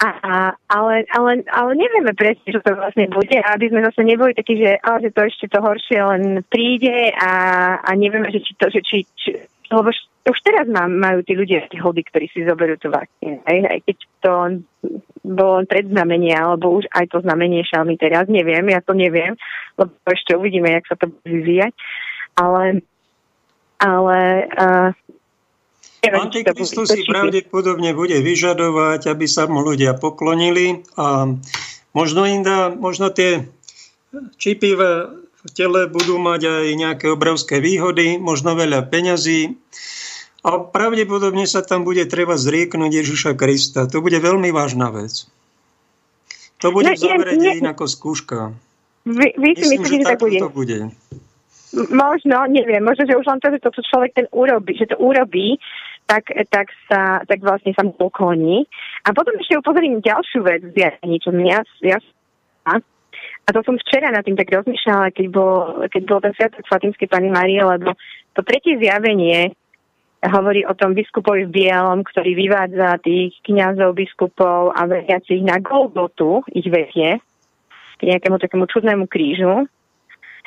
A, 0.00 0.56
ale, 0.72 1.04
ale, 1.12 1.44
ale 1.44 1.70
nevieme 1.76 2.16
presne, 2.16 2.48
čo 2.48 2.64
to 2.64 2.72
vlastne 2.72 3.04
bude, 3.12 3.36
aby 3.36 3.68
sme 3.68 3.84
zase 3.84 4.00
neboli 4.00 4.32
takí, 4.32 4.56
že, 4.56 4.80
ale, 4.80 5.04
že 5.04 5.12
to 5.12 5.28
ešte 5.28 5.46
to 5.52 5.60
horšie 5.60 6.00
len 6.00 6.40
príde 6.48 7.12
a, 7.20 7.32
a 7.84 7.90
nevieme, 8.00 8.32
že 8.32 8.40
či 8.40 8.52
to, 8.56 8.72
že 8.72 8.80
či, 8.80 9.04
či 9.20 9.36
lebo 9.68 9.92
už 10.20 10.38
teraz 10.44 10.68
má, 10.68 10.84
majú 10.84 11.24
tí 11.24 11.32
ľudia 11.32 11.64
hody, 11.80 12.04
ktorí 12.04 12.28
si 12.28 12.44
zoberú 12.44 12.76
tú 12.76 12.92
vakcínu. 12.92 13.40
Aj, 13.44 13.56
aj 13.72 13.80
keď 13.88 13.96
to 14.20 14.32
bolo 15.24 15.52
len 15.60 15.66
predznamenie, 15.68 16.36
alebo 16.36 16.76
už 16.76 16.84
aj 16.92 17.08
to 17.08 17.24
znamenie 17.24 17.64
Xiaomi 17.64 17.96
teraz, 17.96 18.28
neviem, 18.28 18.68
ja 18.68 18.84
to 18.84 18.92
neviem, 18.92 19.36
lebo 19.80 19.92
ešte 20.04 20.36
uvidíme, 20.36 20.68
jak 20.68 20.88
sa 20.88 20.96
to 21.00 21.08
bude 21.08 21.24
vyvíjať. 21.24 21.72
Ale, 22.36 22.84
ale 23.80 24.18
uh, 24.56 24.90
Antikristus 26.08 26.88
si 26.88 27.04
pravdepodobne 27.04 27.92
bude 27.92 28.16
vyžadovať, 28.20 29.12
aby 29.12 29.26
sa 29.28 29.44
mu 29.44 29.60
ľudia 29.60 29.96
poklonili 30.00 30.80
a 30.96 31.28
možno 31.92 32.24
im 32.24 32.40
dá, 32.40 32.72
možno 32.72 33.12
tie 33.12 33.44
čipy 34.40 34.76
v 34.76 34.82
tele 35.56 35.88
budú 35.88 36.20
mať 36.20 36.40
aj 36.46 36.66
nejaké 36.76 37.06
obrovské 37.08 37.58
výhody, 37.58 38.20
možno 38.20 38.52
veľa 38.56 38.88
peňazí, 38.88 39.56
a 40.40 40.56
pravdepodobne 40.56 41.44
sa 41.44 41.60
tam 41.60 41.84
bude 41.84 42.00
treba 42.08 42.40
zrieknúť 42.40 43.04
Ježiša 43.04 43.36
Krista. 43.36 43.84
To 43.92 44.00
bude 44.00 44.16
veľmi 44.16 44.48
vážna 44.56 44.88
vec. 44.88 45.28
To 46.64 46.72
bude 46.72 46.88
no, 46.88 46.96
v 46.96 47.00
závere 47.00 47.36
dejín 47.36 47.68
ako 47.68 47.84
skúška. 47.84 48.56
Vy, 49.04 49.36
vy 49.36 49.50
si 49.56 49.76
myslíte, 49.76 50.04
že, 50.04 50.16
tak 50.16 50.20
bude? 50.20 50.40
To 50.40 50.52
bude. 50.52 50.78
Možno, 51.92 52.36
neviem, 52.48 52.80
možno, 52.80 53.04
že 53.04 53.16
už 53.16 53.24
len 53.28 53.40
to, 53.40 53.52
že 53.52 53.60
to, 53.60 53.70
človek 53.84 54.16
ten 54.16 54.26
urobí, 54.32 54.76
že 54.76 54.88
to 54.88 54.96
urobí, 54.96 55.60
tak, 56.08 56.26
tak, 56.48 56.72
sa, 56.88 57.22
tak 57.24 57.40
vlastne 57.44 57.76
sa 57.76 57.84
mu 57.84 57.92
pokloní. 57.92 58.64
A 59.04 59.12
potom 59.12 59.36
ešte 59.36 59.60
upozorím 59.60 60.00
ďalšiu 60.02 60.40
vec 60.40 60.60
v 60.64 60.72
zjavení, 60.72 61.16
čo 61.20 61.30
mňa, 61.30 61.56
ja, 61.84 61.98
a 63.50 63.54
to 63.58 63.66
som 63.66 63.74
včera 63.82 64.14
na 64.14 64.22
tým 64.22 64.38
tak 64.38 64.46
rozmýšľala, 64.46 65.10
keď 65.10 65.26
bol, 65.26 65.82
keď 65.90 66.02
bol 66.06 66.22
ten 66.22 66.30
sviatok 66.38 66.62
Fatimskej 66.70 67.10
Pani 67.10 67.34
Marie, 67.34 67.58
lebo 67.58 67.98
to 68.38 68.46
tretie 68.46 68.78
zjavenie 68.78 69.58
hovorí 70.22 70.62
o 70.62 70.76
tom 70.78 70.94
biskupovi 70.94 71.50
v 71.50 71.54
Bielom, 71.66 72.06
ktorý 72.06 72.38
vyvádza 72.38 73.02
tých 73.02 73.34
kňazov, 73.42 73.98
biskupov 73.98 74.70
a 74.70 74.86
veriacich 74.86 75.42
na 75.42 75.58
Golgotu, 75.58 76.46
ich 76.54 76.70
vedie, 76.70 77.18
k 77.98 78.00
nejakému 78.06 78.38
takému 78.38 78.70
čudnému 78.70 79.10
krížu. 79.10 79.66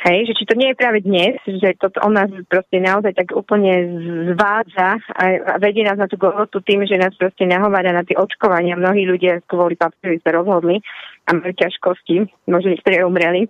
Hej, 0.04 0.28
že 0.28 0.34
či 0.36 0.44
to 0.44 0.60
nie 0.60 0.76
je 0.76 0.80
práve 0.84 1.00
dnes, 1.00 1.40
že 1.48 1.80
to 1.80 1.88
on 2.04 2.20
nás 2.20 2.28
proste 2.52 2.76
naozaj 2.76 3.16
tak 3.16 3.32
úplne 3.32 3.72
zvádza 4.36 5.00
a 5.00 5.24
vedie 5.64 5.88
nás 5.88 5.96
na 5.96 6.12
tú 6.12 6.20
Golgotu 6.20 6.60
tým, 6.60 6.84
že 6.84 7.00
nás 7.00 7.16
proste 7.16 7.48
nahovára 7.48 7.96
na 7.96 8.04
tie 8.04 8.20
očkovania. 8.20 8.76
Mnohí 8.76 9.08
ľudia 9.08 9.40
kvôli 9.48 9.80
papieri 9.80 10.20
sa 10.20 10.36
rozhodli 10.36 10.84
a 11.24 11.30
mali 11.32 11.56
ťažkosti, 11.56 12.20
možno 12.52 12.76
niektorí 12.76 13.00
umreli. 13.00 13.48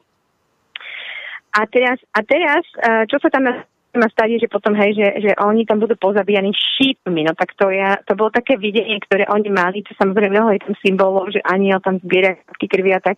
A 1.57 1.65
teraz, 1.65 1.97
a 2.13 2.21
teraz, 2.21 2.61
čo 3.09 3.17
sa 3.17 3.33
tam 3.33 3.49
ma 3.93 4.07
stať, 4.13 4.41
že 4.41 4.49
potom, 4.49 4.77
hej, 4.77 4.93
že, 4.93 5.07
že 5.25 5.31
oni 5.41 5.65
tam 5.65 5.81
budú 5.81 5.97
pozabíjani 5.97 6.53
šípmi, 6.53 7.25
no 7.25 7.33
tak 7.33 7.57
to, 7.57 7.73
ja, 7.73 7.97
to 8.05 8.13
bolo 8.13 8.29
také 8.29 8.61
videnie, 8.61 9.01
ktoré 9.01 9.25
oni 9.25 9.49
mali, 9.49 9.81
to 9.81 9.93
samozrejme 9.97 10.33
mnoho 10.37 10.53
je 10.53 10.65
tam 10.65 10.75
symbolov, 10.81 11.33
že 11.33 11.41
aniel 11.45 11.81
tam 11.81 11.97
zbiera 12.01 12.37
krvi 12.61 12.93
a 12.93 13.01
tak. 13.01 13.17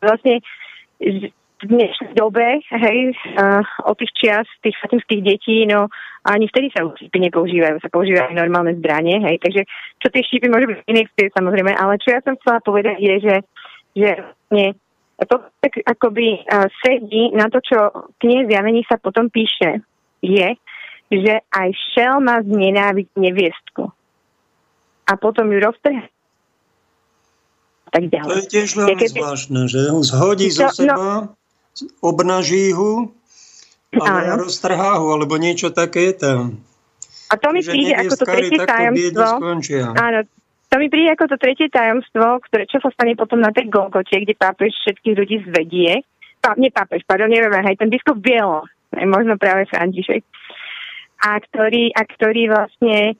Vlastne 0.00 0.40
v 1.62 1.70
dnešnej 1.70 2.12
dobe, 2.18 2.58
hej, 2.58 2.98
uh, 3.38 3.62
od 3.86 3.94
tých 3.94 4.12
čias 4.18 4.46
tých 4.66 4.74
fatimských 4.82 5.22
detí, 5.22 5.62
no 5.64 5.86
ani 6.26 6.50
vtedy 6.50 6.74
sa 6.74 6.82
šípy 6.86 7.18
nepoužívajú, 7.30 7.78
sa 7.78 7.90
používajú 7.90 8.34
normálne 8.34 8.74
zbranie, 8.78 9.22
hej, 9.22 9.38
takže 9.38 9.62
čo 10.02 10.10
tie 10.10 10.22
šípy 10.26 10.50
môžu 10.50 10.74
byť 10.74 10.78
inekcie 10.90 11.30
samozrejme, 11.30 11.70
ale 11.74 12.02
čo 12.02 12.14
ja 12.14 12.20
som 12.26 12.34
chcela 12.38 12.58
povedať 12.62 12.98
je, 12.98 13.14
že, 13.22 13.36
že 13.94 14.10
nie, 14.50 14.74
to 15.22 15.38
tak 15.62 15.78
akoby 15.86 16.42
uh, 16.42 16.66
sedí 16.82 17.30
na 17.30 17.46
to, 17.46 17.62
čo 17.62 18.10
kniez 18.18 18.50
Javení 18.50 18.82
sa 18.90 18.98
potom 18.98 19.30
píše, 19.30 19.86
je, 20.18 20.48
že 21.14 21.34
aj 21.46 21.68
šel 21.94 22.18
má 22.18 22.42
znenáviť 22.42 23.06
neviestku. 23.14 23.86
A 25.02 25.12
potom 25.18 25.50
ju 25.50 25.58
roztrhne 25.62 26.10
tak 27.92 28.08
ďalej. 28.08 28.32
To 28.32 28.40
je 28.40 28.48
tiež 28.48 28.68
veľmi 28.72 29.06
zvláštne, 29.12 29.60
že 29.68 29.80
ho 29.92 30.00
zhodí 30.00 30.48
to, 30.48 30.56
zo 30.56 30.64
no- 30.64 30.72
seba, 30.72 30.94
no, 30.96 31.16
obnaží 32.04 32.72
ho 32.72 33.12
a 33.92 34.36
roztrhá 34.40 35.00
ho, 35.00 35.12
alebo 35.12 35.36
niečo 35.36 35.72
také 35.72 36.12
je 36.12 36.14
tam. 36.16 36.40
A 37.32 37.40
to 37.40 37.48
mi 37.52 37.64
príde 37.64 37.96
ako 37.96 38.14
to 38.16 38.24
tretie 38.28 38.60
tajomstvo. 38.60 39.28
Áno, 39.96 40.18
to 40.68 40.74
mi 40.80 40.88
príde 40.88 41.12
ako 41.12 41.24
to 41.32 41.36
tretie 41.40 41.68
tajomstvo, 41.68 42.40
ktoré, 42.48 42.64
čo 42.68 42.80
sa 42.80 42.92
stane 42.92 43.16
potom 43.16 43.40
na 43.40 43.52
tej 43.52 43.68
Golgote, 43.68 44.16
kde 44.16 44.36
pápež 44.36 44.72
všetkých 44.84 45.16
ľudí 45.16 45.36
zvedie. 45.48 46.04
Pá, 46.40 46.56
nie 46.56 46.72
pápež, 46.72 47.04
pardon, 47.04 47.28
nevieme, 47.28 47.60
hej, 47.64 47.76
ten 47.76 47.92
biskup 47.92 48.20
Bielo, 48.20 48.64
možno 48.92 49.36
práve 49.36 49.68
František. 49.68 50.24
A 51.22 51.38
ktorý, 51.38 51.92
a 51.94 52.02
ktorý 52.02 52.50
vlastne 52.50 53.14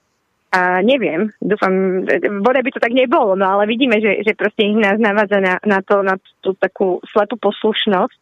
a 0.52 0.84
neviem, 0.84 1.32
dúfam, 1.40 2.04
bodaj 2.44 2.60
by 2.60 2.70
to 2.76 2.84
tak 2.84 2.92
nebolo, 2.92 3.32
no 3.32 3.48
ale 3.48 3.64
vidíme, 3.64 3.96
že, 4.04 4.20
že 4.20 4.36
proste 4.36 4.68
ich 4.68 4.76
nás 4.76 5.00
navádza 5.00 5.40
na, 5.40 5.56
na, 5.64 5.80
to, 5.80 6.04
na 6.04 6.20
tú 6.44 6.52
takú 6.60 7.00
slepú 7.08 7.40
poslušnosť, 7.40 8.21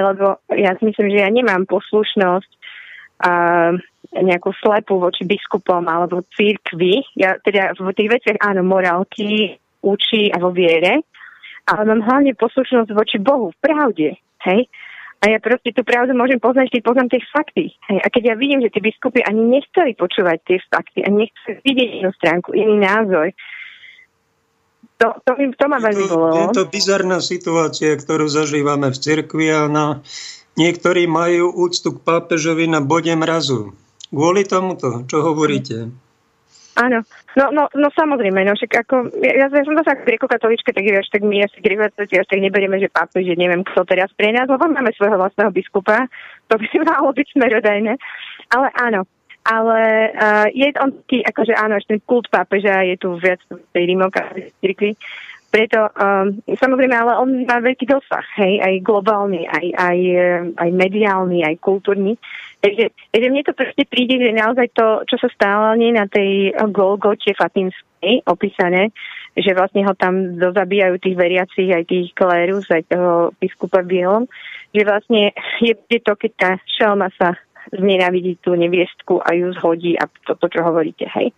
lebo 0.00 0.42
ja 0.54 0.74
si 0.78 0.82
myslím, 0.88 1.06
že 1.12 1.22
ja 1.22 1.30
nemám 1.30 1.68
poslušnosť 1.68 2.50
a, 3.22 3.32
nejakú 4.14 4.54
slepú 4.62 5.02
voči 5.02 5.26
biskupom 5.26 5.82
alebo 5.86 6.22
církvi. 6.38 7.02
Ja 7.18 7.34
teda 7.42 7.74
v 7.74 7.90
tých 7.94 8.10
veciach 8.10 8.38
áno, 8.42 8.62
morálky 8.62 9.58
učí 9.82 10.30
a 10.30 10.38
vo 10.38 10.54
viere, 10.54 11.02
ale 11.66 11.82
mám 11.84 12.04
hlavne 12.04 12.36
poslušnosť 12.38 12.90
voči 12.94 13.18
Bohu 13.18 13.52
v 13.52 13.58
pravde, 13.60 14.08
hej. 14.46 14.60
A 15.24 15.32
ja 15.32 15.40
proste 15.40 15.72
tú 15.72 15.80
pravdu 15.88 16.12
môžem 16.12 16.36
poznať, 16.36 16.68
keď 16.68 16.80
poznám 16.84 17.08
tie 17.08 17.20
fakty. 17.32 17.64
Hej. 17.88 17.98
A 18.04 18.06
keď 18.12 18.22
ja 18.28 18.34
vidím, 18.36 18.60
že 18.60 18.68
tí 18.68 18.84
biskupy 18.84 19.24
ani 19.24 19.56
nechceli 19.56 19.96
počúvať 19.96 20.36
tie 20.44 20.60
fakty 20.68 21.00
a 21.00 21.08
nechceli 21.08 21.64
vidieť 21.64 21.90
inú 22.04 22.12
stránku, 22.20 22.52
iný 22.52 22.84
názor, 22.84 23.32
to, 24.98 25.06
to, 25.26 25.32
to 25.34 25.64
ma 25.66 25.78
veľmi 25.82 26.04
bolo. 26.06 26.26
Je 26.32 26.46
to 26.54 26.64
bizarná 26.70 27.18
situácia, 27.18 27.98
ktorú 27.98 28.30
zažívame 28.30 28.94
v 28.94 28.98
cirkvi 28.98 29.46
a 29.50 29.66
na, 29.66 30.00
niektorí 30.54 31.10
majú 31.10 31.50
úctu 31.50 31.98
k 31.98 32.02
pápežovi 32.02 32.70
na 32.70 32.78
bode 32.78 33.10
mrazu. 33.14 33.74
Kvôli 34.14 34.46
tomuto, 34.46 35.02
čo 35.10 35.26
hovoríte? 35.26 35.90
Áno, 36.74 37.06
no, 37.38 37.44
no, 37.54 37.70
no 37.70 37.88
samozrejme, 37.94 38.42
no 38.42 38.58
však 38.58 38.82
ako, 38.82 39.14
ja, 39.22 39.46
ja 39.46 39.62
som 39.62 39.78
zase 39.78 39.94
ako 39.94 40.26
katolička, 40.26 40.74
tak 40.74 40.82
až 40.82 41.06
tak 41.06 41.22
my 41.22 41.46
asi 41.46 41.62
až 41.62 42.26
tak 42.26 42.42
neberieme, 42.42 42.82
že 42.82 42.90
pápež, 42.90 43.30
že 43.30 43.38
neviem 43.38 43.62
kto 43.62 43.86
teraz 43.86 44.10
pre 44.18 44.34
nás, 44.34 44.50
lebo 44.50 44.66
máme 44.66 44.90
svojho 44.90 45.14
vlastného 45.14 45.54
biskupa, 45.54 46.10
to 46.50 46.58
by 46.58 46.66
malo 46.90 47.14
byť 47.14 47.26
smerodajné, 47.30 47.94
ale 48.50 48.66
áno, 48.74 49.06
ale 49.44 50.10
uh, 50.16 50.46
je 50.48 50.72
on 50.80 50.90
taký, 51.04 51.20
akože 51.20 51.52
áno, 51.52 51.76
až 51.76 51.84
ten 51.84 52.00
kult 52.02 52.32
pápeža 52.32 52.80
je 52.88 52.96
tu 52.96 53.12
viac 53.20 53.40
v 53.52 53.60
tej 53.76 53.84
rímokárskej 53.92 54.96
preto 55.54 55.86
um, 55.86 56.34
samozrejme, 56.50 56.90
ale 56.98 57.14
on 57.14 57.46
má 57.46 57.62
veľký 57.62 57.86
dosah, 57.86 58.26
hej, 58.42 58.58
aj 58.58 58.82
globálny, 58.82 59.46
aj, 59.46 59.66
aj, 59.78 59.98
eh, 60.02 60.42
aj 60.50 60.70
mediálny, 60.74 61.46
aj 61.46 61.62
kultúrny. 61.62 62.18
Takže, 62.58 62.90
takže 63.14 63.28
mne 63.30 63.46
to 63.46 63.54
proste 63.54 63.86
príde, 63.86 64.18
že 64.18 64.34
naozaj 64.34 64.74
to, 64.74 65.06
čo 65.06 65.14
sa 65.22 65.30
stalo 65.30 65.78
nie 65.78 65.94
na 65.94 66.10
tej 66.10 66.58
Golgote 66.74 67.38
Fatimskej 67.38 68.26
opísané, 68.26 68.90
že 69.38 69.54
vlastne 69.54 69.86
ho 69.86 69.94
tam 69.94 70.42
dozabíjajú 70.42 70.98
tých 70.98 71.14
veriacich, 71.14 71.70
aj 71.70 71.86
tých 71.86 72.10
klérus, 72.18 72.66
aj 72.74 72.90
toho 72.90 73.30
biskupa 73.38 73.86
Bielom, 73.86 74.26
že 74.74 74.82
vlastne 74.82 75.30
je 75.62 76.00
to, 76.02 76.18
keď 76.18 76.32
tá 76.34 76.50
šelma 76.66 77.14
sa 77.14 77.38
znenavidí 77.72 78.36
tú 78.44 78.52
neviestku 78.58 79.22
a 79.24 79.32
ju 79.32 79.54
zhodí 79.56 79.96
a 79.96 80.04
toto, 80.26 80.48
čo 80.50 80.60
hovoríte, 80.60 81.08
hej. 81.08 81.32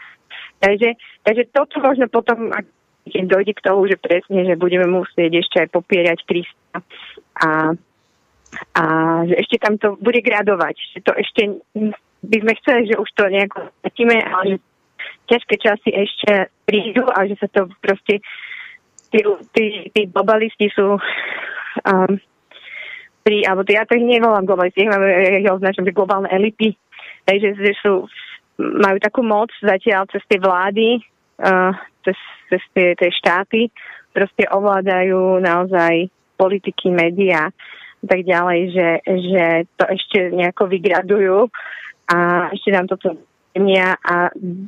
Takže, 0.58 0.96
takže 1.22 1.44
toto 1.52 1.78
možno 1.84 2.08
potom, 2.08 2.50
ak 2.50 2.66
dojde 3.06 3.52
k 3.54 3.64
tomu, 3.64 3.86
že 3.86 4.00
presne, 4.00 4.42
že 4.48 4.58
budeme 4.58 4.88
musieť 4.90 5.30
ešte 5.38 5.56
aj 5.62 5.68
popierať 5.70 6.18
Krista 6.26 6.82
a, 7.38 7.76
a 8.74 8.84
že 9.28 9.34
ešte 9.46 9.56
tam 9.62 9.78
to 9.78 9.94
bude 10.00 10.18
gradovať, 10.24 10.74
že 10.96 10.98
to 11.06 11.12
ešte 11.14 11.62
by 12.26 12.36
sme 12.42 12.52
chceli, 12.62 12.82
že 12.90 12.98
už 12.98 13.10
to 13.14 13.24
nejako 13.30 13.70
stratíme, 13.78 14.16
ale 14.18 14.58
ťažké 15.30 15.54
časy 15.62 15.90
ešte 15.94 16.50
prídu 16.66 17.06
a 17.06 17.26
že 17.30 17.38
sa 17.38 17.46
to 17.50 17.70
proste 17.78 18.18
tí, 19.10 19.20
tí, 19.54 19.64
tí 19.94 20.66
sú 20.74 20.98
um, 20.98 22.12
pri, 23.26 23.42
alebo 23.42 23.66
ja 23.66 23.82
to 23.82 23.98
ich 23.98 24.06
nevolám 24.06 24.46
globalisti, 24.46 24.86
ja, 24.86 24.94
ja 25.42 25.50
označujem, 25.50 25.90
že 25.90 25.98
globálne 25.98 26.30
elity, 26.30 26.78
takže 27.26 27.58
že 27.58 27.74
sú, 27.82 28.06
majú 28.62 29.02
takú 29.02 29.26
moc 29.26 29.50
zatiaľ 29.58 30.06
cez 30.14 30.22
tie 30.30 30.38
vlády, 30.38 31.02
uh, 31.42 31.74
cez, 32.06 32.14
cez 32.54 32.62
tie, 32.70 32.94
tie 32.94 33.10
štáty, 33.10 33.66
proste 34.14 34.46
ovládajú 34.46 35.42
naozaj 35.42 36.06
politiky, 36.38 36.94
médiá 36.94 37.50
tak 38.06 38.22
ďalej, 38.22 38.60
že, 38.70 38.88
že 39.02 39.44
to 39.74 39.84
ešte 39.90 40.18
nejako 40.30 40.70
vygradujú 40.70 41.50
a 42.06 42.48
ešte 42.54 42.70
nám 42.70 42.86
toto 42.86 43.18
mňa 43.56 43.88
a 43.98 44.14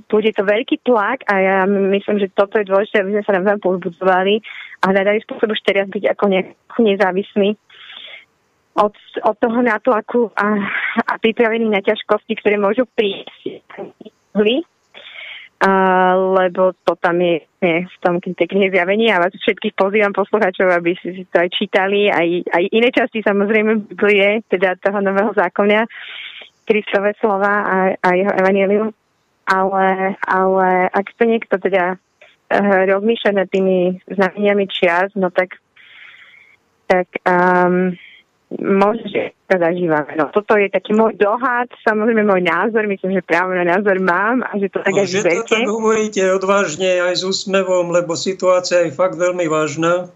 bude 0.09 0.33
to 0.33 0.43
veľký 0.43 0.83
tlak 0.83 1.23
a 1.29 1.35
ja 1.39 1.57
myslím, 1.69 2.19
že 2.19 2.33
toto 2.35 2.59
je 2.59 2.67
dôležité, 2.67 3.05
aby 3.05 3.15
sme 3.15 3.25
sa 3.25 3.37
navzájom 3.37 3.63
povzbudzovali 3.63 4.35
a 4.81 4.85
hľadali 4.91 5.23
spôsob 5.23 5.53
už 5.53 5.61
teraz 5.63 5.87
byť 5.93 6.19
ako 6.19 6.25
nezávislí 6.83 7.49
od, 8.79 8.95
od 9.27 9.37
toho 9.39 9.59
nátlaku 9.63 10.31
a, 10.39 10.47
a 11.07 11.13
pripravení 11.19 11.67
na 11.67 11.83
ťažkosti, 11.83 12.39
ktoré 12.39 12.57
môžu 12.57 12.87
prísť. 12.95 13.63
A, 15.59 15.71
lebo 16.15 16.71
to 16.87 16.95
tam 17.03 17.19
je, 17.19 17.43
je 17.59 17.83
v 17.83 17.97
tom 17.99 18.23
tej 18.23 18.47
knihe 18.47 18.71
zjavení 18.71 19.11
a 19.11 19.19
vás 19.19 19.35
všetkých 19.35 19.75
pozývam 19.75 20.15
poslucháčov, 20.15 20.71
aby 20.71 20.95
si, 21.03 21.27
to 21.27 21.43
aj 21.43 21.51
čítali, 21.51 22.07
aj, 22.07 22.47
aj 22.55 22.65
iné 22.71 22.95
časti 22.95 23.27
samozrejme 23.27 23.91
Biblie, 23.91 24.47
teda 24.47 24.79
toho 24.79 25.03
nového 25.03 25.35
zákona 25.35 25.83
Kristové 26.63 27.19
slova 27.19 27.67
a, 27.67 27.77
a 27.99 28.09
jeho 28.15 28.31
evanelium. 28.39 28.95
Ale, 29.49 30.15
ale 30.29 30.69
ak 30.93 31.17
to 31.17 31.25
niekto 31.25 31.57
teda 31.57 31.97
uh, 31.97 32.81
rozmýšľa 32.85 33.33
nad 33.43 33.49
tými 33.49 33.97
znameniami 34.13 34.69
čias, 34.69 35.11
no 35.17 35.33
tak, 35.33 35.57
tak 36.87 37.09
um, 37.25 37.97
možno, 38.57 39.05
že 39.05 39.37
to 39.45 39.55
zažívame. 39.61 40.17
No, 40.17 40.33
toto 40.33 40.57
je 40.57 40.73
taký 40.73 40.97
môj 40.97 41.21
dohad, 41.21 41.69
samozrejme 41.85 42.25
môj 42.25 42.45
názor, 42.45 42.89
myslím, 42.89 43.21
že 43.21 43.23
právo 43.25 43.53
na 43.53 43.65
názor 43.65 44.01
mám 44.01 44.41
a 44.45 44.57
že 44.57 44.73
to 44.73 44.81
tak 44.81 44.93
no, 44.97 45.01
aj 45.05 45.07
že 45.09 45.21
to 45.21 45.53
tak 45.53 45.69
hovoríte 45.69 46.23
odvážne 46.33 47.01
aj 47.05 47.15
s 47.21 47.23
úsmevom, 47.29 47.93
lebo 47.93 48.17
situácia 48.17 48.89
je 48.89 48.97
fakt 48.97 49.21
veľmi 49.21 49.45
vážna. 49.49 50.09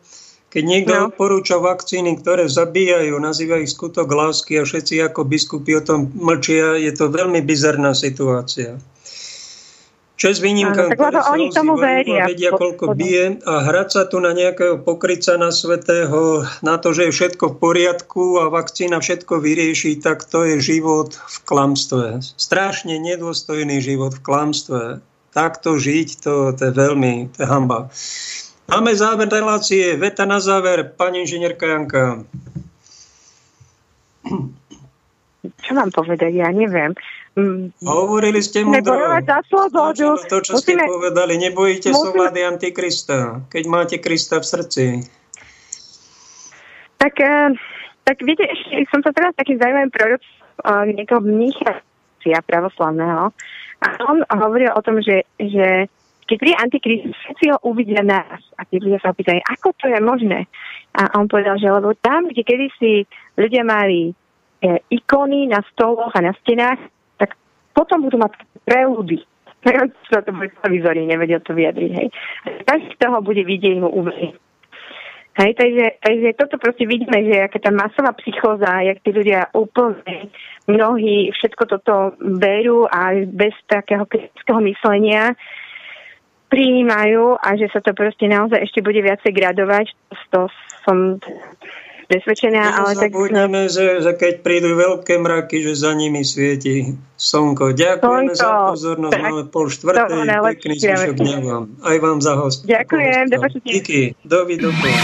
Keď 0.52 0.64
niekto 0.68 0.92
no. 0.92 1.08
odporúča 1.08 1.56
vakcíny, 1.56 2.20
ktoré 2.20 2.44
zabíjajú, 2.44 3.16
nazýva 3.16 3.56
ich 3.64 3.72
skutok 3.72 4.04
lásky 4.04 4.60
a 4.60 4.68
všetci 4.68 5.00
ako 5.00 5.24
biskupy 5.24 5.80
o 5.80 5.82
tom 5.84 6.12
mlčia, 6.12 6.76
je 6.76 6.92
to 6.92 7.08
veľmi 7.08 7.40
bizarná 7.40 7.96
situácia. 7.96 8.76
Čes 10.22 10.38
výnimkám, 10.38 10.94
ktoré 10.94 11.18
sa 11.18 11.34
oni 11.34 11.50
tomu 11.50 11.74
veria. 11.74 12.30
vedia, 12.30 12.54
koľko 12.54 12.94
bije 12.94 13.42
a 13.42 13.66
hrať 13.66 13.88
sa 13.90 14.02
tu 14.06 14.22
na 14.22 14.30
nejakého 14.30 14.78
pokryca 14.78 15.34
na 15.34 15.50
svetého, 15.50 16.46
na 16.62 16.78
to, 16.78 16.94
že 16.94 17.10
je 17.10 17.16
všetko 17.18 17.44
v 17.50 17.56
poriadku 17.58 18.38
a 18.38 18.46
vakcína 18.46 19.02
všetko 19.02 19.42
vyrieši, 19.42 19.98
tak 19.98 20.22
to 20.22 20.46
je 20.46 20.62
život 20.62 21.18
v 21.18 21.36
klamstve. 21.42 22.22
Strašne 22.38 23.02
nedôstojný 23.02 23.82
život 23.82 24.14
v 24.14 24.22
klamstve. 24.22 24.82
Takto 25.34 25.74
žiť, 25.82 26.22
to, 26.22 26.54
to 26.54 26.70
je 26.70 26.72
veľmi, 26.76 27.34
to 27.34 27.42
je 27.42 27.48
hamba. 27.50 27.90
Máme 28.70 28.94
záver 28.94 29.26
relácie. 29.26 29.98
Veta 29.98 30.22
na 30.22 30.38
záver, 30.38 30.86
pani 30.86 31.26
inžinierka 31.26 31.66
Janka. 31.66 32.22
Čo 35.66 35.70
mám 35.74 35.90
povedať? 35.90 36.30
Ja 36.30 36.54
neviem. 36.54 36.94
Mm. 37.32 37.72
Hovorili 37.80 38.44
ste 38.44 38.60
mu 38.60 38.76
za 38.76 39.40
slobodu. 39.48 40.20
To, 40.28 40.36
čo 40.44 40.52
Musíme... 40.60 40.84
ste 40.84 40.90
povedali, 40.90 41.40
nebojíte 41.40 41.88
Musíme... 41.88 42.04
sa 42.04 42.08
vlády 42.12 42.40
Antikrista, 42.44 43.18
keď 43.48 43.64
máte 43.72 43.96
Krista 44.04 44.36
v 44.36 44.46
srdci. 44.46 44.84
Tak, 47.00 47.14
eh, 47.16 47.56
tak 48.04 48.16
viete, 48.20 48.44
ešte 48.44 48.84
som 48.92 49.00
sa 49.00 49.16
teraz 49.16 49.32
takým 49.34 49.56
zaujímavým 49.56 49.90
prorok 49.90 50.20
uh, 50.66 50.84
niekoho 50.86 51.24
mnícha 51.24 51.82
pravoslavného 52.22 53.34
a 53.82 53.88
on 54.06 54.22
hovoril 54.30 54.70
o 54.78 54.84
tom, 54.84 55.02
že, 55.02 55.26
že 55.42 55.90
keď 56.30 56.36
príde 56.38 56.56
Antikristus, 56.62 57.18
všetci 57.18 57.44
ho 57.50 57.58
uvidia 57.66 58.06
nás. 58.06 58.38
A 58.54 58.62
tí 58.62 58.78
ľudia 58.78 59.02
sa 59.02 59.10
opýtajú, 59.10 59.42
ako 59.42 59.74
to 59.74 59.90
je 59.90 59.98
možné? 59.98 60.46
A 60.94 61.10
on 61.18 61.26
povedal, 61.26 61.58
že 61.58 61.66
lebo 61.66 61.90
tam, 61.98 62.30
kde 62.30 62.46
kedysi 62.46 62.92
ľudia 63.34 63.66
mali 63.66 64.12
e, 64.12 64.12
ikony 64.94 65.50
na 65.50 65.66
stoloch 65.74 66.14
a 66.14 66.22
na 66.22 66.32
stenách, 66.40 66.78
potom 67.72 68.04
budú 68.04 68.20
mať 68.20 68.32
preúdy. 68.64 69.24
sa 70.10 70.22
to 70.22 70.30
bude 70.34 70.52
televízory, 70.60 71.06
nevedel 71.06 71.40
to 71.42 71.56
vyjadriť. 71.56 71.90
Hej. 71.96 72.08
Každý 72.66 72.88
z 72.94 72.98
toho 72.98 73.18
bude 73.22 73.42
vidieť 73.42 73.76
mu 73.80 73.88
uverí. 73.90 74.34
Hej, 75.32 75.56
takže, 75.56 75.86
takže 76.04 76.28
toto 76.36 76.60
proste 76.60 76.84
vidíme, 76.84 77.24
že 77.24 77.48
aká 77.48 77.56
tá 77.56 77.72
masová 77.72 78.12
psychóza, 78.20 78.84
jak 78.84 79.00
tí 79.00 79.16
ľudia 79.16 79.48
úplne 79.56 80.28
mnohí 80.68 81.32
všetko 81.32 81.62
toto 81.72 82.12
berú 82.20 82.84
a 82.84 83.16
bez 83.24 83.56
takého 83.64 84.04
kritického 84.04 84.60
myslenia 84.60 85.32
prijímajú 86.52 87.40
a 87.40 87.56
že 87.56 87.72
sa 87.72 87.80
to 87.80 87.96
proste 87.96 88.28
naozaj 88.28 88.60
ešte 88.60 88.84
bude 88.84 89.00
viacej 89.00 89.32
gradovať. 89.32 89.96
To 90.36 90.52
som 90.84 91.16
presvedčená, 92.12 92.76
ale 92.76 92.92
tak... 92.92 93.08
Zabudneme, 93.08 93.72
že, 93.72 94.04
že 94.04 94.12
keď 94.12 94.44
prídu 94.44 94.76
veľké 94.76 95.16
mraky, 95.16 95.64
že 95.64 95.72
za 95.72 95.96
nimi 95.96 96.20
svieti 96.20 96.92
slnko. 97.16 97.72
Ďakujeme 97.72 98.36
slnko, 98.36 98.36
za 98.36 98.68
pozornosť. 98.68 99.16
Tak, 99.16 99.24
Máme 99.24 99.48
pol 99.48 99.72
štvrtej. 99.72 100.28
Pekný 100.28 100.76
zvyšok 100.76 101.16
dňa 101.16 101.40
vám. 101.40 101.72
Aj 101.80 101.96
vám 101.96 102.20
za 102.20 102.36
host. 102.36 102.68
Ďakujem. 102.68 103.32
Díky. 103.64 104.12
Dovidenia. 104.28 105.00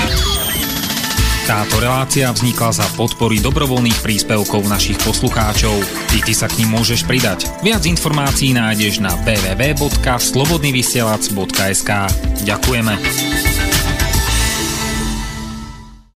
Táto 1.48 1.80
relácia 1.80 2.28
vznikla 2.28 2.76
za 2.76 2.84
podpory 2.92 3.40
dobrovoľných 3.40 4.04
príspevkov 4.04 4.68
našich 4.68 5.00
poslucháčov. 5.00 5.80
Ty, 6.12 6.20
ty 6.20 6.36
sa 6.36 6.44
k 6.44 6.60
ním 6.60 6.76
môžeš 6.76 7.08
pridať. 7.08 7.48
Viac 7.64 7.88
informácií 7.88 8.52
nájdeš 8.52 9.00
na 9.00 9.16
www.slobodnyvysielac.sk 9.24 11.90
Ďakujeme. 12.44 12.92